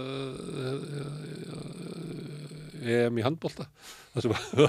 EM 2.80 3.18
í 3.20 3.24
handbolta. 3.24 3.66
Það 4.10 4.24
sem 4.24 4.32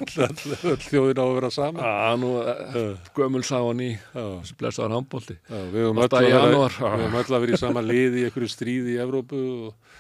öll, 0.70 0.82
þjóðin 0.86 1.20
á 1.20 1.26
að 1.26 1.36
vera 1.40 1.50
sama 1.50 1.82
Já, 1.82 2.18
nú 2.22 2.32
uh, 2.38 2.92
gömul 3.18 3.42
sáan 3.48 3.80
í 3.82 3.90
Já, 3.96 4.22
þessi 4.22 4.58
blessaðar 4.60 4.94
handbólti. 5.00 5.38
við 5.50 5.88
höfum 5.88 6.02
öll 6.04 6.10
að 6.20 6.28
vera, 6.30 6.68
höfum 6.78 7.18
að 7.40 7.48
í 7.50 7.58
sama 7.58 7.82
liði 7.82 8.22
í 8.22 8.26
einhverju 8.28 8.52
stríði 8.54 8.94
í 8.94 9.00
Evrópu 9.02 9.42
og 9.66 9.96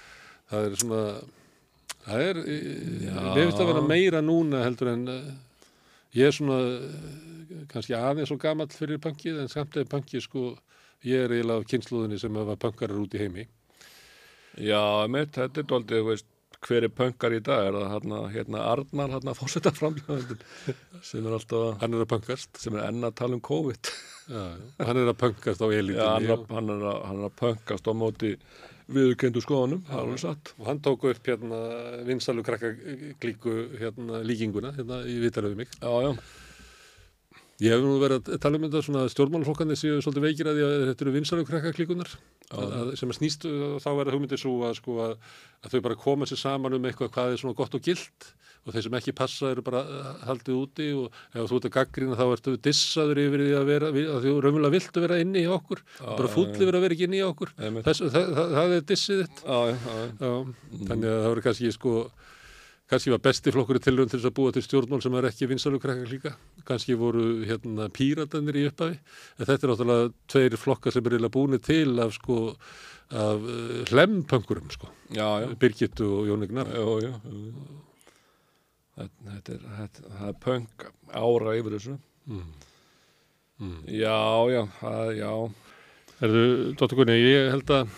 það 0.51 0.67
er 0.67 0.77
svona 0.83 1.01
það 2.05 2.25
er, 2.27 2.41
við 2.45 3.39
finnst 3.39 3.63
að 3.63 3.71
vera 3.71 3.83
meira 3.85 4.21
núna 4.25 4.61
heldur 4.65 4.91
en 4.93 5.07
eh, 5.09 5.31
ég 6.17 6.27
er 6.27 6.35
svona 6.35 6.57
eh, 6.59 7.63
kannski 7.71 7.95
aðeins 7.97 8.31
og 8.33 8.39
gamall 8.43 8.71
fyrir 8.73 8.99
punkið 9.03 9.39
en 9.43 9.51
samt 9.51 9.77
er 9.79 9.87
punkið 9.91 10.25
sko 10.25 10.43
ég 11.07 11.25
er 11.25 11.33
eiginlega 11.37 11.63
af 11.63 11.69
kynsluðinni 11.71 12.19
sem 12.21 12.35
hafa 12.37 12.57
punkarar 12.61 12.99
út 13.01 13.15
í 13.17 13.21
heimi 13.23 13.47
Já, 14.59 15.07
mitt, 15.07 15.31
þetta 15.37 15.61
er 15.63 15.67
doldið, 15.71 16.01
þú 16.01 16.07
veist, 16.09 16.25
hver 16.67 16.83
er 16.85 16.91
pönkar 16.93 17.33
í 17.33 17.39
dag? 17.41 17.69
Er 17.69 17.75
það 17.77 17.91
hérna, 17.93 18.17
hérna 18.33 18.63
Arnar, 18.67 19.13
hérna 19.15 19.33
fórseta 19.37 19.71
framljóðandinn 19.73 20.41
sem 21.07 21.23
er 21.25 21.37
alltaf, 21.37 21.77
hann 21.81 21.95
er 21.95 22.03
að 22.03 22.09
punkast 22.11 22.59
sem 22.59 22.75
er 22.75 22.89
enn 22.89 23.07
að 23.07 23.15
tala 23.21 23.37
um 23.39 23.43
COVID. 23.47 23.91
já, 24.27 24.43
hann 24.83 24.99
er 25.01 25.07
að 25.13 25.17
punkast 25.23 25.63
á 25.63 25.67
Já, 25.71 25.77
elitinni 25.79 26.35
að- 26.35 26.43
hann 26.51 26.69
er, 26.75 26.83
að, 26.91 26.99
hann 27.07 27.21
er 27.23 27.29
að 27.31 27.37
pönkast 27.39 27.87
á 27.87 27.93
móti 27.95 28.33
viðurkendu 28.95 29.41
skoðanum, 29.43 29.81
það 29.87 29.97
er 29.97 30.05
alveg 30.05 30.21
satt. 30.23 30.53
og 30.59 30.69
hann 30.69 30.81
tók 30.85 31.07
upp 31.11 31.27
hérna 31.31 31.59
vinsalu 32.07 32.43
krakka 32.45 32.73
klíku 33.23 33.55
hérna 33.79 34.21
líkinguna 34.27 34.73
hérna 34.77 35.01
í 35.07 35.19
vitaröðu 35.23 35.61
mig 35.63 35.71
Já, 35.79 35.91
já, 36.05 36.11
Ég 37.61 37.75
hef 37.75 37.83
nú 37.85 37.95
verið 38.01 38.31
að 38.33 38.41
tala 38.41 38.57
um 38.57 38.65
þetta 38.65 38.79
svona 38.87 39.05
stjórnmálflokkandi 39.13 39.75
séu 39.77 40.01
svolítið 40.01 40.23
veikir 40.25 40.49
að 40.49 40.57
því 40.57 40.63
að 40.65 40.85
þetta 40.89 41.05
eru 41.05 41.11
vinsarum 41.13 41.45
krakkaklíkunar 41.45 42.13
sem 42.97 43.11
að 43.11 43.17
snýst 43.19 43.45
þá 43.45 43.89
verða 43.99 44.15
hugmyndir 44.15 44.41
svo 44.41 44.55
að, 44.65 44.79
sko, 44.79 44.95
að, 45.05 45.11
að 45.61 45.75
þau 45.75 45.81
bara 45.85 45.99
koma 46.01 46.27
sér 46.29 46.41
saman 46.41 46.77
um 46.77 46.87
eitthvað 46.89 47.11
hvað 47.13 47.35
er 47.35 47.43
svona 47.43 47.59
gott 47.59 47.77
og 47.77 47.83
gilt 47.85 48.31
og 48.61 48.75
þeir 48.75 48.85
sem 48.85 48.95
ekki 48.99 49.13
passa 49.17 49.51
eru 49.53 49.63
bara 49.65 49.81
uh, 49.81 50.09
haldið 50.27 50.57
úti 50.57 50.87
og 50.93 51.15
ef 51.33 51.47
þú 51.49 51.57
ert 51.57 51.67
að 51.69 51.73
gaggrina 51.77 52.17
þá 52.19 52.25
ertu 52.27 52.53
dissaður 52.67 53.21
yfir 53.23 53.43
því 53.45 53.53
að 53.57 53.69
vera 53.71 53.89
að 53.89 54.27
þú 54.27 54.33
raunverulega 54.45 54.75
viltu 54.75 55.03
vera 55.05 55.17
inni 55.23 55.41
í 55.41 55.49
okkur 55.49 55.81
bara 56.01 56.29
fúll 56.29 56.49
yfir 56.51 56.77
að 56.77 56.85
vera 56.85 56.97
ekki 56.97 57.07
inni 57.07 57.21
í 57.21 57.25
okkur. 57.25 57.53
Þess, 57.57 58.03
það, 58.03 58.35
það, 58.37 58.53
það 58.57 58.75
er 58.75 58.85
dissið 58.91 59.23
þitt. 59.23 59.41
Já, 59.41 59.57
já. 59.71 60.03
Já, 60.21 60.31
þannig 60.91 61.09
að 61.09 61.17
það 61.23 61.29
voru 61.31 61.45
kannski 61.47 61.73
sko 61.77 61.95
kannski 62.91 63.13
var 63.13 63.21
besti 63.23 63.53
flokkur 63.55 63.79
í 63.79 63.83
tilraun 63.83 64.09
til 64.11 64.19
þess 64.19 64.29
að 64.29 64.37
búa 64.37 64.53
til 64.55 64.63
stjórnmál 64.65 65.01
sem 65.03 65.15
er 65.15 65.27
ekki 65.29 65.47
vinsalu 65.49 65.79
krakkar 65.81 66.11
líka 66.11 66.33
kannski 66.67 66.97
voru 66.99 67.25
hérna 67.47 67.87
píratanir 67.93 68.59
í 68.59 68.65
upphafi 68.69 68.97
en 68.97 69.47
þetta 69.47 69.59
er 69.67 69.71
náttúrulega 69.73 70.09
tveir 70.33 70.57
flokkar 70.59 70.95
sem 70.95 71.05
er 71.05 71.15
eiginlega 71.15 71.35
búinir 71.37 71.63
til 71.63 71.95
af 72.03 72.15
sko 72.17 72.41
af 73.11 73.43
uh, 73.43 73.79
hlempöngurum 73.91 74.69
sko 74.71 74.91
já, 75.11 75.27
já. 75.43 75.47
Birgittu 75.59 76.07
og 76.19 76.27
Jón 76.29 76.45
Ignar 76.47 76.69
Jú, 76.75 76.99
jú, 77.03 77.13
jú. 77.27 77.79
Þetta, 79.01 79.55
er, 79.55 79.65
þetta, 79.79 80.13
það 80.19 80.29
er 80.29 80.37
pönk 80.43 80.85
ára 81.15 81.55
yfir 81.57 81.77
þessu. 81.77 81.97
mm. 82.27 82.45
Mm. 83.61 83.81
Já, 83.93 84.19
já, 84.51 84.61
það, 84.79 85.11
já, 85.19 85.31
Erðu, 86.21 86.45
Dóttur 86.77 86.97
Gunni, 87.01 87.15
ég 87.21 87.51
held 87.53 87.71
að 87.73 87.91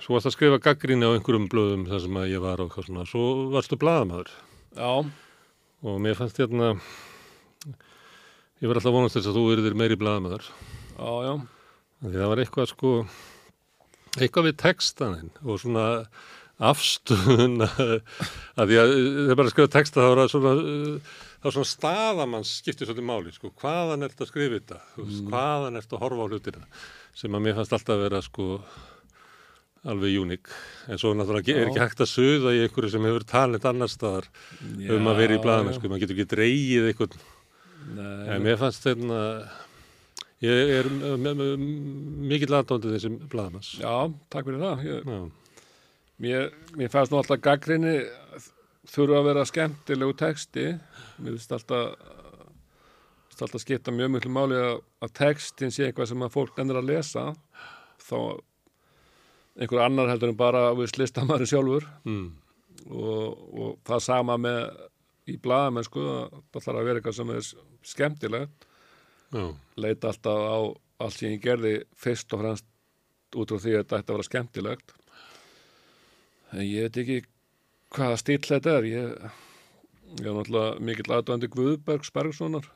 svo 0.00 0.16
varst 0.16 0.30
að 0.30 0.36
skrifa 0.36 0.60
gaggrinni 0.64 1.08
á 1.08 1.14
einhverjum 1.14 1.48
blöðum 1.52 1.86
þar 1.88 2.04
sem 2.04 2.18
að 2.20 2.30
ég 2.32 2.44
var 2.44 2.62
og 2.64 2.76
svona, 2.76 3.06
svo 3.08 3.24
varstu 3.52 3.78
blaðamaður. 3.80 4.32
Já, 4.76 4.92
og 5.84 6.02
mér 6.04 6.18
fannst 6.18 6.40
hérna 6.40 6.74
ég 8.60 8.68
var 8.68 8.80
alltaf 8.80 8.94
vonast 8.94 9.18
þess 9.18 9.30
að 9.30 9.38
þú 9.38 9.46
verður 9.52 9.78
meiri 9.80 9.98
blaðamaður. 10.00 10.50
Já, 10.96 11.12
já, 11.26 11.34
því 12.04 12.16
það 12.16 12.32
var 12.32 12.44
eitthvað 12.44 12.70
sko 12.74 12.92
eitthvað 14.18 14.50
við 14.50 14.60
textanin 14.64 15.32
og 15.44 15.60
svona 15.62 15.86
afstöðun 16.60 17.62
að 17.64 18.68
því 18.68 18.78
að 18.82 18.94
þegar 18.94 19.38
bara 19.38 19.46
að 19.46 19.52
skrifa 19.54 19.72
texta 19.72 20.04
þá 20.04 20.08
er 20.10 20.20
það 20.20 20.32
svona 20.34 20.54
uh, 20.60 21.18
þá 21.40 21.48
er 21.48 21.56
svona 21.56 21.70
staðamanns 21.70 22.54
skiptir 22.60 22.88
svolítið 22.88 23.08
máli 23.08 23.32
sko, 23.32 23.52
hvaðan 23.62 24.04
ert 24.04 24.20
að 24.20 24.30
skrifa 24.32 24.58
þetta? 24.58 24.80
Veist, 24.98 25.22
hvaðan 25.30 25.80
ert 25.80 25.94
að 25.94 26.02
horfa 26.04 26.26
á 26.26 26.30
hlutina? 26.30 26.66
Sem 27.16 27.36
að 27.36 27.46
mér 27.46 27.56
fannst 27.56 27.76
alltaf 27.76 28.02
vera 28.02 28.20
sko 28.24 28.48
alveg 29.88 30.18
uník 30.20 30.50
en 30.92 30.98
svo 31.00 31.14
náttúrulega 31.16 31.56
er 31.56 31.70
ekki 31.70 31.80
hægt 31.80 32.02
að 32.04 32.10
suða 32.12 32.52
í 32.52 32.62
einhverju 32.66 32.90
sem 32.92 33.06
hefur 33.08 33.24
talent 33.24 33.64
annar 33.64 33.88
staðar 33.88 34.26
um 34.60 35.08
að 35.08 35.20
vera 35.22 35.38
í 35.38 35.42
blaðamennsku, 35.44 35.88
maður 35.88 36.02
getur 36.04 36.18
ekki 36.18 36.32
dreigið 36.36 36.88
einhvern 36.90 37.20
Nei, 37.96 38.28
En 38.34 38.42
mér 38.44 38.58
fannst 38.60 38.84
þetta 38.84 39.20
ég 40.44 40.72
er 40.78 40.88
mikill 41.00 42.52
aðdóndið 42.58 42.92
þessum 42.96 43.16
blaðamanns. 43.32 43.70
já, 43.80 43.94
takk 44.32 44.46
fyrir 44.46 44.60
það. 44.60 44.82
Ég, 44.84 45.08
Já. 45.08 45.20
mér, 46.24 46.50
mér 46.76 46.92
fannst 46.92 47.12
nú 47.12 47.18
alltaf 47.20 47.40
gaggrinni 47.44 47.94
þurfa 48.90 49.18
að 49.20 49.28
vera 49.30 49.46
skemmtilegu 49.48 50.16
texti. 50.20 50.66
Mér 51.20 51.36
finnst 51.38 51.56
alltaf, 51.56 51.96
alltaf 53.40 53.64
skipta 53.64 53.92
mjög 53.96 54.12
mjög 54.18 54.28
máli 54.36 54.60
að, 54.60 54.80
textin 55.16 55.72
sé 55.72 55.88
eitthvað 55.88 56.12
sem 56.12 56.24
að 56.28 56.34
fólk 56.36 56.60
ennir 56.60 56.80
að 56.80 56.90
lesa. 56.92 57.26
Þá 58.04 58.18
einhver 59.60 59.84
annar 59.84 60.08
heldur 60.10 60.32
en 60.32 60.38
bara 60.38 60.70
við 60.76 60.96
listamæri 61.00 61.48
sjálfur. 61.48 61.86
Mm. 62.08 62.30
og, 62.90 63.42
og 63.52 63.74
það 63.86 64.06
sama 64.06 64.38
með 64.40 64.62
í 65.30 65.36
blaðamennsku 65.42 66.04
að 66.10 66.38
það 66.52 66.64
þarf 66.64 66.80
að 66.80 66.86
vera 66.88 67.00
eitthvað 67.00 67.18
sem 67.18 67.32
er 67.34 67.50
skemmtilegt 67.90 68.66
Já. 69.30 69.44
leita 69.78 70.10
alltaf 70.10 70.40
á 70.42 70.58
allt 71.00 71.16
sem 71.16 71.34
ég 71.34 71.44
gerði 71.44 71.74
fyrst 72.00 72.32
og 72.34 72.42
fremst 72.42 72.66
út 73.36 73.52
frá 73.52 73.62
því 73.62 73.76
að 73.76 73.82
þetta 73.82 74.00
ætti 74.00 74.10
að 74.10 74.16
vera 74.16 74.28
skemmtilegt 74.28 74.96
en 76.50 76.64
ég 76.66 76.88
veit 76.88 77.00
ekki 77.04 77.20
hvaða 77.94 78.18
stíl 78.20 78.40
þetta 78.48 78.74
er 78.80 78.88
ég, 78.90 79.30
ég 80.18 80.26
er 80.26 80.36
náttúrulega 80.36 80.84
mikill 80.88 81.14
aðdöndi 81.14 81.50
Guðbergs 81.52 82.12
Bergssonar 82.14 82.66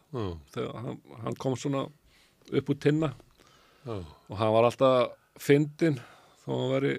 þegar 0.55 0.81
hann, 0.87 1.03
hann 1.25 1.39
kom 1.43 1.59
svona 1.59 1.87
upp 2.53 2.71
úr 2.71 2.81
tinna 2.81 3.15
Já. 3.85 3.99
og 3.99 4.37
hann 4.39 4.55
var 4.55 4.69
alltaf 4.71 5.43
fyndinn 5.43 5.99
þó 6.45 6.53
hann 6.55 6.73
veri 6.77 6.95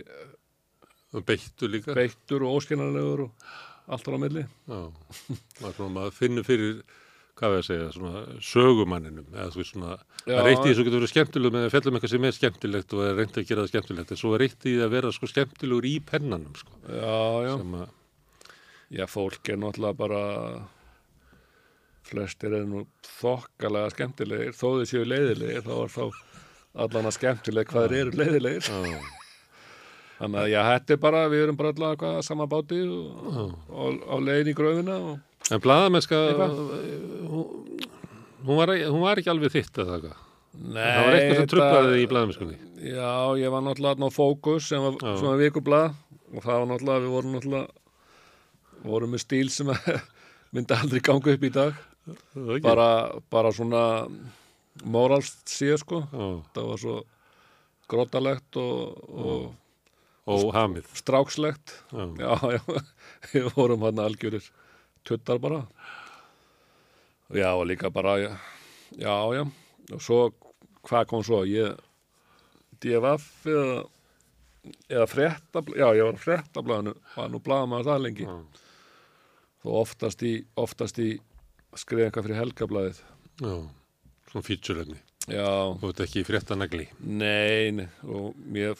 Og 1.15 1.23
beittu 1.23 1.69
líka. 1.71 1.93
beittur 1.95 2.43
og 2.43 2.57
óskennarlegur 2.59 3.21
og 3.29 3.31
allt 3.87 4.07
á 4.11 4.17
milli. 4.19 4.43
Maður, 4.67 6.11
finnur 6.11 6.43
fyrir, 6.43 6.81
hvað 7.39 7.53
við 7.53 7.59
að 7.61 7.67
segja, 7.69 7.87
sögumanninum. 8.43 9.27
Eða 9.31 9.51
þú 9.53 9.61
veist 9.61 9.71
svona, 9.75 9.95
það 10.25 10.39
er 10.41 10.49
eitt 10.51 10.65
í 10.65 10.69
þessu 10.73 10.85
getur 10.87 10.99
verið 10.99 11.13
skemmtileg 11.13 11.55
með 11.55 11.67
að 11.67 11.73
fjallum 11.75 11.95
eitthvað 11.99 12.13
sem 12.15 12.27
er 12.27 12.35
skemmtilegt 12.39 12.95
og 12.97 13.03
er 13.05 13.15
reynd 13.21 13.37
að 13.39 13.47
gera 13.47 13.63
það 13.63 13.71
skemmtilegt. 13.71 14.11
En 14.15 14.19
svo 14.21 14.33
er 14.35 14.45
eitt 14.47 14.67
í 14.67 14.75
að 14.83 14.93
vera 14.97 15.11
sko 15.15 15.29
skemmtilegur 15.31 15.87
í 15.87 15.95
pennanum 16.11 16.55
sko. 16.59 16.79
Já, 16.89 17.19
já, 17.47 17.53
að, 17.55 17.89
já, 18.99 19.05
fólk 19.15 19.51
er 19.53 19.61
náttúrulega 19.61 19.99
bara 20.03 20.23
flestir 22.05 22.53
eru 22.53 22.67
nú 22.69 22.81
þokkalega 23.21 23.93
skemmtilegir, 23.95 24.51
þó 24.53 24.67
þau 24.81 24.89
séu 24.89 25.05
leiðilegir, 25.07 25.63
þá 25.65 25.75
er 25.79 25.93
þá 25.95 26.03
allan 26.85 27.07
að 27.09 27.15
skemmtileg 27.21 27.71
hvað 27.71 27.95
eru 28.01 28.19
leiðilegir. 28.19 28.67
já. 28.91 28.99
Þannig 30.15 30.39
að 30.41 30.51
já, 30.53 30.59
þetta 30.71 30.95
er 30.95 30.99
bara, 31.03 31.23
við 31.31 31.43
erum 31.45 31.57
bara 31.59 31.71
allavega 31.73 31.99
hvað 32.01 32.19
sama 32.23 32.47
báti 32.51 32.81
og, 32.87 33.55
og, 33.67 33.97
á 34.07 34.15
leiðin 34.23 34.51
í 34.51 34.57
gröfina 34.57 34.99
og 35.11 35.15
En 35.53 35.61
blaðamennska, 35.61 36.19
Eitthvað? 36.31 36.53
hún, 37.29 37.81
hún, 38.47 38.71
hún 38.89 39.03
var 39.03 39.19
ekki 39.19 39.29
alveg 39.29 39.51
þitt 39.53 39.77
eða 39.83 39.99
eitthvað. 39.99 40.21
Nei, 40.55 40.79
Það 40.81 41.03
var 41.03 41.17
eitthvað 41.17 41.37
sem 41.41 41.49
trublaði 41.51 41.91
þig 41.91 42.01
í 42.01 42.07
blaðamennskunni. 42.13 42.55
Já, 42.85 43.11
ég 43.41 43.53
var 43.53 43.65
náttúrulega 43.65 44.09
á 44.09 44.15
Fókus 44.15 44.69
sem 44.71 44.81
var 44.81 44.95
Já. 44.97 45.11
svona 45.19 45.39
vikublað 45.43 45.91
og 46.31 46.39
það 46.45 46.55
var 46.61 46.69
náttúrulega, 46.71 47.03
við 47.03 47.13
vorum 47.13 47.35
náttúrulega 47.35 47.83
vorum 48.85 49.13
með 49.15 49.23
stíl 49.25 49.49
sem 49.53 49.69
myndi 50.55 50.77
aldrei 50.77 51.03
ganga 51.05 51.35
upp 51.35 51.45
í 51.45 51.51
dag 51.55 51.83
Bara, 52.61 52.87
bara, 53.33 53.51
svona 53.55 53.83
moralst 54.85 55.47
síða 55.49 55.79
sko 55.81 56.01
já, 56.05 56.25
það 56.53 56.67
var 56.69 56.81
svo 56.83 56.97
grótalegt 57.89 58.59
og, 58.61 58.99
og 59.09 59.47
og 60.25 60.53
hamið. 60.55 60.87
strákslegt 60.97 61.73
Já. 61.93 62.05
já, 62.17 62.33
já, 62.57 62.61
við 63.33 63.49
vorum 63.55 63.83
hann 63.85 63.99
algjörir 64.01 64.45
tuttar 65.05 65.37
bara 65.39 65.63
já, 67.33 67.51
og 67.53 67.65
líka 67.69 67.89
bara 67.93 68.17
já, 68.21 68.31
já, 68.97 69.15
já, 69.35 69.43
og 69.93 70.01
svo 70.01 70.19
hvað 70.85 71.07
kom 71.09 71.23
svo, 71.25 71.43
ég 71.49 71.75
DFF 72.81 73.45
eða 73.49 73.83
eða 74.89 75.05
frétta, 75.09 75.61
já, 75.77 75.87
ég 75.93 76.07
var 76.07 76.15
fréttablaðinu 76.21 76.93
var 77.15 77.29
nú 77.29 77.39
blaða 77.45 77.67
maður 77.69 77.89
það 77.91 78.03
lengi 78.07 78.25
Já. 78.25 78.35
þó 79.61 79.69
oftast 79.83 80.23
í, 80.25 80.31
oftast 80.57 80.97
í 81.01 81.09
skrifa 81.77 82.07
eitthvað 82.07 82.25
fyrir 82.29 82.39
helgablaðið 82.41 83.01
Já, 83.45 83.53
svona 84.31 84.45
feature-efni. 84.47 84.97
já, 85.29 85.45
Þú 85.81 85.89
veit 85.91 86.01
ekki 86.05 86.23
fréttanagli. 86.25 86.85
Nei, 87.03 87.71
nei, 87.77 87.87
og 88.09 88.33
mér, 88.41 88.73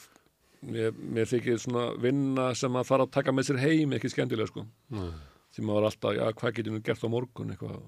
mér, 0.72 0.96
mér 0.98 1.30
þykir 1.30 1.62
svona 1.62 1.86
vinna 2.02 2.50
sem 2.58 2.76
að 2.80 2.90
fara 2.90 3.08
að 3.08 3.14
taka 3.18 3.34
með 3.36 3.50
sér 3.50 3.62
heim 3.64 3.96
ekki 3.98 4.12
skemmtilega 4.14 4.52
sko 4.52 4.66
Nei. 4.96 5.10
því 5.56 5.66
maður 5.66 5.80
var 5.80 5.90
alltaf, 5.92 6.18
já, 6.18 6.26
hvað 6.42 6.58
getur 6.60 6.76
nú 6.76 6.84
gert 6.86 7.06
á 7.06 7.10
morgun 7.12 7.54
eitthvað 7.54 7.80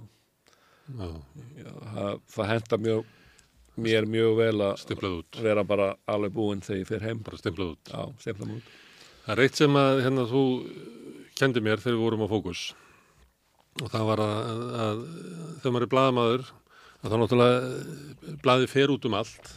Já, 0.88 1.08
það, 1.92 2.20
það 2.32 2.50
henda 2.54 2.78
mjög, 2.80 3.08
mér 3.84 4.06
mjög 4.08 4.38
vel 4.38 4.62
að 4.64 5.42
vera 5.44 5.64
bara 5.68 5.88
alveg 6.08 6.36
búinn 6.38 6.62
þegar 6.64 6.80
ég 6.80 6.88
fer 6.88 7.04
heim. 7.04 7.20
bara 7.26 7.40
stimplað 7.42 7.74
út. 7.74 7.92
Út. 8.56 8.70
Það 9.26 9.34
er 9.34 9.42
eitt 9.44 9.60
sem 9.60 9.76
að 9.76 10.04
hérna 10.06 10.24
þú 10.32 10.44
kendi 11.38 11.64
mér 11.66 11.84
þegar 11.84 11.98
við 11.98 12.06
vorum 12.06 12.24
á 12.24 12.28
fókus 12.32 12.62
og 13.84 13.92
það 13.94 14.08
var 14.08 14.24
að, 14.24 14.62
að 14.86 15.02
þegar 15.60 15.74
maður 15.76 15.86
er 15.86 15.92
blaðamaður 15.92 16.46
að 16.98 17.12
þá 17.12 17.18
náttúrulega 17.22 18.38
blaði 18.46 18.70
fer 18.72 18.94
út 18.96 19.06
um 19.10 19.18
allt 19.20 19.52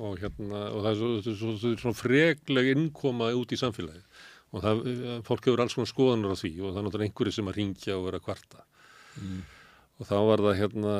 og 0.00 0.20
hérna 0.22 0.66
og 0.70 0.82
það 0.84 0.90
er 0.90 0.98
svo, 0.98 1.08
svo, 1.20 1.36
svo, 1.36 1.54
svo, 1.60 1.72
svona 1.82 1.98
frekleg 1.98 2.72
innkoma 2.72 3.30
út 3.36 3.52
í 3.52 3.58
samfélagi 3.60 4.02
og 4.50 4.64
það, 4.64 4.82
fólk 5.26 5.46
hefur 5.46 5.62
alls 5.62 5.76
konar 5.76 5.90
skoðanur 5.90 6.34
á 6.34 6.40
því 6.40 6.52
og 6.58 6.72
það 6.72 6.80
er 6.80 6.86
náttúrulega 6.86 7.10
einhverju 7.10 7.34
sem 7.36 7.50
að 7.50 7.58
ringja 7.60 7.96
og 7.96 8.06
vera 8.08 8.18
að 8.18 8.24
kvarta. 8.26 8.64
Og 10.00 10.08
þá 10.08 10.16
var 10.26 10.42
það 10.46 10.58
hérna 10.58 10.94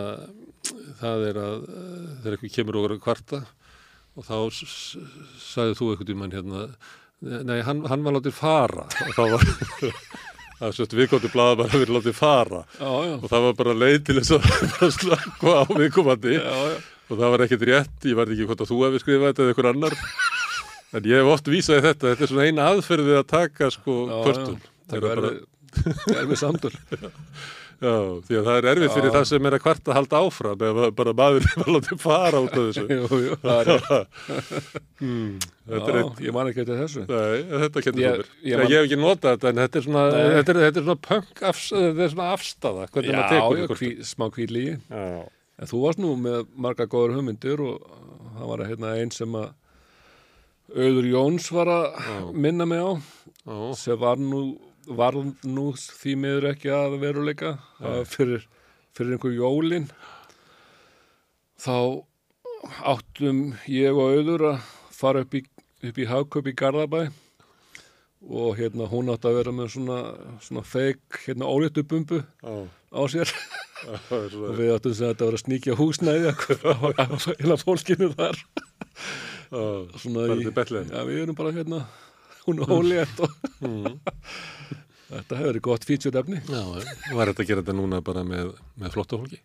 það 1.00 1.24
er 1.30 1.40
að 1.40 1.56
eh, 1.64 2.08
þegar 2.20 2.36
eitthvað 2.36 2.56
kemur 2.56 2.78
og 2.78 2.86
vera 2.86 2.98
að 2.98 3.04
kvarta 3.06 3.40
og 4.18 4.26
þá 4.26 4.36
sagði 4.60 5.78
þú 5.78 5.90
eitthvað 5.90 6.10
tímann 6.10 6.34
hérna 6.34 6.64
nei, 7.20 7.60
hann, 7.66 7.82
hann 7.90 8.04
var 8.04 8.16
látið 8.18 8.36
fara. 8.36 8.86
Og 9.06 9.16
þá 9.16 9.22
var 9.34 9.46
það 10.60 10.76
svolítið 10.76 11.02
viðkvæmdu 11.02 11.32
blaða 11.34 11.58
bara 11.62 11.82
verið 11.82 11.96
látið 11.96 12.16
fara. 12.20 12.62
Já, 12.76 12.92
já. 13.08 13.14
og 13.16 13.26
það 13.32 13.46
var 13.48 13.60
bara 13.64 13.76
leið 13.80 14.00
til 14.06 14.18
þess 14.20 14.34
að 14.36 14.48
að 14.86 14.96
slakka 14.98 15.58
á 15.58 15.64
viðkomandi. 15.72 16.36
Já, 16.38 16.56
já. 16.74 16.80
Og 17.10 17.18
það 17.18 17.32
var 17.34 17.44
ekkert 17.46 17.64
rétt, 17.70 17.96
ég 18.06 18.18
var 18.18 18.30
ekki 18.30 18.46
hvort 18.48 18.64
að 18.64 18.70
þú 18.72 18.80
hefði 18.86 19.02
skrifað 19.04 19.28
þetta 19.30 19.42
eða 19.46 19.54
einhver 19.54 19.70
annar 19.74 19.96
en 20.96 21.08
ég 21.10 21.20
hef 21.22 21.32
oft 21.36 21.52
vísað 21.52 21.84
þetta, 21.90 22.10
þetta 22.12 22.26
er 22.28 22.32
svona 22.34 22.48
eina 22.50 22.68
aðferð 22.72 23.10
við 23.12 23.20
að 23.22 23.30
taka 23.36 23.70
sko 23.74 23.96
Já, 24.10 24.18
kvörtun 24.26 24.60
já. 24.60 24.68
Það 24.90 24.96
er 24.96 25.02
er 25.04 25.08
bara, 25.20 25.30
erfið, 25.30 26.14
erfið 26.20 26.38
samtöl. 26.40 26.72
já, 27.80 27.92
því 28.26 28.34
að 28.36 28.48
það 28.50 28.56
er 28.60 28.66
erfitt 28.74 28.92
fyrir 28.96 29.06
Já. 29.08 29.12
það 29.14 29.26
sem 29.30 29.46
er 29.48 29.54
að 29.56 29.62
kvarta 29.64 29.92
að 29.92 29.96
halda 30.00 30.18
áfram 30.26 30.64
eða 30.70 30.88
bara 30.98 31.14
maður 31.20 31.46
var 31.60 31.70
látið 31.76 32.02
fara 32.02 32.42
út 32.44 32.56
af 32.58 32.66
þessu 32.66 32.84
Jú, 32.96 33.20
jú, 33.24 33.38
það 33.44 33.60
er 33.60 33.70
hmm, 35.00 35.30
þetta 35.70 35.88
er 35.94 35.96
Já, 35.96 36.02
eitt 36.02 36.20
ég 36.26 36.36
man 36.36 36.50
ekki 36.50 36.64
eftir 36.64 36.80
þessu. 36.82 37.04
Nei, 37.08 37.40
þetta 37.64 37.84
kendur 37.86 38.04
Ég- 38.04 38.20
þú 38.20 38.50
mér. 38.50 38.64
ég 38.66 38.76
hef 38.76 38.88
ekki 38.90 39.00
notað 39.00 39.36
þetta, 39.38 39.52
en 39.54 39.62
þetta 39.64 39.80
er 39.82 39.86
svona, 39.88 40.04
þetta 40.18 40.54
er, 40.56 40.62
þetta 40.66 40.82
er 40.82 40.88
svona 40.90 41.02
punk, 41.08 41.44
afs, 41.54 41.66
þetta 41.76 42.04
er 42.08 42.14
svona 42.16 42.30
afstafa, 42.36 42.88
hvernig 42.94 43.14
Já, 43.14 43.20
maður 43.22 43.62
tekur 43.62 43.84
En 45.60 45.68
þú 45.68 45.82
varst 45.84 46.00
nú 46.00 46.14
með 46.16 46.46
marga 46.56 46.86
góður 46.88 47.18
hugmyndir 47.18 47.60
og 47.60 47.82
það 48.38 48.50
var 48.52 48.62
hérna 48.68 48.94
einn 48.96 49.12
sem 49.12 49.34
að 49.36 49.50
Auður 50.70 51.06
Jóns 51.10 51.48
var 51.50 51.66
að 51.66 52.28
minna 52.38 52.64
mig 52.68 52.78
á 52.78 52.94
já, 52.94 53.56
sem 53.74 53.98
var 53.98 54.20
nú, 54.22 54.54
var 54.86 55.16
nú 55.42 55.64
því 55.74 56.14
miður 56.22 56.46
ekki 56.52 56.70
að 56.70 56.94
veruleika 57.02 57.56
var 57.80 58.06
fyrir, 58.06 58.44
fyrir 58.94 59.16
einhver 59.16 59.34
jólin 59.34 59.88
þá 61.60 62.06
áttum 62.94 63.42
ég 63.66 63.98
og 63.98 64.14
Auður 64.14 64.46
að 64.52 64.70
fara 64.94 65.24
upp 65.26 65.34
í, 65.34 65.42
upp 65.90 65.98
í 65.98 66.08
hagköp 66.08 66.52
í 66.52 66.56
Garðabæ 66.62 67.02
og 68.30 68.56
hérna 68.60 68.86
hún 68.88 69.10
átti 69.10 69.28
að 69.28 69.40
vera 69.40 69.56
með 69.56 69.72
svona, 69.74 69.98
svona 70.44 70.64
feik 70.64 71.22
hérna 71.26 71.50
óléttu 71.50 71.82
bumbu 71.82 72.22
já, 72.22 72.54
á 72.90 73.00
sér. 73.10 73.30
Og 74.10 74.54
við 74.58 74.74
áttum 74.74 74.92
sem 74.96 75.08
þetta 75.12 75.26
var 75.28 75.36
að 75.38 75.42
sníkja 75.44 75.76
húsnæði 75.78 76.32
heila 77.40 77.56
fólkinu 77.60 78.10
þar. 78.18 78.40
Svona 79.50 80.26
í, 80.36 80.44
já 80.46 81.00
við 81.08 81.22
erum 81.24 81.38
bara 81.38 81.52
hérna 81.56 81.80
hún 82.46 82.60
er 82.64 82.74
ólétt 82.76 83.22
og 83.24 83.32
Mm. 83.60 83.98
þetta 85.10 85.36
hefur 85.36 85.48
verið 85.50 85.62
gott 85.66 85.84
featured 85.84 86.16
efni 86.16 86.38
Já, 86.48 86.60
var 87.16 87.28
þetta 87.32 87.42
að 87.42 87.48
gera 87.50 87.60
þetta 87.64 87.74
núna 87.76 87.98
bara 88.04 88.22
með, 88.24 88.52
með 88.80 88.94
flotta 88.94 89.18
fólki? 89.20 89.40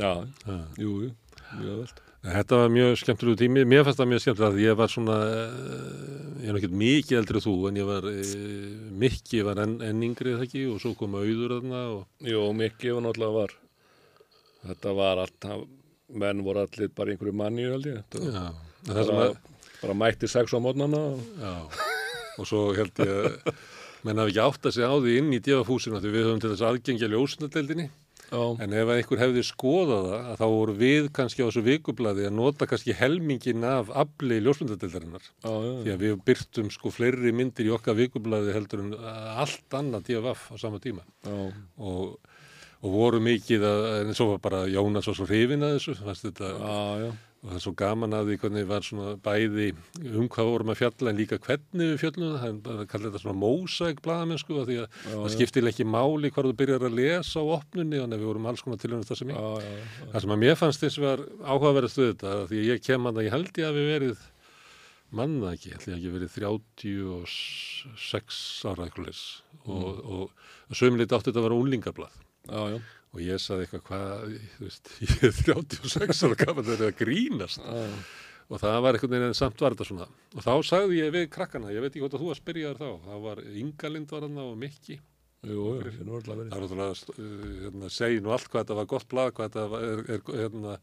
já, 0.00 0.12
Já. 0.46 0.56
jú, 0.80 0.94
jú, 1.04 1.10
mjög 1.58 1.74
veld 1.82 2.03
Þetta 2.24 2.56
var 2.56 2.70
mjög 2.72 2.94
skemmtilegu 3.02 3.36
tími, 3.36 3.62
mér 3.68 3.82
fannst 3.84 3.98
það 4.00 4.08
mjög 4.14 4.22
skemmtilega 4.24 4.54
að 4.54 4.62
ég 4.64 4.76
var 4.78 4.88
svona, 4.92 5.16
eh, 5.28 6.44
ég 6.44 6.48
er 6.48 6.56
ekki 6.60 6.70
mikið 6.72 7.18
eldri 7.18 7.36
en 7.40 7.44
þú, 7.44 7.54
en 7.68 7.76
ég 7.80 7.88
var, 7.90 8.06
eh, 8.08 8.30
mikið 9.02 9.42
var 9.44 9.60
enn, 9.64 9.74
enn 9.84 10.02
yngri 10.06 10.32
það 10.32 10.44
ekki? 10.46 10.62
Og 10.72 10.80
svo 10.80 10.94
kom 10.96 11.12
auður 11.20 11.52
þarna 11.60 11.82
og, 11.98 12.06
jú, 12.24 12.40
mikið 12.56 12.94
var 12.96 13.02
náttúrulega 13.04 13.34
var 13.34 13.50
þetta 14.64 14.94
var 14.96 15.16
allt 15.18 15.40
það- 15.40 15.68
menn 16.14 16.42
voru 16.44 16.64
allir 16.64 16.88
bara 16.94 17.10
einhverju 17.12 17.34
manni 17.34 17.62
held 17.68 17.84
ég. 17.84 18.04
Þetta 18.10 18.32
var 18.86 19.04
bara, 19.04 19.28
að, 19.28 19.36
bara 19.82 19.94
mætti 19.94 20.28
sex 20.28 20.52
á 20.52 20.58
mótnana 20.60 20.96
og, 20.96 21.20
Já, 21.40 21.54
og 22.38 22.46
svo 22.46 22.74
held 22.74 22.94
ég 22.94 23.08
að 23.08 23.54
menn 24.04 24.16
hafi 24.16 24.32
ekki 24.32 24.44
átt 24.48 24.62
að 24.68 24.74
segja 24.76 24.88
á 24.88 24.96
því 24.96 25.18
inn 25.18 25.32
í 25.32 25.40
djöfafúsinu 25.40 26.00
því 26.00 26.10
við 26.12 26.24
höfum 26.24 26.40
til 26.40 26.50
þess 26.54 26.68
aðgengja 26.70 27.08
ljósnadeildinni 27.12 27.90
já, 28.34 28.42
en 28.64 28.76
ef 28.80 28.92
einhver 28.94 29.22
hefði 29.22 29.44
skoðað 29.46 30.08
það 30.10 30.28
að 30.32 30.40
þá 30.40 30.44
voru 30.54 30.76
við 30.80 31.08
kannski 31.16 31.44
á 31.44 31.46
þessu 31.46 31.64
vikublaði 31.68 32.28
að 32.28 32.36
nota 32.38 32.68
kannski 32.70 32.96
helmingin 32.98 33.66
af 33.68 33.92
afli 34.04 34.40
já, 35.46 35.52
því 35.86 35.94
að 35.94 36.04
við 36.04 36.16
byrtum 36.28 36.70
sko 36.74 36.92
fleiri 36.94 37.34
myndir 37.36 37.70
í 37.70 37.74
okkar 37.74 37.98
vikublaði 37.98 38.56
heldur 38.56 38.84
en 38.84 38.94
allt 39.44 39.78
annað 39.78 40.08
djöfaf 40.10 40.48
á 40.50 40.54
sama 40.60 40.82
tíma. 40.82 41.06
Og, 41.24 42.16
og 42.84 42.96
voru 42.98 43.22
mikið 43.24 43.68
að, 43.68 43.86
en 44.02 44.16
svo 44.16 44.34
var 44.34 44.42
bara 44.44 44.64
Jónas 44.68 45.08
var 45.08 45.16
svo 45.16 45.28
hrifin 45.30 45.64
að 45.64 45.78
þessu 45.78 45.96
þetta 46.02 46.50
já, 46.50 47.06
já, 47.06 47.12
og 47.44 47.50
það 47.50 47.58
er 47.58 47.64
svo 47.66 47.74
gaman 47.76 48.14
að 48.16 48.28
því 48.30 48.34
hvernig 48.40 48.64
var 48.70 48.80
svona 48.86 49.10
bæði 49.20 49.66
um 50.16 50.28
hvað 50.32 50.46
vorum 50.48 50.70
að 50.72 50.78
fjalla 50.80 51.10
en 51.12 51.18
líka 51.20 51.36
hvernig 51.44 51.90
við 51.90 51.98
fjöllum 52.00 52.30
það, 52.30 52.38
það 52.40 52.48
er 52.48 52.56
bara 52.64 52.80
að 52.80 52.88
kalla 52.94 53.04
þetta 53.10 53.20
svona 53.20 53.36
mósæk 53.42 54.00
blaðamennsku 54.06 54.52
af 54.62 54.66
því 54.70 54.76
að 54.80 54.86
Já, 54.88 55.12
það 55.12 55.28
skiptir 55.34 55.68
ekki 55.68 55.84
máli 55.92 56.30
hvar 56.32 56.48
þú 56.48 56.54
byrjar 56.62 56.86
að 56.88 56.96
lesa 56.96 57.36
á 57.44 57.52
opnunni 57.58 58.00
þannig 58.00 58.16
að 58.16 58.22
við 58.24 58.30
vorum 58.32 58.48
alls 58.48 58.64
konar 58.64 58.80
tilhörnum 58.80 59.04
það 59.10 59.20
sem 59.20 59.28
ég. 59.28 59.36
já, 59.36 59.44
já. 59.60 59.68
Það 60.14 60.20
sem 60.24 60.32
að 60.36 60.40
mér 60.44 60.56
fannst 60.62 60.80
þess 60.86 60.96
var 61.04 61.18
áhugaverð 61.44 61.92
stuð 61.92 62.08
þetta 62.14 62.32
því 62.48 62.56
að 62.62 62.68
ég 62.72 62.80
kem 62.88 63.04
að 63.10 63.14
það, 63.20 63.26
ég 63.28 63.34
held 63.36 63.52
ég 63.60 63.68
að 63.68 63.76
við 63.76 63.86
verið 63.92 64.16
manna 65.14 65.52
ekki, 65.54 65.70
ætli 65.76 65.92
ég 65.92 66.00
ekki 66.00 66.16
verið 66.16 66.30
36 66.40 68.40
ára 68.72 68.88
leys 69.04 69.22
og, 69.68 70.00
og, 70.00 70.32
og 70.70 70.74
sömulegt 70.78 71.12
átti 71.14 71.28
þetta 71.30 71.40
að 71.42 71.46
vera 71.48 71.58
úlingablað 71.60 72.14
já, 72.48 72.60
já. 72.72 72.78
Og 73.14 73.22
ég 73.22 73.40
saði 73.42 73.64
eitthvað 73.64 73.86
hvað, 73.88 74.36
þú 74.56 74.66
veist, 74.66 74.92
ég 75.06 75.24
er 75.30 75.34
36 75.38 76.22
ára 76.26 76.38
gaman 76.42 76.68
það 76.68 76.76
er 76.76 76.86
að 76.90 77.00
grínast. 77.00 77.66
Og 78.52 78.60
það 78.60 78.78
var 78.84 78.96
einhvern 78.98 79.14
veginn 79.14 79.30
en 79.30 79.38
samt 79.38 79.62
var 79.64 79.72
þetta 79.72 79.88
svona. 79.88 80.06
Og 80.34 80.44
þá 80.44 80.52
sagði 80.68 80.98
ég 81.00 81.14
við 81.14 81.30
krakkana, 81.32 81.72
ég 81.72 81.80
veit 81.80 81.92
ekki 81.94 82.02
hvort 82.04 82.18
að 82.18 82.24
þú 82.26 82.32
að 82.34 82.40
spyrja 82.42 82.72
þér 82.74 82.82
þá 82.82 83.08
það 83.08 83.22
var 83.24 83.44
Ingalind 83.62 84.12
var 84.12 84.26
hann 84.26 84.42
og 84.42 84.56
Mikki 84.60 84.98
Jú, 85.44 85.64
það 85.70 85.80
er 85.84 85.88
er 85.94 86.06
náttúrulega 86.08 86.88
uh, 86.92 87.42
hérna, 87.64 87.90
segi 87.92 88.22
nú 88.24 88.32
allt 88.34 88.48
hvað 88.48 88.62
þetta 88.64 88.78
var 88.78 88.88
gott 88.94 89.08
blað 89.10 89.32
hvað 89.36 89.50
þetta 89.50 89.64
var, 89.72 89.84
er, 89.88 90.02
er 90.14 90.38
hérna, 90.40 90.76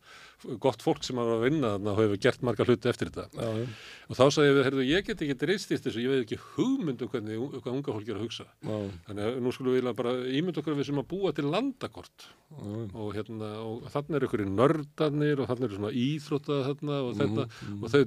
gott 0.62 0.86
fólk 0.86 1.06
sem 1.06 1.20
var 1.22 1.32
að 1.36 1.46
vinna 1.48 1.74
þarna 1.76 1.94
og 1.94 2.02
hefur 2.02 2.22
gert 2.26 2.46
marga 2.46 2.68
hluti 2.68 2.92
eftir 2.92 3.12
þetta 3.12 3.28
Já, 3.32 3.62
já, 3.62 3.66
og 4.08 4.20
þá 4.20 4.24
sagði 4.28 4.50
ég 4.50 4.58
við, 4.58 4.64
heyrðu, 4.70 4.86
ég 4.90 5.08
get 5.08 5.26
ekki 5.26 5.38
dreistist 5.46 5.88
þessu, 5.88 6.04
ég 6.06 6.14
veit 6.14 6.26
ekki 6.26 6.40
hugmynd 6.56 7.06
um 7.06 7.12
hvernig 7.14 7.46
hvað 7.58 7.74
unga 7.76 7.96
fólk 7.98 8.12
er 8.12 8.20
að 8.20 8.26
hugsa 8.26 8.48
já, 8.48 8.78
þannig 9.08 9.28
að 9.30 9.42
nú 9.42 9.56
skulum 9.56 9.78
við 9.78 9.90
bara 10.02 10.16
ímynd 10.42 10.62
okkur 10.62 10.76
að 10.76 10.82
við 10.82 10.90
sem 10.92 11.02
að 11.02 11.10
búa 11.12 11.34
til 11.38 11.48
landakort 11.52 12.28
og 12.52 13.14
hérna, 13.16 13.52
og 13.64 13.86
þannig 13.94 14.18
er 14.18 14.26
ykkur 14.28 14.44
nördarnir 14.50 15.42
og 15.42 15.50
þannig 15.52 15.70
er 15.70 15.78
svona 15.78 15.94
íþrótta 16.02 16.58
þarna 16.68 16.98
og 17.08 17.14
þetta, 17.20 17.48
Mhm, 17.62 17.84
og 17.84 17.92
þau 17.94 18.02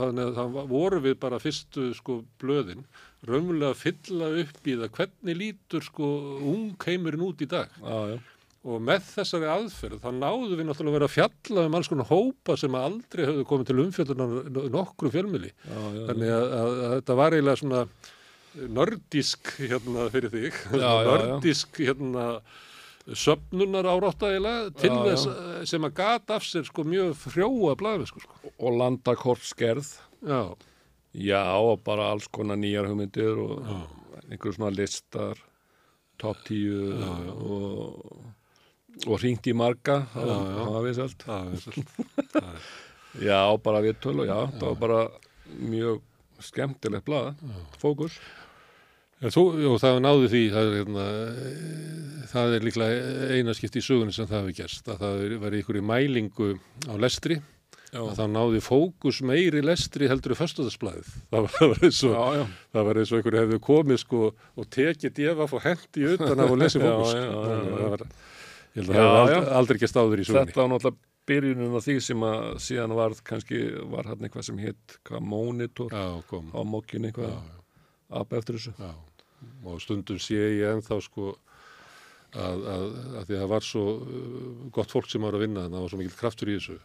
þannig 0.00 0.24
að 0.24 0.34
það 0.38 0.68
voru 0.70 1.00
við 1.04 1.16
bara 1.22 1.40
fyrstu 1.42 1.86
sko 1.96 2.18
blöðin, 2.40 2.84
raunverulega 3.28 3.76
fylla 3.78 4.30
upp 4.42 4.68
í 4.68 4.76
það. 4.80 4.92
Hvernig 4.98 5.40
lítur 5.40 5.84
sko 5.86 6.08
ung 6.52 6.86
heimurinn 6.86 7.26
út 7.26 7.44
í 7.44 7.48
dag? 7.50 7.72
Já, 7.80 8.14
já, 8.14 8.18
og 8.64 8.80
með 8.80 9.08
þessari 9.10 9.48
aðferð 9.52 10.00
þá 10.00 10.10
náðu 10.16 10.56
við 10.56 10.66
náttúrulega 10.68 10.94
að 10.94 10.98
vera 10.98 11.08
að 11.10 11.14
fjalla 11.18 11.64
um 11.68 11.74
alls 11.76 11.90
konar 11.92 12.08
hópa 12.08 12.56
sem 12.56 12.76
aldrei 12.78 13.24
höfðu 13.28 13.46
komið 13.50 13.70
til 13.70 13.80
umfjöldunar 13.82 14.70
nokkru 14.72 15.10
fjölmili 15.12 15.50
já, 15.52 15.80
þannig 16.08 16.32
að, 16.32 16.46
að, 16.60 16.70
að 16.86 16.94
þetta 16.94 17.18
var 17.20 17.36
eiginlega 17.36 17.60
svona 17.60 17.82
nördísk 18.54 19.50
hérna 19.58 20.06
fyrir 20.14 20.32
þig. 20.32 20.60
Nördísk 20.78 21.80
hérna 21.82 22.26
söfnunar 23.04 23.88
árátta 23.90 24.30
eiginlega 24.32 24.70
til 24.80 24.92
þess 24.94 25.68
sem 25.68 25.84
að 25.84 25.96
gata 25.98 26.38
af 26.38 26.46
sér 26.48 26.64
sko 26.64 26.86
mjög 26.88 27.12
frjóa 27.20 27.74
blaðmennsku 27.76 28.22
sko. 28.24 28.52
og 28.56 28.78
landakortskerð 28.80 29.90
Já, 30.24 30.56
Já, 31.14 31.42
og 31.62 31.82
bara 31.86 32.08
alls 32.10 32.26
konar 32.34 32.56
nýjar 32.58 32.88
hugmyndir 32.90 33.38
og 33.38 33.60
einhverjum 34.30 34.56
svona 34.56 34.72
listar 34.74 35.38
top 36.18 36.40
10 36.48 36.64
og, 37.44 38.24
og 39.06 39.20
ringt 39.22 39.46
í 39.50 39.54
marga 39.54 40.00
það 40.14 40.26
Já, 40.26 40.38
já. 40.38 40.64
var 40.70 40.86
viðselt. 40.88 41.26
Já, 43.22 43.40
bara 43.62 43.82
viðtöl 43.84 44.16
og 44.24 44.26
já, 44.26 44.38
það 44.58 44.66
var 44.72 44.80
bara 44.82 45.02
mjög 45.70 46.00
skemmtilegt 46.42 47.06
blað 47.06 47.34
fókus. 47.78 48.16
Þú, 49.24 49.42
jú, 49.62 49.70
það 49.80 50.00
náði 50.04 50.26
því, 50.32 50.40
það 50.52 50.66
er, 50.68 50.74
hérna, 50.80 51.04
það 52.28 52.54
er 52.58 52.64
líklega 52.66 53.28
eina 53.38 53.54
skipt 53.56 53.78
í 53.78 53.82
sögunni 53.86 54.12
sem 54.12 54.26
það 54.28 54.40
hefur 54.42 54.56
gerst, 54.58 54.90
að 54.90 54.98
það 55.04 55.22
er- 55.28 55.36
var 55.44 55.54
í 55.54 55.60
ykkur 55.62 55.78
mælingu 55.86 56.48
á 56.90 56.94
lestri, 57.00 57.38
Já, 57.38 57.53
að 57.94 58.10
þá 58.18 58.24
náði 58.34 58.60
fókus 58.64 59.20
meiri 59.26 59.60
lestri 59.64 60.08
heldur 60.10 60.34
í 60.34 60.38
föstudagsblæðið. 60.40 61.08
Það 61.32 61.46
var, 61.46 61.54
það 61.58 61.84
eins 61.88 62.00
og, 62.08 62.14
já, 62.14 62.24
já, 62.40 62.44
það 62.74 62.86
var 62.88 63.00
eins 63.02 63.12
og 63.14 63.18
einhver 63.20 63.38
hefði 63.40 63.58
komið 63.68 64.00
sko 64.02 64.20
og 64.34 64.68
tekið 64.76 65.14
djefaf 65.20 65.54
og 65.58 65.64
hendi 65.68 66.06
utan 66.14 66.44
af 66.44 66.54
lesið 66.64 66.84
Já, 66.88 66.92
fókus. 66.92 67.14
já. 67.14 67.26
Það 67.34 67.90
var, 67.94 68.06
Ég 68.74 68.82
held 68.82 68.90
að 68.90 68.96
það 68.98 69.04
já. 69.04 69.18
aldrei, 69.22 69.52
aldrei 69.60 69.78
gæst 69.84 69.98
áður 70.02 70.20
í 70.20 70.24
sögunni. 70.26 70.50
Þetta 70.50 70.60
var 70.64 70.70
náttúrulega 70.72 71.10
byrjunin 71.30 71.76
á 71.78 71.80
því 71.86 71.94
sem 72.04 72.24
að 72.26 72.40
síðan 72.66 72.94
varð 72.98 73.20
kannski, 73.24 73.60
var 73.92 74.08
hann 74.10 74.24
eitthvað 74.26 74.46
sem 74.48 74.58
hitt, 74.60 74.96
monitor 75.22 75.94
á 75.94 76.60
mókin 76.66 77.06
eitthvað, 77.08 77.36
ab 78.18 78.34
eftir 78.34 78.58
þessu. 78.58 78.74
Og 79.64 79.78
stundum 79.84 80.18
sé 80.20 80.36
ég 80.58 80.66
ennþá 80.74 80.98
sko 81.06 81.36
að, 82.34 82.64
að, 82.74 82.84
að 83.20 83.24
því 83.28 83.34
að 83.36 83.40
það 83.44 83.50
var 83.54 83.64
svo 83.68 83.84
uh, 83.94 84.48
gott 84.74 84.90
fólk 84.94 85.08
sem 85.12 85.22
var 85.26 85.36
að 85.38 85.44
vinna 85.44 85.62
þannig, 85.64 85.76
það 85.78 85.84
var 85.84 85.92
svo 85.94 86.00
mikill 86.00 86.18
kraftur 86.20 86.50
í 86.50 86.56
þessu 86.58 86.76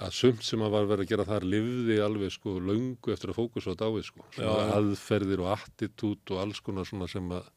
að 0.00 0.14
sumt 0.16 0.42
sem 0.46 0.62
að 0.66 0.74
var 0.74 0.88
verið 0.90 1.04
að 1.06 1.10
gera 1.12 1.26
þar 1.28 1.46
lifði 1.52 1.96
alveg 2.04 2.32
sko 2.34 2.54
löngu 2.64 3.12
eftir 3.14 3.32
að 3.34 3.36
fókusa 3.38 3.74
á 3.76 3.80
dáið 3.82 4.04
sko. 4.08 4.24
Svona 4.34 4.48
Já, 4.48 4.60
já. 4.64 4.74
aðferðir 4.80 5.42
og 5.44 5.50
attitút 5.54 6.32
og 6.34 6.40
alls 6.40 6.60
konar 6.64 6.88
svona 6.88 7.08
sem 7.12 7.26
að 7.36 7.50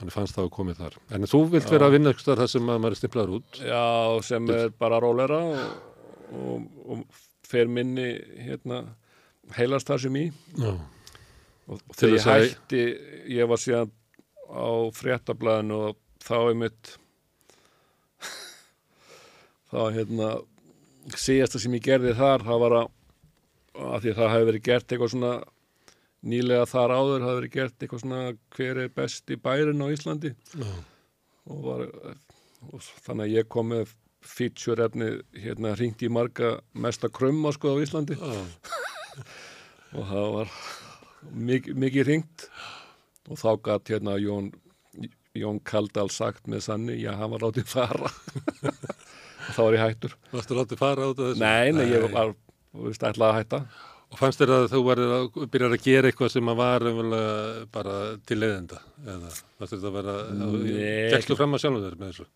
manni 0.00 0.12
fannst 0.14 0.36
það 0.36 0.46
að 0.48 0.54
komið 0.56 0.80
þar. 0.80 0.96
En 1.16 1.28
þú 1.28 1.40
vilt 1.52 1.70
vera 1.72 1.86
að 1.90 1.94
vinna 1.98 2.12
eitthvað 2.14 2.40
þar 2.42 2.50
sem 2.54 2.72
að 2.72 2.80
maður 2.84 2.96
er 2.96 3.00
stimplaður 3.02 3.34
út? 3.38 3.60
Já, 3.64 3.84
sem 4.30 4.50
er 4.56 4.72
bara 4.80 4.98
rólera 5.04 5.38
og, 5.52 5.60
og, 6.40 6.66
og 6.96 7.20
fer 7.46 7.68
minni 7.70 8.08
hérna 8.48 8.80
heilast 9.56 9.88
þar 9.92 10.02
sem 10.06 10.18
í. 10.20 10.24
Já, 10.58 10.72
og 11.68 11.84
Til 11.96 12.10
þegar 12.16 12.16
ég 12.16 12.26
að- 12.32 12.48
hætti 12.48 12.82
ég 13.36 13.48
var 13.52 13.60
síðan 13.62 13.92
á 14.48 14.68
fréttablaðinu 14.96 15.78
og 15.90 15.96
þá 16.26 16.36
er 16.38 16.60
mitt 16.62 16.92
þá 19.72 19.80
hérna 19.96 20.30
síðasta 21.14 21.60
sem 21.62 21.76
ég 21.78 21.84
gerði 21.86 22.16
þar 22.18 22.46
það 22.46 22.62
var 22.64 22.78
að, 22.80 22.88
að 23.76 24.00
því 24.00 24.12
að 24.12 24.18
það 24.20 24.32
hefði 24.34 24.48
verið 24.50 24.66
gert 24.70 24.90
eitthvað 24.90 25.14
svona 25.14 25.34
nýlega 26.26 26.66
þar 26.70 26.94
áður 26.96 27.26
hefði 27.26 27.38
verið 27.40 27.54
gert 27.54 27.76
eitthvað 27.76 28.02
svona 28.02 28.22
hver 28.56 28.80
er 28.82 28.94
best 28.96 29.30
í 29.30 29.38
bærin 29.40 29.84
á 29.84 29.86
Íslandi? 29.92 30.32
Já, 30.56 30.72
og, 31.46 31.60
var, 31.66 31.84
og 32.72 32.88
þannig 33.06 33.26
að 33.26 33.36
ég 33.36 33.50
kom 33.52 33.70
með 33.72 33.94
feature 34.26 34.88
efni 34.88 35.12
hérna 35.38 35.74
hringt 35.76 36.02
í 36.02 36.10
marga 36.10 36.56
mesta 36.74 37.10
krumma 37.12 37.52
sko 37.54 37.76
á 37.78 37.82
Íslandi. 37.82 38.18
Já, 38.18 38.40
og 39.96 40.10
það 40.10 40.32
var 40.38 40.56
mikið, 41.46 41.78
mikið 41.84 42.10
hringt. 42.10 42.48
Og 43.26 43.38
þá 43.40 43.50
gætt 43.68 43.94
hérna 43.94 44.16
Jón, 44.22 44.52
Jón 45.40 45.60
Kaldal 45.66 46.10
sagt 46.12 46.48
með 46.50 46.64
sanni, 46.68 46.96
já 47.02 47.12
hann 47.16 47.32
var 47.34 47.44
látið 47.46 47.68
fara. 47.70 48.12
Þá 49.56 49.60
var 49.62 49.76
ég 49.76 49.84
hættur. 49.84 50.16
Varstu 50.32 50.56
látið 50.58 50.80
fara 50.80 51.10
át 51.10 51.20
af 51.20 51.28
þessu? 51.28 51.42
nei, 51.42 51.74
nei, 51.76 51.84
ég 51.92 52.08
var, 52.14 52.32
þú 52.72 52.88
veist, 52.88 53.04
ætlaði 53.06 53.28
að 53.28 53.38
hætta. 53.40 53.62
Og 54.06 54.18
fannst 54.20 54.40
þér 54.40 54.52
að 54.54 54.64
þú 54.70 54.80
að 54.94 55.46
byrjar 55.52 55.74
að 55.74 55.84
gera 55.86 56.10
eitthvað 56.10 56.32
sem 56.36 56.50
að 56.52 56.60
var 56.60 56.84
bara 57.74 57.94
til 58.26 58.38
leiðenda? 58.38 58.80
Eða 59.02 59.30
fannst 59.34 59.76
þér 59.76 59.86
að 59.90 59.96
vera, 60.00 60.16
tekstu 61.16 61.38
fram 61.38 61.56
að 61.56 61.64
sjálfum 61.64 61.86
þér 61.86 61.96
með 62.02 62.12
þessu? 62.12 62.28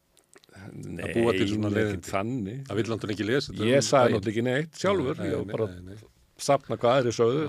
nei, 0.75 1.13
búa 1.15 1.35
til 1.35 1.47
svona 1.51 1.71
ekkert 1.73 2.09
þannig. 2.11 2.59
Það 2.69 2.81
vill 2.81 2.87
náttúrulega 2.91 3.17
ekki 3.17 3.29
lesa 3.29 3.55
ég 3.67 3.87
sagði 3.87 4.17
náttúrulega 4.17 4.33
ekki 4.35 4.45
neitt 4.47 4.81
sjálfur 4.83 5.21
Nei, 5.21 5.29
ég 5.31 5.39
var 5.39 5.55
bara 5.55 5.69
nei, 5.77 5.97
að 5.97 6.45
sapna 6.47 6.79
hvað 6.81 6.99
aðri 6.99 7.15
sögðu. 7.17 7.47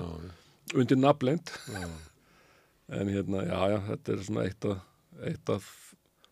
Undir 0.78 1.00
nafnlend 1.00 1.52
já, 1.72 1.82
en 2.98 3.12
hérna, 3.12 3.44
já, 3.48 3.58
já, 3.72 3.78
þetta 3.90 4.14
er 4.14 4.24
svona 4.28 4.46
eitt 4.48 4.68
af, 4.70 4.82
eitt 5.28 5.48
af 5.50 5.64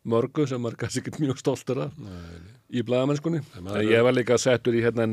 mörgu 0.04 0.46
sem 0.48 0.60
maður 0.62 0.76
kannski 0.84 1.02
ekki 1.04 1.20
mjög 1.26 1.38
stoltur 1.42 1.78
af 1.86 1.98
nei, 1.98 2.38
í 2.72 2.82
blaðamennskunni 2.82 3.40
En 3.42 3.58
en 3.58 3.64
maður- 3.66 3.90
ég 3.92 4.02
var 4.06 4.12
líka 4.16 4.38
settur 4.38 4.72
í 4.74 4.80
hérna 4.82 5.04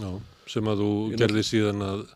Já, 0.00 0.20
sem 0.46 0.64
að 0.64 0.80
þú 0.82 0.90
gerði 1.20 1.42
síðan 1.44 1.82
að 1.88 2.06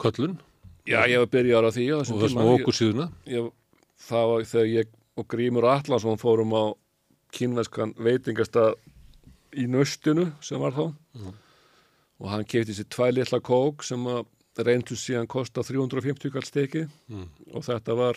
köllun 0.00 0.38
Já, 0.86 1.04
ég 1.06 1.18
var 1.18 1.26
byrjar 1.26 1.66
á 1.66 1.70
því 1.70 1.84
og 1.98 2.06
þessum 2.06 2.46
okkur 2.56 2.74
síðuna. 2.74 3.10
Var 4.10 4.44
þegar 4.48 4.66
ég 4.72 4.86
og 5.20 5.26
Grímur 5.28 5.66
Atlason 5.68 6.16
fórum 6.18 6.54
á 6.56 6.64
kínveskan 7.36 7.92
veitingastað 8.00 8.74
í 9.54 9.66
nöstinu 9.68 10.32
sem 10.40 10.58
var 10.58 10.72
þá 10.72 10.94
Mhm. 11.14 11.34
og 12.20 12.28
hann 12.30 12.44
kefti 12.44 12.72
sér 12.74 12.88
tvæ 12.88 13.12
litla 13.14 13.40
kók 13.40 13.82
sem 13.84 14.02
að 14.04 14.24
reyndu 14.58 14.96
síðan 14.96 15.28
kosta 15.28 15.62
350 15.62 16.30
kall 16.32 16.42
steki 16.42 16.88
Mm. 17.10 17.28
og 17.54 17.62
þetta 17.62 17.96
var 17.96 18.16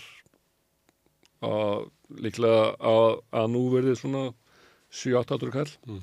að, 1.43 1.85
líklega 2.23 2.63
að, 2.93 3.07
að 3.41 3.47
nú 3.53 3.63
verði 3.73 3.95
svona 3.99 4.23
7-8 4.93 5.51
kall 5.53 5.71
Mm. 5.89 6.01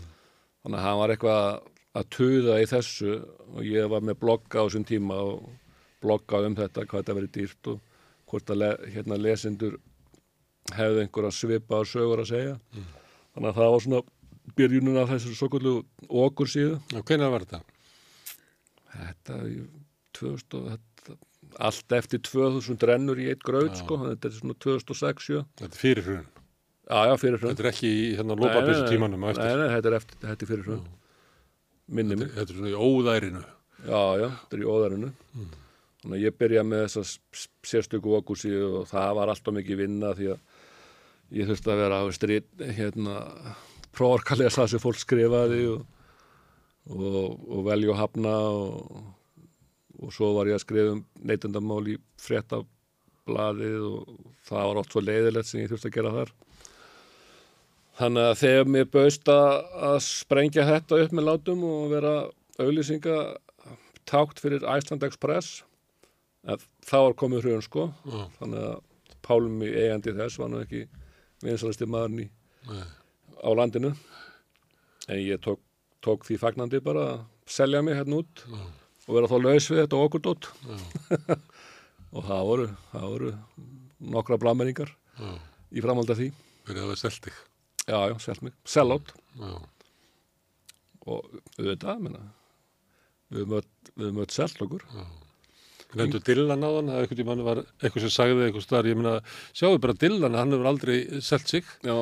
þannig 0.65 0.79
að 0.81 0.85
hann 0.87 0.99
var 1.01 1.13
eitthvað 1.15 1.45
að 2.01 2.09
tuða 2.15 2.57
í 2.63 2.67
þessu 2.71 3.13
og 3.55 3.61
ég 3.67 3.89
var 3.91 4.03
með 4.07 4.19
blogga 4.23 4.61
á 4.61 4.65
þessum 4.67 4.85
tíma 4.87 5.17
og 5.27 5.49
blogga 6.03 6.41
um 6.47 6.55
þetta, 6.59 6.85
hvað 6.87 7.01
þetta 7.03 7.17
verið 7.19 7.33
dýrt 7.37 7.71
og 7.73 7.81
hvort 8.31 8.51
að 8.55 8.61
le, 8.63 8.69
hérna 8.95 9.17
lesendur 9.19 9.79
hefðu 10.77 11.01
einhverja 11.03 11.33
svipa 11.35 11.81
sögur 11.89 12.23
að 12.23 12.31
segja 12.31 12.55
þannig 13.35 13.49
að 13.51 13.57
það 13.59 13.73
var 13.75 13.85
svona 13.87 14.03
byrjunin 14.59 15.01
af 15.03 15.11
þessu 15.15 15.35
svo 15.39 15.49
kvöldu 15.51 15.73
okkur 16.27 16.51
síðu 16.51 16.77
Já, 16.95 17.01
hvenær 17.09 17.33
var 17.35 17.45
þetta? 17.47 17.63
þetta, 18.95 19.39
í 19.51 19.59
2000 20.19 20.57
og 20.61 20.69
þetta, 20.75 20.90
allt 21.59 21.97
eftir 21.97 22.23
2000 22.27 22.79
rennur 22.87 23.19
í 23.19 23.31
eitt 23.33 23.43
Já. 23.43 23.75
sko, 23.81 23.99
þetta 24.07 24.29
er 24.29 24.37
svona 24.39 24.57
2006 24.63 25.27
sjö. 25.27 25.43
Þetta 25.59 25.75
er 25.75 25.83
fyrir 25.83 26.07
hrun. 26.07 26.27
Þetta 26.91 27.63
er 27.63 27.71
ekki 27.71 27.91
í 27.91 28.07
hérna 28.19 28.35
lópapessu 28.39 28.89
tímanum 28.91 29.21
nei, 29.21 29.31
eftir. 29.31 29.59
nei, 29.61 29.69
þetta 29.77 29.91
er, 29.91 29.97
eftir, 30.01 30.19
þetta 30.25 30.45
er 30.47 30.51
fyrir 30.51 30.67
hrund 30.67 30.89
minni 31.91 32.19
mig 32.19 32.31
þetta 32.35 32.55
er 32.55 32.59
svona 32.59 32.71
í 32.71 32.79
óðærinu. 32.79 33.43
Já, 33.81 34.03
já, 34.21 34.29
þetta 34.29 34.57
er 34.57 34.63
í 34.63 34.69
óðarinu. 34.69 35.11
Þannig 36.01 36.17
að 36.17 36.25
ég 36.25 36.37
byrja 36.41 36.65
með 36.65 36.85
þessa 36.87 37.47
sérstöku 37.71 38.15
okkursi 38.17 38.53
og 38.65 38.89
það 38.89 39.15
var 39.19 39.33
alltaf 39.33 39.57
mikið 39.57 39.81
vinna 39.83 40.13
því 40.17 40.31
að 40.35 41.39
ég 41.41 41.51
þurfti 41.51 41.73
að 41.73 41.81
vera 41.85 42.01
á 42.01 42.05
strít, 42.17 42.51
hérna, 42.79 43.17
prófarka 43.95 44.37
að 44.37 44.45
lesa 44.45 44.63
það 44.63 44.71
sem 44.73 44.83
fólk 44.83 45.01
skrifaði 45.01 45.61
og, 45.75 45.83
og, 46.91 47.19
og 47.51 47.65
velja 47.69 47.93
og 47.93 48.01
hafna 48.01 48.37
og, 48.51 49.03
og 50.01 50.13
svo 50.17 50.33
var 50.37 50.49
ég 50.51 50.57
að 50.57 50.65
skrifa 50.65 50.95
um 50.97 51.03
neytendamál 51.29 51.83
í 51.93 51.97
fréttablaðið 52.21 53.87
og 53.91 54.15
það 54.49 54.69
var 54.71 54.81
oft 54.83 54.95
svo 54.95 55.03
leiðilegt 55.05 55.51
sem 55.51 55.63
ég 55.63 55.73
þurfti 55.73 55.91
að 55.91 55.97
gera 55.99 56.15
þar. 56.17 56.33
Þannig 58.01 58.29
að 58.31 58.39
þegar 58.41 58.71
mér 58.75 58.87
bauðst 58.95 59.33
að 59.35 59.97
sprengja 60.07 60.69
þetta 60.69 61.01
upp 61.05 61.17
með 61.17 61.27
látum 61.29 61.65
og 61.69 61.91
vera 61.93 62.15
auðlýsinga 62.61 63.17
tákt 64.09 64.41
fyrir 64.43 64.65
Iceland 64.65 65.05
Express 65.07 65.61
að 66.49 66.65
þá 66.87 66.97
var 67.05 67.17
komið 67.21 67.45
hrjón 67.45 67.65
sko 67.65 67.91
Já, 68.09 68.23
þannig 68.39 68.65
að 68.71 68.79
Pálmi 69.21 69.69
eigandi 69.69 70.15
þess 70.17 70.41
var 70.41 70.49
nú 70.51 70.63
ekki 70.65 70.87
vinsalasti 71.45 71.87
maðurinn 71.89 72.23
í, 72.25 72.29
nei. 72.71 72.87
á 73.45 73.51
landinu 73.53 73.91
en 75.11 75.21
ég 75.21 75.43
tók, 75.45 75.61
tók 76.01 76.25
því 76.27 76.39
fagnandi 76.41 76.81
bara 76.85 77.05
að 77.13 77.21
selja 77.53 77.83
mig 77.85 77.99
hérna 78.01 78.23
út 78.23 78.45
Já. 78.49 78.63
Og 79.07 79.17
vera 79.17 79.31
þá 79.31 79.37
laus 79.45 79.69
við 79.71 79.81
þetta 79.85 80.01
Já. 80.67 80.77
og 82.17 82.27
það 82.27 82.45
voru, 82.51 82.67
það 82.93 83.07
voru 83.15 83.33
nokkra 84.17 84.41
blameringar 84.43 84.93
Já, 85.21 85.31
í 85.77 85.85
framhald 85.85 86.11
af 86.13 86.21
því. 86.21 86.31
Verið 86.69 86.85
að 86.85 86.93
það 86.93 87.01
selt 87.05 87.27
þig. 87.29 87.39
já, 87.87 87.99
já, 88.11 88.15
selt 88.27 88.43
mig, 88.47 88.55
sellátt 88.69 89.15
og 91.11 91.27
auðvitað, 91.59 92.05
menna 92.05 92.21
við 93.31 93.45
höfum 93.45 94.21
öll, 94.23 94.31
selt 94.35 94.61
okkur. 94.65 94.85
Nefndu 95.99 96.21
Dylan 96.23 96.63
á 96.63 96.71
hann, 96.71 96.91
að 96.93 97.01
einhvern 97.03 97.19
tímann 97.19 97.45
var 97.47 97.61
eitthvað 97.81 98.05
sem 98.05 98.13
sagði 98.15 98.45
eitthvað 98.47 98.65
staðar, 98.67 98.89
ég 98.91 98.99
meina, 98.99 99.15
sjáu 99.59 99.79
bara 99.83 99.97
Dylan, 99.99 100.37
hann 100.39 100.55
hefur 100.55 100.69
aldrei 100.71 100.99
selt 101.25 101.51
sig. 101.51 101.67
Já, 101.87 101.97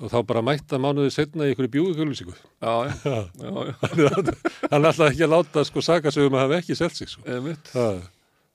og 0.00 0.10
þá 0.10 0.18
bara 0.26 0.42
mætta 0.44 0.80
mánuði 0.82 1.12
setna 1.14 1.46
í 1.46 1.52
einhverju 1.52 1.72
bjúgukjölusingu. 1.76 2.34
já, 2.64 2.74
já, 2.90 3.16
já, 3.38 3.52
já. 3.68 4.34
hann 4.72 4.88
ætlaði 4.90 5.10
ekki 5.12 5.26
að 5.26 5.34
láta 5.34 5.64
sko 5.68 5.84
saka 5.84 6.12
sig 6.14 6.28
um 6.28 6.36
að 6.36 6.44
hafa 6.46 6.60
ekki 6.62 6.78
selt 6.78 6.98
sig 6.98 7.12
sko. 7.12 7.22
Það, 7.70 8.00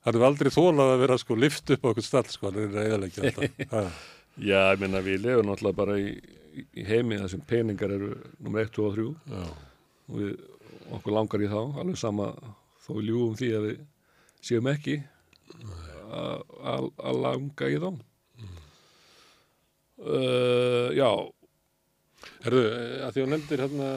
hann 0.04 0.16
hefur 0.16 0.26
aldrei 0.28 0.52
þólað 0.54 0.94
að 0.94 1.04
vera 1.04 1.18
sko 1.22 1.38
lift 1.38 1.74
upp 1.76 1.86
á 1.86 1.90
okkur 1.92 2.06
stall 2.06 2.28
sko, 2.28 2.50
hann 2.50 2.60
er 2.66 2.82
eðalegja 2.86 3.30
alltaf. 3.30 4.00
Já, 4.40 4.70
ég 4.72 4.80
minna 4.80 5.02
við 5.04 5.24
lefum 5.24 5.48
náttúrulega 5.50 5.76
bara 5.76 5.96
í, 6.00 6.12
í 6.78 6.84
heimi 6.86 7.18
þar 7.20 7.32
sem 7.32 7.42
peningar 7.44 7.92
eru 7.92 8.12
nummer 8.38 8.62
1, 8.62 8.70
2 8.76 8.84
og 8.86 8.94
3 8.96 9.08
já, 9.34 9.48
og 10.08 10.20
við, 10.20 10.30
okkur 10.96 11.16
langar 11.16 11.42
í 11.44 11.48
þá, 11.50 11.58
alveg 11.82 11.98
sama 12.00 12.28
þó 12.84 12.92
við 12.94 13.08
ljúum 13.10 13.34
því 13.36 13.50
að 13.58 13.66
við 13.66 13.82
séum 14.48 14.70
ekki 14.70 14.96
að 16.10 17.20
langa 17.20 17.68
í 17.68 17.76
þá. 17.82 17.90
Uh, 20.00 20.88
já, 20.96 21.10
Herðu, 22.40 22.60
eh, 22.72 23.00
að 23.04 23.14
því 23.14 23.22
að 23.22 23.30
nefndir 23.34 23.62
hérna, 23.64 23.88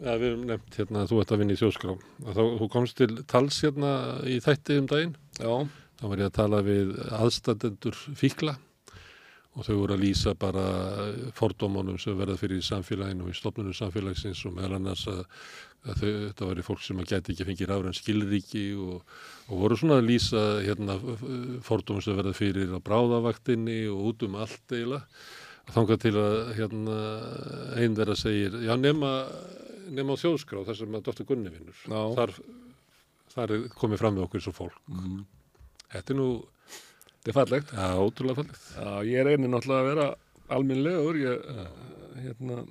ja, 0.00 0.14
við 0.16 0.26
erum 0.30 0.44
nefnt 0.48 0.76
hérna 0.80 1.02
að 1.02 1.10
þú 1.10 1.18
ert 1.20 1.32
að 1.34 1.40
vinna 1.42 1.56
í 1.56 1.60
þjóðskrá, 1.60 1.94
að 2.24 2.38
þá, 2.38 2.44
þú 2.60 2.68
komst 2.72 2.96
til 3.00 3.08
tals 3.28 3.58
hérna 3.64 3.90
í 4.28 4.38
þætti 4.44 4.78
um 4.80 4.88
daginn, 4.88 5.14
já, 5.36 5.52
þá 6.00 6.04
var 6.08 6.22
ég 6.22 6.30
að 6.30 6.36
tala 6.38 6.62
við 6.64 6.94
aðstandendur 7.20 8.00
fíkla 8.20 8.56
og 9.54 9.66
þau 9.66 9.76
voru 9.78 9.94
að 9.94 10.02
lýsa 10.02 10.34
bara 10.38 10.64
fordómanum 11.36 11.98
sem 12.02 12.16
verða 12.18 12.38
fyrir 12.40 12.58
í 12.58 12.66
samfélaginu 12.66 13.26
og 13.26 13.30
í 13.30 13.38
stofnunum 13.38 13.76
samfélagsins 13.76 14.42
og 14.48 14.56
meðal 14.56 14.80
annars 14.80 15.04
að, 15.10 15.20
að 15.86 16.00
þau, 16.00 16.10
þetta 16.10 16.48
væri 16.50 16.66
fólk 16.66 16.82
sem 16.82 17.00
að 17.02 17.12
gæti 17.12 17.34
ekki 17.34 17.48
fengið 17.50 17.70
ráðræn 17.70 17.96
skilríki 17.98 18.66
og, 18.74 19.16
og 19.46 19.62
voru 19.62 19.78
svona 19.78 20.00
að 20.00 20.10
lýsa 20.10 20.44
hérna 20.64 20.98
fordómum 21.62 22.02
sem 22.02 22.18
verða 22.18 22.34
fyrir 22.34 22.74
á 22.74 22.82
bráðavaktinni 22.82 23.84
og 23.92 24.10
út 24.10 24.26
um 24.26 24.38
allt 24.42 24.74
eiginlega 24.74 25.04
þangað 25.72 26.00
til 26.02 26.14
að 26.20 26.34
hérna, 26.58 26.96
einn 27.80 27.96
þeirra 27.96 28.16
segir, 28.18 28.56
já 28.66 28.74
nema, 28.76 29.12
nema 29.94 30.16
á 30.16 30.20
þjóðskrá 30.20 30.64
þar 30.66 30.80
sem 30.80 30.98
að 30.98 31.06
Dr. 31.08 31.26
Gunni 31.28 31.52
vinnur. 31.52 31.78
Þar, 31.86 32.34
þar 33.34 33.54
er 33.56 33.68
komið 33.78 34.02
fram 34.02 34.18
með 34.18 34.26
okkur 34.26 34.44
svo 34.44 34.54
fólk. 34.56 34.82
Mm. 34.90 35.22
Þetta 35.94 36.14
er 36.14 36.18
nú, 36.18 36.28
Þetta 37.24 37.32
er 37.32 37.36
fallegt. 37.38 37.70
já, 37.72 37.86
ótrúlega 37.96 38.42
fallegt. 38.42 38.64
Já, 38.76 38.90
ég 39.08 39.24
reynir 39.24 39.48
náttúrulega 39.48 39.80
að 39.80 39.88
vera 39.88 40.08
alminnlegur, 40.52 41.16
ég, 41.16 41.46
hérna, 42.20 42.64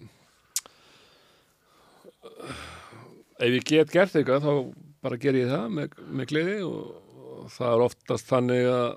ef 3.41 3.55
ég 3.57 3.65
get 3.65 3.93
gert 3.93 4.13
eitthvað 4.15 4.45
þá 4.45 4.53
bara 5.03 5.17
ger 5.19 5.37
ég 5.37 5.49
það 5.51 5.65
með, 5.77 5.97
með 6.05 6.29
gleði 6.31 6.59
og, 6.67 6.93
og 7.33 7.49
það 7.55 7.73
er 7.73 7.85
oftast 7.87 8.29
þannig 8.29 8.67
að, 8.71 8.91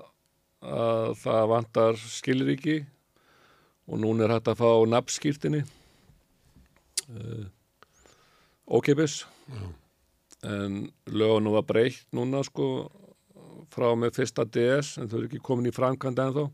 að 0.77 1.09
það 1.23 1.49
vantar 1.53 1.99
skilríki 2.03 2.77
og 3.87 4.01
núna 4.03 4.27
er 4.27 4.35
hægt 4.37 4.51
að 4.51 4.61
fá 4.61 4.69
nafnskýrtinni 4.93 5.63
uh, 7.09 7.43
ókipis 8.77 9.23
en 10.47 10.85
lögunum 11.09 11.57
var 11.57 11.67
breytt 11.67 12.05
núna 12.15 12.43
sko 12.45 12.67
frá 13.73 13.89
með 13.99 14.15
fyrsta 14.17 14.45
DS 14.45 14.95
en 15.01 15.09
þau 15.09 15.19
eru 15.19 15.29
ekki 15.29 15.43
komin 15.43 15.69
í 15.69 15.75
framkvæmd 15.75 16.23
ennþá 16.23 16.47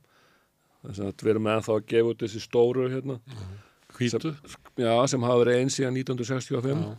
þess 0.84 1.03
að 1.06 1.23
við 1.23 1.31
erum 1.34 1.49
ennþá 1.53 1.77
að 1.77 1.88
gefa 1.94 2.11
út 2.11 2.23
þessi 2.26 2.44
stóru 2.44 2.90
hérna, 2.91 3.18
Hvítu. 3.94 4.34
já, 4.80 4.94
sem 5.07 5.23
hafa 5.23 5.41
verið 5.44 5.60
eins 5.61 5.77
síðan 5.77 5.98
1965 6.02 6.81
Já. 6.84 6.95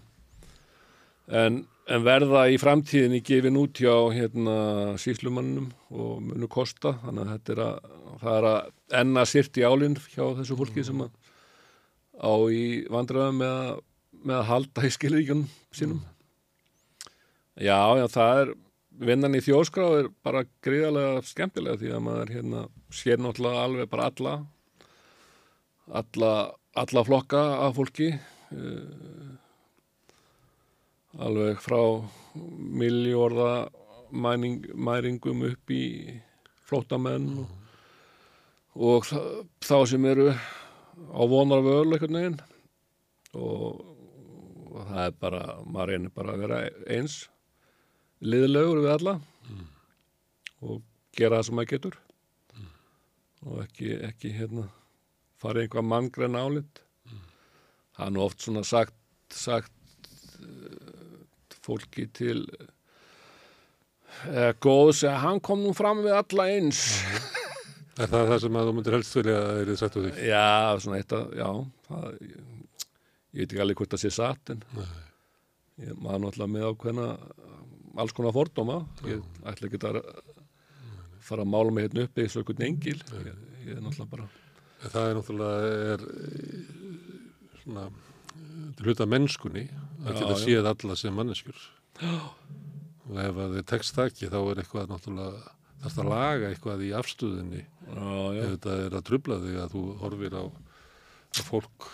en, 1.43 1.59
en 1.91 2.07
verða 2.07 2.47
í 2.53 2.59
framtíðinni 2.61 3.21
gefin 3.27 3.59
út 3.61 3.81
hjá 3.83 3.93
hérna, 4.15 4.57
síslumannum 5.01 5.69
og 5.93 6.23
munu 6.25 6.49
kosta 6.49 6.95
þannig 7.03 7.27
að 7.27 7.35
þetta 7.35 7.57
er 7.57 7.63
að, 7.67 7.93
það 8.23 8.39
er 8.39 8.49
að 8.53 8.73
enna 9.03 9.27
sirt 9.29 9.61
í 9.61 9.67
álinn 9.67 9.99
hjá 10.15 10.25
þessu 10.41 10.59
fólki 10.61 10.87
sem 10.87 11.05
að 11.05 11.13
á 12.15 12.33
í 12.55 12.65
vandræðum 12.95 13.41
með, 13.43 13.81
með 14.23 14.41
að 14.41 14.51
halda 14.53 14.87
í 14.87 14.93
skilríkjunum 14.95 15.49
sínum 15.75 16.05
já, 17.59 17.79
já, 17.99 18.07
það 18.15 18.45
er 18.45 18.55
vinnan 19.01 19.35
í 19.35 19.41
þjóskrá 19.43 19.87
er 20.01 20.09
bara 20.25 20.45
gríðarlega 20.65 21.23
skemmtilega 21.27 21.81
því 21.81 21.93
að 21.97 22.05
maður 22.07 22.35
hérna 22.37 22.61
sér 22.95 23.19
náttúrulega 23.23 23.65
alveg 23.67 23.89
bara 23.91 24.11
alla 24.11 24.35
alla, 26.01 26.33
alla 26.81 27.05
flokka 27.05 27.41
af 27.67 27.75
fólki 27.77 28.13
uh, 28.15 29.33
alveg 31.25 31.61
frá 31.63 31.81
miljóða 32.35 33.51
mæringum 34.15 35.43
upp 35.51 35.71
í 35.75 35.85
flóttamenn 36.69 37.29
og, 37.43 37.51
og 38.75 39.07
þa- 39.09 39.45
þá 39.63 39.77
sem 39.91 40.07
eru 40.11 40.29
á 40.35 41.23
vonar 41.31 41.63
völ 41.67 41.93
einhvern 41.95 42.19
veginn. 42.19 42.37
Og, 43.35 43.81
og 44.71 44.81
það 44.89 45.01
er 45.09 45.15
bara 45.21 45.43
maður 45.67 45.91
reynir 45.93 46.13
bara 46.15 46.35
að 46.37 46.43
vera 46.45 46.61
eins 46.95 47.17
liðlegur 48.25 48.83
við 48.85 48.93
alla. 48.95 49.15
Og 50.65 50.81
gera 51.15 51.39
það 51.41 51.47
sem 51.49 51.59
maður 51.59 51.73
getur. 51.75 52.01
Og 53.45 53.61
ekki, 53.67 53.91
ekki 54.09 54.33
hérna 54.33 54.69
fara 55.41 55.61
í 55.61 55.67
einhvað 55.67 55.89
manngrenn 55.91 56.39
álit. 56.41 56.81
Það 57.95 58.07
er 58.07 58.15
nú 58.17 58.23
oft 58.25 58.43
svona 58.43 58.65
sagt, 58.67 58.97
sagt 59.31 60.09
uh, 60.41 61.21
fólki 61.63 62.09
til 62.17 62.41
eða 64.31 64.55
góðs 64.63 65.05
að 65.07 65.21
hann 65.25 65.41
kom 65.45 65.63
nú 65.63 65.75
fram 65.77 66.03
við 66.05 66.17
alla 66.19 66.49
eins. 66.57 66.85
Er 67.95 68.09
það 68.11 68.25
það 68.33 68.41
sem 68.43 68.57
að 68.59 68.67
þú 68.67 68.71
myndir 68.75 68.95
helst 68.97 69.15
vilja 69.15 69.35
að 69.39 69.45
þeir 69.53 69.61
eru 69.63 69.75
sagt 69.79 69.97
úr 70.01 70.07
því? 70.09 70.13
já, 70.27 70.47
svona 70.83 70.97
eitt 70.99 71.13
að 71.15 71.35
já, 71.39 71.49
það, 71.87 72.07
ég, 72.27 72.33
ég 72.35 73.37
veit 73.39 73.45
ekki 73.45 73.61
alveg 73.63 73.79
hvort 73.79 73.93
það 73.95 74.03
sé 74.03 74.11
satt 74.17 74.51
en 74.51 74.65
ég 75.85 76.01
maður 76.03 76.25
náttúrulega 76.25 76.53
með 76.57 76.67
ákveðna 76.73 77.07
alls 78.01 78.15
konar 78.17 78.35
fordóma. 78.35 78.81
Ég 79.09 79.23
ætla 79.47 79.69
ekki 79.71 79.81
að 79.89 80.01
fara 81.25 81.45
að 81.45 81.53
mála 81.55 81.73
mig 81.75 81.87
hérna 81.89 82.07
upp 82.09 82.19
eins 82.21 82.35
og 82.37 82.43
einhvern 82.45 82.67
engil. 82.69 82.99
Ég, 83.25 83.31
ég 83.65 83.77
er 83.77 83.85
náttúrulega 83.85 84.11
bara 84.17 84.31
En 84.85 84.93
Það 84.93 85.07
er 85.09 85.15
náttúrulega 85.17 85.69
er, 85.95 86.03
svona 87.63 87.85
hluta 88.85 89.07
mennskunni 89.09 89.63
að 90.05 90.11
Já, 90.11 90.19
geta 90.19 90.35
já. 90.35 90.43
séð 90.43 90.69
alla 90.69 90.97
sem 91.01 91.15
manneskjur. 91.17 91.63
Og 93.09 93.21
ef 93.23 93.39
að 93.47 93.55
þið 93.59 93.67
tekst 93.71 93.97
það 93.97 94.11
ekki 94.11 94.31
þá 94.33 94.39
er 94.43 94.61
eitthvað 94.63 94.91
náttúrulega 94.93 95.53
þarfst 95.85 96.01
að 96.01 96.11
laga 96.11 96.51
eitthvað 96.51 96.85
í 96.85 96.91
afstöðinni 96.97 97.61
já, 97.61 98.05
já, 98.35 98.45
ef 98.45 98.53
þetta 98.55 98.77
er 98.85 98.97
að 98.99 99.07
trubla 99.09 99.39
þig 99.43 99.59
að 99.61 99.75
þú 99.75 99.83
horfir 100.01 100.37
á, 100.41 100.45
á 100.49 101.41
fólk 101.45 101.89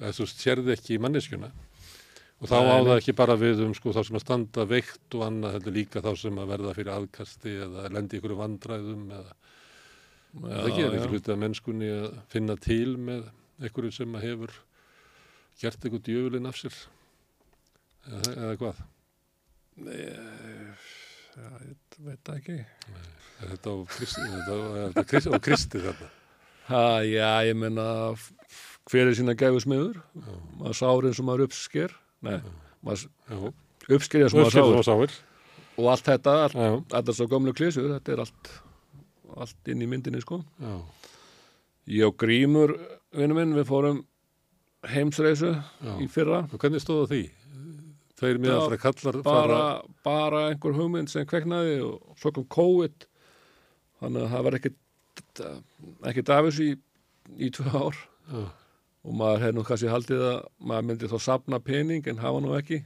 eða 0.00 0.14
þú 0.18 0.26
sérði 0.32 0.74
ekki 0.74 0.96
í 0.96 1.02
manneskjuna 1.02 1.50
og 2.36 2.50
þá 2.50 2.56
Nei, 2.60 2.68
á 2.68 2.76
nei. 2.76 2.86
það 2.88 2.98
ekki 3.00 3.14
bara 3.16 3.36
við 3.40 3.62
um 3.64 3.74
sko 3.76 3.94
þá 3.96 4.02
sem 4.08 4.18
að 4.18 4.24
standa 4.26 4.66
veikt 4.68 5.16
og 5.16 5.24
annað 5.26 5.56
heldur 5.56 5.76
líka 5.78 6.02
þá 6.04 6.10
sem 6.20 6.40
að 6.42 6.50
verða 6.52 6.74
fyrir 6.76 6.92
aðkasti 6.96 7.54
eða 7.66 7.86
lendi 7.94 8.18
ykkur 8.20 8.36
vandræðum 8.40 9.06
eða 9.16 9.36
það 10.36 10.70
gerir 10.76 10.98
ekki 10.98 11.12
hluti 11.14 11.32
af 11.32 11.40
mennskunni 11.40 11.88
að 11.96 12.18
finna 12.34 12.58
til 12.60 12.96
með 13.00 13.30
einhverju 13.62 13.94
sem 13.96 14.18
að 14.18 14.26
hefur 14.28 14.52
gert 15.62 15.80
eitthvað 15.80 16.04
djöfulinn 16.10 16.50
af 16.50 16.58
sér. 16.60 16.76
Eða, 18.06 18.32
eða 18.36 18.56
hvað? 18.60 18.82
Já, 21.36 21.48
ég 21.64 21.98
veit 22.04 22.30
ekki. 22.32 22.58
Er 23.40 23.50
þetta 23.52 23.72
á 23.72 23.76
kristi, 23.92 24.26
þetta, 24.32 25.02
þetta 25.08 25.40
kristi, 25.44 25.82
þarna? 25.84 26.08
Ha, 26.68 26.82
já, 27.04 27.28
ég 27.48 27.56
menna 27.60 27.86
hver 28.90 29.10
er 29.10 29.16
sína 29.18 29.34
gæfusmiður? 29.38 29.98
Maður 30.60 30.78
sáir 30.80 31.08
eins 31.10 31.20
og 31.22 31.28
maður 31.28 31.46
uppsker 31.48 31.96
eins 34.26 34.36
og 34.36 34.70
maður 34.72 34.86
sáir. 34.86 35.16
og 35.76 35.90
allt 35.92 36.08
þetta, 36.08 36.36
allt, 36.46 36.56
Já, 36.56 36.70
þetta 36.96 37.16
svo 37.18 37.28
gömlu 37.30 37.54
klísur 37.56 37.90
þetta 37.94 38.14
er 38.14 38.24
allt 38.24 38.52
allt 39.36 39.68
inn 39.68 39.82
í 39.84 39.88
myndinni 39.90 40.22
sko. 40.22 40.40
Já, 40.62 40.76
ég 41.98 42.08
og 42.08 42.16
Grímur, 42.20 42.72
vinnu 43.16 43.36
minn, 43.36 43.56
við 43.56 43.66
fórum 43.68 44.04
heimsreisu 44.86 45.52
já. 45.52 45.92
í 46.00 46.06
fyrra. 46.10 46.44
Og 46.52 46.62
hvernig 46.62 46.82
stóð 46.84 47.10
því? 47.10 47.22
Tveir 48.16 48.40
miðaldra 48.40 48.78
kallar 48.80 49.18
bara, 49.26 49.60
bara 50.06 50.46
einhver 50.48 50.72
hugmynd 50.78 51.10
sem 51.12 51.26
kveiknaði 51.28 51.82
og 51.84 52.14
svo 52.20 52.32
kom 52.32 52.46
COVID. 52.48 53.04
Þannig 54.00 54.24
að 54.24 54.32
það 54.32 54.46
var 54.46 54.56
ekkit 54.60 54.78
ekkit 56.06 56.32
af 56.32 56.46
þessu 56.48 56.70
í, 56.70 56.76
í 57.44 57.50
tvö 57.52 57.72
ár. 57.76 57.98
Já, 58.30 58.40
og 59.06 59.14
maður 59.14 59.44
hefði 59.44 59.56
nú 59.56 59.64
kannski 59.66 59.90
haldið 59.90 60.22
að 60.26 60.38
maður 60.58 60.86
myndi 60.90 61.10
þá 61.10 61.18
sapna 61.22 61.60
pening 61.62 62.06
en 62.10 62.22
hafa 62.22 62.42
nú 62.42 62.54
ekki. 62.58 62.80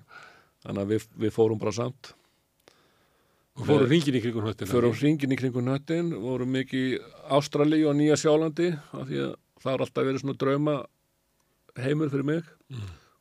Þannig 0.65 0.83
að 0.83 0.95
við, 0.95 1.07
við 1.25 1.33
fórum 1.33 1.61
bara 1.61 1.73
samt. 1.73 2.13
Og 3.57 3.67
fóru 3.69 3.87
ringin 3.89 4.17
í 4.17 4.23
kringum 4.23 4.45
höttina 4.47 4.71
förum 4.71 4.97
hringin 4.97 5.33
í 5.35 5.39
kringun 5.41 5.67
nöttin 5.69 6.11
vorum 6.23 6.53
mikið 6.55 6.85
í 6.85 6.99
Ástralíu 7.37 7.89
og 7.91 7.97
Nýja 7.99 8.19
Sjálandi 8.21 8.71
af 8.77 9.09
því 9.09 9.23
að 9.25 9.33
það 9.61 9.73
har 9.73 9.85
alltaf 9.85 10.07
verið 10.07 10.23
svona 10.23 10.41
drauma 10.41 10.77
heimur 11.81 12.13
fyrir 12.13 12.29
mig. 12.29 12.53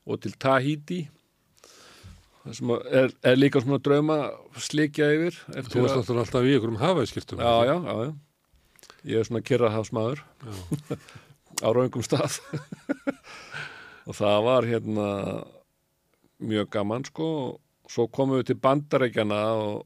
Og 0.09 0.19
til 0.23 0.35
Tahiti 0.39 0.99
það 2.43 2.57
sem 2.59 2.73
er, 2.75 3.15
er 3.31 3.39
líka 3.39 3.61
svona 3.63 3.81
drauma 3.83 4.19
slikja 4.59 5.09
yfir 5.15 5.39
Þú 5.69 5.85
varst 5.85 6.11
alltaf 6.13 6.47
í 6.47 6.55
ykkurum 6.57 6.79
hafaðskirtum 6.81 7.41
já, 7.43 7.51
já, 7.67 7.75
já, 7.75 7.95
já. 8.07 8.13
Ég 9.09 9.21
er 9.21 9.27
svona 9.27 9.43
kyrrahafsmaður 9.45 10.23
á 11.63 11.69
raungum 11.75 12.03
stað. 12.05 12.39
Og 14.09 14.15
það 14.17 14.39
var 14.45 14.67
hérna 14.67 15.07
mjög 16.39 16.71
gaman 16.73 17.05
sko. 17.05 17.27
Og 17.85 17.93
svo 17.93 18.07
komum 18.13 18.39
við 18.39 18.51
til 18.51 18.61
Bandarækjana 18.63 19.41
og, 19.57 19.85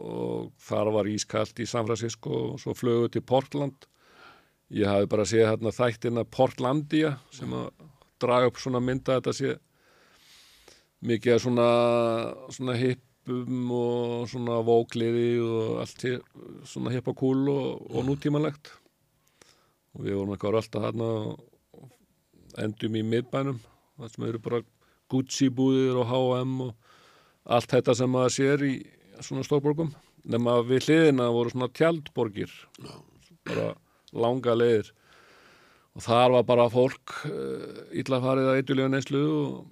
og 0.00 0.50
þar 0.60 0.92
var 0.96 1.10
ískalt 1.10 1.60
í 1.60 1.68
San 1.68 1.86
Francisco 1.88 2.32
og 2.52 2.60
svo 2.62 2.74
flögu 2.76 3.12
til 3.12 3.24
Portland. 3.24 3.86
Ég 4.72 4.88
hafi 4.88 5.08
bara 5.08 5.28
séð 5.28 5.50
hérna 5.50 5.72
þættina 5.74 6.24
Portlandia 6.24 7.16
sem 7.32 7.52
að 7.52 7.68
draga 8.22 8.48
upp 8.48 8.60
svona 8.60 8.80
mynda 8.80 9.18
þetta 9.18 9.34
sé 9.36 9.56
mikið 11.04 11.34
af 11.34 11.42
svona, 11.44 11.70
svona 12.54 12.76
hippum 12.78 13.72
og 13.76 14.30
svona 14.32 14.60
vókliði 14.64 15.26
og 15.42 15.82
allt 15.82 16.06
svona 16.68 16.94
hipp 16.94 17.10
og 17.12 17.18
kúl 17.18 17.50
og, 17.52 17.82
og 17.90 18.06
nútímanlegt 18.06 18.72
og 19.92 20.06
við 20.06 20.16
vorum 20.18 20.34
eitthvað 20.34 20.60
alltaf 20.60 20.86
hérna 20.86 21.10
og 21.22 22.62
endum 22.62 22.96
í 22.96 23.04
miðbænum 23.06 23.60
það 23.98 24.14
sem 24.14 24.26
eru 24.28 24.40
bara 24.42 24.62
Gucci 25.12 25.50
búðir 25.52 25.98
og 26.00 26.08
H&M 26.08 26.54
og 26.64 27.52
allt 27.56 27.74
þetta 27.74 27.94
sem 27.98 28.10
maður 28.10 28.34
sér 28.36 28.64
í 28.64 28.72
svona 29.20 29.44
stórborgum. 29.44 29.90
Nema 30.24 30.60
við 30.64 30.86
hliðina 30.86 31.28
voru 31.34 31.52
svona 31.52 31.68
tjaldborgir 31.74 32.52
bara 33.48 33.72
langa 34.14 34.54
leiðir. 34.56 34.92
Og 35.92 36.04
þar 36.06 36.36
var 36.38 36.46
bara 36.48 36.70
fólk 36.72 37.16
uh, 37.28 37.82
illa 37.92 38.22
farið 38.22 38.48
að 38.48 38.60
eitthulega 38.60 38.92
neyslu 38.94 39.22
og, 39.28 39.66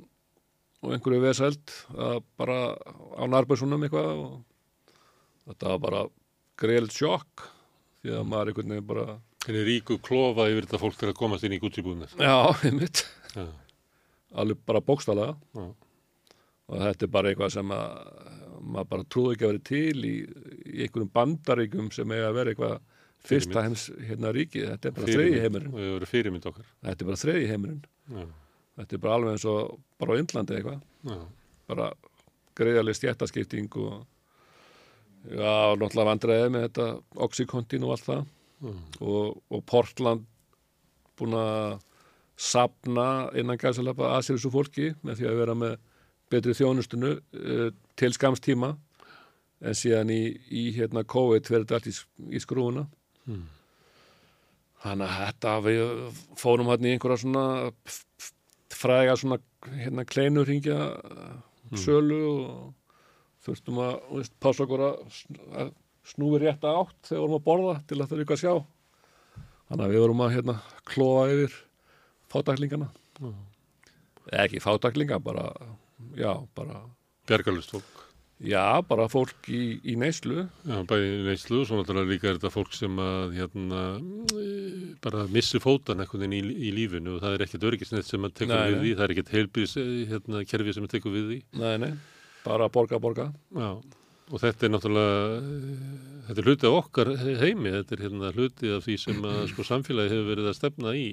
og 0.84 0.92
einhverju 0.96 1.22
veseld 1.24 1.72
að 1.96 2.20
bara 2.40 2.58
á 2.76 3.22
nærbjörnsunum 3.24 3.86
eitthvað 3.86 4.10
og 4.26 4.34
þetta 5.48 5.72
var 5.72 5.82
bara 5.86 6.04
greild 6.60 6.92
sjokk 6.92 7.46
því 8.02 8.18
að 8.18 8.28
maður 8.28 8.52
einhvern 8.52 8.74
veginn 8.74 8.90
bara 8.90 9.06
Henni 9.46 9.62
ríku 9.64 9.96
klofa 10.04 10.44
yfir 10.52 10.66
þetta 10.66 10.80
fólk 10.82 10.98
til 11.00 11.08
að 11.10 11.16
komast 11.18 11.44
inn 11.48 11.54
í 11.56 11.60
gútsibúðunar. 11.62 12.12
Já, 12.20 12.34
einmitt. 12.68 13.04
Já, 13.34 13.46
Alveg 14.40 14.58
bara 14.68 14.82
bókstaflega. 14.84 15.36
já, 15.56 15.68
Og 16.70 16.78
þetta 16.84 17.06
er 17.06 17.10
bara 17.10 17.30
eitthvað 17.32 17.50
sem 17.56 17.72
að 17.74 17.86
maður 18.60 18.88
bara 18.92 19.06
trúði 19.10 19.32
ekki 19.34 19.46
að 19.46 19.50
vera 19.50 19.62
til 19.70 20.04
í, 20.06 20.12
í 20.70 20.82
einhverjum 20.84 21.08
bandaríkjum 21.16 21.88
sem 21.96 22.12
eiga 22.14 22.28
að 22.28 22.36
vera 22.36 22.52
eitthvað 22.52 22.76
fyrsta 23.26 23.64
heims 23.64 23.86
hérna 24.06 24.30
ríki. 24.36 24.62
Þetta 24.68 24.88
er 24.90 24.94
bara 24.98 25.08
þriði 25.16 25.40
heimurinn. 25.46 25.72
Þetta 26.84 27.00
er 27.04 27.08
bara 27.08 27.20
þriði 27.24 27.48
heimurinn. 27.50 27.80
Já, 28.14 28.26
Þetta 28.80 28.96
er 28.96 29.02
bara 29.02 29.16
alveg 29.18 29.34
eins 29.34 29.46
og 29.50 29.80
bara 30.00 30.14
á 30.14 30.20
Indlandi 30.22 30.56
eitthvað. 30.60 30.80
já, 31.10 31.18
Bara 31.70 31.88
greiðaleg 32.60 32.96
stjættaskipting 33.00 33.68
og 33.80 34.06
já, 35.32 35.52
náttúrulega 35.80 36.08
vandræði 36.12 36.52
með 36.54 36.64
þetta 36.68 36.86
Oxycontin 37.26 37.84
og 37.88 37.96
allt 37.96 38.06
það. 38.06 38.22
Já, 38.60 38.74
og, 39.00 39.40
og 39.50 39.64
Portland 39.68 40.26
búin 41.20 41.36
að 41.36 41.78
sapna 42.40 43.06
innan 43.36 43.58
gæsalapa 43.60 44.14
að 44.14 44.22
sér 44.26 44.38
þessu 44.38 44.52
fólki 44.54 44.90
með 45.04 45.18
því 45.20 45.26
að 45.30 45.40
vera 45.42 45.56
með 45.60 45.74
betri 46.32 46.54
þjónustunu 46.56 47.10
uh, 47.18 47.66
til 48.00 48.12
skamstíma 48.16 48.70
en 49.60 49.76
síðan 49.76 50.08
í, 50.14 50.22
í 50.48 50.70
hérna 50.72 51.02
COVID 51.04 51.50
verður 51.50 51.66
þetta 51.66 51.80
allt 51.80 51.90
í, 51.92 51.96
í 52.36 52.40
skrúuna 52.40 52.86
Mm. 53.28 53.42
þannig 54.80 55.10
að 55.10 55.18
þetta 55.26 55.50
við 55.66 55.80
fórum 56.40 56.70
hann 56.72 56.86
í 56.88 56.94
einhverja 56.94 57.18
svona 57.20 57.42
fræga 58.72 59.16
svona 59.20 59.36
hérna 59.76 60.06
kleinurringja 60.08 60.78
sölu 61.76 62.20
og 62.30 62.72
þurftum 63.44 63.82
að 63.84 64.30
pása 64.40 64.64
okkur 64.64 64.86
að 64.86 65.74
snúi 66.06 66.40
rétt 66.42 66.64
átt 66.64 67.10
þegar 67.10 67.22
vorum 67.26 67.38
að 67.40 67.46
borða 67.48 67.74
til 67.86 68.00
að 68.00 68.08
það 68.10 68.22
eitthvað 68.24 68.38
að 68.38 68.44
sjá. 68.44 68.54
Þannig 69.70 69.84
að 69.86 69.92
við 69.94 70.02
vorum 70.04 70.24
að 70.24 70.34
hérna 70.34 70.56
klóa 70.90 71.24
yfir 71.30 71.56
fátaklingana 72.30 72.88
eða 74.30 74.44
ekki 74.46 74.60
fátaklinga 74.62 75.18
bara, 75.22 75.48
já, 76.18 76.32
bara 76.56 76.80
Bjargalust 77.28 77.70
fólk. 77.74 77.98
já, 78.42 78.80
bara 78.88 79.06
fólk 79.12 79.48
í, 79.52 79.78
í 79.84 79.94
neyslu. 80.00 80.46
Já, 80.66 80.78
bæði 80.88 81.10
neyslu 81.26 81.60
og 81.60 81.68
svo 81.68 81.78
náttúrulega 81.80 82.10
líka 82.10 82.30
er 82.30 82.38
þetta 82.38 82.52
fólk 82.54 82.72
sem 82.74 82.96
að 83.02 83.34
hérna 83.36 83.82
eh, 84.40 84.86
bara 85.04 85.26
missi 85.30 85.60
fótan 85.62 86.00
eitthvað 86.02 86.26
í, 86.32 86.40
í 86.40 86.72
lífinu 86.74 87.16
og 87.16 87.22
það 87.24 87.36
er 87.36 87.44
ekkert 87.46 87.68
örgisnett 87.70 88.08
sem 88.08 88.26
að 88.26 88.42
Nei, 88.48 88.56
við 88.72 88.80
því, 88.80 88.94
það 88.96 89.04
er 89.06 89.14
ekkert 89.16 89.34
heilbís 89.36 89.76
hérna, 90.10 90.44
kerfi 90.50 90.76
sem 90.76 90.86
að 90.88 90.94
tekur 90.96 91.14
við 91.18 91.28
því. 91.30 91.40
nei, 91.60 91.74
nei, 91.84 91.92
bara 92.46 92.70
borga, 92.72 92.98
borga. 93.02 93.28
Já, 93.54 93.70
og 94.30 94.38
þetta 94.42 94.66
er 94.66 94.72
náttúrulega, 94.74 95.38
eh, 95.40 96.24
þetta 96.28 96.42
er 96.42 96.48
hluti 96.48 96.68
af 96.68 96.78
okkar 96.84 97.12
heimi, 97.42 97.74
þetta 97.74 97.96
er 97.96 98.04
hérna 98.06 98.32
hluti 98.36 98.72
af 98.76 98.86
því 98.86 98.98
sem 99.02 99.22
að 99.26 99.40
sko 99.50 99.66
samfélagi 99.66 100.14
hefur 100.14 100.30
verið 100.30 100.50
að 100.50 100.58
stefna 100.60 100.94
í. 100.94 101.06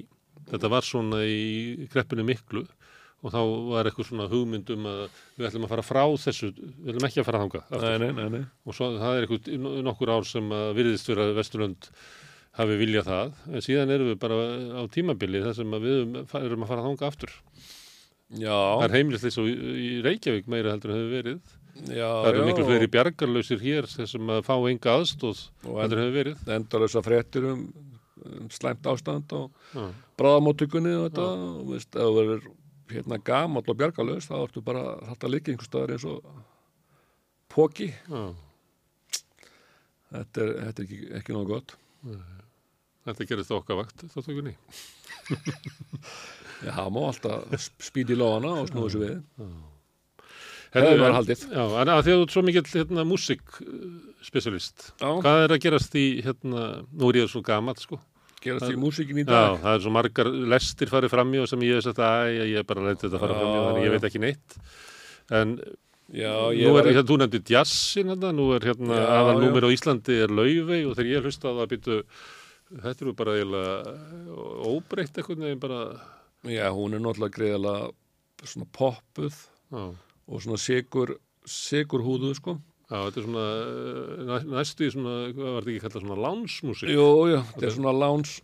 Þetta 0.48 0.70
var 0.72 0.86
svona 0.86 1.24
í 1.26 1.88
kreppinu 1.92 2.24
miklu 2.24 2.64
og 3.18 3.34
þá 3.34 3.40
var 3.72 3.88
eitthvað 3.88 4.06
svona 4.12 4.28
hugmynd 4.30 4.70
um 4.70 4.86
að 4.86 5.00
við 5.34 5.48
ætlum 5.48 5.66
að 5.66 5.72
fara 5.74 5.86
frá 5.86 6.04
þessu, 6.22 6.52
við 6.54 6.92
ætlum 6.92 7.08
ekki 7.08 7.20
að 7.22 7.26
fara 7.26 7.42
þangað. 7.42 7.64
aftur. 7.66 7.88
nei, 7.88 7.98
nei, 7.98 8.12
nei, 8.14 8.28
nei. 8.36 8.44
Og 8.64 8.76
svo 8.78 8.92
það 8.94 9.16
er 9.16 9.26
eitthvað 9.26 9.82
nokkur 9.88 10.14
ár 10.14 10.28
sem 10.28 10.54
að 10.54 10.70
virðist 10.78 11.10
fyrir 11.10 11.24
að 11.24 11.38
Vesturlönd 11.40 11.90
hafi 12.58 12.78
viljað 12.78 13.10
það, 13.10 13.34
en 13.52 13.64
síðan 13.64 13.92
erum 13.94 14.10
við 14.12 14.20
bara 14.22 14.38
á 14.78 14.82
tímabili 14.94 15.42
þar 15.44 15.58
sem 15.58 15.76
við 15.82 15.98
erum 16.40 16.64
að 16.64 16.70
fara 16.70 16.86
þangað 16.86 17.10
aftur. 17.10 17.34
já, 18.38 18.54
Það 18.54 18.86
er 18.86 18.96
heimilist 18.96 19.26
þess 19.26 19.42
að 19.42 19.50
í 19.50 19.90
Reykjavík 20.06 20.50
meira 20.50 20.74
heldur 20.74 20.94
en 20.94 21.00
hefur 21.00 21.14
verið. 21.18 21.57
Já, 21.86 22.08
Það 22.08 22.28
eru 22.32 22.40
já, 22.42 22.46
miklu 22.48 22.64
fleiri 22.68 22.88
bjargarlausir 22.94 23.60
hér 23.62 23.86
sem 23.90 24.32
að 24.34 24.40
fá 24.48 24.54
enga 24.70 24.94
aðstóð 24.98 25.42
og 25.68 25.78
heldur 25.82 26.00
en 26.00 26.04
hefur 26.06 26.16
verið. 26.18 26.42
endalösa 26.56 27.02
fréttir 27.06 27.46
um, 27.52 27.62
um 28.28 28.48
slæmt 28.54 28.86
ástand 28.90 29.32
og 29.38 29.50
Já, 29.74 29.84
bráðamóttökunni 30.18 30.94
og 30.98 31.06
þetta 31.08 31.26
og 31.28 31.70
veist, 31.74 31.90
ef 31.94 32.02
þú 32.08 32.16
verður 32.18 32.48
hérna 32.88 33.18
gamall 33.20 33.68
og 33.68 33.76
bjargalös 33.78 34.28
þá 34.30 34.36
ertu 34.42 34.62
bara 34.64 34.84
þetta 35.12 35.30
líka 35.32 35.52
einhvers 35.52 35.68
staðar 35.70 35.94
eins 35.94 36.06
og 36.08 36.24
póki 37.52 37.90
já. 37.92 38.22
þetta 40.16 40.44
er, 40.44 40.52
þetta 40.66 40.82
er 40.82 40.86
ekki, 40.88 41.00
ekki 41.20 41.36
nóg 41.36 41.50
gott. 41.52 41.76
Þetta 43.08 43.24
gerist 43.28 43.52
á 43.52 43.56
okkar 43.56 43.78
vakt, 43.80 44.02
þáttökunni. 44.12 44.54
Já, 46.66 46.72
það 46.74 46.88
má 46.92 46.98
alltaf 47.06 47.66
spýti 47.86 48.16
í 48.16 48.18
lóðana 48.18 48.50
og 48.64 48.68
snúið 48.72 48.94
sér 48.96 49.02
við 49.04 49.44
Hefði 50.74 51.06
en- 51.08 51.14
haldið. 51.16 51.42
Já, 51.48 51.64
en 51.80 51.88
að 51.88 52.02
því 52.04 52.12
að 52.12 52.18
þú 52.18 52.22
ert 52.26 52.34
svo 52.36 52.42
mikill 52.44 52.68
hérna, 52.74 53.04
músikspecialist. 53.08 54.92
Já, 55.00 55.08
Hvað 55.22 55.42
er 55.46 55.54
að 55.56 55.62
gerast 55.64 55.94
í, 55.98 56.06
hérna, 56.24 56.62
nú 56.92 57.08
er 57.12 57.20
ég 57.22 57.30
svo 57.32 57.42
gamall, 57.46 57.76
sko. 57.80 57.98
gerast 58.42 58.70
í 58.70 58.76
músikin 58.78 59.18
í 59.18 59.24
Já, 59.24 59.30
dag 59.32 59.58
það 59.64 59.74
er 59.74 59.80
svo 59.82 59.90
margar 59.90 60.28
lestir 60.52 60.86
farið 60.92 61.10
frammi 61.10 61.40
og 61.42 61.48
sem 61.50 61.58
ég 61.66 61.74
hef 61.80 61.84
sagt 61.88 61.98
að 61.98 62.28
ég 62.46 62.58
er 62.60 62.66
bara 62.68 62.84
leitið 62.86 63.08
þetta 63.08 63.18
fara 63.24 63.34
Já, 63.34 63.38
frammi 63.40 63.62
þannig 63.66 63.82
ég 63.82 63.88
já. 63.88 63.94
veit 63.96 64.08
ekki 64.10 64.20
neitt. 64.22 64.58
En 65.30 65.56
Já, 66.08 66.32
nú 66.48 66.68
er, 66.68 66.72
var 66.72 66.86
hérna, 66.88 67.02
þú 67.08 67.16
nefndi 67.20 67.40
jazzin 67.52 68.08
hérna, 68.14 68.30
nú 68.32 68.46
er 68.56 68.60
hérna 68.64 68.94
Já, 68.96 69.08
aðal 69.18 69.34
já. 69.34 69.40
númer 69.44 69.66
á 69.66 69.70
Íslandi 69.74 70.14
er 70.24 70.28
laufey 70.32 70.84
og 70.88 70.94
þegar 70.96 71.10
ég 71.16 71.26
hlusta 71.26 71.50
á 71.50 71.52
það 71.58 71.68
býtu, 71.74 71.96
þetta 72.78 73.02
eru 73.04 73.12
bara 73.18 73.34
eiginlega 73.36 73.96
óbreytt 74.70 75.18
eitthvað 75.18 75.38
neginn 75.42 75.60
bara, 75.60 75.80
Já, 76.46 76.70
hún 76.72 76.94
er 76.94 77.00
náttúrulega 77.02 77.34
greiðalega 77.34 77.90
svona 78.46 78.68
poppuð 78.72 79.34
já, 79.74 79.82
og 80.28 80.42
svona 80.44 80.58
sigur, 80.60 81.16
sigur 81.48 82.02
húðu, 82.04 82.34
sko. 82.36 82.58
já, 82.90 82.98
þetta 83.08 83.20
er 83.22 83.26
svona 83.26 83.46
eh, 83.64 84.22
næ- 84.28 84.50
næstu 84.58 84.86
í 84.86 84.92
svona, 84.92 85.16
hvað 85.32 85.50
var 85.54 85.64
þetta 85.66 85.72
ekki 85.74 85.82
kallað 85.86 86.04
svona 86.06 86.20
lánsmusik? 86.26 86.92
Jú, 86.94 87.08
jú, 87.32 87.40
þetta 87.54 87.66
er 87.70 87.74
svona 87.78 87.94
láns 87.96 88.36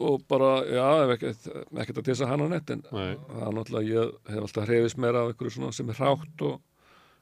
og 0.00 0.22
bara, 0.30 0.50
já, 0.64 0.86
ekkert, 1.12 1.46
ekkert 1.76 1.98
að 2.00 2.06
tisa 2.08 2.28
hann 2.30 2.40
á 2.40 2.48
nett, 2.48 2.70
en 2.72 2.82
Nei, 2.92 3.16
það 3.28 3.46
er 3.50 3.56
náttúrulega, 3.58 3.90
ég 3.92 4.32
hef 4.32 4.44
alltaf 4.46 4.68
hreyfist 4.70 5.00
meira 5.02 5.24
af 5.26 5.32
einhverju 5.34 5.54
svona 5.58 5.72
sem 5.76 5.90
er 5.92 5.98
hrátt 6.00 6.44
og 6.48 6.60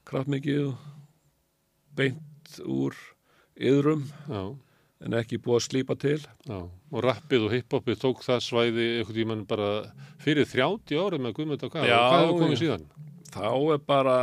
kraftmikið 0.06 0.68
og 0.68 0.76
beint 1.98 2.60
úr 2.64 2.94
yðrum 3.58 4.04
já, 4.30 4.42
en 5.04 5.14
ekki 5.18 5.38
búið 5.42 5.58
að 5.58 5.64
slípa 5.66 5.96
til. 5.98 6.20
já, 6.46 6.58
og 6.92 7.02
rappið 7.04 7.48
og 7.48 7.52
hiphopið 7.56 7.98
tók 8.02 8.22
það 8.26 8.40
svæði 8.46 8.86
einhvern 9.00 9.18
tímann 9.18 9.42
bara 9.50 9.68
fyrir 10.22 10.46
30 10.48 10.94
árið 11.02 11.22
með 11.26 11.34
Guðmund 11.38 11.66
og 11.66 11.74
hvað, 11.74 11.88
Já, 11.90 11.98
hvað 11.98 12.24
hefur 12.24 12.40
komið 12.44 12.62
já. 12.62 12.76
Þá 13.38 13.52
er 13.74 13.82
bara 13.86 14.18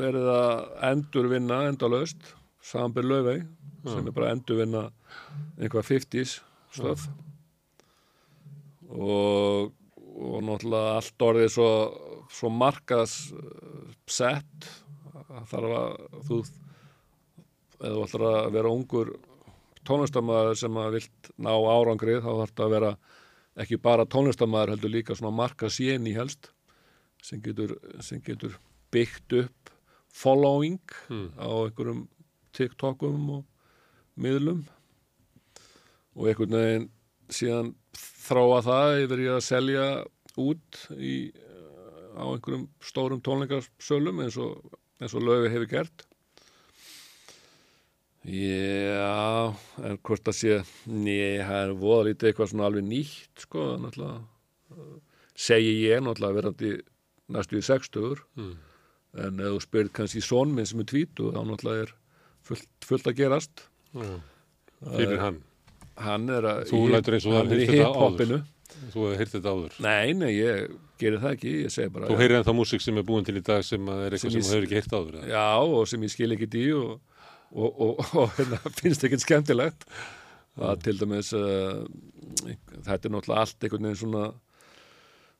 verið 0.00 0.28
að 0.32 0.60
endurvinna 0.90 1.60
endalaust, 1.68 2.32
samanbyrð 2.64 3.12
laufey, 3.12 3.42
sem 3.84 4.06
er 4.08 4.16
bara 4.16 4.30
að 4.30 4.36
endurvinna 4.38 4.84
einhvað 5.60 5.88
50s 5.90 6.38
stöð. 6.72 7.06
Og, 8.96 9.72
og 10.16 10.36
náttúrulega 10.46 10.96
allt 10.96 11.26
orðið 11.28 11.52
svo, 11.52 11.70
svo 12.32 12.52
markas 12.52 13.18
sett 14.08 14.70
þarf 15.50 15.76
að 15.76 16.24
þú 16.28 16.40
eða 17.76 17.92
þú 17.92 18.04
ætlar 18.06 18.26
að 18.30 18.52
vera 18.56 18.72
ungur 18.72 19.12
tónlistamæður 19.86 20.58
sem 20.58 20.78
að 20.80 20.94
vilt 20.96 21.30
ná 21.36 21.52
árangri 21.52 22.18
þá 22.22 22.30
þarf 22.30 22.54
það 22.54 22.66
að 22.66 22.74
vera 22.76 22.92
ekki 23.62 23.80
bara 23.82 24.08
tónlistamæður 24.08 24.74
heldur 24.74 24.94
líka 24.94 25.16
svona 25.18 25.36
marka 25.36 25.70
séni 25.72 26.14
helst 26.16 26.50
sem 27.26 27.40
getur, 27.42 27.74
sem 28.04 28.20
getur 28.22 28.54
byggt 28.94 29.34
upp 29.42 29.72
following 30.16 30.78
Hmm. 31.08 31.28
á 31.36 31.48
einhverjum 31.66 32.06
TikTokum 32.56 33.30
og 33.38 33.44
miðlum 34.16 34.62
og 36.16 36.28
einhvern 36.30 36.56
veginn 36.56 36.86
síðan 37.28 37.72
þróa 37.98 38.62
það 38.64 39.00
yfir 39.04 39.24
í 39.24 39.30
að 39.34 39.42
selja 39.44 39.86
út 40.40 40.78
í, 40.96 41.14
á 42.16 42.24
einhverjum 42.30 42.68
stórum 42.80 43.20
tónleikarsölum 43.26 44.22
eins 44.24 44.38
og, 44.40 44.62
eins 45.02 45.14
og 45.16 45.26
löfi 45.26 45.52
hefur 45.52 45.72
gert 45.74 46.06
Já, 48.26 49.54
en 49.86 50.00
hvort 50.02 50.24
það 50.26 50.34
sé 50.34 50.54
Nei, 50.90 51.38
það 51.46 51.60
er 51.60 51.74
voða 51.78 52.06
lítið 52.08 52.30
eitthvað 52.30 52.48
svona 52.50 52.64
alveg 52.66 52.86
nýtt 52.88 53.44
sko, 53.44 53.66
náttúrulega 53.78 54.16
eh, 54.74 54.96
segi 55.46 55.74
ég 55.84 56.02
náttúrulega 56.02 56.38
verandi 56.40 56.72
næstu 57.32 57.58
í 57.58 57.64
sextugur 57.66 58.22
Mm. 58.36 58.54
en 59.16 59.40
ef 59.40 59.52
þú 59.56 59.60
spyrir 59.64 59.92
kannski 59.96 60.20
són 60.24 60.52
minn 60.54 60.66
sem 60.68 60.80
er 60.82 60.88
tvítu 60.90 61.30
þá 61.32 61.40
náttúrulega 61.48 61.86
er 61.86 61.92
fullt, 62.46 62.68
fullt 62.84 63.06
að 63.10 63.16
gerast 63.22 63.64
Já. 63.96 64.20
Fyrir 64.96 65.18
hann, 65.22 65.38
hann 65.96 66.28
er 66.28 66.44
að 66.44 66.66
Þú 66.68 66.82
lætur 66.92 67.16
eins 67.16 67.26
og 67.26 67.32
hafir 67.38 67.56
heyrt 67.62 67.70
þetta 67.70 67.86
hip-hopinu 67.86 68.38
þú 68.92 69.06
hefur 69.06 69.16
heyrt 69.22 69.32
þetta 69.32 69.52
áður. 69.56 69.76
nei, 69.80 70.12
nei, 70.12 70.32
ég 70.36 70.74
gerir 71.00 71.20
það 71.22 71.32
ekki 71.38 71.52
ég 71.64 71.72
segi 71.72 71.92
bara 71.94 72.10
Þú 72.10 72.18
heyrir 72.20 72.36
ennþá 72.42 72.54
músík 72.58 72.84
sem 72.84 72.98
er 73.00 73.06
búin 73.08 73.24
til 73.24 73.36
í 73.40 73.42
dag 73.46 73.64
sem 73.64 73.88
er 73.88 74.12
eitthvað 74.12 74.36
sem 74.36 74.44
þú 74.44 74.52
hefur 74.52 74.66
ekki 74.68 74.78
heyrt 74.80 74.96
áður. 74.98 75.16
eða? 75.22 75.28
já, 75.32 75.46
og 75.80 75.88
sem 75.88 76.02
ég 76.06 76.12
skil 76.12 76.32
ekki 76.36 76.48
í 76.60 76.66
og, 76.76 77.00
og, 77.56 77.80
og, 77.80 78.04
og 78.20 78.36
hérna, 78.36 78.60
finnst 78.82 79.04
ekkert 79.08 79.24
skemmtilegt 79.24 79.88
það 80.56 80.82
til 80.84 80.96
dæmis 81.00 81.32
uh, 81.36 81.84
þetta 82.84 83.08
er 83.08 83.12
náttúrulega 83.16 83.40
allt 83.46 83.64
einhvern 83.64 83.88
veginn 83.88 84.02
svona 84.02 84.26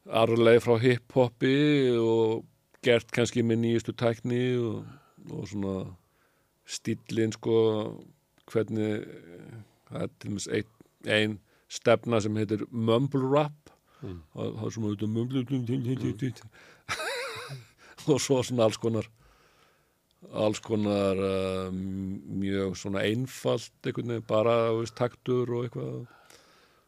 arleið 0.07 0.61
frá 0.65 0.77
hip-hopi 0.83 1.57
og 1.99 2.45
gert 2.87 3.11
kannski 3.15 3.43
með 3.43 3.63
nýjustu 3.65 3.95
tækni 3.99 4.43
og, 4.61 4.85
og 5.33 5.49
svona 5.51 5.77
stíllinn 6.67 7.35
sko 7.35 7.57
hvernig 8.51 9.07
það 9.89 10.03
er 10.03 10.11
til 10.13 10.31
dæmis 10.31 10.49
ein, 10.51 10.73
ein 11.07 11.37
stefna 11.69 12.21
sem 12.23 12.37
heitir 12.39 12.67
mumble 12.71 13.27
rap. 13.27 13.73
Mm. 14.03 14.21
það 14.35 14.57
það 14.59 14.67
er 14.67 14.75
svona 14.75 14.89
auðvitað 14.91 15.15
mumble 15.17 15.43
og 18.13 18.21
svo 18.23 18.43
svona 18.45 18.67
alls 18.69 18.79
konar 18.79 19.09
alls 20.37 20.61
konar 20.63 21.19
uh, 21.23 21.71
mjög 21.73 22.77
svona 22.79 23.03
einfalt 23.07 23.87
veginn 23.87 24.23
bara 24.27 24.73
veist, 24.77 24.97
taktur 24.99 25.51
og 25.55 25.67
eitthvað. 25.67 26.07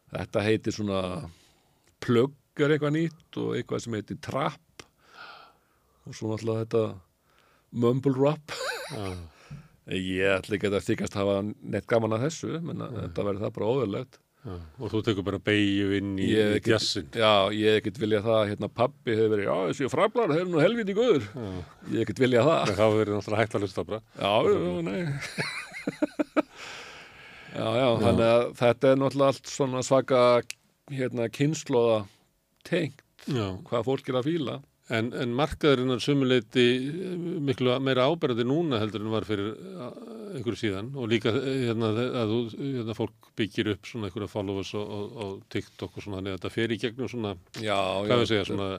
Þetta 0.09 0.43
heitir 0.45 0.75
svona 0.75 1.01
plugg 2.01 2.38
er 2.65 2.75
eitthvað 2.75 2.95
nýtt 2.95 3.39
og 3.41 3.51
eitthvað 3.57 3.83
sem 3.85 3.97
heitir 3.99 4.19
trap. 4.25 4.85
Og 6.07 6.15
svo 6.17 6.31
náttúrulega 6.31 6.65
þetta 6.65 6.83
mumble 7.83 8.15
rap. 8.17 8.55
Já. 8.89 9.09
ég 9.93 10.33
ætla 10.37 10.57
ekki 10.57 10.69
að 10.69 10.81
þykast 10.85 11.17
hafa 11.17 11.39
neitt 11.45 11.87
gaman 11.89 12.15
að 12.17 12.27
þessu 12.27 12.59
menn 12.65 12.81
að 12.85 12.97
þetta 13.03 13.25
verður 13.27 13.45
það 13.45 13.55
bara 13.57 13.69
óverlegt 13.75 14.19
Já. 14.39 14.53
Og 14.79 14.87
þú 14.93 14.99
tekur 15.03 15.25
bara 15.27 15.37
beigju 15.43 15.89
inn 15.97 16.11
í, 16.15 16.29
jazzin. 16.63 17.09
já, 17.11 17.51
ég 17.51 17.81
ekkert 17.81 17.97
viljað 17.99 18.23
það 18.29 18.43
hérna 18.53 18.69
pappi 18.71 19.11
hefur 19.11 19.33
verið, 19.33 19.49
já 19.49 19.55
þessi 19.67 19.89
frablar 19.91 20.31
eru 20.31 20.47
nú 20.47 20.61
helviti 20.63 20.95
góður 20.95 21.25
ég 21.91 22.05
ekkert 22.05 22.21
viljað 22.23 22.47
það. 22.47 22.61
Það 22.69 22.79
hafa 22.85 23.01
verið 23.01 23.17
náttúrulega 23.17 23.41
hægt 23.43 23.57
að 23.57 23.65
hlusta 23.65 23.85
bara. 23.89 23.99
Já, 24.15 24.31
já, 24.47 24.81
nei. 24.87 25.01
Já, 27.49 27.65
já, 27.65 27.87
þannig 27.97 28.27
að 28.29 28.43
þetta 28.59 28.89
er 28.93 28.99
náttúrulega 29.01 29.33
allt 29.33 29.47
svona 29.49 29.79
svaka 29.83 30.19
hérna 30.93 31.25
kynnslóða 31.33 31.95
tengt 32.69 33.05
Já. 33.27 33.47
hvað 33.67 33.87
fólk 33.87 34.11
er 34.11 34.19
að 34.21 34.29
fíla 34.29 34.59
En, 34.89 35.11
en 35.13 35.33
markaðurinn 35.37 35.93
er 35.93 36.01
sumuleiti 36.01 36.63
miklu 37.45 37.75
meira 37.85 38.07
áberandi 38.09 38.41
núna 38.47 38.79
heldur 38.81 39.03
en 39.03 39.11
var 39.13 39.27
fyrir 39.27 39.51
uh, 39.53 39.91
einhverju 40.33 40.57
síðan 40.63 40.89
og 40.97 41.11
líka 41.11 41.29
eh, 41.29 41.67
hérna, 41.67 41.91
að 41.93 42.33
þú, 42.33 42.39
hérna, 42.55 42.95
fólk 42.97 43.29
byggir 43.37 43.69
upp 43.75 43.85
svona 43.85 44.09
einhverja 44.09 44.31
followers 44.31 44.73
og, 44.79 44.95
og, 44.95 45.19
og 45.25 45.35
TikTok 45.53 45.93
og 45.93 46.05
svona 46.05 46.19
þannig 46.19 46.33
að 46.33 46.39
þetta 46.39 46.53
fer 46.55 46.73
í 46.73 46.79
gegnum 46.81 47.11
svona, 47.11 47.35
Já, 47.61 47.77
hvað 48.07 48.23
við 48.23 48.31
segja, 48.31 48.47
svona 48.49 48.69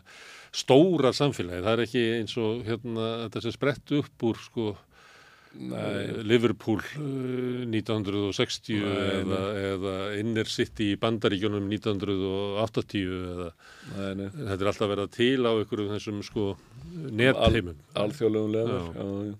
stóra 0.51 1.15
samfélagi. 1.15 1.63
Það 1.63 1.77
er 1.77 1.85
ekki 1.87 2.05
eins 2.17 2.37
og 2.43 2.67
hérna, 2.67 3.09
þetta 3.29 3.45
sem 3.47 3.55
sprett 3.55 3.97
upp 4.01 4.27
úr 4.27 4.43
sko 4.49 4.67
Nei, 5.51 6.23
Liverpool 6.23 6.79
uh, 6.79 7.65
1960 7.67 8.77
Nei, 8.79 9.07
eða, 9.17 9.41
eða 9.73 9.95
Inner 10.21 10.47
City 10.47 10.93
í 10.93 10.99
Bandaríkjónum 11.01 11.67
1980 11.67 13.17
eða 13.17 13.49
nei, 13.97 14.13
nei. 14.21 14.29
Þetta 14.31 14.59
er 14.61 14.71
alltaf 14.71 14.93
verið 14.93 15.11
til 15.17 15.43
á 15.43 15.51
einhverjum 15.51 15.91
þessum 15.97 16.23
sko 16.23 16.47
netheimum 16.95 17.83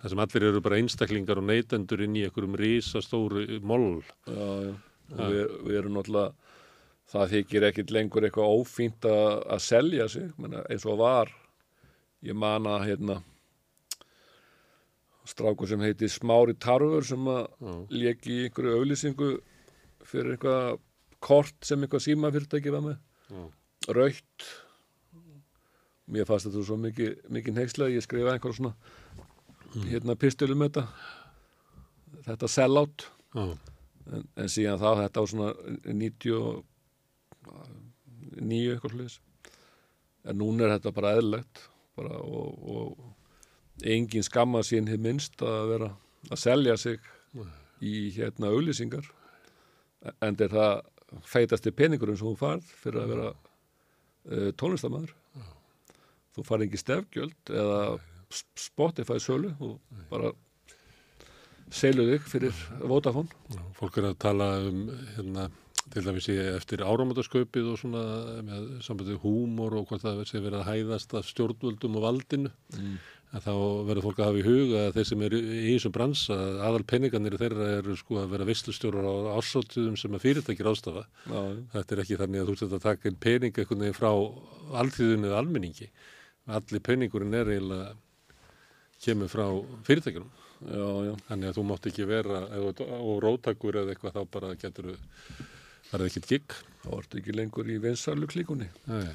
það 0.03 0.13
sem 0.13 0.25
allir 0.27 0.49
eru 0.51 0.65
bara 0.67 0.83
einstaklingar 0.83 1.43
og 1.43 1.47
neytendur 1.47 2.03
inn 2.07 2.19
í 2.19 2.27
einhverjum 2.27 2.59
risastóru 2.59 3.47
moll. 3.63 4.01
Já, 4.27 4.51
já. 4.67 4.75
Við, 5.11 5.57
við 5.67 5.79
erum 5.81 5.97
náttúrulega 5.99 6.51
það 7.11 7.33
þykir 7.37 7.67
ekkit 7.71 7.95
lengur 7.95 8.27
eitthvað 8.27 8.59
ófínt 8.59 9.07
að 9.11 9.63
selja 9.63 10.07
sig. 10.11 10.31
Menna, 10.43 10.63
eins 10.71 10.87
og 10.87 11.01
var. 11.01 11.31
Ég 12.27 12.37
man 12.37 12.67
að 12.69 12.87
hérna 12.91 13.23
strákur 15.29 15.69
sem 15.69 15.83
heiti 15.85 16.09
Smári 16.11 16.55
Tarfur 16.59 17.05
sem 17.07 17.27
að 17.31 17.45
lék 17.93 18.27
í 18.31 18.39
einhverju 18.47 18.79
auðlýsingu 18.79 19.31
fyrir 20.09 20.35
eitthvað 20.37 20.81
kort 21.21 21.59
sem 21.67 21.83
eitthvað 21.85 22.07
símafyrirtæki 22.07 22.73
var 22.75 22.85
með. 22.87 22.99
Já. 23.31 23.43
rautt. 23.97 24.47
Mér 26.11 26.27
fannst 26.27 26.49
þetta 26.49 26.65
svo 26.67 26.77
mikið, 26.81 27.11
mikið 27.31 27.53
neykslega 27.57 27.95
ég 27.95 28.03
skrifaði 28.05 28.35
einhver 28.35 28.57
svona 28.57 28.75
hérna 29.87 30.17
pistilum 30.19 30.65
þetta. 30.67 30.83
Þetta 32.27 32.47
sellout. 32.51 33.07
Já. 33.35 33.45
en, 34.11 34.25
en 34.35 34.49
síðan 34.51 34.81
þá 34.81 34.91
þetta 35.05 35.23
var 35.23 35.31
svona 35.31 35.51
99 35.87 36.65
eitthvað 38.73 38.95
hlutis 38.97 39.21
en 40.25 40.41
núna 40.41 40.67
er 40.67 40.75
þetta 40.77 40.93
bara 40.97 41.15
eðlilegt 41.17 41.63
bara, 41.99 42.19
og, 42.21 42.49
og 42.75 42.87
engin 43.87 44.27
skamma 44.27 44.63
sín 44.67 44.89
hefur 44.91 45.05
minnst 45.07 45.43
að 45.43 45.73
vera 45.75 45.91
að 46.31 46.43
selja 46.43 46.77
sig 46.81 47.01
í 47.81 48.11
hérna 48.17 48.51
auðlýsingar 48.53 49.07
en 50.21 50.37
er 50.37 50.53
það 50.53 50.75
feitasti 51.27 51.73
peningurinn 51.75 52.19
sem 52.19 52.29
þú 52.29 52.37
farð 52.39 52.69
fyrir 52.83 53.03
að 53.03 53.15
vera 53.15 53.31
uh, 53.31 54.51
tónlistamæður 54.61 55.15
þú 56.37 56.47
farð 56.47 56.67
ekki 56.67 56.81
stefgjöld 56.81 57.53
eða 57.53 57.81
Spotify 58.31 59.19
sölu. 59.23 59.55
Og 59.61 60.05
bara 60.11 60.33
selju 61.71 62.07
þig 62.13 62.29
fyrir 62.31 62.63
Vodafone. 62.83 63.31
Já. 63.51 63.63
fólk 63.79 63.99
er 64.01 64.11
að 64.11 64.21
tala 64.23 64.49
um 64.67 64.81
hérna, 65.15 65.49
til 65.91 66.05
dæmis 66.07 66.29
í 66.31 66.37
eftir 66.57 66.83
áramótasköpið 66.87 67.71
og 67.73 67.79
svona 67.79 68.03
með 68.47 68.69
sambandið 68.87 69.23
húmor 69.23 69.79
og 69.79 69.91
hvort 69.91 70.03
það 70.03 70.25
sé 70.29 70.43
verið 70.43 70.61
að 70.63 70.71
hæðast 70.71 71.15
af 71.19 71.31
stjórnvöldum 71.31 71.99
og 71.99 72.07
valdinu. 72.07 72.53
Mm. 72.77 72.99
Að 73.31 73.45
þá 73.47 73.53
verður 73.87 74.05
fólk 74.09 74.21
að 74.21 74.29
hafa 74.29 74.41
í 74.41 74.47
huga 74.47 74.81
að 74.89 74.97
þeir 74.97 75.07
sem 75.11 75.21
eru 75.27 75.39
í 75.41 75.73
þessum 75.77 75.95
brans 75.95 76.23
að 76.35 76.57
aðal 76.67 76.83
peningarnir 76.93 77.37
þeirra 77.39 77.69
eru 77.77 77.95
sko 78.01 78.19
að 78.25 78.33
vera 78.35 78.49
vistustjórar 78.49 79.07
á 79.07 79.15
ásóttuðum 79.39 79.99
sem 80.01 80.17
að 80.19 80.25
fyrirtækir 80.25 80.71
ástafa 80.73 81.05
já. 81.07 81.41
Þetta 81.77 81.95
er 81.97 82.03
ekki 82.05 82.19
þannig 82.25 82.43
að 82.43 82.51
þú 82.51 82.57
sett 82.59 82.75
að 82.75 82.87
taka 82.89 83.11
inn 83.13 83.21
pening 83.23 83.55
einhvern 83.63 83.85
veginn 83.87 83.99
frá 84.01 84.11
alltíðunni 84.83 85.31
eða 85.31 85.39
almenningi. 85.45 85.91
Allir 86.51 86.83
peningurinn 86.91 87.39
er 87.39 87.53
eiginlega 87.55 87.95
kemur 89.07 89.31
frá 89.31 89.47
já. 91.07 91.15
Þannig 91.31 91.49
að 91.53 91.57
þú 91.57 91.67
mátt 91.71 91.87
ekki 91.93 92.11
vera 92.11 92.43
og 92.59 93.17
rótakur 93.23 93.79
eða 93.85 93.95
eitthvað 93.95 94.19
þá 94.19 94.23
bara 94.35 94.55
getur 94.59 94.91
það 95.91 96.01
er 96.01 96.07
ekkert 96.11 96.31
gigg. 96.35 96.59
þá 96.83 96.91
ertu 96.99 97.19
ekki 97.21 97.35
lengur 97.37 97.69
í 97.71 97.79
vinsalu 97.81 98.27
klíkunni 98.31 98.69
Nei. 98.91 99.15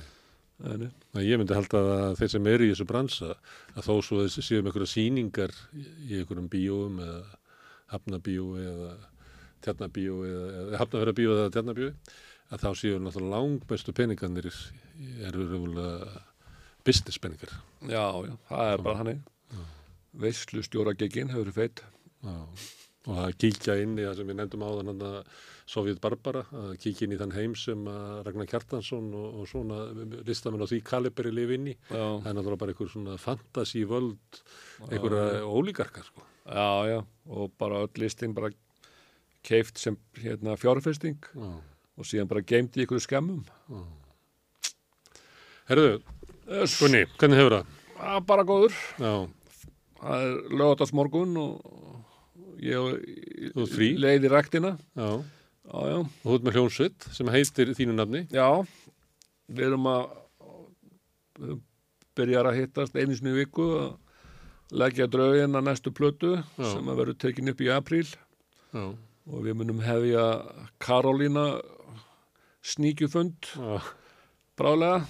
Nei, 0.64 0.88
Nei, 1.14 1.24
Ég 1.28 1.40
myndi 1.42 1.56
halda 1.56 1.82
að 2.10 2.14
þeir 2.22 2.32
sem 2.32 2.48
eru 2.48 2.68
í 2.68 2.70
þessu 2.72 2.86
bransa 2.88 3.34
að 3.76 3.88
þó 3.90 3.94
svo 4.08 4.22
þessi 4.24 4.44
séu 4.46 4.62
með 4.62 4.72
einhverja 4.72 4.92
sýningar 4.94 5.56
í 5.76 6.22
einhverjum 6.22 6.48
bíóum 6.54 7.02
eða 7.04 7.20
hafnabíói 7.92 8.64
eða 8.70 8.94
tjarnabíói 9.66 10.30
eða, 10.30 10.48
eða 10.62 10.80
hafnafjörðabíói 10.84 11.36
eða 11.36 11.52
tjarnabíói 11.58 11.92
að 12.56 12.64
þá 12.64 12.70
séu 12.80 13.02
náttúrulega 13.02 13.34
langbestu 13.36 13.94
peningarnir 13.98 14.48
eru 15.28 15.48
raunverulega 15.50 16.24
business 16.86 17.18
peningar. 17.20 17.52
já, 17.82 18.06
já, 18.30 18.34
það 18.50 18.72
er 18.72 18.84
bara 18.86 19.00
hannig 19.02 19.22
veislu 20.16 20.64
stjóra 20.64 20.94
gegin 20.96 21.34
hefur 21.34 21.52
feitt 21.52 21.84
Já. 22.24 22.36
Og 23.06 23.20
að 23.22 23.36
kíkja 23.44 23.76
inn 23.84 23.98
í 24.00 24.06
það 24.08 24.16
sem 24.18 24.30
við 24.32 24.38
nefndum 24.40 24.64
áðan 24.66 24.90
hann 24.92 25.04
að 25.06 25.18
Sovjet 25.70 26.00
Barbara, 26.02 26.44
að 26.54 26.72
kíkja 26.82 27.06
inn 27.08 27.14
í 27.16 27.20
þann 27.20 27.34
heim 27.36 27.54
sem 27.58 27.84
Ragnar 28.26 28.48
Kjartansson 28.50 29.08
og, 29.18 29.40
og 29.42 29.48
svona 29.50 29.80
listamenn 30.26 30.62
á 30.62 30.68
því 30.70 30.80
kaliberi 30.86 31.32
lifi 31.34 31.58
inn 31.60 31.70
í. 31.72 31.76
já, 31.90 32.04
Það 32.22 32.30
er 32.32 32.38
náttúrulega 32.38 32.62
bara 32.64 32.74
einhver 32.76 32.92
svona 32.94 33.18
fantasívöld, 33.22 34.42
einhverja 34.90 35.42
ólíkarkar 35.50 36.06
sko. 36.10 36.26
já, 36.46 36.70
já, 36.94 37.00
og 37.30 37.54
bara 37.62 37.84
öll 37.86 38.02
listin 38.04 38.34
bara 38.38 38.50
keift 39.46 39.78
sem 39.78 39.98
hérna 40.18 40.56
fjárfesting 40.58 41.18
Já. 41.34 41.50
og 41.98 42.06
síðan 42.10 42.30
bara 42.30 42.42
geimt 42.42 42.78
í 42.78 42.86
ykkur 42.86 43.02
skemmum 43.02 43.44
Herðu, 45.70 46.00
Gunni, 46.46 47.04
hvernig 47.18 47.40
hefur 47.42 47.56
það? 47.60 47.74
Bara 48.30 48.46
góður 48.46 48.76
Já, 49.02 49.14
það 50.02 50.26
er 50.26 50.36
lögatarsmorgun 50.62 51.38
og 51.42 51.95
ég 52.66 53.52
Þú 53.56 53.64
ert 53.66 53.74
frí? 53.76 53.90
leið 54.02 54.28
í 54.28 54.32
rektina 54.34 54.72
já. 54.98 55.10
já, 55.10 55.80
já, 55.92 55.98
Og 56.02 56.26
þú 56.26 56.36
ert 56.38 56.48
með 56.48 56.58
hljónsveit 56.60 57.08
sem 57.18 57.32
heitir 57.36 57.74
þínu 57.78 57.96
nafni. 58.00 58.24
já. 58.34 58.50
Við 59.46 59.68
erum 59.70 59.86
að 59.92 60.06
við 61.40 61.58
byrjar 62.18 62.48
að 62.50 62.58
hittast 62.62 62.96
í 62.96 63.34
viku 63.36 63.66
að 63.78 63.92
leggja 64.72 65.06
draugin 65.12 65.56
að 65.60 65.68
næstu 65.68 65.92
plötu 65.94 66.32
sem 66.58 66.88
að 66.90 66.98
verður 67.02 67.18
tekin 67.22 67.52
upp 67.52 67.62
í 67.62 67.70
apríl. 67.70 68.08
Og 68.74 69.42
við 69.46 69.54
munum 69.60 69.80
hefja 69.86 70.24
Karolína 70.82 71.46
sníkjufund. 72.66 73.52
Brálega, 74.56 75.04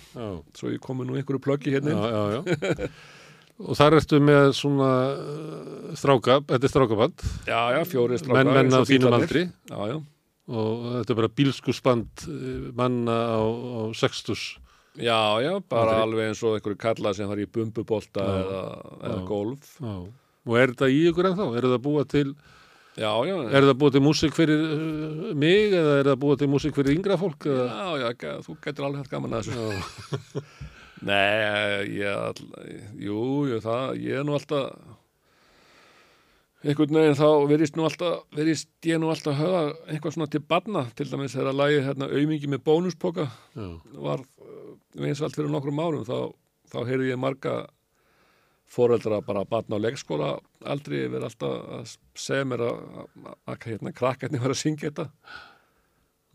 svo 0.58 0.72
ég 0.74 0.82
komi 0.82 1.06
nú 1.06 1.16
einhverju 1.20 1.40
plöggi 1.46 1.72
hérna 1.76 1.94
já, 1.94 2.10
já, 2.10 2.24
já. 2.34 2.88
Og 3.56 3.78
þar 3.80 3.96
ertu 4.02 4.18
með 4.20 4.50
svona 4.58 4.90
uh, 5.16 5.94
stráka, 5.96 6.42
þetta 6.50 6.68
er 6.68 6.72
strákaband, 6.74 7.22
já, 7.48 7.60
já, 7.72 7.80
fjóri 7.88 8.18
strákar 8.20 8.42
menn, 8.44 8.50
menn 8.52 8.68
eins 8.68 8.76
á 8.76 8.90
þínum 8.90 9.16
aldri 9.16 9.44
já, 9.48 9.78
já, 9.94 9.96
og 10.52 10.82
þetta 10.98 11.14
er 11.14 11.20
bara 11.22 11.30
bílskursband 11.40 12.26
uh, 12.28 12.66
manna 12.76 13.16
á, 13.16 13.40
á 13.40 13.82
sextus. 13.96 14.44
já, 15.00 15.16
já, 15.40 15.54
bara 15.72 16.02
Aldrei. 16.02 16.04
alveg 16.04 16.30
eins 16.34 16.44
og 16.44 16.58
einhverju 16.58 16.82
kalla 16.84 17.14
sem 17.16 17.32
fara 17.32 17.46
í 17.46 17.48
bumbubolta 17.48 18.28
Já. 18.28 18.36
eða, 18.44 18.62
eða 19.08 19.24
golf 19.32 19.72
Já. 19.80 19.96
Og 20.46 20.60
er 20.62 20.76
þetta 20.76 20.92
í 20.92 21.00
ykkur 21.10 21.32
ennþá? 21.32 21.48
Er 21.58 21.66
þetta 21.66 21.80
búa 21.88 22.04
til, 22.12 22.36
já, 23.00 23.10
já, 23.26 23.36
er 23.50 23.66
þetta 23.66 23.80
búa 23.82 23.96
til 23.96 24.04
músík 24.06 24.36
fyrir 24.38 24.62
uh, 24.76 25.32
mig 25.34 25.72
eða 25.72 25.96
er 26.02 26.04
þetta 26.10 26.20
búa 26.28 26.36
til 26.44 26.52
músík 26.52 26.76
fyrir 26.76 27.00
yngra 27.00 27.16
fólk? 27.24 27.48
Eða? 27.48 27.72
já, 28.04 28.12
já, 28.20 28.36
þú 28.46 28.60
getur 28.68 28.90
alveg 28.92 29.06
hægt 29.06 29.16
gaman 29.16 29.40
að 29.40 29.48
þessu. 29.48 30.44
Nei, 31.06 31.86
ég, 32.00 32.10
all- 32.10 32.96
jú, 32.98 33.20
jú, 33.52 33.60
það, 33.62 33.98
ég 34.02 34.22
er 34.22 34.26
nú 34.26 34.34
alltaf 34.38 34.72
einhvern 36.66 36.98
veginn 36.98 37.18
þá 37.20 37.28
verist 37.52 37.76
nú 37.78 37.86
alltaf 37.86 38.24
verist 38.34 38.70
ég 38.90 38.98
nú 39.02 39.12
alltaf 39.14 39.38
höfa 39.38 39.60
eitthvað 39.94 40.16
svona 40.16 40.30
til 40.34 40.42
barna 40.50 40.82
til 40.98 41.06
dæmis 41.12 41.36
þegar 41.36 41.52
að 41.52 41.60
lagi 41.60 41.84
hérna 41.86 42.08
aumingi 42.10 42.50
með 42.50 42.64
bónuspoka 42.66 43.28
já, 43.54 43.68
var 44.02 44.24
vinsvalt 44.98 45.38
fyrir 45.38 45.54
nokkrum 45.54 45.82
árum 45.84 46.08
þá, 46.08 46.18
þá 46.74 46.78
heyrði 46.90 47.12
ég 47.12 47.22
marga 47.22 47.56
foreldra 48.66 49.22
bara 49.22 49.46
barna 49.46 49.78
á 49.78 49.84
leikskóla 49.86 50.32
aldrei 50.66 51.04
verið 51.06 51.28
alltaf 51.30 51.70
að 51.78 51.92
segja 52.18 52.48
mér 52.50 52.66
að, 52.66 52.80
að, 52.98 53.36
að 53.54 53.68
hérna, 53.70 53.94
krakkarnir 53.94 54.42
var 54.42 54.56
að 54.56 54.62
syngja 54.64 54.90
þetta. 54.90 55.06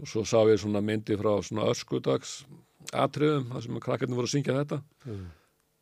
Og 0.01 0.09
svo 0.09 0.22
sá 0.24 0.38
ég 0.47 0.60
svona 0.62 0.80
myndi 0.84 1.18
frá 1.18 1.32
svona 1.42 1.66
öskudags 1.72 2.44
atriðum 2.97 3.47
þar 3.53 3.62
sem 3.67 3.79
krakkarnir 3.85 4.19
voru 4.19 4.29
að 4.29 4.35
syngja 4.35 4.57
þetta 4.61 4.81
já, 5.07 5.21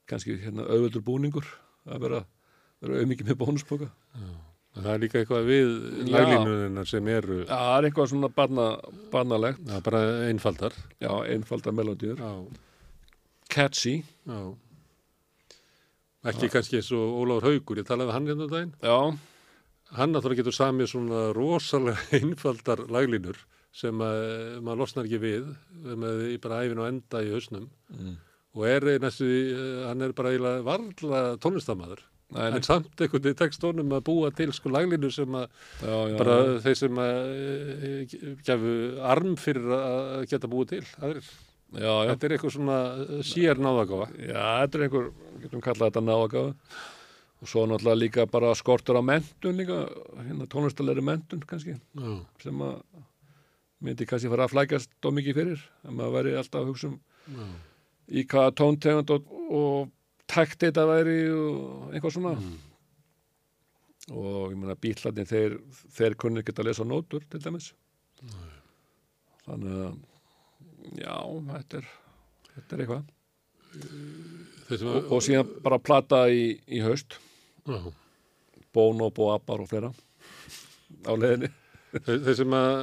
kannski 0.09 0.37
hérna 0.43 0.67
auðvöldur 0.69 1.05
búningur 1.07 1.49
að 1.89 2.05
vera, 2.05 2.21
vera 2.85 3.01
auðmikið 3.03 3.33
með. 3.33 3.89
En 4.77 4.85
Það 4.85 4.93
er 4.93 5.01
líka 5.03 5.19
eitthvað 5.19 5.47
við 5.49 5.71
Já. 6.07 6.13
laglínunar 6.13 6.87
sem 6.87 7.09
eru 7.11 7.39
Já, 7.41 7.49
það 7.57 7.77
er 7.79 7.87
eitthvað 7.89 8.11
svona 8.13 8.29
barna, 8.31 8.67
barnalegt 9.11 9.63
já, 9.65 9.79
bara 9.83 10.03
einfaldar. 10.29 10.77
Já, 11.03 11.11
einfaldar 11.33 11.75
melodíur 11.75 12.21
Já, 12.21 12.33
Catchy 13.49 13.95
já. 14.29 14.39
Ekki 16.29 16.51
kannski 16.53 16.79
eins 16.79 16.93
og 16.93 17.17
Ólafur 17.23 17.49
Haugur, 17.49 17.81
ég 17.81 17.89
talaði 17.89 18.11
við 18.11 18.17
hann 18.19 18.29
hérna 18.29 18.47
um 18.47 18.53
daginn. 18.53 18.73
Já, 18.83 18.99
Hann 19.97 20.13
náttúrulega 20.13 20.43
getur 20.43 20.53
samið 20.53 20.91
svona 20.93 21.21
rosalega 21.33 21.97
einfaldar 22.21 22.83
laglínur 22.93 23.39
sem 23.75 24.05
að, 24.05 24.23
maður 24.65 24.83
losnar 24.83 25.09
ekki 25.09 25.23
við 25.23 25.51
með 26.05 26.23
í 26.33 26.37
bara 26.43 26.63
æfin 26.65 26.83
og 26.83 26.89
enda 26.91 27.25
í 27.25 27.33
hausnum 27.35 27.69
mm. 27.95 28.15
og 28.57 28.69
er 28.69 28.89
næstu, 29.03 29.29
hann 29.87 30.07
er 30.07 30.15
bara 30.17 30.33
eiginlega 30.35 30.65
varla 30.67 31.25
tónlistamæður 31.43 32.07
Nei, 32.29 32.51
en 32.53 32.65
samt 32.65 33.01
einhvern 33.01 33.23
veginn 33.25 33.39
tekstónum 33.41 33.93
að 33.97 34.03
búa 34.05 34.29
til 34.37 34.51
sko 34.53 34.69
laglínu 34.69 35.09
sem 35.13 35.37
að 35.39 35.47
já, 35.81 35.95
já, 35.97 36.17
bara 36.19 36.35
já. 36.37 36.51
þeir 36.67 36.79
sem 36.83 36.99
að 37.01 37.21
e, 37.89 37.93
gefu 38.45 38.73
arm 39.15 39.37
fyrir 39.41 39.73
að 39.79 40.27
geta 40.29 40.51
búið 40.53 40.75
til 40.75 40.83
aðrir. 40.99 41.31
já, 41.73 41.89
já. 41.89 42.11
Þetta 42.11 42.29
er 42.29 42.35
eitthvað 42.37 42.55
svona 42.59 42.79
sér 43.31 43.63
náðagáfa. 43.65 44.11
Já, 44.21 44.45
þetta 44.45 44.79
er 44.79 44.85
einhver, 44.87 45.09
getum 45.47 45.65
kallað 45.65 45.89
þetta 45.89 46.05
náðagáfa 46.05 46.77
og 47.39 47.53
svo 47.55 47.65
náttúrulega 47.71 48.03
líka 48.03 48.29
bara 48.29 48.53
skortur 48.59 49.01
á 49.01 49.03
mentun 49.09 49.57
líka, 49.63 49.81
hérna 50.19 50.51
tónlistalegri 50.53 51.07
mentun 51.09 51.49
kannski, 51.49 51.79
Já, 51.97 52.13
sem 52.45 52.65
að 52.67 52.83
myndi 53.85 54.07
kannski 54.09 54.31
fara 54.33 54.47
að 54.49 54.55
flækjast 54.55 54.95
dó 55.03 55.11
mikið 55.15 55.39
fyrir, 55.39 55.67
að 55.87 55.99
maður 55.99 56.17
væri 56.17 56.37
alltaf 56.41 56.63
að 56.63 56.71
hugsa 56.73 56.91
um 56.91 56.97
já, 57.29 57.49
í 58.09 58.25
hvaða 58.25 58.55
tóntegund 58.59 59.13
og, 59.15 59.29
og 59.59 59.93
takt 60.31 60.65
þetta 60.65 60.87
væri 60.89 61.19
og 61.35 61.93
eitthvað 61.93 62.17
svona. 62.17 62.35
Mm. 62.39 62.57
og 64.09 64.53
ég 64.53 64.57
meina 64.57 64.77
bílarnir 64.81 65.29
þeir, 65.29 65.59
þeir 65.93 66.17
kunni 66.21 66.43
ekki 66.43 66.55
að 66.57 66.71
lesa 66.71 66.87
nótur 66.89 67.25
til 67.29 67.43
dæmis. 67.45 67.73
Þannig 69.45 69.81
að 69.85 70.99
já, 71.03 71.17
þetta 71.53 71.81
er 71.83 71.91
þetta 72.55 72.77
er 72.77 72.85
eitthvað. 72.85 73.15
Sem 74.69 74.89
og, 74.89 75.13
og 75.13 75.25
síðan 75.25 75.51
bara 75.65 75.81
plata 75.81 76.25
í, 76.33 76.51
í 76.67 76.81
haust. 76.85 77.19
Já, 77.69 77.81
Bono, 78.73 79.11
Boabar 79.15 79.63
og 79.65 79.69
fleira 79.71 79.93
á 81.05 81.13
leiðinni 81.17 81.51
þeir, 81.93 82.35
sem 82.37 82.55
að 82.59 82.75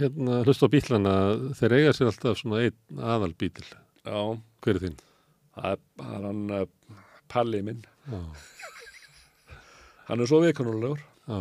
hérna 0.00 0.40
hlusta 0.46 0.66
á 0.68 0.72
bílana 0.74 1.14
þeir 1.58 1.74
eiga 1.78 1.92
sér 1.96 2.10
alltaf 2.10 2.40
svona 2.40 2.62
einn 2.66 3.02
aðal 3.14 3.32
bíl. 3.38 3.52
já, 4.04 4.18
Hver 4.62 4.76
er 4.78 4.82
þinn? 4.86 4.96
það 5.56 5.68
er, 5.76 5.82
er 6.08 6.26
hann 6.28 6.42
uh, 6.50 6.64
Palli 7.32 7.60
minn, 7.64 7.82
Já, 8.10 8.18
hann 10.08 10.20
er 10.24 10.28
svo 10.30 10.40
vikunulegur 10.42 11.00
já, 11.28 11.40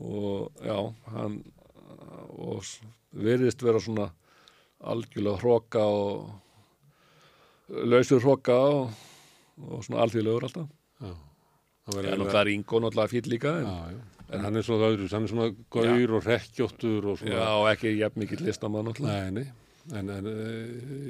og 0.00 0.64
já, 0.64 0.76
hann 1.14 1.40
og 2.40 2.64
virðist 3.16 3.62
vera 3.64 3.80
svona 3.82 4.10
algjörlega 4.80 5.40
hróka 5.42 5.82
og 5.84 6.30
lausur 7.90 8.22
hróka 8.24 8.54
og, 8.70 8.92
og 9.66 9.82
svona 9.86 10.04
alþjóðlegur 10.04 10.46
alltaf 10.48 10.68
já. 11.00 11.12
Það 11.90 12.08
nú 12.20 12.28
það 12.30 12.40
er 12.44 12.50
Ingo 12.54 12.80
náttúrulega 12.84 13.10
fýll 13.14 13.30
líka 13.32 13.52
en, 13.60 13.66
Já, 13.66 13.94
já. 13.96 14.19
En 14.30 14.44
hann 14.46 14.56
er 14.60 14.62
svona 14.66 14.90
öðru, 14.92 15.08
hann 15.10 15.24
er 15.26 15.30
svona 15.32 15.48
gaur 15.74 16.12
og 16.18 16.26
rekkjóttur 16.28 17.08
og 17.10 17.18
svona. 17.18 17.34
já, 17.34 17.48
og 17.58 17.66
ekki 17.72 17.96
jafn 17.98 18.20
mikill 18.22 18.44
listamann 18.46 18.86
náttúrulega 18.86 19.30
Nei, 19.30 19.40
nei. 19.40 19.48
En, 19.96 20.10
en 20.12 20.26
e, 20.28 20.34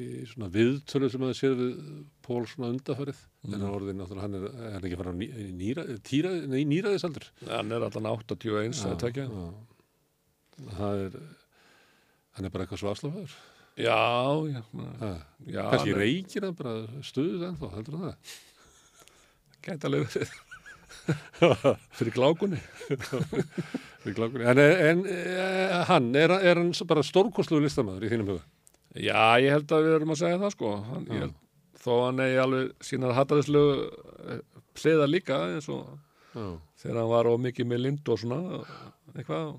í 0.01 0.05
svona 0.31 0.47
viðtölu 0.55 1.09
sem 1.13 1.25
að 1.27 1.33
séð 1.37 1.57
við 1.59 1.73
Pól 2.25 2.45
svona 2.49 2.71
undafarið. 2.73 3.19
En 3.45 3.57
hann 3.59 3.67
orðið 3.67 3.97
náttúrulega, 3.99 4.23
hann 4.25 4.37
er, 4.39 4.47
er 4.71 4.87
ekki 4.87 4.97
að 4.97 5.03
fara 5.03 5.13
á 5.13 5.17
ný, 5.21 5.29
nýra, 5.59 5.85
tíra, 6.07 6.31
nei, 6.49 6.63
nýraðisaldur. 6.71 7.27
hann 7.51 7.73
er 7.77 7.85
allan 7.89 8.09
81 8.15 8.85
að 8.89 8.97
tekja 9.03 9.27
já. 9.27 9.49
Það 10.79 11.03
er, 11.07 11.19
hann 12.39 12.47
er 12.49 12.55
bara 12.55 12.65
eitthvað 12.65 12.83
svo 12.85 12.93
afslafaður. 12.95 13.35
já, 13.81 13.99
já, 14.55 14.63
já 15.51 15.65
er- 15.83 15.99
reykir 16.01 16.47
hann 16.47 16.57
bara 16.57 16.77
stuðið 17.11 17.45
ennþá, 17.51 17.73
heldur 17.75 18.01
það? 18.07 18.39
gæti 19.67 19.91
alveg 19.91 20.07
verið 20.15 20.39
fyrir 21.99 22.15
glákunni 22.17 22.61
Við 24.05 24.15
glákunni. 24.17 24.47
En, 24.49 24.59
en 24.65 25.01
e, 25.05 25.85
hann, 25.91 26.07
er, 26.17 26.33
er 26.41 26.57
hann 26.61 26.71
bara 26.89 27.03
stórkostlugu 27.05 27.67
listamæður 27.67 28.07
í 28.09 28.13
þínum 28.15 28.31
huga? 28.35 28.45
já, 28.97 29.23
ég 29.45 29.53
held 29.55 29.71
að 29.77 29.85
við 29.87 29.97
erum 29.99 30.15
að 30.15 30.21
segja 30.23 30.39
það 30.43 30.55
sko 30.57 30.71
hann, 30.89 31.05
ég 31.11 31.19
Já. 31.21 31.25
held, 31.27 31.35
þó 31.85 31.91
hann 32.07 32.23
eigi 32.25 32.39
alveg 32.43 32.71
sínar 32.89 33.15
hattarislu 33.19 33.65
hliða 34.81 35.07
líka 35.11 35.39
eins 35.55 35.69
og 35.71 35.85
Já. 36.35 36.47
þegar 36.83 36.99
hann 37.03 37.13
var 37.13 37.29
of 37.31 37.41
mikið 37.45 37.69
með 37.71 37.85
lind 37.87 38.11
og 38.15 38.19
svona 38.25 38.41
eitthvað 39.15 39.53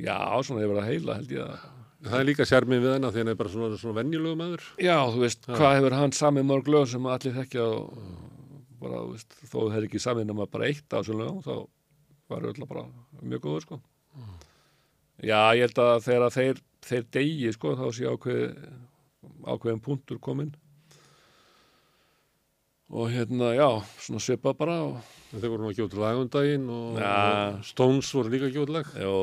já, 0.00 0.16
svona 0.46 0.62
hefur 0.64 0.80
það 0.80 0.88
heila 0.92 1.18
held 1.20 1.34
ég 1.38 1.48
að 1.48 1.70
Það 2.04 2.18
er 2.20 2.26
líka 2.28 2.44
sjarmið 2.44 2.82
við 2.84 2.90
hennar 2.92 3.12
því 3.14 3.20
hann 3.22 3.30
er 3.32 3.36
bara 3.40 3.50
svona, 3.54 3.76
svona 3.80 3.96
venjulegu 3.96 4.36
maður. 4.36 4.64
já, 4.76 4.96
þú 5.08 5.20
veist, 5.22 5.46
Já. 5.48 5.54
hvað 5.56 5.76
hefur 5.78 5.94
hann 5.96 6.12
samið 6.12 6.44
mörg 6.50 6.66
lög 6.74 6.88
sem 6.90 7.06
allir 7.08 7.32
þekkja 7.38 7.62
og 7.64 7.94
bara, 8.84 9.00
veist, 9.10 9.36
þó 9.48 9.58
það 9.64 9.78
er 9.80 9.88
ekki 9.88 10.02
samið 10.04 10.28
nema 10.30 10.46
bara 10.52 10.68
eitt 10.70 10.96
af 10.98 11.08
lögum, 11.10 11.40
þá 11.44 11.54
var 12.32 12.46
öll 12.50 12.66
bara 12.68 12.84
mjög 13.22 13.44
góður, 13.48 13.66
sko 13.66 13.80
já, 15.24 15.40
ég 15.56 15.64
held 15.66 15.80
að 15.84 15.96
þegar 16.08 16.36
þeir, 16.36 16.62
þeir 16.88 17.08
degi, 17.18 17.52
sko, 17.56 17.74
þá 17.80 17.86
sé 17.96 18.08
ákveð 18.12 18.44
ákveðin 19.44 19.82
punktur 19.84 20.20
kominn 20.22 20.54
og 22.94 23.10
hérna, 23.10 23.54
já, 23.56 23.68
svona 24.04 24.22
svipað 24.22 24.58
bara 24.60 24.78
og 24.86 25.12
Þeir 25.34 25.50
voru 25.50 25.64
nú 25.64 25.70
að 25.72 25.78
gefa 25.80 25.88
út 25.88 25.94
lag 25.98 26.18
um 26.20 26.28
daginn 26.30 26.66
og, 26.70 26.98
Ja. 27.00 27.14
og 27.58 27.64
Stones 27.66 28.10
voru 28.14 28.30
líka 28.30 28.46
að 28.46 28.58
út 28.62 28.70
lag. 28.70 28.86
Jó, 28.94 29.14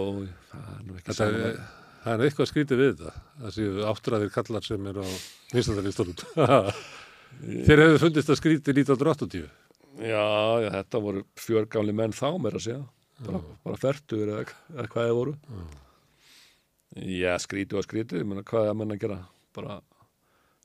það 0.51 0.65
er 0.71 0.81
nú 0.83 0.95
ekki 0.97 1.07
er, 1.07 1.15
saman. 1.15 1.61
það 2.03 2.11
er 2.17 2.25
eitthvað 2.25 2.49
skrítið 2.49 2.81
við 2.81 2.91
þetta. 2.97 3.13
Það 3.39 3.53
séu 3.55 3.85
áttræðir 3.87 4.33
kallar 4.35 4.67
sem 4.67 4.87
eru 4.91 5.05
á 5.07 5.09
vinstandalistunum. 5.53 6.15
Þeir 7.41 7.81
hefðu 7.85 8.01
fundist 8.03 8.29
að 8.31 8.39
skrítið 8.39 8.81
1980. 8.83 9.47
Já, 10.01 10.25
já, 10.63 10.69
þetta 10.77 11.01
voru 11.03 11.23
fjörgáli 11.39 11.95
menn 11.95 12.13
þá 12.15 12.27
mér 12.41 12.57
að 12.59 12.65
segja. 12.67 12.83
Bara, 13.21 13.41
bara 13.65 13.79
fertur 13.81 14.29
eða, 14.29 14.43
eða 14.75 14.87
hvað 14.93 15.07
þeir 15.09 15.17
voru. 15.17 15.33
Já, 17.01 17.33
skrítið 17.41 17.79
og 17.81 17.85
skrítið, 17.87 18.21
ég 18.23 18.29
meina 18.29 18.45
hvað 18.47 18.67
er 18.67 18.71
að 18.73 18.79
menna 18.81 18.97
að 18.97 19.03
gera? 19.05 19.19
Bara 19.55 19.77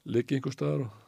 liggi 0.06 0.38
einhver 0.38 0.54
staðar 0.54 0.86
og 0.86 1.02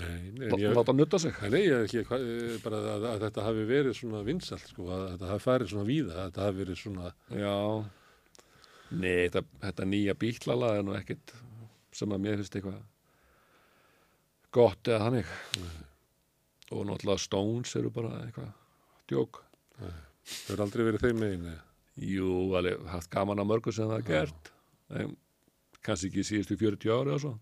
Nei, 0.00 0.30
nei, 0.32 0.46
ég, 0.56 0.72
láta 0.72 0.94
nutta 0.96 1.18
sig. 1.20 1.34
nei, 1.52 1.66
ég 1.66 1.74
er 1.76 1.82
ekki 1.84 2.00
hvað, 2.08 2.22
eh, 2.24 2.52
bara 2.64 2.78
að, 2.94 3.02
að 3.10 3.24
þetta 3.26 3.42
hafi 3.44 3.64
verið 3.68 3.96
svona 3.98 4.22
vinsalt, 4.24 4.64
sko, 4.70 4.86
að 4.88 5.02
þetta 5.10 5.28
hafi 5.28 5.44
farið 5.44 5.68
svona 5.68 5.84
víða, 5.84 6.14
að 6.14 6.22
þetta 6.30 6.46
hafi 6.46 6.60
verið 6.62 6.78
svona, 6.80 7.10
Já, 7.28 7.56
nei, 9.02 9.18
þetta, 9.26 9.42
þetta 9.66 9.88
nýja 9.90 10.14
bíklala 10.22 10.70
er 10.78 10.86
nú 10.86 10.94
ekkit 10.96 11.34
sem 11.92 12.14
að 12.16 12.24
mér 12.24 12.40
finnst 12.40 12.56
eitthvað 12.56 12.80
gott 14.54 14.88
eða 14.90 15.08
þannig. 15.08 15.34
Og 16.72 16.86
náttúrulega 16.88 17.20
Stones 17.20 17.74
eru 17.76 17.92
bara 17.92 18.14
eitthvað 18.22 18.50
djók. 19.10 19.42
þau 19.76 20.54
eru 20.54 20.64
aldrei 20.66 20.86
verið 20.88 21.06
þeim 21.06 21.22
megin. 21.22 21.52
Jú, 22.00 22.28
alveg 22.56 22.80
haft 22.88 23.10
gaman 23.12 23.42
að 23.42 23.50
mörgu 23.50 23.72
sem 23.74 23.88
það 23.90 23.98
er 23.98 24.06
gert 24.08 24.52
en 24.96 25.16
kannski 25.84 26.10
ekki 26.10 26.24
síðustu 26.26 26.56
40 26.60 26.92
ári 26.94 27.14
og 27.14 27.20
svo 27.22 27.32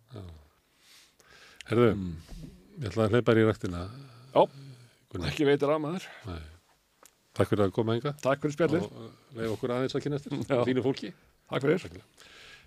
Herðu, 1.70 1.90
mm. 1.92 2.48
ég 2.80 2.88
ætla 2.90 3.06
að 3.06 3.14
hleypa 3.14 3.34
þér 3.34 3.40
í 3.40 3.46
ræktina. 3.46 3.82
Já, 4.32 4.40
Gunnar. 5.12 5.30
ekki 5.30 5.46
veitir 5.46 5.70
að 5.70 5.82
maður 5.84 6.08
Nei. 6.26 6.40
Takk 7.38 7.52
fyrir 7.52 7.66
að 7.68 7.74
koma 7.76 7.94
enga 7.94 8.14
Takk 8.24 8.42
fyrir 8.42 8.56
spjallið, 8.56 8.88
og 8.90 9.38
leið 9.38 9.54
okkur 9.54 9.74
aðeins 9.76 9.94
að 9.94 10.06
kynast 10.06 10.30
þínu 10.50 10.86
fólki. 10.86 11.12
takk 11.52 11.66
fyrir 11.68 12.04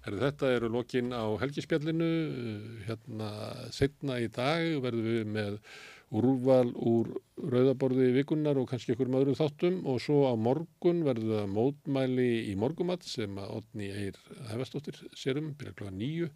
Herðu, 0.04 0.20
þetta 0.26 0.52
eru 0.58 0.70
lokin 0.74 1.14
á 1.16 1.24
helgispjallinu, 1.40 2.10
hérna 2.88 3.30
setna 3.72 4.20
í 4.20 4.28
dag 4.34 4.66
verðum 4.84 5.08
við 5.08 5.30
með 5.38 5.60
úrval 6.14 6.74
úr 6.76 7.14
rauðaborði 7.40 8.12
vikunar 8.18 8.60
og 8.62 8.68
kannski 8.70 8.94
ykkur 8.94 9.10
öðrum 9.10 9.40
þáttum 9.40 9.80
og 9.90 10.02
svo 10.04 10.28
á 10.30 10.34
morgun 10.38 11.02
verður 11.08 11.40
það 11.40 11.56
mótmæli 11.56 12.30
í 12.52 12.54
morgumat 12.60 13.08
sem 13.08 13.40
að 13.42 13.56
Odni 13.62 13.90
Eir 13.90 14.20
Hefastóttir 14.52 15.00
sérum, 15.18 15.56
byrja 15.58 15.80
kláða 15.80 15.96
nýju 15.98 16.30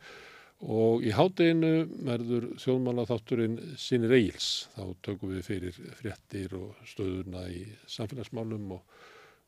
Og 0.66 1.04
í 1.06 1.12
hádeginu 1.14 1.86
verður 2.08 2.48
þjóðmála 2.58 3.06
þátturinn 3.06 3.58
sinni 3.78 4.10
reils. 4.10 4.66
Þá 4.74 4.96
tökum 5.06 5.36
við 5.36 5.44
fyrir 5.46 5.76
fréttir 6.00 6.56
og 6.58 6.80
stöðuna 6.90 7.44
í 7.54 7.62
samfélagsmálum 7.86 8.72
og, 8.74 8.96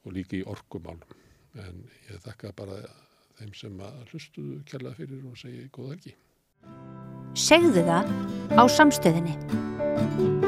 og 0.06 0.14
líka 0.14 0.38
í 0.38 0.46
orkumálum. 0.46 1.16
En 1.58 1.82
ég 2.12 2.22
þakka 2.22 2.54
bara 2.54 2.78
þeim 3.40 3.56
sem 3.58 3.80
að 3.86 4.02
hlustuðu 4.12 4.60
kærlega 4.70 5.00
fyrir 5.00 5.26
og 5.30 5.40
segi 5.40 5.66
góða 5.76 5.96
helgi. 5.96 6.16
Segðu 7.40 7.86
það 7.88 8.14
á 8.60 8.64
samstöðinni. 8.80 10.48